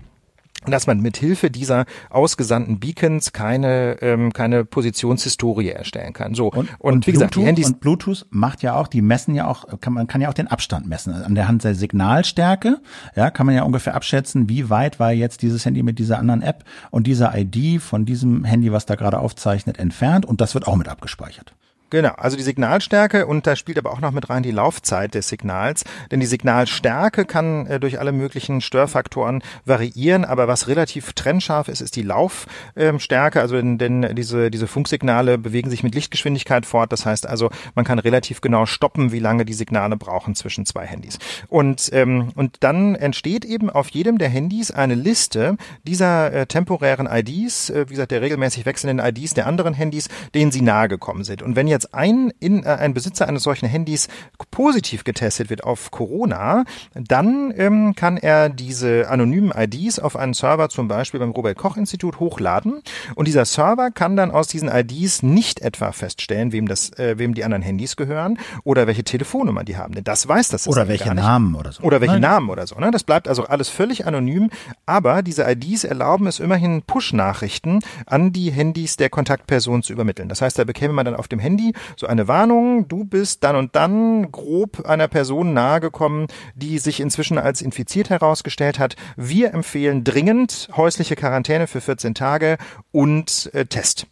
dass 0.66 0.86
man 0.86 1.00
mit 1.00 1.16
Hilfe 1.16 1.50
dieser 1.50 1.84
ausgesandten 2.11 2.80
Beacons 2.80 3.32
keine 3.32 3.96
ähm, 4.02 4.32
keine 4.32 4.64
Positionshistorie 4.64 5.70
erstellen 5.70 6.12
kann. 6.12 6.34
So 6.34 6.50
und, 6.50 6.68
und, 6.78 6.92
und 6.94 7.06
wie 7.06 7.12
gesagt, 7.12 7.36
die 7.36 7.44
Handys 7.44 7.68
und 7.68 7.80
Bluetooth 7.80 8.26
macht 8.30 8.62
ja 8.62 8.74
auch, 8.74 8.88
die 8.88 9.02
messen 9.02 9.34
ja 9.34 9.46
auch, 9.46 9.64
kann 9.80 9.92
man 9.92 10.06
kann 10.06 10.20
ja 10.20 10.28
auch 10.28 10.34
den 10.34 10.48
Abstand 10.48 10.86
messen 10.86 11.14
an 11.14 11.34
der 11.34 11.48
Hand 11.48 11.64
der 11.64 11.74
Signalstärke. 11.74 12.80
Ja, 13.16 13.30
kann 13.30 13.46
man 13.46 13.54
ja 13.54 13.62
ungefähr 13.62 13.94
abschätzen, 13.94 14.48
wie 14.48 14.70
weit 14.70 15.00
war 15.00 15.12
jetzt 15.12 15.42
dieses 15.42 15.64
Handy 15.64 15.82
mit 15.82 15.98
dieser 15.98 16.18
anderen 16.18 16.42
App 16.42 16.64
und 16.90 17.06
dieser 17.06 17.36
ID 17.36 17.80
von 17.80 18.04
diesem 18.04 18.44
Handy, 18.44 18.72
was 18.72 18.86
da 18.86 18.94
gerade 18.94 19.18
aufzeichnet, 19.18 19.78
entfernt 19.78 20.26
und 20.26 20.40
das 20.40 20.54
wird 20.54 20.66
auch 20.66 20.76
mit 20.76 20.88
abgespeichert. 20.88 21.54
Genau, 21.91 22.11
also 22.16 22.36
die 22.36 22.45
Signalstärke 22.45 23.26
und 23.26 23.49
da 23.49 23.57
spielt 23.57 23.76
aber 23.76 23.93
auch 23.93 24.01
noch 24.01 24.12
mit 24.12 24.30
rein 24.30 24.45
die 24.45 24.53
Laufzeit 24.53 25.14
des 25.14 25.28
Signals, 25.28 25.84
denn 26.12 26.20
die 26.20 26.26
Signalstärke 26.26 27.24
kann 27.24 27.66
äh, 27.66 27.80
durch 27.80 27.99
alle 27.99 28.12
möglichen 28.12 28.61
Störfaktoren 28.61 29.43
variieren, 29.64 30.24
aber 30.24 30.47
was 30.47 30.68
relativ 30.68 31.12
trennscharf 31.14 31.66
ist, 31.68 31.80
ist 31.80 31.97
die 31.97 32.03
Laufstärke, 32.03 33.41
also 33.41 33.57
denn, 33.57 33.78
denn 33.78 34.14
diese, 34.14 34.53
diese 34.53 34.68
Funksignale 34.68 35.36
bewegen 35.36 35.68
sich 35.68 35.82
mit 35.82 35.97
Lichtgeschwindigkeit 35.97 36.64
fort, 36.64 36.93
das 36.93 37.07
heißt 37.07 37.26
also, 37.26 37.51
man 37.74 37.84
kann 37.84 37.99
relativ 37.99 38.41
genau 38.41 38.66
stoppen, 38.66 39.11
wie 39.11 39.18
lange 39.18 39.45
die 39.45 39.53
Signale 39.53 39.97
brauchen 39.97 40.36
zwischen 40.36 40.66
zwei 40.66 40.86
Handys. 40.86 41.18
Und, 41.49 41.91
ähm, 41.93 42.30
und 42.36 42.59
dann 42.61 42.95
entsteht 42.95 43.45
eben 43.45 43.68
auf 43.68 43.88
jedem 43.91 44.18
der 44.18 44.28
Handys 44.28 44.70
eine 44.70 44.95
Liste 44.95 45.57
dieser 45.82 46.32
äh, 46.32 46.47
temporären 46.47 47.09
IDs, 47.11 47.70
äh, 47.70 47.86
wie 47.88 47.95
gesagt, 47.95 48.12
der 48.12 48.22
regelmäßig 48.22 48.64
wechselnden 48.64 49.05
IDs 49.05 49.34
der 49.34 49.49
anderen 49.49 49.74
Handys, 49.74 50.09
denen 50.34 50.53
sie 50.53 50.62
nahe 50.62 50.88
gekommen 50.88 51.24
sind. 51.24 51.43
Und 51.43 51.57
wenn 51.57 51.66
jetzt 51.66 51.80
jetzt 51.81 51.95
ein, 51.95 52.33
in, 52.41 52.64
äh, 52.64 52.68
ein 52.68 52.95
Besitzer 52.95 53.28
eines 53.28 53.43
solchen 53.43 53.68
Handys 53.68 54.09
positiv 54.51 55.05
getestet 55.05 55.51
wird 55.51 55.64
auf 55.64 55.91
Corona, 55.91 56.64
dann 56.95 57.53
ähm, 57.57 57.95
kann 57.95 58.16
er 58.16 58.49
diese 58.49 59.09
anonymen 59.09 59.53
IDs 59.57 59.99
auf 59.99 60.16
einen 60.16 60.35
Server 60.35 60.68
zum 60.68 60.89
Beispiel 60.89 61.20
beim 61.20 61.31
Robert 61.31 61.57
Koch 61.57 61.76
Institut 61.76 62.20
hochladen 62.20 62.83
und 63.14 63.28
dieser 63.28 63.45
Server 63.45 63.91
kann 63.91 64.16
dann 64.16 64.31
aus 64.31 64.49
diesen 64.49 64.68
IDs 64.68 65.22
nicht 65.22 65.61
etwa 65.61 65.93
feststellen, 65.93 66.53
wem 66.53 66.68
das, 66.68 66.91
äh, 66.99 67.18
wem 67.18 67.35
die 67.35 67.45
anderen 67.45 67.62
Handys 67.62 67.97
gehören 67.97 68.39
oder 68.64 68.87
welche 68.87 69.05
Telefonnummer 69.05 69.64
die 69.64 69.76
haben. 69.76 69.95
Denn 69.95 70.05
das 70.05 70.26
weiß 70.26 70.49
das 70.49 70.68
oder 70.68 70.89
welche 70.89 71.14
Namen 71.14 71.55
oder 71.55 71.72
so. 71.72 71.83
Oder 71.83 72.01
welche 72.01 72.14
Nein. 72.14 72.22
Namen 72.22 72.51
oder 72.51 72.66
so. 72.66 72.76
Ne? 72.76 72.91
Das 72.91 73.05
bleibt 73.05 73.28
also 73.28 73.45
alles 73.45 73.68
völlig 73.68 74.07
anonym. 74.07 74.51
Aber 74.87 75.22
diese 75.22 75.49
IDs 75.51 75.85
erlauben 75.85 76.26
es 76.26 76.41
immerhin 76.41 76.83
Push-Nachrichten 76.83 77.81
an 78.07 78.33
die 78.33 78.51
Handys 78.51 78.97
der 78.97 79.11
Kontaktperson 79.11 79.83
zu 79.83 79.93
übermitteln. 79.93 80.28
Das 80.28 80.43
heißt, 80.43 80.59
da 80.59 80.64
bekäme 80.64 80.93
man 80.93 81.05
dann 81.05 81.14
auf 81.14 81.28
dem 81.28 81.39
Handy 81.39 81.69
so 81.96 82.06
eine 82.06 82.28
Warnung, 82.28 82.88
du 82.88 83.04
bist 83.04 83.44
dann 83.44 83.56
und 83.56 83.76
dann 83.76 84.30
grob 84.30 84.84
einer 84.86 85.08
Person 85.08 85.54
nahegekommen, 85.54 86.26
die 86.54 86.78
sich 86.78 87.00
inzwischen 87.00 87.38
als 87.38 87.62
infiziert 87.62 88.10
herausgestellt 88.10 88.78
hat. 88.78 88.96
Wir 89.16 89.54
empfehlen 89.54 90.04
dringend 90.04 90.68
häusliche 90.76 91.16
Quarantäne 91.16 91.66
für 91.66 91.80
14 91.80 92.14
Tage 92.14 92.58
und 92.92 93.50
äh, 93.54 93.66
Test. 93.66 94.06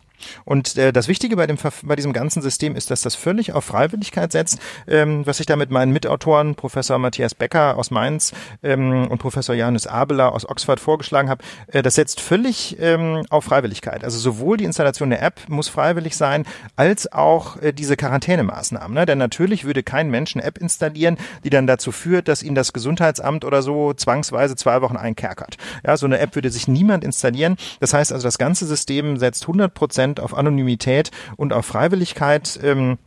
Und 0.45 0.77
äh, 0.77 0.93
das 0.93 1.09
Wichtige 1.09 1.37
bei, 1.37 1.47
dem, 1.47 1.59
bei 1.83 1.97
diesem 1.97 2.12
ganzen 2.12 2.43
System 2.43 2.77
ist, 2.77 2.91
dass 2.91 3.03
das 3.03 3.14
völlig 3.14 3.53
auf 3.53 3.64
Freiwilligkeit 3.64 4.33
setzt, 4.33 4.59
ähm, 4.87 5.27
was 5.27 5.41
ich 5.41 5.47
da 5.47 5.57
mit 5.57 5.71
meinen 5.71 5.93
Mitautoren, 5.93 6.55
Professor 6.55 6.99
Matthias 6.99 7.35
Becker 7.35 7.77
aus 7.77 7.91
Mainz 7.91 8.33
ähm, 8.62 9.09
und 9.09 9.19
Professor 9.19 9.55
Johannes 9.55 9.87
Abeler 9.87 10.33
aus 10.33 10.49
Oxford 10.49 10.81
vorgeschlagen 10.81 11.29
habe. 11.29 11.45
Äh, 11.69 11.83
das 11.83 11.95
setzt 11.95 12.21
völlig 12.21 12.77
ähm, 12.81 13.25
auf 13.31 13.45
Freiwilligkeit. 13.45 14.05
Also 14.05 14.19
sowohl 14.19 14.57
die 14.57 14.64
Installation 14.64 15.11
der 15.11 15.23
App 15.23 15.41
muss 15.49 15.69
freiwillig 15.69 16.16
sein, 16.16 16.45
als 16.77 17.12
auch 17.12 17.61
äh, 17.61 17.73
diese 17.73 17.97
Quarantänemaßnahmen. 17.97 18.95
Ne? 18.95 19.07
Denn 19.07 19.19
natürlich 19.19 19.64
würde 19.64 19.83
kein 19.83 20.11
Mensch 20.11 20.35
eine 20.35 20.45
App 20.45 20.59
installieren, 20.59 21.19
die 21.45 21.51
dann 21.51 21.66
dazu 21.66 21.93
führt, 21.93 22.29
dass 22.29 22.43
ihn 22.43 22.55
das 22.55 22.73
Gesundheitsamt 22.73 23.45
oder 23.45 23.62
so 23.62 23.93
zwangsweise 23.93 24.57
zwei 24.57 24.83
Wochen 24.83 24.97
einkerkert. 24.97 25.57
Ja, 25.85 25.97
so 25.97 26.07
eine 26.07 26.19
App 26.19 26.35
würde 26.35 26.51
sich 26.51 26.69
niemand 26.69 27.05
installieren. 27.05 27.57
Das 27.81 27.95
heißt 27.95 28.12
also, 28.12 28.27
das 28.27 28.39
ganze 28.39 28.66
System 28.66 29.16
setzt 29.16 29.43
100 29.45 29.73
Prozent 29.75 30.07
Prozent 30.09 30.20
auf 30.20 30.36
Anonymität 30.36 31.11
und 31.36 31.52
auf 31.52 31.66
Freiwilligkeit. 31.66 32.59
Ähm, 32.62 32.98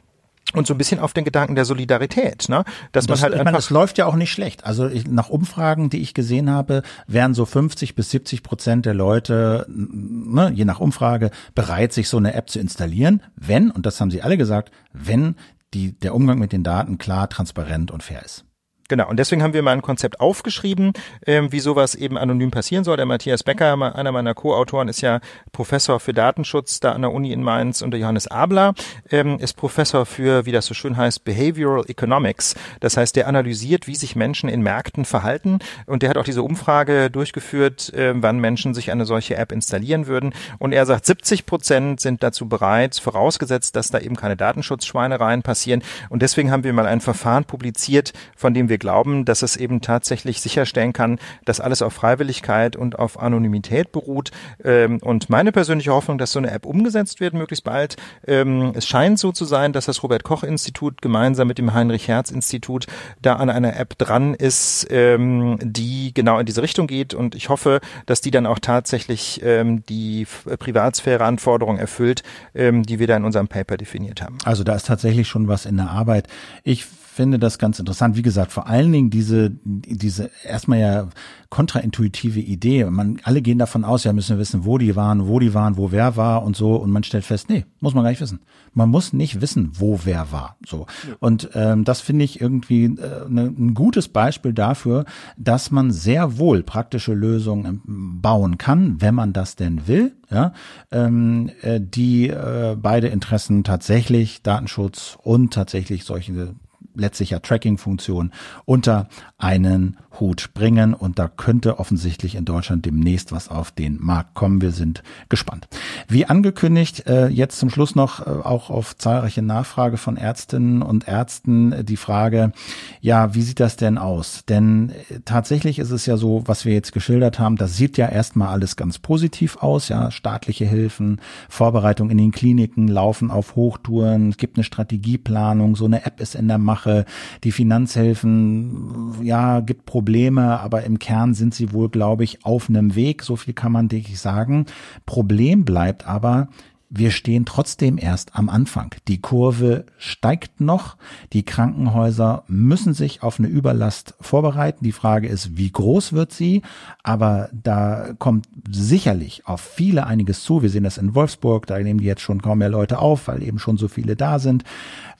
und 0.53 0.67
so 0.67 0.73
ein 0.73 0.77
bisschen 0.77 0.99
auf 0.99 1.13
den 1.13 1.23
Gedanken 1.23 1.55
der 1.55 1.63
Solidarität, 1.63 2.49
ne? 2.49 2.65
Dass 2.91 3.05
das, 3.05 3.21
man 3.21 3.23
halt 3.23 3.39
ich 3.39 3.45
meine, 3.45 3.55
das 3.55 3.69
läuft 3.69 3.97
ja 3.99 4.05
auch 4.05 4.15
nicht 4.15 4.31
schlecht. 4.31 4.65
Also 4.65 4.87
ich, 4.87 5.07
nach 5.07 5.29
Umfragen, 5.29 5.89
die 5.89 6.01
ich 6.01 6.13
gesehen 6.13 6.49
habe, 6.49 6.81
wären 7.07 7.33
so 7.33 7.45
50 7.45 7.95
bis 7.95 8.09
70 8.09 8.43
Prozent 8.43 8.85
der 8.85 8.95
Leute, 8.95 9.65
ne, 9.69 10.51
je 10.53 10.65
nach 10.65 10.81
Umfrage, 10.81 11.31
bereit, 11.55 11.93
sich 11.93 12.09
so 12.09 12.17
eine 12.17 12.33
App 12.33 12.49
zu 12.49 12.59
installieren, 12.59 13.21
wenn, 13.37 13.71
und 13.71 13.85
das 13.85 14.01
haben 14.01 14.11
sie 14.11 14.23
alle 14.23 14.35
gesagt, 14.35 14.71
wenn 14.91 15.35
die, 15.73 15.97
der 15.97 16.13
Umgang 16.15 16.39
mit 16.39 16.51
den 16.51 16.63
Daten 16.63 16.97
klar, 16.97 17.29
transparent 17.29 17.91
und 17.91 18.03
fair 18.03 18.25
ist. 18.25 18.43
Genau, 18.91 19.07
und 19.07 19.15
deswegen 19.15 19.41
haben 19.41 19.53
wir 19.53 19.61
mal 19.61 19.71
ein 19.71 19.81
Konzept 19.81 20.19
aufgeschrieben, 20.19 20.91
ähm, 21.25 21.53
wie 21.53 21.61
sowas 21.61 21.95
eben 21.95 22.17
anonym 22.17 22.51
passieren 22.51 22.83
soll. 22.83 22.97
Der 22.97 23.05
Matthias 23.05 23.41
Becker, 23.41 23.95
einer 23.95 24.11
meiner 24.11 24.33
Co-Autoren, 24.33 24.89
ist 24.89 24.99
ja 24.99 25.21
Professor 25.53 26.01
für 26.01 26.11
Datenschutz 26.11 26.81
da 26.81 26.91
an 26.91 27.03
der 27.03 27.13
Uni 27.13 27.31
in 27.31 27.41
Mainz 27.41 27.81
und 27.81 27.91
der 27.91 28.01
Johannes 28.01 28.27
Abler 28.27 28.73
ähm, 29.09 29.39
ist 29.39 29.53
Professor 29.53 30.05
für, 30.05 30.45
wie 30.45 30.51
das 30.51 30.65
so 30.65 30.73
schön 30.73 30.97
heißt, 30.97 31.23
Behavioral 31.23 31.85
Economics. 31.87 32.55
Das 32.81 32.97
heißt, 32.97 33.15
der 33.15 33.29
analysiert, 33.29 33.87
wie 33.87 33.95
sich 33.95 34.17
Menschen 34.17 34.49
in 34.49 34.61
Märkten 34.61 35.05
verhalten 35.05 35.59
und 35.85 36.01
der 36.01 36.09
hat 36.09 36.17
auch 36.17 36.25
diese 36.25 36.43
Umfrage 36.43 37.09
durchgeführt, 37.09 37.93
äh, 37.93 38.11
wann 38.13 38.39
Menschen 38.39 38.73
sich 38.73 38.91
eine 38.91 39.05
solche 39.05 39.37
App 39.37 39.53
installieren 39.53 40.07
würden. 40.07 40.33
Und 40.59 40.73
er 40.73 40.85
sagt, 40.85 41.05
70 41.05 41.45
Prozent 41.45 42.01
sind 42.01 42.23
dazu 42.23 42.49
bereit, 42.49 42.99
vorausgesetzt, 43.01 43.77
dass 43.77 43.89
da 43.89 43.99
eben 43.99 44.17
keine 44.17 44.35
Datenschutzschweinereien 44.35 45.43
passieren. 45.43 45.81
Und 46.09 46.21
deswegen 46.21 46.51
haben 46.51 46.65
wir 46.65 46.73
mal 46.73 46.87
ein 46.87 46.99
Verfahren 46.99 47.45
publiziert, 47.45 48.11
von 48.35 48.53
dem 48.53 48.67
wir 48.67 48.80
glauben, 48.81 49.23
dass 49.23 49.43
es 49.43 49.55
eben 49.55 49.79
tatsächlich 49.79 50.41
sicherstellen 50.41 50.91
kann, 50.91 51.19
dass 51.45 51.61
alles 51.61 51.81
auf 51.81 51.93
Freiwilligkeit 51.93 52.75
und 52.75 52.99
auf 52.99 53.17
Anonymität 53.17 53.93
beruht. 53.93 54.31
Ähm, 54.65 54.97
und 55.01 55.29
meine 55.29 55.53
persönliche 55.53 55.93
Hoffnung, 55.93 56.17
dass 56.17 56.33
so 56.33 56.39
eine 56.39 56.51
App 56.51 56.65
umgesetzt 56.65 57.21
wird, 57.21 57.33
möglichst 57.33 57.63
bald. 57.63 57.95
Ähm, 58.27 58.73
es 58.75 58.85
scheint 58.85 59.19
so 59.19 59.31
zu 59.31 59.45
sein, 59.45 59.71
dass 59.71 59.85
das 59.85 60.03
Robert 60.03 60.23
Koch 60.23 60.43
Institut 60.43 61.01
gemeinsam 61.01 61.47
mit 61.47 61.57
dem 61.57 61.73
Heinrich 61.73 62.09
Herz 62.09 62.31
Institut 62.31 62.87
da 63.21 63.35
an 63.35 63.49
einer 63.49 63.79
App 63.79 63.97
dran 63.97 64.33
ist, 64.33 64.87
ähm, 64.89 65.57
die 65.61 66.13
genau 66.13 66.39
in 66.39 66.45
diese 66.45 66.61
Richtung 66.61 66.87
geht. 66.87 67.13
Und 67.13 67.35
ich 67.35 67.49
hoffe, 67.49 67.79
dass 68.07 68.19
die 68.19 68.31
dann 68.31 68.45
auch 68.45 68.59
tatsächlich 68.59 69.41
die 69.41 70.27
Privatsphäre-Anforderungen 70.59 71.77
erfüllt, 71.77 72.23
die 72.53 72.99
wir 72.99 73.07
da 73.07 73.15
in 73.17 73.25
unserem 73.25 73.47
Paper 73.47 73.77
definiert 73.77 74.21
haben. 74.21 74.37
Also 74.43 74.63
da 74.63 74.75
ist 74.75 74.87
tatsächlich 74.87 75.27
schon 75.27 75.47
was 75.47 75.65
in 75.65 75.77
der 75.77 75.89
Arbeit. 75.89 76.27
Ich 76.63 76.85
finde 77.11 77.39
das 77.39 77.59
ganz 77.59 77.77
interessant. 77.77 78.15
Wie 78.15 78.21
gesagt, 78.21 78.53
vor 78.53 78.67
allen 78.67 78.91
Dingen 78.91 79.09
diese, 79.09 79.51
diese 79.63 80.31
erstmal 80.45 80.79
ja 80.79 81.09
kontraintuitive 81.49 82.39
Idee. 82.39 82.85
Man, 82.85 83.19
alle 83.23 83.41
gehen 83.41 83.57
davon 83.57 83.83
aus, 83.83 84.05
ja, 84.05 84.13
müssen 84.13 84.37
wir 84.37 84.39
wissen, 84.39 84.63
wo 84.63 84.77
die 84.77 84.95
waren, 84.95 85.27
wo 85.27 85.37
die 85.37 85.53
waren, 85.53 85.75
wo 85.75 85.91
wer 85.91 86.15
war 86.15 86.43
und 86.43 86.55
so. 86.55 86.75
Und 86.75 86.89
man 86.89 87.03
stellt 87.03 87.25
fest, 87.25 87.49
nee, 87.49 87.65
muss 87.81 87.93
man 87.93 88.05
gar 88.05 88.11
nicht 88.11 88.21
wissen. 88.21 88.39
Man 88.73 88.89
muss 88.89 89.11
nicht 89.11 89.41
wissen, 89.41 89.71
wo 89.73 89.99
wer 90.05 90.31
war. 90.31 90.55
So. 90.65 90.85
Und 91.19 91.49
ähm, 91.53 91.83
das 91.83 91.99
finde 91.99 92.23
ich 92.23 92.39
irgendwie 92.39 92.85
äh, 92.85 93.27
ne, 93.27 93.53
ein 93.57 93.73
gutes 93.73 94.07
Beispiel 94.07 94.53
dafür, 94.53 95.03
dass 95.37 95.69
man 95.69 95.91
sehr 95.91 96.37
wohl 96.37 96.63
praktische 96.63 97.13
Lösungen 97.13 97.81
ähm, 97.85 98.21
bauen 98.21 98.57
kann, 98.57 99.01
wenn 99.01 99.15
man 99.15 99.33
das 99.33 99.57
denn 99.57 99.87
will. 99.87 100.13
Ja, 100.29 100.53
ähm, 100.91 101.51
äh, 101.61 101.81
die 101.81 102.29
äh, 102.29 102.77
beide 102.81 103.09
Interessen 103.09 103.65
tatsächlich 103.65 104.41
Datenschutz 104.43 105.17
und 105.21 105.53
tatsächlich 105.53 106.05
solche 106.05 106.55
letztlich 106.95 107.31
ja 107.31 107.39
Tracking-Funktion 107.39 108.31
unter 108.65 109.07
einen 109.37 109.97
Hut 110.19 110.53
bringen. 110.53 110.93
Und 110.93 111.19
da 111.19 111.27
könnte 111.27 111.79
offensichtlich 111.79 112.35
in 112.35 112.45
Deutschland 112.45 112.85
demnächst 112.85 113.31
was 113.31 113.49
auf 113.49 113.71
den 113.71 113.97
Markt 114.01 114.33
kommen. 114.33 114.61
Wir 114.61 114.71
sind 114.71 115.03
gespannt. 115.29 115.67
Wie 116.07 116.25
angekündigt, 116.25 117.07
äh, 117.07 117.27
jetzt 117.27 117.59
zum 117.59 117.69
Schluss 117.69 117.95
noch 117.95 118.25
äh, 118.25 118.29
auch 118.29 118.69
auf 118.69 118.97
zahlreiche 118.97 119.41
Nachfrage 119.41 119.97
von 119.97 120.17
Ärztinnen 120.17 120.81
und 120.81 121.07
Ärzten 121.07 121.71
äh, 121.71 121.83
die 121.83 121.97
Frage, 121.97 122.51
ja, 122.99 123.33
wie 123.33 123.41
sieht 123.41 123.59
das 123.59 123.77
denn 123.77 123.97
aus? 123.97 124.43
Denn 124.47 124.91
tatsächlich 125.25 125.79
ist 125.79 125.91
es 125.91 126.05
ja 126.05 126.17
so, 126.17 126.43
was 126.45 126.65
wir 126.65 126.73
jetzt 126.73 126.93
geschildert 126.93 127.39
haben, 127.39 127.55
das 127.55 127.77
sieht 127.77 127.97
ja 127.97 128.07
erstmal 128.07 128.49
alles 128.49 128.75
ganz 128.75 128.99
positiv 128.99 129.57
aus, 129.57 129.89
ja, 129.89 130.11
staatliche 130.11 130.65
Hilfen, 130.65 131.21
Vorbereitung 131.49 132.09
in 132.09 132.17
den 132.17 132.31
Kliniken 132.31 132.87
laufen 132.87 133.31
auf 133.31 133.55
Hochtouren, 133.55 134.29
es 134.29 134.37
gibt 134.37 134.57
eine 134.57 134.63
Strategieplanung, 134.63 135.75
so 135.75 135.85
eine 135.85 136.05
App 136.05 136.19
ist 136.19 136.35
in 136.35 136.47
der 136.47 136.57
Mache, 136.81 137.05
die 137.43 137.51
Finanzhilfen, 137.51 139.23
ja, 139.23 139.59
gibt 139.59 139.85
Probleme, 139.85 140.59
aber 140.59 140.83
im 140.83 140.97
Kern 140.99 141.33
sind 141.33 141.53
sie 141.53 141.73
wohl, 141.73 141.89
glaube 141.89 142.23
ich, 142.23 142.43
auf 142.43 142.69
einem 142.69 142.95
Weg. 142.95 143.23
So 143.23 143.35
viel 143.35 143.53
kann 143.53 143.71
man, 143.71 143.87
denke 143.87 144.11
ich, 144.11 144.19
sagen. 144.19 144.65
Problem 145.05 145.63
bleibt 145.63 146.07
aber, 146.07 146.47
wir 146.93 147.11
stehen 147.11 147.45
trotzdem 147.45 147.97
erst 147.97 148.35
am 148.35 148.49
Anfang. 148.49 148.93
Die 149.07 149.21
Kurve 149.21 149.85
steigt 149.97 150.59
noch. 150.59 150.97
Die 151.31 151.43
Krankenhäuser 151.43 152.43
müssen 152.47 152.93
sich 152.93 153.23
auf 153.23 153.39
eine 153.39 153.47
Überlast 153.47 154.13
vorbereiten. 154.19 154.83
Die 154.83 154.91
Frage 154.91 155.29
ist, 155.29 155.55
wie 155.55 155.71
groß 155.71 156.11
wird 156.11 156.33
sie? 156.33 156.63
Aber 157.01 157.49
da 157.53 158.09
kommt 158.19 158.49
sicherlich 158.69 159.47
auf 159.47 159.61
viele 159.61 160.05
einiges 160.05 160.43
zu. 160.43 160.63
Wir 160.63 160.69
sehen 160.69 160.83
das 160.83 160.97
in 160.97 161.15
Wolfsburg. 161.15 161.65
Da 161.65 161.79
nehmen 161.79 162.01
die 162.01 162.07
jetzt 162.07 162.23
schon 162.23 162.41
kaum 162.41 162.57
mehr 162.57 162.67
Leute 162.67 162.99
auf, 162.99 163.29
weil 163.29 163.41
eben 163.41 163.57
schon 163.57 163.77
so 163.77 163.87
viele 163.87 164.17
da 164.17 164.37
sind. 164.37 164.65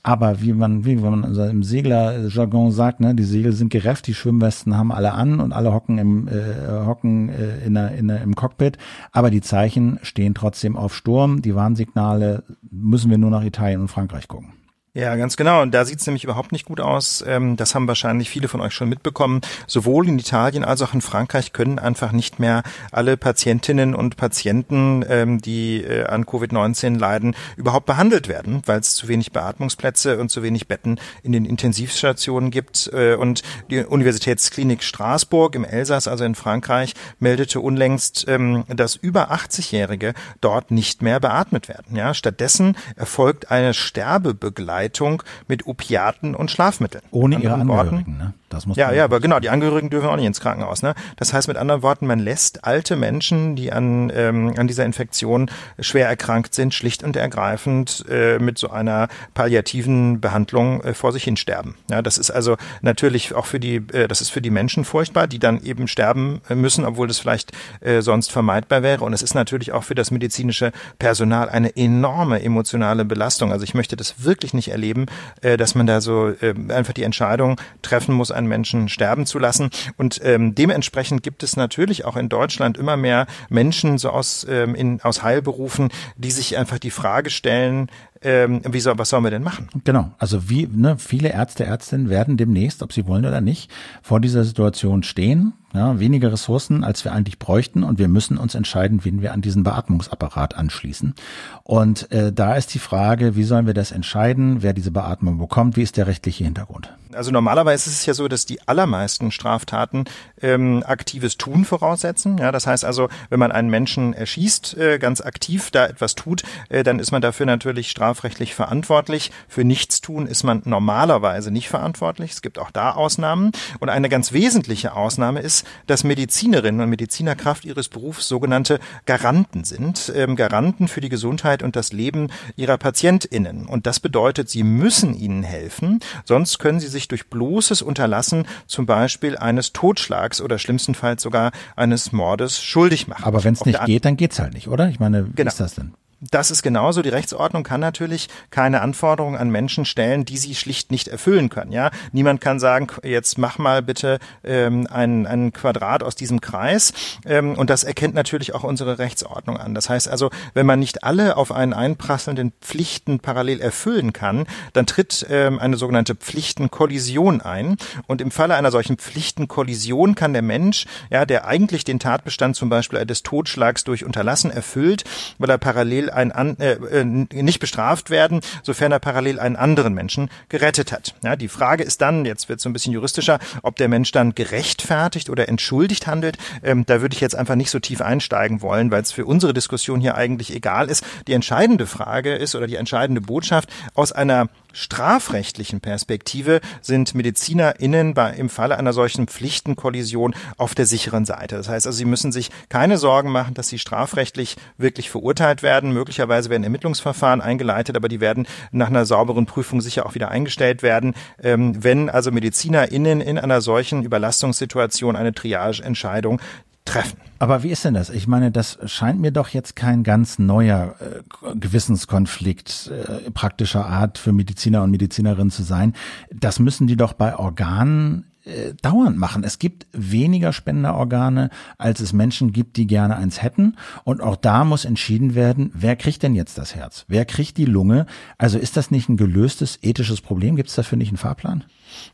Aber 0.04 0.42
wie 0.42 0.52
man, 0.52 0.84
wie 0.84 0.96
man 0.96 1.24
also 1.24 1.44
im 1.44 1.62
Seglerjargon 1.62 2.72
sagt, 2.72 2.98
ne, 2.98 3.14
die 3.14 3.22
Segel 3.22 3.52
sind 3.52 3.70
gerefft, 3.70 4.08
die 4.08 4.14
Schwimmwesten 4.14 4.76
haben 4.76 4.90
alle 4.90 5.12
an 5.12 5.38
und 5.38 5.52
alle 5.52 5.72
hocken 5.72 5.98
im 5.98 6.26
äh, 6.26 6.84
hocken 6.84 7.28
äh, 7.28 7.64
in 7.64 7.74
der, 7.74 7.92
in 7.92 8.08
der, 8.08 8.20
im 8.22 8.34
Cockpit. 8.34 8.78
Aber 9.12 9.30
die 9.30 9.42
Zeichen 9.42 10.00
stehen 10.02 10.34
trotzdem 10.34 10.76
auf 10.76 10.94
Sturm. 10.94 11.40
Die 11.40 11.54
Warnsignale 11.54 12.42
müssen 12.68 13.10
wir 13.10 13.18
nur 13.18 13.30
nach 13.30 13.44
Italien 13.44 13.80
und 13.80 13.88
Frankreich 13.88 14.26
gucken. 14.26 14.54
Ja, 14.94 15.16
ganz 15.16 15.38
genau. 15.38 15.62
Und 15.62 15.72
da 15.72 15.86
sieht 15.86 16.00
es 16.00 16.06
nämlich 16.06 16.24
überhaupt 16.24 16.52
nicht 16.52 16.66
gut 16.66 16.78
aus. 16.78 17.24
Ähm, 17.26 17.56
das 17.56 17.74
haben 17.74 17.88
wahrscheinlich 17.88 18.28
viele 18.28 18.46
von 18.46 18.60
euch 18.60 18.74
schon 18.74 18.90
mitbekommen. 18.90 19.40
Sowohl 19.66 20.06
in 20.06 20.18
Italien 20.18 20.64
als 20.64 20.82
auch 20.82 20.92
in 20.92 21.00
Frankreich 21.00 21.54
können 21.54 21.78
einfach 21.78 22.12
nicht 22.12 22.38
mehr 22.38 22.62
alle 22.90 23.16
Patientinnen 23.16 23.94
und 23.94 24.18
Patienten, 24.18 25.02
ähm, 25.08 25.40
die 25.40 25.82
äh, 25.82 26.04
an 26.04 26.26
Covid-19 26.26 26.98
leiden, 26.98 27.34
überhaupt 27.56 27.86
behandelt 27.86 28.28
werden, 28.28 28.60
weil 28.66 28.80
es 28.80 28.94
zu 28.94 29.08
wenig 29.08 29.32
Beatmungsplätze 29.32 30.18
und 30.18 30.28
zu 30.28 30.42
wenig 30.42 30.68
Betten 30.68 31.00
in 31.22 31.32
den 31.32 31.46
Intensivstationen 31.46 32.50
gibt. 32.50 32.90
Äh, 32.92 33.14
und 33.14 33.42
die 33.70 33.86
Universitätsklinik 33.86 34.82
Straßburg 34.82 35.54
im 35.54 35.64
Elsass, 35.64 36.06
also 36.06 36.24
in 36.24 36.34
Frankreich, 36.34 36.92
meldete 37.18 37.60
unlängst, 37.60 38.26
ähm, 38.28 38.64
dass 38.68 38.96
über 38.96 39.32
80-Jährige 39.32 40.12
dort 40.42 40.70
nicht 40.70 41.00
mehr 41.00 41.18
beatmet 41.18 41.70
werden. 41.70 41.96
Ja, 41.96 42.12
stattdessen 42.12 42.76
erfolgt 42.94 43.50
eine 43.50 43.72
Sterbebegleitung 43.72 44.81
Begleitung 44.82 45.22
mit 45.48 45.66
Opiaten 45.66 46.34
und 46.34 46.50
Schlafmitteln. 46.50 47.04
Ohne 47.10 47.38
ihre 47.38 47.54
Angehörigen, 47.54 48.16
ne? 48.18 48.34
Das 48.52 48.66
muss 48.66 48.76
ja, 48.76 48.92
ja, 48.92 49.04
aber 49.04 49.20
genau, 49.20 49.40
die 49.40 49.50
Angehörigen 49.50 49.90
dürfen 49.90 50.08
auch 50.08 50.16
nicht 50.16 50.26
ins 50.26 50.40
Krankenhaus. 50.40 50.82
Ne? 50.82 50.94
Das 51.16 51.32
heißt 51.32 51.48
mit 51.48 51.56
anderen 51.56 51.82
Worten, 51.82 52.06
man 52.06 52.18
lässt 52.18 52.64
alte 52.64 52.96
Menschen, 52.96 53.56
die 53.56 53.72
an, 53.72 54.12
ähm, 54.14 54.54
an 54.56 54.68
dieser 54.68 54.84
Infektion 54.84 55.50
schwer 55.78 56.08
erkrankt 56.08 56.54
sind, 56.54 56.74
schlicht 56.74 57.02
und 57.02 57.16
ergreifend 57.16 58.04
äh, 58.08 58.38
mit 58.38 58.58
so 58.58 58.70
einer 58.70 59.08
palliativen 59.34 60.20
Behandlung 60.20 60.82
äh, 60.82 60.94
vor 60.94 61.12
sich 61.12 61.24
hin 61.24 61.36
sterben. 61.36 61.76
Ja, 61.90 62.02
das 62.02 62.18
ist 62.18 62.30
also 62.30 62.56
natürlich 62.82 63.34
auch 63.34 63.46
für 63.46 63.60
die, 63.60 63.76
äh, 63.76 64.08
das 64.08 64.20
ist 64.20 64.30
für 64.30 64.42
die 64.42 64.50
Menschen 64.50 64.84
furchtbar, 64.84 65.26
die 65.26 65.38
dann 65.38 65.62
eben 65.62 65.88
sterben 65.88 66.40
äh, 66.48 66.54
müssen, 66.54 66.84
obwohl 66.84 67.08
das 67.08 67.18
vielleicht 67.18 67.52
äh, 67.80 68.02
sonst 68.02 68.30
vermeidbar 68.30 68.82
wäre. 68.82 69.04
Und 69.04 69.12
es 69.12 69.22
ist 69.22 69.34
natürlich 69.34 69.72
auch 69.72 69.84
für 69.84 69.94
das 69.94 70.10
medizinische 70.10 70.72
Personal 70.98 71.48
eine 71.48 71.76
enorme 71.76 72.42
emotionale 72.42 73.04
Belastung. 73.04 73.52
Also 73.52 73.64
ich 73.64 73.74
möchte 73.74 73.96
das 73.96 74.24
wirklich 74.24 74.54
nicht 74.54 74.68
erleben, 74.68 75.06
äh, 75.40 75.56
dass 75.56 75.74
man 75.74 75.86
da 75.86 76.00
so 76.00 76.28
äh, 76.28 76.54
einfach 76.68 76.92
die 76.92 77.02
Entscheidung 77.02 77.60
treffen 77.82 78.14
muss, 78.14 78.30
einen 78.42 78.48
Menschen 78.48 78.88
sterben 78.88 79.26
zu 79.26 79.38
lassen. 79.38 79.70
Und 79.96 80.20
ähm, 80.22 80.54
dementsprechend 80.54 81.22
gibt 81.22 81.42
es 81.42 81.56
natürlich 81.56 82.04
auch 82.04 82.16
in 82.16 82.28
Deutschland 82.28 82.76
immer 82.76 82.96
mehr 82.96 83.26
Menschen 83.48 83.98
so 83.98 84.10
aus, 84.10 84.46
ähm, 84.48 84.74
in, 84.74 85.00
aus 85.02 85.22
Heilberufen, 85.22 85.90
die 86.16 86.30
sich 86.30 86.58
einfach 86.58 86.78
die 86.78 86.90
Frage 86.90 87.30
stellen, 87.30 87.88
ähm, 88.24 88.62
wie 88.68 88.80
soll, 88.80 88.98
was 88.98 89.10
sollen 89.10 89.24
wir 89.24 89.30
denn 89.30 89.42
machen? 89.42 89.68
Genau, 89.84 90.12
also 90.18 90.48
wie 90.48 90.66
ne, 90.66 90.96
viele 90.98 91.30
Ärzte, 91.30 91.64
Ärztinnen 91.64 92.08
werden 92.08 92.36
demnächst, 92.36 92.82
ob 92.82 92.92
sie 92.92 93.06
wollen 93.06 93.26
oder 93.26 93.40
nicht, 93.40 93.70
vor 94.02 94.20
dieser 94.20 94.44
Situation 94.44 95.02
stehen. 95.02 95.54
Ja, 95.74 95.98
weniger 95.98 96.30
Ressourcen, 96.32 96.84
als 96.84 97.04
wir 97.04 97.12
eigentlich 97.12 97.38
bräuchten, 97.38 97.82
und 97.82 97.98
wir 97.98 98.08
müssen 98.08 98.36
uns 98.36 98.54
entscheiden, 98.54 99.04
wen 99.04 99.22
wir 99.22 99.32
an 99.32 99.40
diesen 99.40 99.62
Beatmungsapparat 99.62 100.54
anschließen. 100.54 101.14
Und 101.62 102.12
äh, 102.12 102.30
da 102.30 102.56
ist 102.56 102.74
die 102.74 102.78
Frage, 102.78 103.36
wie 103.36 103.44
sollen 103.44 103.66
wir 103.66 103.74
das 103.74 103.90
entscheiden, 103.90 104.62
wer 104.62 104.74
diese 104.74 104.90
Beatmung 104.90 105.38
bekommt, 105.38 105.76
wie 105.76 105.82
ist 105.82 105.96
der 105.96 106.06
rechtliche 106.06 106.44
Hintergrund? 106.44 106.92
Also 107.14 107.30
normalerweise 107.30 107.90
ist 107.90 107.96
es 107.96 108.06
ja 108.06 108.14
so, 108.14 108.28
dass 108.28 108.46
die 108.46 108.66
allermeisten 108.66 109.30
Straftaten 109.30 110.04
ähm, 110.40 110.82
aktives 110.86 111.36
Tun 111.36 111.64
voraussetzen. 111.64 112.38
Ja, 112.38 112.52
das 112.52 112.66
heißt 112.66 112.84
also, 112.84 113.08
wenn 113.28 113.38
man 113.38 113.52
einen 113.52 113.70
Menschen 113.70 114.14
erschießt, 114.14 114.76
äh, 114.76 114.98
ganz 114.98 115.20
aktiv 115.20 115.70
da 115.70 115.86
etwas 115.86 116.14
tut, 116.14 116.42
äh, 116.68 116.82
dann 116.82 116.98
ist 116.98 117.12
man 117.12 117.22
dafür 117.22 117.46
natürlich 117.46 117.90
strafrechtlich 117.90 118.54
verantwortlich. 118.54 119.30
Für 119.48 119.64
Nichtstun 119.64 120.26
ist 120.26 120.42
man 120.42 120.62
normalerweise 120.64 121.50
nicht 121.50 121.68
verantwortlich. 121.68 122.32
Es 122.32 122.42
gibt 122.42 122.58
auch 122.58 122.70
da 122.70 122.92
Ausnahmen. 122.92 123.52
Und 123.78 123.88
eine 123.88 124.08
ganz 124.08 124.32
wesentliche 124.32 124.94
Ausnahme 124.94 125.40
ist, 125.40 125.61
dass 125.86 126.04
Medizinerinnen 126.04 126.80
und 126.80 126.88
Mediziner 126.88 127.36
Kraft 127.36 127.66
ihres 127.66 127.88
Berufs 127.88 128.26
sogenannte 128.26 128.80
Garanten 129.04 129.64
sind. 129.64 130.10
Ähm, 130.14 130.34
Garanten 130.34 130.88
für 130.88 131.02
die 131.02 131.10
Gesundheit 131.10 131.62
und 131.62 131.76
das 131.76 131.92
Leben 131.92 132.28
ihrer 132.56 132.78
PatientInnen. 132.78 133.66
Und 133.66 133.86
das 133.86 134.00
bedeutet, 134.00 134.48
sie 134.48 134.62
müssen 134.62 135.14
ihnen 135.14 135.42
helfen, 135.42 136.00
sonst 136.24 136.58
können 136.58 136.80
sie 136.80 136.88
sich 136.88 137.02
sich 137.02 137.08
durch 137.08 137.28
bloßes 137.28 137.82
Unterlassen 137.82 138.46
zum 138.66 138.86
Beispiel 138.86 139.36
eines 139.36 139.72
Totschlags 139.72 140.40
oder 140.40 140.58
schlimmstenfalls 140.58 141.22
sogar 141.22 141.52
eines 141.76 142.12
Mordes 142.12 142.62
schuldig 142.62 143.08
machen. 143.08 143.24
Aber 143.24 143.44
wenn 143.44 143.54
es 143.54 143.66
nicht 143.66 143.84
geht, 143.84 144.04
dann 144.04 144.16
geht's 144.16 144.38
halt 144.38 144.54
nicht, 144.54 144.68
oder? 144.68 144.88
Ich 144.88 145.00
meine, 145.00 145.26
wie 145.26 145.32
genau. 145.34 145.48
ist 145.48 145.60
das 145.60 145.74
denn? 145.74 145.92
Das 146.30 146.52
ist 146.52 146.62
genauso. 146.62 147.02
Die 147.02 147.08
Rechtsordnung 147.08 147.64
kann 147.64 147.80
natürlich 147.80 148.28
keine 148.50 148.80
Anforderungen 148.80 149.36
an 149.36 149.50
Menschen 149.50 149.84
stellen, 149.84 150.24
die 150.24 150.38
sie 150.38 150.54
schlicht 150.54 150.92
nicht 150.92 151.08
erfüllen 151.08 151.48
können. 151.48 151.72
Ja, 151.72 151.90
niemand 152.12 152.40
kann 152.40 152.60
sagen, 152.60 152.86
jetzt 153.02 153.38
mach 153.38 153.58
mal 153.58 153.82
bitte 153.82 154.20
ähm, 154.44 154.86
ein, 154.88 155.26
ein 155.26 155.52
Quadrat 155.52 156.04
aus 156.04 156.14
diesem 156.14 156.40
Kreis. 156.40 156.92
Ähm, 157.26 157.58
und 157.58 157.70
das 157.70 157.82
erkennt 157.82 158.14
natürlich 158.14 158.54
auch 158.54 158.62
unsere 158.62 159.00
Rechtsordnung 159.00 159.56
an. 159.56 159.74
Das 159.74 159.88
heißt 159.88 160.08
also, 160.08 160.30
wenn 160.54 160.64
man 160.64 160.78
nicht 160.78 161.02
alle 161.02 161.36
auf 161.36 161.50
einen 161.50 161.72
einprasselnden 161.72 162.52
Pflichten 162.60 163.18
parallel 163.18 163.60
erfüllen 163.60 164.12
kann, 164.12 164.46
dann 164.74 164.86
tritt 164.86 165.26
ähm, 165.28 165.58
eine 165.58 165.76
sogenannte 165.76 166.14
Pflichtenkollision 166.14 167.40
ein. 167.40 167.78
Und 168.06 168.20
im 168.20 168.30
Falle 168.30 168.54
einer 168.54 168.70
solchen 168.70 168.96
Pflichtenkollision 168.96 170.14
kann 170.14 170.34
der 170.34 170.42
Mensch, 170.42 170.86
ja, 171.10 171.26
der 171.26 171.48
eigentlich 171.48 171.82
den 171.82 171.98
Tatbestand 171.98 172.54
zum 172.54 172.68
Beispiel 172.68 173.04
des 173.06 173.24
Totschlags 173.24 173.82
durch 173.82 174.04
Unterlassen 174.04 174.52
erfüllt, 174.52 175.02
weil 175.38 175.50
er 175.50 175.58
parallel 175.58 176.11
ein 176.12 176.32
an, 176.32 176.56
äh, 176.58 176.72
äh, 176.72 177.04
nicht 177.04 177.60
bestraft 177.60 178.10
werden, 178.10 178.40
sofern 178.62 178.92
er 178.92 179.00
parallel 179.00 179.40
einen 179.40 179.56
anderen 179.56 179.94
Menschen 179.94 180.30
gerettet 180.48 180.92
hat. 180.92 181.14
Ja, 181.22 181.36
die 181.36 181.48
Frage 181.48 181.84
ist 181.84 182.00
dann, 182.00 182.24
jetzt 182.24 182.48
wird 182.48 182.58
es 182.58 182.62
so 182.62 182.68
ein 182.68 182.72
bisschen 182.72 182.92
juristischer, 182.92 183.38
ob 183.62 183.76
der 183.76 183.88
Mensch 183.88 184.12
dann 184.12 184.34
gerechtfertigt 184.34 185.30
oder 185.30 185.48
entschuldigt 185.48 186.06
handelt. 186.06 186.38
Ähm, 186.62 186.84
da 186.86 187.00
würde 187.00 187.14
ich 187.14 187.20
jetzt 187.20 187.34
einfach 187.34 187.54
nicht 187.54 187.70
so 187.70 187.78
tief 187.78 188.00
einsteigen 188.00 188.62
wollen, 188.62 188.90
weil 188.90 189.02
es 189.02 189.12
für 189.12 189.26
unsere 189.26 189.54
Diskussion 189.54 190.00
hier 190.00 190.14
eigentlich 190.14 190.54
egal 190.54 190.88
ist. 190.88 191.04
Die 191.26 191.32
entscheidende 191.32 191.86
Frage 191.86 192.34
ist 192.34 192.54
oder 192.54 192.66
die 192.66 192.76
entscheidende 192.76 193.20
Botschaft 193.20 193.68
aus 193.94 194.12
einer 194.12 194.48
strafrechtlichen 194.72 195.80
Perspektive 195.80 196.60
sind 196.80 197.14
MedizinerInnen 197.14 198.14
bei, 198.14 198.32
im 198.32 198.48
Falle 198.48 198.78
einer 198.78 198.92
solchen 198.92 199.28
Pflichtenkollision 199.28 200.34
auf 200.56 200.74
der 200.74 200.86
sicheren 200.86 201.24
Seite. 201.24 201.56
Das 201.56 201.68
heißt 201.68 201.86
also, 201.86 201.96
sie 201.96 202.04
müssen 202.04 202.32
sich 202.32 202.50
keine 202.68 202.98
Sorgen 202.98 203.30
machen, 203.30 203.54
dass 203.54 203.68
sie 203.68 203.78
strafrechtlich 203.78 204.56
wirklich 204.78 205.10
verurteilt 205.10 205.62
werden. 205.62 205.92
Möglicherweise 206.02 206.50
werden 206.50 206.64
Ermittlungsverfahren 206.64 207.40
eingeleitet, 207.40 207.96
aber 207.96 208.08
die 208.08 208.20
werden 208.20 208.48
nach 208.72 208.88
einer 208.88 209.06
sauberen 209.06 209.46
Prüfung 209.46 209.80
sicher 209.80 210.04
auch 210.04 210.16
wieder 210.16 210.32
eingestellt 210.32 210.82
werden. 210.82 211.14
Ähm, 211.40 211.84
wenn 211.84 212.10
also 212.10 212.32
MedizinerInnen 212.32 213.20
in 213.20 213.38
einer 213.38 213.60
solchen 213.60 214.02
Überlastungssituation 214.02 215.14
eine 215.14 215.32
Triageentscheidung 215.32 216.40
treffen. 216.84 217.18
Aber 217.38 217.62
wie 217.62 217.70
ist 217.70 217.84
denn 217.84 217.94
das? 217.94 218.10
Ich 218.10 218.26
meine, 218.26 218.50
das 218.50 218.78
scheint 218.86 219.20
mir 219.20 219.30
doch 219.30 219.48
jetzt 219.50 219.76
kein 219.76 220.02
ganz 220.02 220.40
neuer 220.40 220.96
äh, 220.98 221.54
Gewissenskonflikt 221.54 222.90
äh, 222.90 223.30
praktischer 223.30 223.86
Art 223.86 224.18
für 224.18 224.32
Mediziner 224.32 224.82
und 224.82 224.90
Medizinerinnen 224.90 225.52
zu 225.52 225.62
sein. 225.62 225.92
Das 226.32 226.58
müssen 226.58 226.88
die 226.88 226.96
doch 226.96 227.12
bei 227.12 227.36
Organen 227.38 228.31
äh, 228.44 228.74
dauernd 228.82 229.16
machen. 229.18 229.44
Es 229.44 229.58
gibt 229.58 229.86
weniger 229.92 230.52
Spenderorgane, 230.52 231.50
als 231.78 232.00
es 232.00 232.12
Menschen 232.12 232.52
gibt, 232.52 232.76
die 232.76 232.86
gerne 232.86 233.16
eins 233.16 233.42
hätten. 233.42 233.76
Und 234.04 234.20
auch 234.20 234.36
da 234.36 234.64
muss 234.64 234.84
entschieden 234.84 235.34
werden, 235.34 235.70
wer 235.74 235.96
kriegt 235.96 236.22
denn 236.22 236.34
jetzt 236.34 236.58
das 236.58 236.74
Herz? 236.74 237.04
Wer 237.08 237.24
kriegt 237.24 237.56
die 237.56 237.64
Lunge? 237.64 238.06
Also 238.38 238.58
ist 238.58 238.76
das 238.76 238.90
nicht 238.90 239.08
ein 239.08 239.16
gelöstes 239.16 239.78
ethisches 239.82 240.20
Problem? 240.20 240.56
Gibt 240.56 240.70
es 240.70 240.74
dafür 240.74 240.98
nicht 240.98 241.08
einen 241.08 241.18
Fahrplan? 241.18 241.64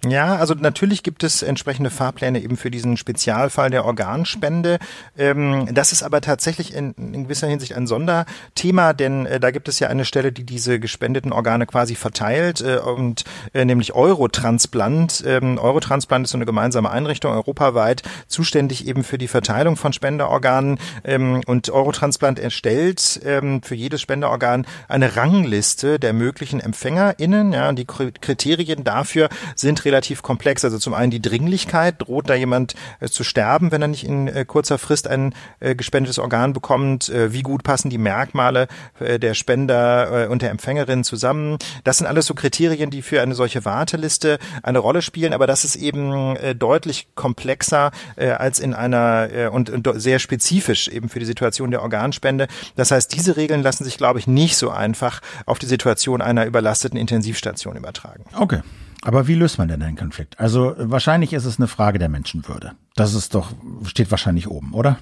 Ja, 0.07 0.37
also 0.37 0.55
natürlich 0.55 1.03
gibt 1.03 1.25
es 1.25 1.43
entsprechende 1.43 1.91
Fahrpläne 1.91 2.41
eben 2.41 2.57
für 2.57 2.71
diesen 2.71 2.97
Spezialfall 2.97 3.71
der 3.71 3.85
Organspende. 3.85 4.79
Ähm, 5.17 5.69
das 5.73 5.93
ist 5.93 6.03
aber 6.03 6.21
tatsächlich 6.21 6.73
in, 6.75 6.95
gewisser 7.25 7.49
Hinsicht 7.49 7.75
ein 7.75 7.87
Sonderthema, 7.87 8.93
denn 8.93 9.27
äh, 9.27 9.41
da 9.41 9.51
gibt 9.51 9.69
es 9.69 9.81
ja 9.81 9.89
eine 9.89 10.05
Stelle, 10.05 10.31
die 10.33 10.45
diese 10.45 10.79
gespendeten 10.79 11.33
Organe 11.33 11.67
quasi 11.67 11.95
verteilt 11.95 12.61
äh, 12.61 12.79
und 12.79 13.25
äh, 13.55 13.65
nämlich 13.65 13.93
Eurotransplant. 13.93 15.25
Ähm, 15.27 15.59
Eurotransplant 15.59 16.27
ist 16.27 16.31
so 16.31 16.39
eine 16.39 16.47
gemeinsame 16.47 16.91
Einrichtung 16.91 17.33
europaweit 17.33 18.03
zuständig 18.29 18.87
eben 18.87 19.03
für 19.03 19.19
die 19.19 19.29
Verteilung 19.29 19.77
von 19.77 19.93
Spenderorganen 19.93 20.79
ähm, 21.05 21.41
und 21.47 21.71
Eurotransplant 21.71 22.39
erstellt 22.39 22.99
für 22.99 23.75
jedes 23.75 24.01
Spenderorgan 24.01 24.67
eine 24.89 25.17
Rangliste 25.17 25.99
der 25.99 26.13
möglichen 26.13 26.61
EmpfängerInnen. 26.61 27.53
Ja, 27.53 27.69
und 27.69 27.79
die 27.79 27.85
Kriterien 27.85 28.85
dafür 28.85 29.29
sind 29.55 29.68
sind 29.69 29.85
relativ 29.85 30.23
komplex. 30.23 30.65
Also 30.65 30.79
zum 30.79 30.95
einen 30.95 31.11
die 31.11 31.21
Dringlichkeit, 31.21 31.97
droht 31.99 32.31
da 32.31 32.35
jemand 32.35 32.75
äh, 33.01 33.09
zu 33.09 33.23
sterben, 33.23 33.71
wenn 33.71 33.83
er 33.83 33.89
nicht 33.89 34.05
in 34.05 34.27
äh, 34.27 34.47
kurzer 34.47 34.79
Frist 34.79 35.07
ein 35.07 35.35
äh, 35.61 35.75
gespendetes 35.75 36.19
Organ 36.19 36.55
bekommt? 36.55 37.11
Äh, 37.11 37.35
wie 37.35 37.43
gut 37.43 37.65
passen 37.65 37.91
die 37.91 37.99
Merkmale 37.99 38.67
äh, 38.99 39.19
der 39.19 39.35
Spender 39.35 40.25
äh, 40.25 40.27
und 40.29 40.41
der 40.41 40.51
Empfängerin 40.51 41.05
zusammen? 41.05 41.59
Das 41.85 41.99
sind 41.99 42.07
alles 42.07 42.25
so 42.25 42.35
Kriterien, 42.35 42.89
die 42.91 43.03
für 43.03 43.21
eine 43.21 43.35
solche 43.35 43.67
Warteliste 43.67 44.39
eine 44.63 44.79
Rolle 44.79 45.03
spielen, 45.03 45.35
aber 45.35 45.47
das 45.47 45.65
ist 45.65 45.77
eben 45.77 46.37
deutlich 46.59 47.09
komplexer 47.15 47.91
als 48.17 48.61
in 48.61 48.75
einer 48.75 49.51
und, 49.53 49.71
und 49.71 49.89
sehr 50.01 50.19
spezifisch 50.19 50.89
eben 50.89 51.09
für 51.09 51.19
die 51.19 51.27
Situation 51.27 51.71
der 51.71 51.83
Organspende. 51.83 52.49
Das 52.77 52.91
heißt, 52.91 53.13
diese 53.13 53.37
Regeln 53.37 53.63
lassen 53.63 53.85
sich, 53.85 53.99
glaube 53.99 54.19
ich, 54.19 54.27
nicht 54.27 54.57
so 54.57 54.71
einfach 54.71 55.21
auf 55.47 55.59
die 55.59 55.67
Situation 55.67 56.23
einer 56.23 56.47
überlasteten 56.47 56.99
Intensivstation 56.99 57.77
übertragen. 57.77 58.25
Okay. 58.35 58.61
Aber 59.03 59.29
wie 59.29 59.35
löst 59.35 59.59
man 59.59 59.69
denn 59.69 59.83
einen 59.83 59.97
Konflikt? 59.97 60.39
Also 60.41 60.75
wahrscheinlich 60.77 61.33
ist 61.33 61.45
es 61.45 61.59
eine 61.59 61.69
Frage 61.69 61.99
der 61.99 62.09
Menschenwürde. 62.09 62.73
Das 62.97 63.15
ist 63.15 63.35
doch, 63.35 63.53
steht 63.85 64.11
wahrscheinlich 64.11 64.49
oben, 64.49 64.75
oder? 64.75 64.99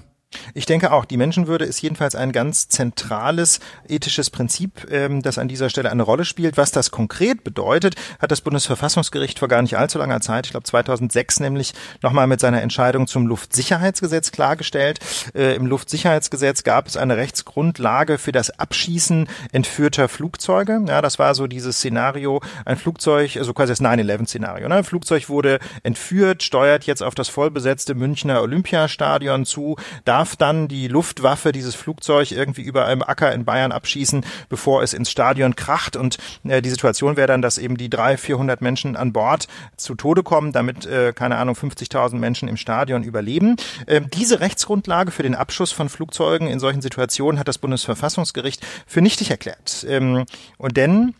Ich 0.53 0.65
denke 0.65 0.91
auch, 0.91 1.05
die 1.05 1.15
Menschenwürde 1.15 1.63
ist 1.63 1.81
jedenfalls 1.81 2.13
ein 2.13 2.33
ganz 2.33 2.67
zentrales 2.67 3.59
ethisches 3.87 4.29
Prinzip, 4.29 4.85
ähm, 4.91 5.21
das 5.21 5.37
an 5.37 5.47
dieser 5.47 5.69
Stelle 5.69 5.89
eine 5.89 6.03
Rolle 6.03 6.25
spielt. 6.25 6.57
Was 6.57 6.71
das 6.71 6.91
konkret 6.91 7.43
bedeutet, 7.45 7.95
hat 8.19 8.31
das 8.31 8.41
Bundesverfassungsgericht 8.41 9.39
vor 9.39 9.47
gar 9.47 9.61
nicht 9.61 9.77
allzu 9.77 9.97
langer 9.99 10.19
Zeit, 10.19 10.47
ich 10.47 10.51
glaube 10.51 10.65
2006 10.65 11.39
nämlich, 11.39 11.73
nochmal 12.01 12.27
mit 12.27 12.41
seiner 12.41 12.61
Entscheidung 12.61 13.07
zum 13.07 13.25
Luftsicherheitsgesetz 13.27 14.31
klargestellt. 14.31 14.99
Äh, 15.33 15.55
Im 15.55 15.65
Luftsicherheitsgesetz 15.65 16.63
gab 16.63 16.87
es 16.87 16.97
eine 16.97 17.15
Rechtsgrundlage 17.15 18.17
für 18.17 18.33
das 18.33 18.49
Abschießen 18.49 19.29
entführter 19.53 20.09
Flugzeuge. 20.09 20.81
Ja, 20.87 21.01
das 21.01 21.19
war 21.19 21.35
so 21.35 21.47
dieses 21.47 21.77
Szenario, 21.77 22.41
ein 22.65 22.77
Flugzeug, 22.77 23.37
also 23.37 23.53
quasi 23.53 23.71
das 23.71 23.81
9-11-Szenario. 23.81 24.67
Ne? 24.67 24.75
Ein 24.75 24.83
Flugzeug 24.83 25.29
wurde 25.29 25.59
entführt, 25.83 26.43
steuert 26.43 26.83
jetzt 26.83 27.01
auf 27.01 27.15
das 27.15 27.29
vollbesetzte 27.29 27.95
Münchner 27.95 28.41
Olympiastadion 28.41 29.45
zu. 29.45 29.77
Da 30.03 30.16
darf 30.17 30.35
dann 30.35 30.67
die 30.67 30.87
Luftwaffe 30.87 31.51
dieses 31.51 31.75
Flugzeug 31.75 32.31
irgendwie 32.31 32.63
über 32.63 32.87
einem 32.87 33.03
Acker 33.03 33.31
in 33.33 33.45
Bayern 33.45 33.71
abschießen, 33.71 34.25
bevor 34.49 34.81
es 34.81 34.95
ins 34.95 35.11
Stadion 35.11 35.55
kracht. 35.55 35.95
Und 35.95 36.17
äh, 36.43 36.59
die 36.63 36.71
Situation 36.71 37.17
wäre 37.17 37.27
dann, 37.27 37.43
dass 37.43 37.59
eben 37.59 37.77
die 37.77 37.87
drei, 37.87 38.17
vierhundert 38.17 38.59
Menschen 38.59 38.95
an 38.95 39.13
Bord 39.13 39.47
zu 39.75 39.93
Tode 39.93 40.23
kommen, 40.23 40.53
damit, 40.53 40.87
äh, 40.87 41.13
keine 41.13 41.37
Ahnung, 41.37 41.53
50.000 41.53 42.15
Menschen 42.15 42.47
im 42.47 42.57
Stadion 42.57 43.03
überleben. 43.03 43.57
Ähm, 43.85 44.09
diese 44.11 44.39
Rechtsgrundlage 44.39 45.11
für 45.11 45.21
den 45.21 45.35
Abschuss 45.35 45.71
von 45.71 45.87
Flugzeugen 45.87 46.47
in 46.47 46.59
solchen 46.59 46.81
Situationen 46.81 47.37
hat 47.39 47.47
das 47.47 47.59
Bundesverfassungsgericht 47.59 48.65
für 48.87 49.01
nichtig 49.01 49.29
erklärt. 49.29 49.85
Ähm, 49.87 50.25
und 50.57 50.77
denn 50.77 51.13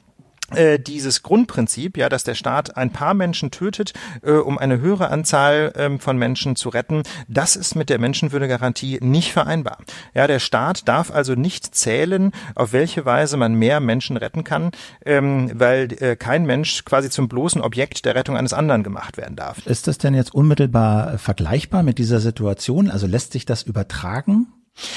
äh, 0.56 0.80
dieses 0.80 1.24
Grundprinzip, 1.24 1.98
ja, 1.98 2.10
dass 2.10 2.24
der 2.24 2.36
Staat 2.36 2.78
ein 2.78 2.92
paar 2.92 3.14
Menschen 3.14 3.52
tötet, 3.52 3.94
äh, 4.22 4.32
um 4.32 4.58
eine 4.58 4.80
höhere 4.80 5.10
Anzahl 5.10 5.74
ähm, 5.76 6.00
von 6.00 6.18
Menschen 6.18 6.56
zu 6.56 6.70
retten, 6.70 7.04
das 7.28 7.56
ist 7.56 7.76
mit 7.76 7.90
der 7.90 8.00
Menschenwürdegarantie 8.00 9.00
nicht 9.02 9.34
vereinbar. 9.34 9.80
Ja, 10.14 10.28
der 10.28 10.40
Staat 10.40 10.88
darf 10.88 11.12
also 11.12 11.36
nicht 11.36 11.76
zählen, 11.76 12.32
auf 12.56 12.72
welche 12.72 13.06
Weise 13.06 13.36
man 13.36 13.56
mehr 13.56 13.80
Menschen 13.80 14.16
retten 14.16 14.44
kann, 14.44 14.72
ähm, 15.06 15.52
weil 15.54 15.92
äh, 16.02 16.16
kein 16.16 16.46
Mensch 16.46 16.86
quasi 16.86 17.10
zum 17.10 17.28
bloßen 17.28 17.62
Objekt 17.62 18.06
der 18.06 18.16
Rettung 18.16 18.38
eines 18.38 18.54
anderen 18.54 18.84
gemacht 18.84 19.18
werden 19.18 19.36
darf. 19.36 19.66
Ist 19.66 19.88
das 19.88 19.98
denn 19.98 20.14
jetzt 20.14 20.34
unmittelbar 20.34 21.18
vergleichbar 21.18 21.84
mit 21.84 21.98
dieser 21.98 22.20
Situation? 22.20 22.90
Also 22.90 23.06
lässt 23.08 23.34
sich 23.34 23.46
das 23.46 23.64
übertragen? 23.64 24.48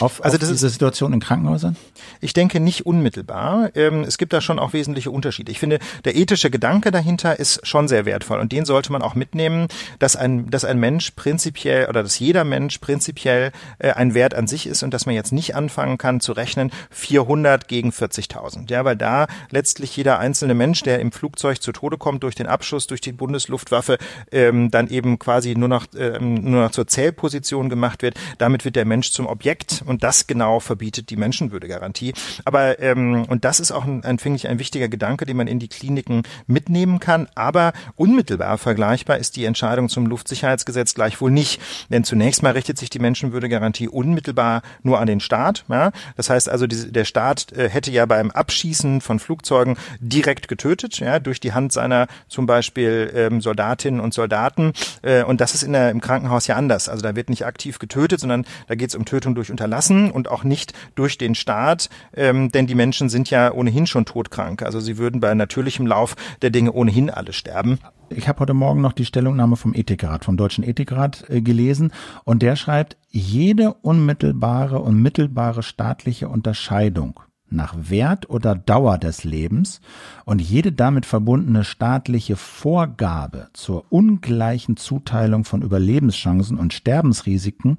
Auf, 0.01 0.23
also 0.23 0.35
auf 0.35 0.41
das 0.41 0.51
diese 0.51 0.67
ist, 0.67 0.73
Situation 0.75 1.13
in 1.13 1.21
Krankenhäusern? 1.21 1.77
Ich 2.21 2.35
denke 2.35 2.61
nicht 2.61 2.85
unmittelbar. 2.85 3.71
Ähm, 3.75 4.03
es 4.03 4.19
gibt 4.19 4.33
da 4.33 4.41
schon 4.41 4.59
auch 4.59 4.73
wesentliche 4.75 5.11
Unterschiede. 5.11 5.51
Ich 5.51 5.59
finde, 5.59 5.79
der 6.05 6.17
ethische 6.17 6.51
Gedanke 6.51 6.91
dahinter 6.91 7.39
ist 7.39 7.67
schon 7.67 7.89
sehr 7.89 8.05
wertvoll 8.05 8.41
und 8.41 8.53
den 8.53 8.67
sollte 8.67 8.93
man 8.93 9.01
auch 9.01 9.15
mitnehmen, 9.15 9.69
dass 9.99 10.17
ein, 10.17 10.51
dass 10.51 10.65
ein 10.65 10.79
Mensch 10.79 11.13
prinzipiell 11.13 11.89
oder 11.89 12.03
dass 12.03 12.19
jeder 12.19 12.45
Mensch 12.45 12.79
prinzipiell 12.79 13.53
äh, 13.79 13.93
ein 13.93 14.13
Wert 14.13 14.35
an 14.35 14.47
sich 14.47 14.67
ist 14.67 14.83
und 14.83 14.93
dass 14.93 15.07
man 15.07 15.15
jetzt 15.15 15.33
nicht 15.33 15.55
anfangen 15.55 15.97
kann 15.97 16.21
zu 16.21 16.33
rechnen 16.33 16.71
400 16.91 17.67
gegen 17.67 17.91
40.000. 17.91 18.71
Ja, 18.71 18.85
weil 18.85 18.97
da 18.97 19.29
letztlich 19.51 19.97
jeder 19.97 20.19
einzelne 20.19 20.55
Mensch, 20.55 20.83
der 20.83 20.99
im 21.01 21.11
Flugzeug 21.11 21.63
zu 21.63 21.73
Tode 21.73 21.97
kommt 21.97 22.23
durch 22.23 22.35
den 22.35 22.47
Abschuss, 22.47 22.87
durch 22.87 23.01
die 23.01 23.13
Bundesluftwaffe, 23.13 23.97
ähm, 24.31 24.71
dann 24.71 24.89
eben 24.89 25.19
quasi 25.19 25.55
nur 25.55 25.69
noch, 25.69 25.87
ähm, 25.97 26.35
nur 26.51 26.65
noch 26.65 26.71
zur 26.71 26.87
Zählposition 26.87 27.71
gemacht 27.71 28.03
wird. 28.03 28.15
Damit 28.37 28.67
wird 28.67 28.77
der 28.77 28.85
Mensch 28.85 29.11
zum 29.13 29.27
Objekt 29.27 29.70
und 29.87 30.03
das 30.03 30.27
genau 30.27 30.61
verbietet 30.61 31.11
die 31.11 31.17
Menschenwürdegarantie. 31.17 32.15
Aber 32.45 32.79
ähm, 32.81 33.25
und 33.29 33.45
das 33.45 33.61
ist 33.61 33.73
auch 33.73 33.85
ein, 33.85 34.05
ein 34.05 34.19
finde 34.19 34.37
ich 34.37 34.49
ein 34.49 34.59
wichtiger 34.59 34.89
Gedanke, 34.89 35.27
den 35.27 35.37
man 35.37 35.47
in 35.47 35.59
die 35.59 35.69
Kliniken 35.69 36.23
mitnehmen 36.47 37.01
kann. 37.01 37.29
Aber 37.35 37.73
unmittelbar 37.97 38.59
vergleichbar 38.59 39.19
ist 39.19 39.37
die 39.37 39.45
Entscheidung 39.45 39.89
zum 39.89 40.07
Luftsicherheitsgesetz 40.07 40.95
gleichwohl 40.95 41.31
nicht, 41.31 41.61
denn 41.89 42.05
zunächst 42.05 42.43
mal 42.43 42.53
richtet 42.53 42.79
sich 42.79 42.91
die 42.91 42.99
Menschenwürdegarantie 42.99 43.89
unmittelbar 43.89 44.63
nur 44.83 45.01
an 45.01 45.07
den 45.07 45.21
Staat. 45.21 45.65
Ja? 45.69 45.93
Das 46.17 46.31
heißt 46.31 46.49
also, 46.49 46.67
die, 46.67 46.93
der 46.93 47.05
Staat 47.05 47.53
äh, 47.53 47.69
hätte 47.69 47.91
ja 47.91 48.07
beim 48.07 48.31
Abschießen 48.31 49.01
von 49.01 49.19
Flugzeugen 49.19 49.77
direkt 50.01 50.49
getötet, 50.49 50.99
ja, 50.99 51.19
durch 51.19 51.41
die 51.41 51.53
Hand 51.53 51.73
seiner 51.73 52.07
zum 52.29 52.47
Beispiel 52.47 53.11
ähm, 53.15 53.41
Soldatinnen 53.41 54.01
und 54.01 54.15
Soldaten. 54.15 54.73
Äh, 55.03 55.25
und 55.25 55.41
das 55.41 55.55
ist 55.55 55.63
in 55.63 55.73
der, 55.73 55.91
im 55.91 56.01
Krankenhaus 56.01 56.47
ja 56.47 56.57
anders. 56.57 56.89
Also 56.89 57.03
da 57.03 57.17
wird 57.17 57.31
nicht 57.31 57.47
aktiv 57.47 57.79
getötet, 57.79 58.21
sondern 58.21 58.45
da 58.69 58.75
geht 58.75 58.91
es 58.91 58.95
um 58.95 59.05
Tötung 59.05 59.35
durch 59.35 59.51
unterlassen 59.61 60.11
und 60.11 60.31
auch 60.31 60.43
nicht 60.43 60.73
durch 60.95 61.19
den 61.19 61.35
Staat, 61.35 61.91
ähm, 62.17 62.51
denn 62.51 62.67
die 62.67 62.75
Menschen 62.75 63.11
sind 63.11 63.29
ja 63.29 63.53
ohnehin 63.53 63.87
schon 63.87 64.07
todkrank. 64.07 64.63
Also 64.63 64.81
sie 64.81 64.97
würden 64.97 65.21
bei 65.21 65.35
natürlichem 65.35 65.87
Lauf 65.87 66.17
der 66.41 66.49
Dinge 66.49 66.73
ohnehin 66.73 67.11
alle 67.11 67.35
sterben. 67.35 67.79
Ich 68.09 68.27
habe 68.27 68.41
heute 68.41 68.55
Morgen 68.55 68.81
noch 68.81 68.95
die 68.95 69.05
Stellungnahme 69.05 69.57
vom 69.57 69.75
Ethikrat, 69.75 70.25
vom 70.25 70.39
Deutschen 70.39 70.65
Ethikrat 70.65 71.29
äh, 71.29 71.43
gelesen 71.43 71.93
und 72.25 72.41
der 72.41 72.57
schreibt, 72.57 72.97
jede 73.11 73.75
unmittelbare 73.75 74.79
und 74.79 75.01
mittelbare 75.01 75.63
staatliche 75.63 76.29
Unterscheidung 76.29 77.21
nach 77.53 77.75
Wert 77.77 78.31
oder 78.31 78.55
Dauer 78.55 78.99
des 78.99 79.25
Lebens 79.25 79.81
und 80.25 80.41
jede 80.41 80.73
damit 80.73 81.07
verbundene 81.07 81.65
staatliche 81.65 82.37
Vorgabe 82.37 83.49
zur 83.53 83.85
ungleichen 83.91 84.77
Zuteilung 84.77 85.45
von 85.45 85.63
Überlebenschancen 85.63 86.59
und 86.59 86.73
Sterbensrisiken 86.73 87.77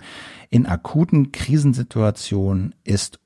in 0.50 0.66
akuten 0.66 1.32
Krisensituationen 1.32 2.76
ist 2.84 3.20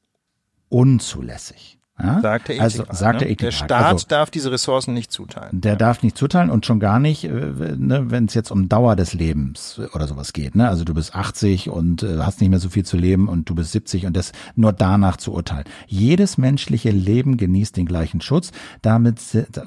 unzulässig. 0.69 1.79
Ja? 1.97 2.19
Sagt 2.19 2.49
der 2.49 2.61
also, 2.61 2.83
sagt 2.91 3.21
der, 3.21 3.29
ne? 3.29 3.35
der 3.37 3.51
Staat 3.51 3.93
also, 3.93 4.05
darf 4.09 4.29
diese 4.29 4.51
Ressourcen 4.51 4.93
nicht 4.93 5.13
zuteilen. 5.13 5.61
Der 5.61 5.73
ja. 5.73 5.77
darf 5.77 6.03
nicht 6.03 6.17
zuteilen 6.17 6.49
und 6.49 6.65
schon 6.65 6.81
gar 6.81 6.99
nicht, 6.99 7.23
äh, 7.23 7.29
ne, 7.29 8.11
wenn 8.11 8.25
es 8.25 8.33
jetzt 8.33 8.51
um 8.51 8.67
Dauer 8.67 8.97
des 8.97 9.13
Lebens 9.13 9.79
oder 9.93 10.05
sowas 10.05 10.33
geht. 10.33 10.55
Ne? 10.55 10.67
Also 10.67 10.83
du 10.83 10.93
bist 10.93 11.15
80 11.15 11.69
und 11.69 12.03
äh, 12.03 12.17
hast 12.19 12.41
nicht 12.41 12.49
mehr 12.49 12.59
so 12.59 12.67
viel 12.67 12.83
zu 12.83 12.97
leben 12.97 13.29
und 13.29 13.49
du 13.49 13.55
bist 13.55 13.71
70 13.71 14.07
und 14.07 14.17
das 14.17 14.33
nur 14.55 14.73
danach 14.73 15.15
zu 15.15 15.31
urteilen. 15.31 15.63
Jedes 15.87 16.37
menschliche 16.37 16.91
Leben 16.91 17.37
genießt 17.37 17.77
den 17.77 17.85
gleichen 17.85 18.19
Schutz. 18.19 18.51
Damit 18.81 19.19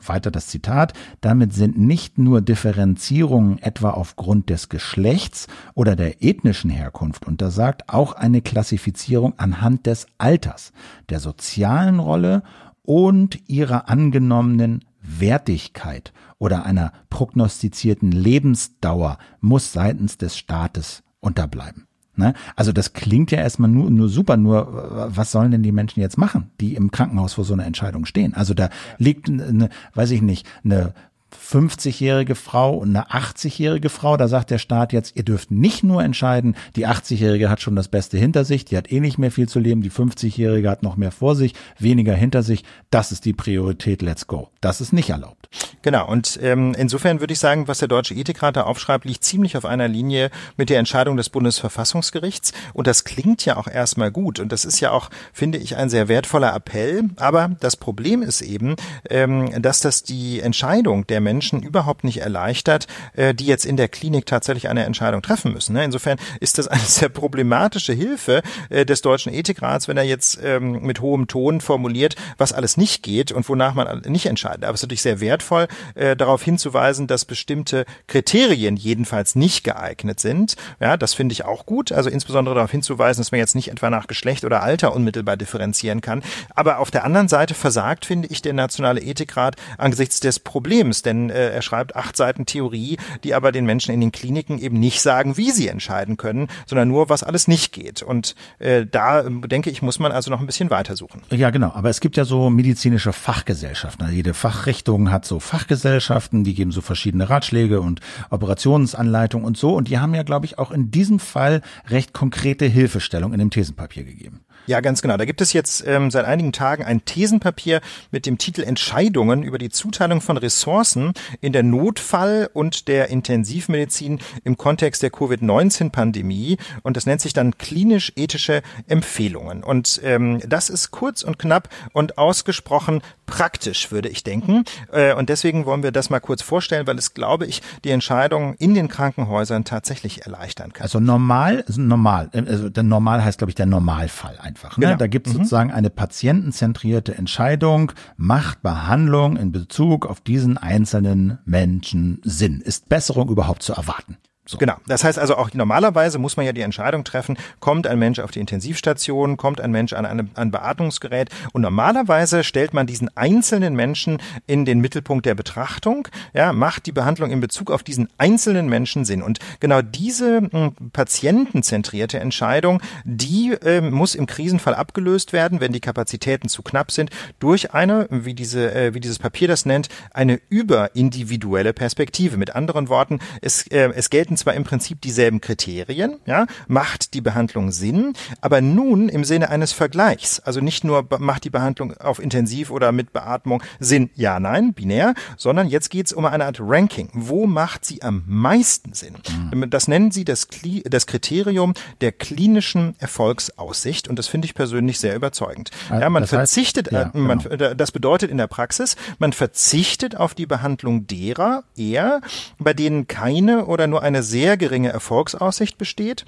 weiter 0.06 0.30
das 0.30 0.48
Zitat. 0.48 0.92
Damit 1.22 1.55
sind 1.55 1.78
nicht 1.78 2.18
nur 2.18 2.42
Differenzierungen 2.42 3.56
etwa 3.62 3.90
aufgrund 3.90 4.50
des 4.50 4.68
Geschlechts 4.68 5.46
oder 5.72 5.96
der 5.96 6.22
ethnischen 6.22 6.68
Herkunft 6.68 7.26
untersagt, 7.26 7.84
auch 7.88 8.12
eine 8.12 8.42
Klassifizierung 8.42 9.32
anhand 9.38 9.86
des 9.86 10.06
Alters, 10.18 10.72
der 11.09 11.20
sozialen 11.20 12.00
Rolle 12.00 12.18
Rolle 12.19 12.43
und 12.82 13.49
ihrer 13.49 13.89
angenommenen 13.89 14.85
Wertigkeit 15.01 16.12
oder 16.39 16.66
einer 16.66 16.93
prognostizierten 17.11 18.11
Lebensdauer 18.11 19.19
muss 19.40 19.73
seitens 19.73 20.19
des 20.19 20.36
Staates 20.36 21.05
unterbleiben. 21.20 21.86
Ne? 22.16 22.35
Also 22.57 22.73
das 22.73 22.95
klingt 22.95 23.31
ja 23.31 23.39
erstmal 23.39 23.70
nur, 23.70 23.90
nur 23.90 24.09
super, 24.09 24.36
nur 24.36 25.07
was 25.15 25.31
sollen 25.31 25.53
denn 25.53 25.62
die 25.62 25.70
Menschen 25.70 26.01
jetzt 26.01 26.19
machen, 26.19 26.51
die 26.61 26.74
im 26.74 26.90
Krankenhaus 26.90 27.35
vor 27.35 27.45
so 27.45 27.55
einer 27.55 27.66
Entscheidung 27.66 28.05
stehen? 28.05 28.35
Also 28.35 28.55
da 28.55 28.70
liegt, 28.99 29.31
eine, 29.31 29.69
weiß 29.95 30.11
ich 30.11 30.23
nicht, 30.23 30.47
eine 30.65 30.95
50-jährige 31.34 32.34
Frau 32.34 32.74
und 32.74 32.96
eine 32.96 33.09
80-jährige 33.10 33.88
Frau, 33.88 34.16
da 34.16 34.28
sagt 34.28 34.50
der 34.50 34.59
Staat 34.59 34.92
jetzt, 34.92 35.16
ihr 35.16 35.24
dürft 35.24 35.50
nicht 35.50 35.82
nur 35.82 36.02
entscheiden, 36.02 36.56
die 36.76 36.86
80-jährige 36.86 37.50
hat 37.50 37.60
schon 37.60 37.76
das 37.76 37.88
Beste 37.88 38.18
hinter 38.18 38.44
sich, 38.44 38.64
die 38.64 38.76
hat 38.76 38.90
eh 38.90 39.00
nicht 39.00 39.18
mehr 39.18 39.30
viel 39.30 39.48
zu 39.48 39.59
leben, 39.59 39.82
die 39.82 39.90
50-jährige 39.90 40.68
hat 40.68 40.82
noch 40.82 40.96
mehr 40.96 41.12
vor 41.12 41.36
sich, 41.36 41.55
weniger 41.78 42.14
hinter 42.14 42.42
sich, 42.42 42.64
das 42.90 43.12
ist 43.12 43.24
die 43.24 43.32
Priorität, 43.32 44.02
let's 44.02 44.26
go. 44.26 44.48
Das 44.60 44.80
ist 44.80 44.92
nicht 44.92 45.10
erlaubt. 45.10 45.48
Genau, 45.82 46.09
und 46.09 46.38
ähm, 46.42 46.74
insofern 46.76 47.20
würde 47.20 47.32
ich 47.32 47.38
sagen, 47.38 47.68
was 47.68 47.78
der 47.78 47.88
Deutsche 47.88 48.14
Ethikrat 48.14 48.56
da 48.56 48.62
aufschreibt, 48.62 49.05
liegt 49.05 49.24
ziemlich 49.24 49.56
auf 49.56 49.64
einer 49.64 49.88
Linie 49.88 50.30
mit 50.56 50.68
der 50.68 50.78
Entscheidung 50.78 51.16
des 51.16 51.30
Bundesverfassungsgerichts. 51.30 52.52
Und 52.74 52.86
das 52.86 53.05
klingt 53.05 53.44
ja 53.44 53.56
auch 53.56 53.68
erstmal 53.68 54.10
gut. 54.10 54.40
Und 54.40 54.52
das 54.52 54.64
ist 54.64 54.80
ja 54.80 54.90
auch, 54.90 55.10
finde 55.32 55.59
ich, 55.59 55.76
ein 55.76 55.88
sehr 55.88 56.09
wertvoller 56.09 56.55
Appell, 56.55 57.05
aber 57.16 57.50
das 57.60 57.76
Problem 57.76 58.22
ist 58.22 58.42
eben, 58.42 58.76
ähm, 59.09 59.62
dass 59.62 59.80
das 59.80 60.02
die 60.02 60.40
Entscheidung 60.40 61.06
der 61.06 61.18
der 61.19 61.23
Menschen 61.23 61.62
überhaupt 61.62 62.05
nicht 62.05 62.19
erleichtert, 62.19 62.86
äh, 63.15 63.35
die 63.35 63.47
jetzt 63.47 63.66
in 63.66 63.77
der 63.77 63.89
Klinik 63.89 64.27
tatsächlich 64.27 64.69
eine 64.69 64.85
Entscheidung 64.85 65.20
treffen 65.20 65.53
müssen. 65.53 65.73
Ne? 65.73 65.85
Insofern 65.85 66.16
ist 66.39 66.59
das 66.59 66.69
eine 66.69 66.81
sehr 66.81 67.09
problematische 67.09 67.93
Hilfe 67.93 68.43
äh, 68.69 68.86
des 68.86 69.03
Deutschen 69.03 69.35
Ethikrats, 69.35 69.89
wenn 69.89 69.97
er 69.97 70.05
jetzt 70.05 70.39
ähm, 70.45 70.82
mit 70.82 71.01
hohem 71.01 71.27
Ton 71.27 71.61
formuliert, 71.61 72.15
was 72.36 72.53
alles 72.53 72.77
nicht 72.77 73.03
geht 73.03 73.32
und 73.32 73.49
wonach 73.49 73.74
man 73.74 74.03
nicht 74.03 74.27
entscheidet. 74.27 74.62
Aber 74.62 74.74
es 74.74 74.81
ist 74.81 74.85
natürlich 74.85 75.03
sehr 75.03 75.20
wertvoll, 75.20 75.66
äh, 75.97 76.15
darauf 76.15 76.43
hinzuweisen, 76.45 77.09
dass 77.09 77.24
bestimmte 77.24 77.85
Kriterien 78.07 78.77
jedenfalls 78.77 79.35
nicht 79.35 79.65
geeignet 79.65 80.20
sind. 80.20 80.55
Ja, 80.78 80.97
das 80.97 81.15
finde 81.15 81.32
ich 81.32 81.45
auch 81.45 81.66
gut. 81.66 81.90
Also 81.90 82.11
insbesondere 82.11 82.55
darauf 82.55 82.70
hinzuweisen, 82.70 83.20
dass 83.20 83.32
man 83.32 83.40
jetzt 83.40 83.57
nicht 83.57 83.73
etwa 83.73 83.90
nach 83.90 84.07
Geschlecht 84.07 84.45
oder 84.45 84.62
Alter 84.62 84.95
unmittelbar 84.95 85.36
differenzieren 85.36 86.01
kann. 86.01 86.23
Aber 86.55 86.78
auf 86.78 86.93
der 86.93 87.05
anderen 87.05 87.27
Seite 87.27 87.55
versagt, 87.55 88.07
finde 88.07 88.28
ich, 88.28 88.40
der 88.40 88.53
Nationale 88.53 89.01
Ethikrat 89.01 89.57
angesichts 89.78 90.20
des 90.20 90.39
Problems, 90.39 91.03
denn 91.09 91.30
äh, 91.30 91.51
er 91.51 91.62
schreibt 91.62 91.97
acht 91.97 92.16
Seiten 92.16 92.47
Theorie, 92.47 92.98
die 93.24 93.35
aber 93.35 93.51
den 93.51 93.64
Menschen 93.64 93.93
in 93.93 94.01
den 94.01 94.12
Kliniken 94.12 94.59
eben 94.59 94.78
nicht 94.78 95.01
sagen, 95.01 95.36
wie 95.36 95.51
sie 95.51 95.68
entscheiden 95.68 96.16
können, 96.16 96.48
sondern 96.66 96.89
nur, 96.89 97.09
was 97.09 97.22
alles 97.22 97.48
nicht 97.48 97.72
geht. 97.72 98.02
Und 98.02 98.35
äh, 98.59 98.85
da 98.86 99.20
äh, 99.20 99.30
denke 99.48 99.70
ich, 99.70 99.82
muss 99.82 99.98
man 99.98 100.12
also 100.12 100.30
noch 100.30 100.40
ein 100.40 100.47
bisschen 100.47 100.70
weitersuchen. 100.70 101.22
Ja, 101.30 101.51
genau. 101.51 101.72
Aber 101.72 101.89
es 101.89 102.01
gibt 102.01 102.16
ja 102.16 102.24
so 102.24 102.51
medizinische 102.51 103.12
Fachgesellschaften. 103.12 104.05
Also 104.05 104.14
jede 104.14 104.35
Fachrichtung 104.35 105.10
hat 105.10 105.24
so 105.24 105.40
Fachgesellschaften, 105.40 106.44
die 106.44 106.55
geben 106.55 106.72
so 106.72 106.82
verschiedene 106.82 107.30
Ratschläge 107.30 107.80
und 107.80 108.01
Operationsanleitungen 108.30 109.47
und 109.47 109.56
so. 109.56 109.74
Und 109.74 109.89
die 109.89 109.98
haben 109.98 110.14
ja, 110.14 110.22
glaube 110.22 110.47
ich, 110.47 110.59
auch 110.59 110.70
in 110.70 110.90
diesem 110.90 111.18
Fall 111.18 111.62
recht 111.86 112.12
konkrete 112.12 112.66
Hilfestellung 112.66 113.32
in 113.32 113.39
dem 113.39 113.51
Thesenpapier 113.51 114.05
gegeben. 114.05 114.40
Ja, 114.69 114.81
ganz 114.81 115.01
genau. 115.01 115.16
Da 115.16 115.24
gibt 115.24 115.40
es 115.40 115.55
jetzt 115.55 115.82
ähm, 115.86 116.11
seit 116.11 116.27
einigen 116.27 116.53
Tagen 116.53 116.85
ein 116.85 117.03
Thesenpapier 117.07 117.81
mit 118.11 118.27
dem 118.27 118.36
Titel 118.36 118.62
Entscheidungen 118.62 119.43
über 119.43 119.57
die 119.57 119.70
Zuteilung 119.70 120.20
von 120.20 120.36
Ressourcen 120.36 121.15
in 121.40 121.55
der 121.55 121.62
Notfall- 121.62 122.51
und 122.53 122.86
der 122.86 123.09
Intensivmedizin 123.09 124.20
im 124.45 124.59
Kontext 124.59 125.03
der 125.03 125.09
Covid-19-Pandemie. 125.09 126.59
Und 126.82 126.99
das 126.99 127.07
nennt 127.07 127.23
sich 127.23 127.32
dann 127.32 127.57
klinisch-ethische 127.57 128.61
Empfehlungen. 128.89 129.65
Und 129.65 130.03
ähm, 130.05 130.43
das 130.47 130.69
ist 130.69 130.90
kurz 130.90 131.23
und 131.23 131.39
knapp 131.39 131.70
und 131.95 132.19
ausgesprochen 132.19 133.01
praktisch, 133.24 133.90
würde 133.90 134.11
ich 134.11 134.23
denken. 134.23 134.65
Äh, 134.93 135.15
und 135.15 135.31
deswegen 135.31 135.65
wollen 135.65 135.82
wir 135.82 135.93
das 135.93 136.11
mal 136.11 136.20
kurz 136.20 136.43
vorstellen, 136.43 136.86
weil 136.86 136.99
es, 136.99 137.15
glaube 137.15 137.47
ich, 137.47 137.62
die 137.85 137.90
Entscheidung 137.90 138.55
in 138.59 138.74
den 138.74 138.89
Krankenhäusern 138.89 139.65
tatsächlich 139.65 140.27
erleichtern 140.27 140.74
kann. 140.74 140.82
Also 140.82 141.01
normal, 141.01 141.65
also 141.66 141.81
normal, 141.81 142.31
also 142.35 142.69
der 142.69 142.82
normal 142.82 143.24
heißt, 143.24 143.39
glaube 143.39 143.51
ich, 143.51 143.55
der 143.55 143.66
Normalfall 143.66 144.36
einfach. 144.39 144.57
Ne? 144.64 144.86
Genau. 144.86 144.97
Da 144.97 145.06
gibt 145.06 145.26
es 145.26 145.32
mhm. 145.32 145.39
sozusagen 145.39 145.72
eine 145.72 145.90
patientenzentrierte 145.90 147.16
Entscheidung, 147.16 147.93
macht 148.16 148.62
Behandlung 148.62 149.36
in 149.36 149.52
Bezug 149.52 150.06
auf 150.06 150.20
diesen 150.20 150.59
einzelnen 150.59 151.39
Menschen 151.44 152.20
Sinn? 152.24 152.60
Ist 152.60 152.89
Besserung 152.89 153.28
überhaupt 153.28 153.62
zu 153.62 153.72
erwarten? 153.72 154.16
So. 154.48 154.56
Genau. 154.56 154.76
Das 154.86 155.04
heißt 155.04 155.18
also 155.18 155.36
auch 155.36 155.52
normalerweise 155.52 156.18
muss 156.18 156.38
man 156.38 156.46
ja 156.46 156.52
die 156.52 156.62
Entscheidung 156.62 157.04
treffen, 157.04 157.36
kommt 157.60 157.86
ein 157.86 157.98
Mensch 157.98 158.18
auf 158.18 158.30
die 158.30 158.40
Intensivstation, 158.40 159.36
kommt 159.36 159.60
ein 159.60 159.70
Mensch 159.70 159.92
an 159.92 160.30
ein 160.34 160.50
Beatmungsgerät 160.50 161.28
und 161.52 161.60
normalerweise 161.60 162.42
stellt 162.42 162.72
man 162.72 162.86
diesen 162.86 163.14
einzelnen 163.14 163.74
Menschen 163.74 164.22
in 164.46 164.64
den 164.64 164.80
Mittelpunkt 164.80 165.26
der 165.26 165.34
Betrachtung, 165.34 166.08
ja, 166.32 166.54
macht 166.54 166.86
die 166.86 166.92
Behandlung 166.92 167.30
in 167.30 167.40
Bezug 167.40 167.70
auf 167.70 167.82
diesen 167.82 168.08
einzelnen 168.16 168.70
Menschen 168.70 169.04
Sinn 169.04 169.22
und 169.22 169.38
genau 169.60 169.82
diese 169.82 170.40
mh, 170.40 170.50
hm, 170.50 170.90
patientenzentrierte 170.94 172.18
Entscheidung, 172.18 172.80
die 173.04 173.52
äh, 173.52 173.82
muss 173.82 174.14
im 174.14 174.24
Krisenfall 174.24 174.74
abgelöst 174.74 175.34
werden, 175.34 175.60
wenn 175.60 175.72
die 175.72 175.80
Kapazitäten 175.80 176.48
zu 176.48 176.62
knapp 176.62 176.90
sind, 176.90 177.10
durch 177.38 177.74
eine, 177.74 178.06
wie 178.10 178.32
diese 178.32 178.74
äh, 178.74 178.94
wie 178.94 179.00
dieses 179.00 179.18
Papier 179.18 179.46
das 179.46 179.66
nennt, 179.66 179.90
eine 180.14 180.40
überindividuelle 180.48 181.74
Perspektive. 181.74 182.38
Mit 182.38 182.56
anderen 182.56 182.88
Worten, 182.88 183.18
es 183.42 183.66
äh, 183.66 183.92
es 183.94 184.08
gelten 184.08 184.38
zwar 184.39 184.55
im 184.55 184.65
Prinzip 184.65 185.01
dieselben 185.01 185.40
Kriterien, 185.40 186.19
ja, 186.27 186.47
macht 186.66 187.15
die 187.15 187.20
Behandlung 187.20 187.70
Sinn, 187.70 188.15
aber 188.40 188.60
nun 188.60 189.09
im 189.09 189.24
Sinne 189.24 189.51
eines 189.51 189.73
Vergleichs. 189.73 190.40
Also 190.40 190.60
nicht 190.60 190.85
nur 190.85 191.06
macht 191.19 191.44
die 191.44 191.51
Behandlung 191.51 191.97
auf 191.97 192.19
Intensiv 192.19 192.70
oder 192.70 192.93
mit 192.93 193.12
Beatmung 193.12 193.62
Sinn, 193.81 194.10
ja, 194.15 194.40
nein, 194.40 194.73
binär, 194.74 195.15
sondern 195.36 195.69
jetzt 195.69 195.90
geht 195.90 196.06
es 196.06 196.12
um 196.12 196.24
eine 196.24 196.47
Art 196.47 196.59
Ranking. 196.60 197.10
Wo 197.12 197.47
macht 197.47 197.85
sie 197.85 198.02
am 198.02 198.24
meisten 198.27 198.93
Sinn? 198.94 199.15
Mhm. 199.52 199.70
Das 199.70 199.89
nennen 199.89 200.10
sie 200.10 200.24
das, 200.24 200.48
das 200.85 201.06
Kriterium 201.06 201.74
der 202.01 202.12
klinischen 202.12 202.94
Erfolgsaussicht 202.98 204.09
und 204.09 204.19
das 204.19 204.27
finde 204.27 204.47
ich 204.47 204.55
persönlich 204.55 204.98
sehr 204.98 205.15
überzeugend. 205.15 205.70
Äh, 205.90 206.01
ja, 206.01 206.10
man 206.10 206.23
das 206.23 206.31
verzichtet, 206.31 206.93
heißt, 206.93 207.15
ja, 207.15 207.20
man, 207.20 207.39
genau. 207.39 207.74
das 207.74 207.93
bedeutet 207.93 208.31
in 208.31 208.39
der 208.39 208.47
Praxis, 208.47 208.97
man 209.19 209.32
verzichtet 209.32 210.16
auf 210.16 210.35
die 210.35 210.47
Behandlung 210.47 211.06
derer 211.06 211.65
eher, 211.77 212.20
bei 212.59 212.74
denen 212.74 213.06
keine 213.06 213.66
oder 213.66 213.86
nur 213.86 214.02
eine 214.02 214.23
sehr 214.28 214.56
geringe 214.56 214.90
Erfolgsaussicht 214.90 215.78
besteht 215.78 216.24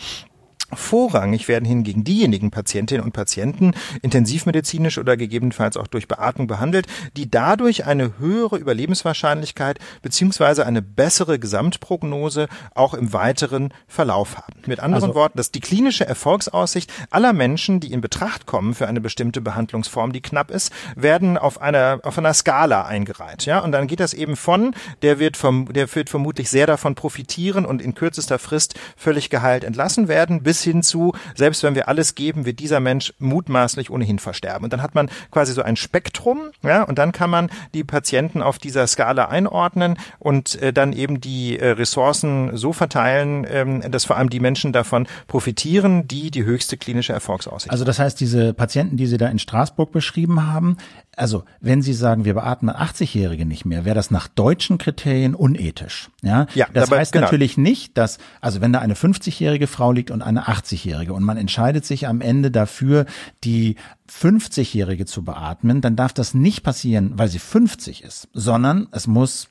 Vorrangig 0.73 1.49
werden 1.49 1.65
hingegen 1.65 2.05
diejenigen 2.05 2.51
Patientinnen 2.51 3.05
und 3.05 3.13
Patienten 3.13 3.73
intensivmedizinisch 4.03 4.99
oder 4.99 5.17
gegebenenfalls 5.17 5.77
auch 5.77 5.87
durch 5.87 6.07
Beatmung 6.07 6.47
behandelt, 6.47 6.87
die 7.17 7.31
dadurch 7.31 7.87
eine 7.87 8.19
höhere 8.19 8.57
Überlebenswahrscheinlichkeit 8.57 9.79
beziehungsweise 10.03 10.67
eine 10.67 10.83
bessere 10.83 11.39
Gesamtprognose 11.39 12.49
auch 12.75 12.95
im 12.95 13.13
weiteren 13.13 13.73
Verlauf 13.89 14.37
haben. 14.37 14.61
Mit 14.67 14.81
anderen 14.81 15.05
also, 15.05 15.15
Worten, 15.15 15.39
dass 15.39 15.51
die 15.51 15.61
klinische 15.61 16.07
Erfolgsaussicht 16.07 16.93
aller 17.11 17.33
Menschen, 17.33 17.81
die 17.81 17.93
in 17.93 18.01
Betracht 18.01 18.47
kommen 18.47 18.75
für 18.75 18.87
eine 18.87 19.01
bestimmte 19.01 19.41
Behandlungsform, 19.41 20.13
die 20.13 20.21
knapp 20.21 20.51
ist, 20.51 20.73
werden 20.95 21.37
auf 21.37 21.61
einer 21.61 22.01
auf 22.03 22.19
einer 22.19 22.35
Skala 22.35 22.85
eingereiht, 22.85 23.47
ja, 23.47 23.59
und 23.61 23.73
dann 23.73 23.87
geht 23.87 24.01
das 24.01 24.15
eben 24.15 24.37
von, 24.37 24.75
der 25.03 25.19
wird 25.19 25.37
vom 25.37 25.73
der 25.73 25.93
wird 25.95 26.11
vermutlich 26.11 26.49
sehr 26.49 26.67
davon 26.67 26.95
profitieren 26.95 27.65
und 27.65 27.83
in 27.83 27.95
kürzester 27.95 28.39
Frist 28.39 28.75
völlig 28.97 29.31
geheilt 29.31 29.65
entlassen 29.65 30.09
werden, 30.09 30.43
bis 30.51 30.65
hin 30.65 30.83
zu, 30.83 31.13
selbst 31.37 31.63
wenn 31.63 31.77
wir 31.77 31.87
alles 31.87 32.17
geben, 32.17 32.45
wird 32.45 32.59
dieser 32.59 32.81
Mensch 32.81 33.15
mutmaßlich 33.21 33.89
ohnehin 33.89 34.19
versterben. 34.19 34.65
Und 34.65 34.73
dann 34.73 34.83
hat 34.83 34.97
man 34.97 35.09
quasi 35.31 35.53
so 35.53 35.63
ein 35.63 35.77
Spektrum, 35.77 36.51
ja, 36.65 36.83
und 36.83 36.99
dann 36.99 37.13
kann 37.13 37.31
man 37.31 37.51
die 37.73 37.85
Patienten 37.85 38.43
auf 38.43 38.59
dieser 38.59 38.85
Skala 38.89 39.27
einordnen 39.27 39.97
und 40.19 40.61
äh, 40.61 40.73
dann 40.73 40.93
eben 40.93 41.21
die 41.21 41.57
äh, 41.57 41.69
Ressourcen 41.69 42.57
so 42.57 42.73
verteilen, 42.73 43.47
ähm, 43.49 43.89
dass 43.93 44.05
vor 44.07 44.17
allem 44.17 44.29
die 44.29 44.41
Menschen 44.41 44.73
davon 44.73 45.07
profitieren, 45.29 46.09
die 46.09 46.33
die 46.33 46.43
höchste 46.43 46.77
klinische 46.77 47.13
Erfolgsaussicht 47.13 47.71
Also 47.71 47.85
das 47.85 48.01
heißt, 48.01 48.19
diese 48.19 48.53
Patienten, 48.53 48.97
die 48.97 49.07
Sie 49.07 49.19
da 49.19 49.29
in 49.29 49.39
Straßburg 49.39 49.93
beschrieben 49.93 50.53
haben, 50.53 50.79
also 51.17 51.45
wenn 51.61 51.83
Sie 51.83 51.93
sagen, 51.93 52.25
wir 52.25 52.35
beatmen 52.35 52.75
80-Jährige 52.75 53.45
nicht 53.45 53.65
mehr, 53.65 53.85
wäre 53.85 53.95
das 53.95 54.11
nach 54.11 54.29
deutschen 54.29 54.79
Kriterien 54.79 55.35
unethisch. 55.35 56.09
Ja, 56.23 56.47
ja 56.55 56.67
das 56.73 56.89
dabei, 56.89 57.01
heißt 57.01 57.13
genau. 57.13 57.27
natürlich 57.27 57.59
nicht, 57.59 57.99
dass, 57.99 58.19
also 58.41 58.61
wenn 58.61 58.73
da 58.73 58.79
eine 58.81 58.95
50-jährige 58.95 59.67
Frau 59.67 59.93
liegt 59.93 60.11
und 60.11 60.23
eine 60.23 60.45
80-jährige 60.45 61.13
und 61.13 61.23
man 61.25 61.37
entscheidet 61.37 61.85
sich 61.85 62.07
am 62.07 62.21
Ende 62.21 62.51
dafür, 62.51 63.07
die 63.45 63.77
50-jährige 64.11 65.05
zu 65.05 65.25
beatmen, 65.25 65.81
dann 65.81 65.97
darf 65.97 66.13
das 66.13 66.35
nicht 66.35 66.63
passieren, 66.63 67.13
weil 67.17 67.29
sie 67.29 67.39
50 67.39 68.03
ist, 68.03 68.29
sondern 68.33 68.89
es 68.93 69.07
muss 69.07 69.49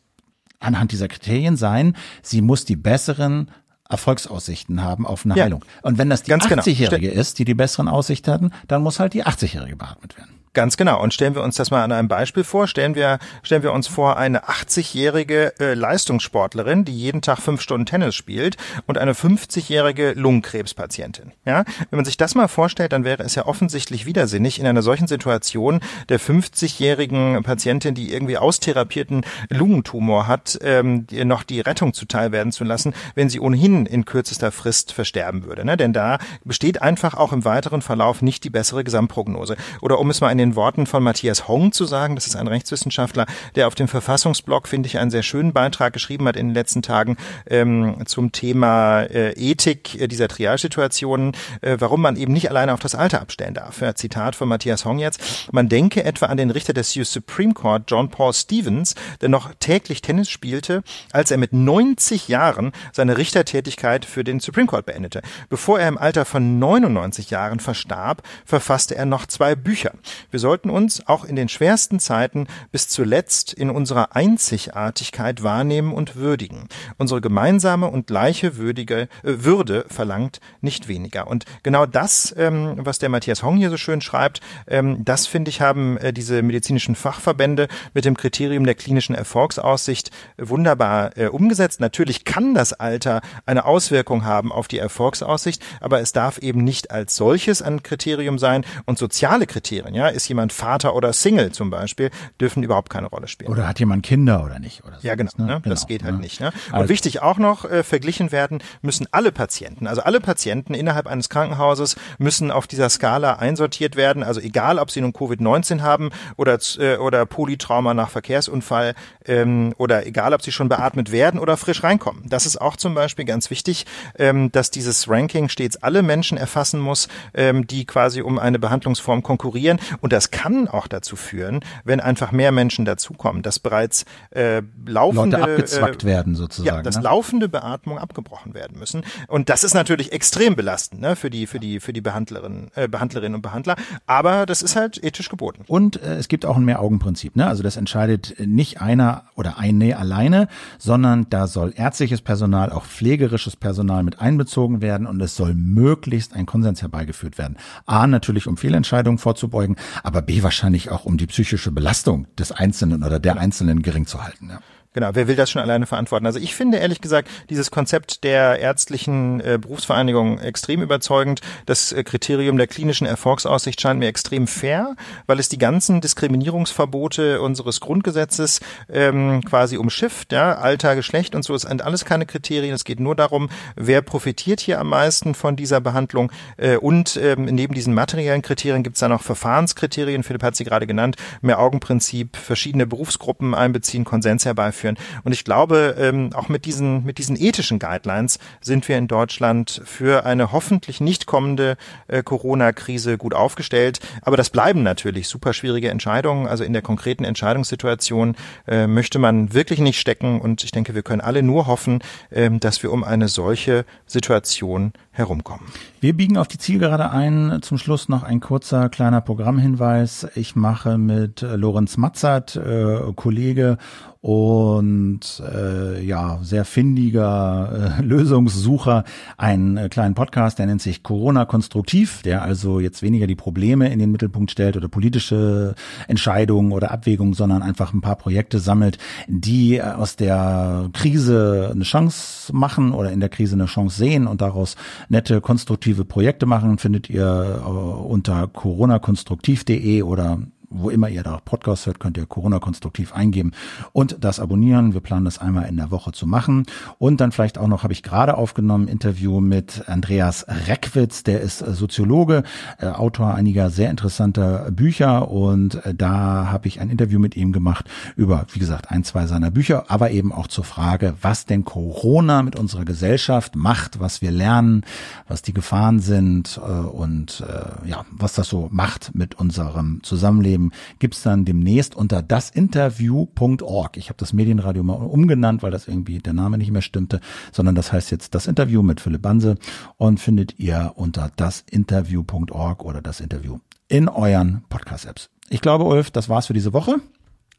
anhand 0.60 0.92
dieser 0.92 1.08
Kriterien 1.08 1.56
sein, 1.56 1.96
sie 2.22 2.42
muss 2.42 2.66
die 2.66 2.76
besseren 2.76 3.52
Erfolgsaussichten 3.90 4.84
haben 4.84 5.08
auf 5.08 5.26
eine 5.26 5.36
ja, 5.36 5.46
Heilung. 5.46 5.66
Und 5.82 5.98
wenn 5.98 6.10
das 6.10 6.22
die 6.22 6.34
80-Jährige 6.34 7.10
genau. 7.10 7.20
ist, 7.20 7.40
die 7.40 7.46
die 7.46 7.56
besseren 7.56 7.88
Aussichten 7.88 8.32
hatten, 8.32 8.52
dann 8.68 8.84
muss 8.84 9.00
halt 9.00 9.14
die 9.14 9.26
80-Jährige 9.26 9.76
beatmet 9.76 10.16
werden. 10.18 10.40
Ganz 10.54 10.78
genau. 10.78 11.02
Und 11.02 11.14
stellen 11.14 11.36
wir 11.36 11.44
uns 11.44 11.56
das 11.56 11.70
mal 11.70 11.84
an 11.84 11.92
einem 11.92 12.08
Beispiel 12.08 12.44
vor. 12.44 12.68
Stellen 12.68 12.96
wir, 12.96 13.20
stellen 13.44 13.62
wir 13.62 13.72
uns 13.72 13.88
vor 13.88 14.18
eine 14.18 14.46
80-jährige 14.46 15.54
äh, 15.60 15.74
Leistungssportlerin, 15.76 16.86
die 16.86 16.98
jeden 16.98 17.22
Tag 17.22 17.40
fünf 17.40 17.62
Stunden 17.62 17.86
Tennis 17.86 18.16
spielt 18.16 18.58
und 18.88 18.98
eine 18.98 19.14
50-jährige 19.14 20.14
Lungenkrebspatientin. 20.14 21.34
Ja, 21.46 21.66
wenn 21.90 21.98
man 21.98 22.06
sich 22.06 22.18
das 22.18 22.34
mal 22.34 22.48
vorstellt, 22.48 22.94
dann 22.94 23.04
wäre 23.04 23.22
es 23.24 23.36
ja 23.36 23.46
offensichtlich 23.46 24.08
widersinnig 24.08 24.60
in 24.60 24.66
einer 24.66 24.82
solchen 24.82 25.08
Situation 25.08 25.82
der 26.10 26.20
50-jährigen 26.20 27.44
Patientin, 27.44 27.94
die 27.94 28.12
irgendwie 28.12 28.38
austherapierten 28.38 29.26
Lungentumor 29.50 30.26
hat, 30.26 30.58
ähm, 30.64 31.06
noch 31.12 31.44
die 31.44 31.62
Rettung 31.62 31.94
zuteil 31.94 32.32
werden 32.32 32.52
zu 32.52 32.64
lassen, 32.64 32.96
wenn 33.14 33.30
sie 33.30 33.40
ohnehin 33.40 33.86
in 33.86 34.06
kürzester 34.06 34.52
Frist 34.52 34.94
versterben 34.94 35.46
würde. 35.46 35.64
Ne? 35.64 35.78
Denn 35.78 35.94
da 35.94 36.18
besteht 36.44 36.82
einfach 36.82 37.14
auch 37.14 37.34
im 37.34 37.46
weiteren 37.46 37.84
Verlauf 37.84 38.24
nicht 38.24 38.44
die 38.44 38.50
bessere 38.50 38.84
Gesamtprognose. 38.84 39.56
Oder 39.82 40.00
um 40.00 40.10
es 40.10 40.22
mal 40.22 40.32
in 40.32 40.39
den 40.40 40.56
Worten 40.56 40.86
von 40.86 41.04
Matthias 41.04 41.48
Hong 41.48 41.72
zu 41.72 41.86
sagen. 41.86 42.16
Das 42.16 42.26
ist 42.26 42.36
ein 42.36 42.48
Rechtswissenschaftler, 42.48 43.26
der 43.56 43.68
auf 43.68 43.76
dem 43.76 43.88
Verfassungsblog, 43.88 44.68
finde 44.68 44.88
ich, 44.88 44.98
einen 44.98 45.12
sehr 45.12 45.24
schönen 45.24 45.54
Beitrag 45.54 45.94
geschrieben 45.94 46.28
hat 46.28 46.36
in 46.36 46.48
den 46.48 46.54
letzten 46.56 46.82
Tagen 46.82 47.18
ähm, 47.48 48.04
zum 48.06 48.32
Thema 48.32 49.02
äh, 49.02 49.32
Ethik 49.34 50.00
äh, 50.00 50.08
dieser 50.08 50.28
Trialsituationen, 50.28 51.34
äh, 51.62 51.78
warum 51.80 52.02
man 52.02 52.16
eben 52.16 52.34
nicht 52.34 52.50
alleine 52.50 52.74
auf 52.74 52.80
das 52.80 52.96
Alter 52.96 53.22
abstellen 53.22 53.54
darf. 53.54 53.82
Ja, 53.82 53.94
Zitat 53.94 54.36
von 54.36 54.48
Matthias 54.48 54.86
Hong 54.86 55.00
jetzt. 55.00 55.50
Man 55.52 55.70
denke 55.70 56.04
etwa 56.04 56.28
an 56.28 56.38
den 56.38 56.52
Richter 56.52 56.74
des 56.74 56.96
US 56.96 57.12
Supreme 57.12 57.54
Court, 57.54 57.84
John 57.88 58.10
Paul 58.10 58.34
Stevens, 58.34 58.96
der 59.22 59.30
noch 59.30 59.52
täglich 59.60 60.02
Tennis 60.02 60.30
spielte, 60.30 60.84
als 61.12 61.32
er 61.32 61.38
mit 61.38 61.54
90 61.54 62.28
Jahren 62.28 62.72
seine 62.94 63.18
Richtertätigkeit 63.18 64.06
für 64.06 64.24
den 64.24 64.40
Supreme 64.40 64.68
Court 64.68 64.86
beendete. 64.86 65.22
Bevor 65.50 65.80
er 65.80 65.88
im 65.88 65.98
Alter 65.98 66.26
von 66.26 66.60
99 66.60 67.30
Jahren 67.30 67.60
verstarb, 67.60 68.24
verfasste 68.46 68.96
er 68.96 69.06
noch 69.06 69.26
zwei 69.26 69.56
Bücher. 69.56 69.92
Wir 70.32 70.40
sollten 70.40 70.70
uns 70.70 71.08
auch 71.08 71.26
in 71.26 71.36
den 71.36 71.50
schwersten 71.50 72.00
Zeiten 72.00 72.48
bis 72.72 72.88
zuletzt 72.88 73.54
in 73.54 73.70
unserer 73.70 74.16
Einzigartigkeit 74.16 75.44
wahrnehmen 75.44 75.94
und 75.94 76.16
würdigen. 76.16 76.68
Unsere 76.98 77.22
gemeinsame 77.22 77.88
und 77.88 78.08
gleiche 78.08 78.58
würdige, 78.58 79.10
äh, 79.24 79.40
Würde 79.40 79.86
verlangt 79.90 80.40
nicht 80.62 80.88
weniger. 80.88 81.28
Und 81.28 81.46
genau 81.64 81.86
das, 81.86 82.34
ähm, 82.38 82.76
was 82.78 83.00
der 83.00 83.10
Matthias 83.10 83.44
Hong 83.44 83.58
hier 83.58 83.70
so 83.70 83.78
schön 83.78 84.02
schreibt, 84.02 84.42
ähm, 84.68 85.04
das 85.04 85.28
finde 85.28 85.50
ich, 85.50 85.62
haben 85.62 85.98
äh, 85.98 86.14
diese 86.14 86.42
medizinischen 86.42 86.96
Fachverbände 86.96 87.68
mit 87.94 88.06
dem 88.06 88.18
Kriterium 88.18 88.66
der 88.66 88.76
klinischen 88.76 89.16
Erfolgsaussicht 89.16 90.12
wunderbar 90.38 91.18
äh, 91.18 91.28
umgesetzt. 91.28 91.80
Natürlich 91.80 92.26
kann 92.26 92.54
das 92.54 92.74
Alter 92.74 93.22
eine 93.46 93.66
Auswirkung 93.66 94.26
haben 94.26 94.52
auf 94.52 94.68
die 94.68 94.80
Erfolgsaussicht, 94.80 95.64
aber 95.82 96.02
es 96.02 96.12
darf 96.12 96.38
eben 96.40 96.64
nicht 96.64 96.92
als 96.92 97.16
solches 97.16 97.62
ein 97.62 97.84
Kriterium 97.84 98.38
sein 98.40 98.66
und 98.86 98.98
soziale 98.98 99.48
Kriterien, 99.48 99.96
ja, 99.96 100.10
ist 100.20 100.28
jemand 100.28 100.52
Vater 100.54 100.96
oder 100.96 101.14
Single 101.14 101.52
zum 101.52 101.70
Beispiel, 101.70 102.12
dürfen 102.40 102.62
überhaupt 102.62 102.90
keine 102.90 103.08
Rolle 103.08 103.28
spielen. 103.28 103.50
Oder 103.52 103.68
hat 103.68 103.80
jemand 103.80 104.04
Kinder 104.04 104.44
oder 104.44 104.60
nicht? 104.60 104.84
Oder 104.86 105.00
so 105.00 105.08
ja, 105.08 105.16
genau, 105.16 105.32
ne? 105.38 105.46
ne? 105.46 105.62
genau. 105.62 105.74
Das 105.74 105.88
geht 105.88 106.04
halt 106.04 106.16
ja. 106.16 106.20
nicht. 106.20 106.42
Ne? 106.42 106.52
Und 106.68 106.76
also, 106.76 106.90
wichtig 106.90 107.22
auch 107.22 107.38
noch, 107.38 107.66
äh, 107.66 107.84
verglichen 107.84 108.32
werden 108.32 108.62
müssen 108.82 109.08
alle 109.12 109.32
Patienten, 109.32 109.88
also 109.88 110.02
alle 110.02 110.20
Patienten 110.20 110.74
innerhalb 110.74 111.08
eines 111.08 111.30
Krankenhauses 111.30 111.96
müssen 112.18 112.52
auf 112.52 112.68
dieser 112.68 112.90
Skala 112.90 113.36
einsortiert 113.36 113.96
werden, 113.96 114.24
also 114.24 114.42
egal, 114.42 114.78
ob 114.78 114.92
sie 114.92 115.02
nun 115.02 115.14
Covid-19 115.14 115.82
haben 115.82 116.10
oder, 116.36 116.60
äh, 116.80 116.98
oder 116.98 117.26
Polytrauma 117.26 117.94
nach 117.94 118.10
Verkehrsunfall 118.10 118.96
ähm, 119.26 119.74
oder 119.78 120.06
egal, 120.06 120.34
ob 120.34 120.42
sie 120.42 120.52
schon 120.52 120.68
beatmet 120.68 121.12
werden 121.12 121.40
oder 121.40 121.56
frisch 121.56 121.84
reinkommen. 121.84 122.24
Das 122.28 122.46
ist 122.46 122.60
auch 122.60 122.76
zum 122.76 122.94
Beispiel 122.94 123.26
ganz 123.26 123.50
wichtig, 123.50 123.86
ähm, 124.18 124.52
dass 124.52 124.70
dieses 124.70 125.10
Ranking 125.10 125.48
stets 125.48 125.78
alle 125.78 126.02
Menschen 126.04 126.38
erfassen 126.38 126.80
muss, 126.80 127.08
ähm, 127.34 127.66
die 127.68 127.86
quasi 127.86 128.22
um 128.22 128.38
eine 128.38 128.60
Behandlungsform 128.60 129.24
konkurrieren 129.24 129.80
und 130.02 130.09
Und 130.10 130.14
das 130.14 130.32
kann 130.32 130.68
auch 130.68 130.88
dazu 130.88 131.16
führen, 131.16 131.60
wenn 131.84 132.00
einfach 132.00 132.32
mehr 132.32 132.52
Menschen 132.52 132.84
dazukommen, 132.84 133.44
dass 133.44 133.60
bereits 133.60 134.06
äh, 134.32 134.64
laufende 134.88 135.38
Leute 135.38 135.52
abgezwackt 135.52 136.04
äh, 136.04 136.08
werden 136.08 136.34
sozusagen. 136.34 136.78
Ja, 136.78 136.82
dass 136.82 136.96
ne? 136.96 137.04
laufende 137.04 137.48
Beatmung 137.48 138.00
abgebrochen 138.00 138.56
werden 138.56 138.80
müssen. 138.80 139.04
Und 139.28 139.50
das 139.50 139.64
ist 139.64 139.76
natürlich 139.76 140.12
extrem 140.12 140.56
belastend 140.56 141.02
ne, 141.02 141.16
für 141.16 141.30
die 141.30 141.46
für 141.46 141.60
die 141.60 141.80
für 141.80 141.94
die 141.94 142.02
Behandlerin, 142.02 142.72
äh, 142.74 142.88
Behandlerinnen 142.88 143.36
und 143.36 143.44
Behandler. 143.44 143.76
Aber 144.08 144.48
das 144.48 144.64
ist 144.64 144.76
halt 144.76 145.04
ethisch 145.04 145.30
geboten. 145.30 145.64
Und 145.68 146.02
äh, 146.02 146.16
es 146.16 146.28
gibt 146.28 146.44
auch 146.44 146.58
ein 146.58 146.66
Mehr-Augen-Prinzip. 146.66 147.36
Ne? 147.36 147.46
Also 147.46 147.62
das 147.62 147.78
entscheidet 147.78 148.34
nicht 148.40 148.82
einer 148.82 149.26
oder 149.36 149.60
eine 149.60 149.96
alleine, 149.96 150.48
sondern 150.80 151.28
da 151.30 151.46
soll 151.46 151.72
ärztliches 151.76 152.22
Personal, 152.22 152.72
auch 152.72 152.86
pflegerisches 152.86 153.56
Personal 153.56 154.02
mit 154.02 154.20
einbezogen 154.20 154.82
werden 154.82 155.06
und 155.06 155.22
es 155.22 155.36
soll 155.36 155.54
möglichst 155.54 156.34
ein 156.34 156.48
Konsens 156.48 156.82
herbeigeführt 156.82 157.38
werden. 157.38 157.58
A, 157.86 158.08
natürlich 158.08 158.48
um 158.48 158.58
Fehlentscheidungen 158.58 159.20
vorzubeugen, 159.20 159.76
aber 160.04 160.22
B, 160.22 160.44
wahrscheinlich 160.44 160.90
auch 160.90 161.06
um 161.06 161.18
die 161.18 161.28
psychische 161.28 161.72
Belastung 161.72 162.28
des 162.38 162.52
Einzelnen 162.52 163.04
oder 163.04 163.20
der 163.20 163.38
Einzelnen 163.38 163.82
gering 163.82 164.06
zu 164.06 164.24
halten. 164.24 164.50
Ja. 164.50 164.60
Genau, 164.92 165.12
wer 165.14 165.28
will 165.28 165.36
das 165.36 165.52
schon 165.52 165.62
alleine 165.62 165.86
verantworten? 165.86 166.26
Also 166.26 166.40
ich 166.40 166.56
finde 166.56 166.80
ehrlich 166.80 167.00
gesagt 167.00 167.30
dieses 167.52 167.70
Konzept 167.70 168.24
der 168.24 168.58
ärztlichen 168.58 169.40
äh, 169.40 169.60
Berufsvereinigung 169.62 170.40
extrem 170.40 170.82
überzeugend. 170.82 171.42
Das 171.68 171.92
äh, 171.92 172.04
Kriterium 172.04 172.58
der 172.58 172.66
klinischen 172.66 173.06
Erfolgsaussicht 173.06 173.80
scheint 173.80 174.00
mir 174.00 174.08
extrem 174.08 174.48
fair, 174.48 174.96
weil 175.28 175.40
es 175.40 175.48
die 175.48 175.60
ganzen 175.60 176.02
Diskriminierungsverbote 176.02 177.40
unseres 177.40 177.82
Grundgesetzes 177.82 178.62
ähm, 178.92 179.44
quasi 179.46 179.78
umschifft. 179.78 180.32
Ja? 180.32 180.56
Alter, 180.56 180.96
Geschlecht 180.96 181.36
und 181.36 181.44
so 181.44 181.56
sind 181.56 181.84
alles 181.84 182.04
keine 182.04 182.26
Kriterien. 182.26 182.74
Es 182.74 182.84
geht 182.84 183.00
nur 183.00 183.16
darum, 183.16 183.50
wer 183.76 184.02
profitiert 184.02 184.60
hier 184.60 184.80
am 184.80 184.90
meisten 184.90 185.36
von 185.36 185.56
dieser 185.56 185.82
Behandlung. 185.82 186.32
Äh, 186.58 186.78
und 186.78 187.16
ähm, 187.22 187.46
neben 187.46 187.76
diesen 187.76 187.94
materiellen 187.94 188.42
Kriterien 188.42 188.82
gibt 188.82 188.96
es 188.96 189.02
dann 189.02 189.12
noch 189.12 189.22
Verfahrenskriterien. 189.22 190.24
Philipp 190.24 190.42
hat 190.42 190.56
sie 190.56 190.64
gerade 190.64 190.88
genannt. 190.88 191.16
Mehr 191.42 191.60
Augenprinzip, 191.60 192.38
verschiedene 192.38 192.88
Berufsgruppen 192.88 193.54
einbeziehen, 193.54 194.04
Konsens 194.04 194.46
herbeiführen 194.46 194.79
führen. 194.80 194.98
Und 195.24 195.32
ich 195.32 195.44
glaube, 195.44 195.96
ähm, 196.00 196.32
auch 196.34 196.50
mit 196.50 196.66
diesen, 196.66 197.06
mit 197.06 197.18
diesen 197.18 197.40
ethischen 197.40 197.80
Guidelines 197.80 198.40
sind 198.62 198.88
wir 198.88 198.98
in 198.98 199.08
Deutschland 199.08 199.82
für 199.86 200.26
eine 200.26 200.52
hoffentlich 200.52 201.02
nicht 201.02 201.26
kommende 201.26 201.78
äh, 202.08 202.24
Corona-Krise 202.24 203.18
gut 203.18 203.34
aufgestellt. 203.34 204.00
Aber 204.22 204.38
das 204.38 204.50
bleiben 204.50 204.84
natürlich 204.84 205.28
super 205.28 205.54
schwierige 205.54 205.90
Entscheidungen. 205.90 206.48
Also 206.48 206.64
in 206.64 206.74
der 206.74 206.82
konkreten 206.82 207.24
Entscheidungssituation 207.24 208.36
äh, 208.68 208.88
möchte 208.88 209.20
man 209.20 209.54
wirklich 209.54 209.80
nicht 209.80 210.00
stecken. 210.00 210.42
Und 210.42 210.64
ich 210.64 210.72
denke, 210.72 210.96
wir 210.96 211.04
können 211.04 211.22
alle 211.22 211.44
nur 211.44 211.68
hoffen, 211.68 212.00
äh, 212.30 212.50
dass 212.50 212.82
wir 212.84 212.92
um 212.92 213.04
eine 213.04 213.28
solche 213.28 213.86
Situation 214.06 214.94
herumkommen. 215.12 215.68
Wir 216.00 216.16
biegen 216.16 216.38
auf 216.38 216.48
die 216.48 216.58
Zielgerade 216.58 217.12
ein. 217.12 217.60
Zum 217.62 217.78
Schluss 217.78 218.08
noch 218.08 218.24
ein 218.24 218.40
kurzer 218.40 218.90
kleiner 218.90 219.22
Programmhinweis. 219.22 220.28
Ich 220.36 220.56
mache 220.56 220.98
mit 220.98 221.42
Lorenz 221.42 221.98
Matzert, 221.98 222.56
äh, 222.56 223.00
Kollege 223.16 223.78
und 224.22 225.42
äh, 225.50 226.04
ja 226.04 226.40
sehr 226.42 226.66
findiger 226.66 227.98
äh, 228.00 228.02
Lösungssucher 228.04 229.06
einen 229.38 229.78
äh, 229.78 229.88
kleinen 229.88 230.14
Podcast, 230.14 230.60
der 230.60 230.66
nennt 230.66 230.82
sich 230.82 231.04
Corona 231.04 231.46
konstruktiv, 231.46 232.22
der 232.24 232.42
also 232.42 232.82
jetzt 232.82 233.02
weniger 233.02 233.28
die 233.28 233.36
Probleme 233.36 233.90
in 233.90 233.98
den 233.98 234.12
Mittelpunkt 234.12 234.52
stellt 234.52 234.76
oder 234.76 234.90
politische 234.90 235.74
Entscheidungen 236.10 236.74
oder 236.74 236.92
Abwägungen, 236.92 237.34
sondern 237.34 237.62
einfach 237.62 237.94
ein 237.94 238.02
paar 238.02 238.18
Projekte 238.18 238.60
sammelt, 238.60 238.98
die 239.28 239.78
äh, 239.78 239.84
aus 239.84 240.18
der 240.18 240.90
Krise 240.92 241.70
eine 241.74 241.86
Chance 241.86 242.54
machen 242.54 242.92
oder 242.92 243.14
in 243.14 243.22
der 243.22 243.30
Krise 243.30 243.56
eine 243.56 243.68
Chance 243.68 243.98
sehen 243.98 244.28
und 244.28 244.42
daraus 244.42 244.76
nette 245.08 245.40
konstruktive 245.40 246.04
Projekte 246.04 246.46
machen, 246.46 246.78
findet 246.78 247.10
ihr 247.10 247.62
äh, 247.64 247.70
unter 247.70 248.48
coronakonstruktiv.de 248.48 250.02
oder 250.02 250.40
wo 250.70 250.90
immer 250.90 251.10
ihr 251.10 251.24
da 251.24 251.40
Podcast 251.44 251.86
hört, 251.86 252.00
könnt 252.00 252.18
ihr 252.18 252.26
Corona 252.26 252.60
konstruktiv 252.60 253.14
eingeben 253.14 253.52
und 253.92 254.18
das 254.22 254.40
abonnieren. 254.40 254.94
Wir 254.94 255.02
planen 255.02 255.26
das 255.26 255.40
einmal 255.40 255.68
in 255.68 255.78
der 255.78 255.92
Woche 255.92 256.12
zu 256.12 256.28
machen. 256.28 256.66
Und 256.98 257.22
dann 257.22 257.32
vielleicht 257.32 257.58
auch 257.58 257.68
noch, 257.68 257.84
habe 257.84 257.94
ich 257.94 258.04
gerade 258.04 258.38
aufgenommen, 258.38 258.88
Interview 258.88 259.40
mit 259.40 259.88
Andreas 259.88 260.46
Reckwitz, 260.68 261.24
der 261.24 261.42
ist 261.42 261.60
Soziologe, 261.60 262.44
äh, 262.80 262.88
Autor 262.88 263.34
einiger 263.34 263.70
sehr 263.70 263.90
interessanter 263.90 264.72
Bücher 264.72 265.30
und 265.30 265.84
äh, 265.86 265.94
da 265.96 266.50
habe 266.52 266.68
ich 266.68 266.80
ein 266.80 266.90
Interview 266.90 267.20
mit 267.20 267.36
ihm 267.36 267.52
gemacht 267.52 267.86
über, 268.16 268.46
wie 268.52 268.60
gesagt, 268.60 268.92
ein, 268.92 269.04
zwei 269.04 269.26
seiner 269.26 269.52
Bücher, 269.52 269.86
aber 269.88 270.12
eben 270.12 270.32
auch 270.32 270.48
zur 270.48 270.64
Frage, 270.64 271.16
was 271.22 271.46
denn 271.46 271.66
Corona 271.66 272.44
mit 272.44 272.58
unserer 272.58 272.86
Gesellschaft 272.86 273.56
macht, 273.56 274.00
was 274.00 274.22
wir 274.22 274.32
lernen, 274.32 274.84
was 275.28 275.42
die 275.42 275.54
Gefahren 275.54 276.00
sind 276.00 276.60
äh, 276.64 276.70
und 276.70 277.44
äh, 277.48 277.88
ja, 277.88 278.06
was 278.12 278.34
das 278.34 278.48
so 278.48 278.70
macht 278.72 279.16
mit 279.16 279.36
unserem 279.36 280.02
Zusammenleben 280.04 280.59
geben, 280.60 280.72
gibt's 281.00 281.24
dann 281.24 281.46
demnächst 281.46 281.96
unter 281.96 282.22
dasinterview.org. 282.22 283.98
Ich 283.98 284.10
habe 284.10 284.18
das 284.18 284.34
Medienradio 284.34 284.84
mal 284.84 284.94
umgenannt, 284.94 285.64
weil 285.64 285.72
das 285.72 285.88
irgendwie 285.88 286.20
der 286.20 286.34
Name 286.34 286.58
nicht 286.58 286.72
mehr 286.72 286.82
stimmte, 286.82 287.22
sondern 287.52 287.76
das 287.76 287.92
heißt 287.92 288.12
jetzt 288.12 288.36
das 288.36 288.48
Interview 288.48 288.84
mit 288.84 289.00
Philipp 289.02 289.22
Banse 289.22 289.58
und 289.98 290.20
findet 290.20 290.60
ihr 290.60 290.94
unter 290.96 291.32
dasinterview.org 291.36 292.84
oder 292.84 293.02
das 293.02 293.20
Interview 293.20 293.60
in 293.88 294.08
euren 294.08 294.64
Podcast-Apps. 294.70 295.30
Ich 295.50 295.62
glaube, 295.62 295.86
Ulf, 295.86 296.12
das 296.12 296.30
war's 296.30 296.48
für 296.48 296.54
diese 296.54 296.74
Woche. 296.74 296.98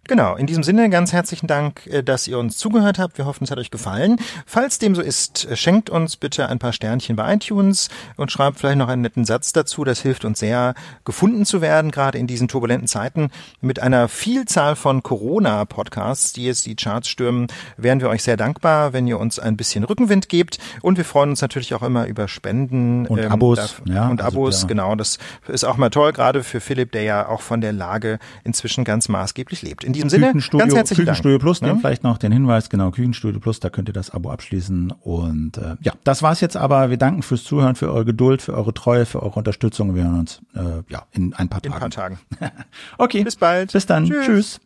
Genau, 0.04 0.34
in 0.34 0.46
diesem 0.46 0.64
Sinne 0.64 0.90
ganz 0.90 1.12
herzlichen 1.12 1.46
Dank, 1.46 1.86
äh, 1.86 2.02
dass 2.02 2.26
ihr 2.26 2.38
uns 2.38 2.58
zugehört 2.58 2.98
habt. 2.98 3.16
Wir 3.18 3.26
hoffen, 3.26 3.44
es 3.44 3.50
hat 3.50 3.58
euch 3.58 3.70
gefallen. 3.70 4.16
Falls 4.44 4.78
dem 4.78 4.94
so 4.94 5.02
ist, 5.02 5.46
äh, 5.46 5.56
schenkt 5.56 5.88
uns 5.88 6.16
bitte 6.16 6.48
ein 6.48 6.58
paar 6.58 6.72
Sternchen 6.72 7.14
bei 7.16 7.34
iTunes 7.34 7.90
und 8.16 8.32
schreibt 8.32 8.58
vielleicht 8.58 8.78
noch 8.78 8.88
einen 8.88 9.02
netten 9.02 9.24
Satz 9.24 9.52
dazu. 9.52 9.84
Das 9.84 10.00
hilft 10.00 10.24
uns 10.24 10.40
sehr, 10.40 10.74
gefunden 11.04 11.44
zu 11.44 11.60
werden, 11.60 11.90
gerade 11.90 12.18
in 12.18 12.26
diesen 12.26 12.48
turbulenten 12.48 12.88
Zeiten. 12.88 13.30
Mit 13.60 13.80
einer 13.80 14.08
Vielzahl 14.08 14.74
von 14.74 15.02
Corona-Podcasts, 15.02 16.32
die 16.32 16.44
jetzt 16.44 16.66
die 16.66 16.74
Charts 16.74 17.08
stürmen, 17.08 17.46
wären 17.76 18.00
wir 18.00 18.08
euch 18.08 18.22
sehr 18.22 18.36
dankbar, 18.36 18.92
wenn 18.92 19.06
ihr 19.06 19.20
uns 19.20 19.38
ein 19.38 19.56
bisschen 19.56 19.84
Rückenwind 19.84 20.28
gebt. 20.28 20.58
Und 20.82 20.96
wir 20.96 21.04
freuen 21.04 21.30
uns 21.30 21.40
natürlich 21.40 21.74
auch 21.74 21.82
immer 21.82 22.06
über 22.06 22.26
Spenden 22.26 23.06
und 23.06 23.18
ähm, 23.20 23.30
Abos. 23.30 23.80
ja, 23.84 24.08
und 24.08 24.22
also, 24.22 24.38
Abos, 24.38 24.62
ja. 24.62 24.68
genau. 24.68 24.96
Das 24.96 25.18
ist 25.46 25.64
auch 25.64 25.76
mal 25.76 25.90
toll, 25.90 26.12
gerade 26.12 26.42
für 26.42 26.60
Philipp, 26.60 26.90
der 26.92 27.02
ja 27.02 27.28
auch 27.28 27.42
von 27.42 27.60
der 27.60 27.72
Lage 27.72 28.18
inzwischen 28.42 28.84
ganz 28.84 29.08
maßgeblich 29.08 29.62
lebt. 29.62 29.84
In 29.90 29.94
diesem 29.94 30.10
Sinne, 30.10 30.32
ganz 30.32 30.74
herzlichen 30.74 31.04
Küchenstudio 31.04 31.38
Dank. 31.38 31.42
Plus, 31.42 31.60
ja? 31.60 31.76
vielleicht 31.76 32.04
noch 32.04 32.18
den 32.18 32.32
Hinweis, 32.32 32.68
genau, 32.70 32.90
Küchenstudio 32.90 33.40
Plus, 33.40 33.60
da 33.60 33.70
könnt 33.70 33.88
ihr 33.88 33.92
das 33.92 34.10
Abo 34.10 34.30
abschließen. 34.30 34.92
Und 35.02 35.58
äh, 35.58 35.76
ja, 35.80 35.92
das 36.04 36.22
war's 36.22 36.40
jetzt 36.40 36.56
aber. 36.56 36.90
Wir 36.90 36.96
danken 36.96 37.22
fürs 37.22 37.44
Zuhören, 37.44 37.74
für 37.74 37.92
eure 37.92 38.04
Geduld, 38.04 38.42
für 38.42 38.54
eure 38.54 38.72
Treue, 38.72 39.06
für 39.06 39.22
eure 39.22 39.38
Unterstützung. 39.38 39.94
Wir 39.94 40.04
hören 40.04 40.20
uns 40.20 40.40
äh, 40.54 40.82
ja 40.88 41.06
in 41.12 41.34
ein 41.34 41.48
paar 41.48 41.60
Tagen. 41.60 41.66
In 41.66 41.72
ein 41.74 41.80
paar 41.80 41.90
Tagen. 41.90 42.18
okay. 42.98 43.24
Bis 43.24 43.36
bald. 43.36 43.72
Bis 43.72 43.86
dann. 43.86 44.06
Tschüss. 44.06 44.26
Tschüss. 44.26 44.60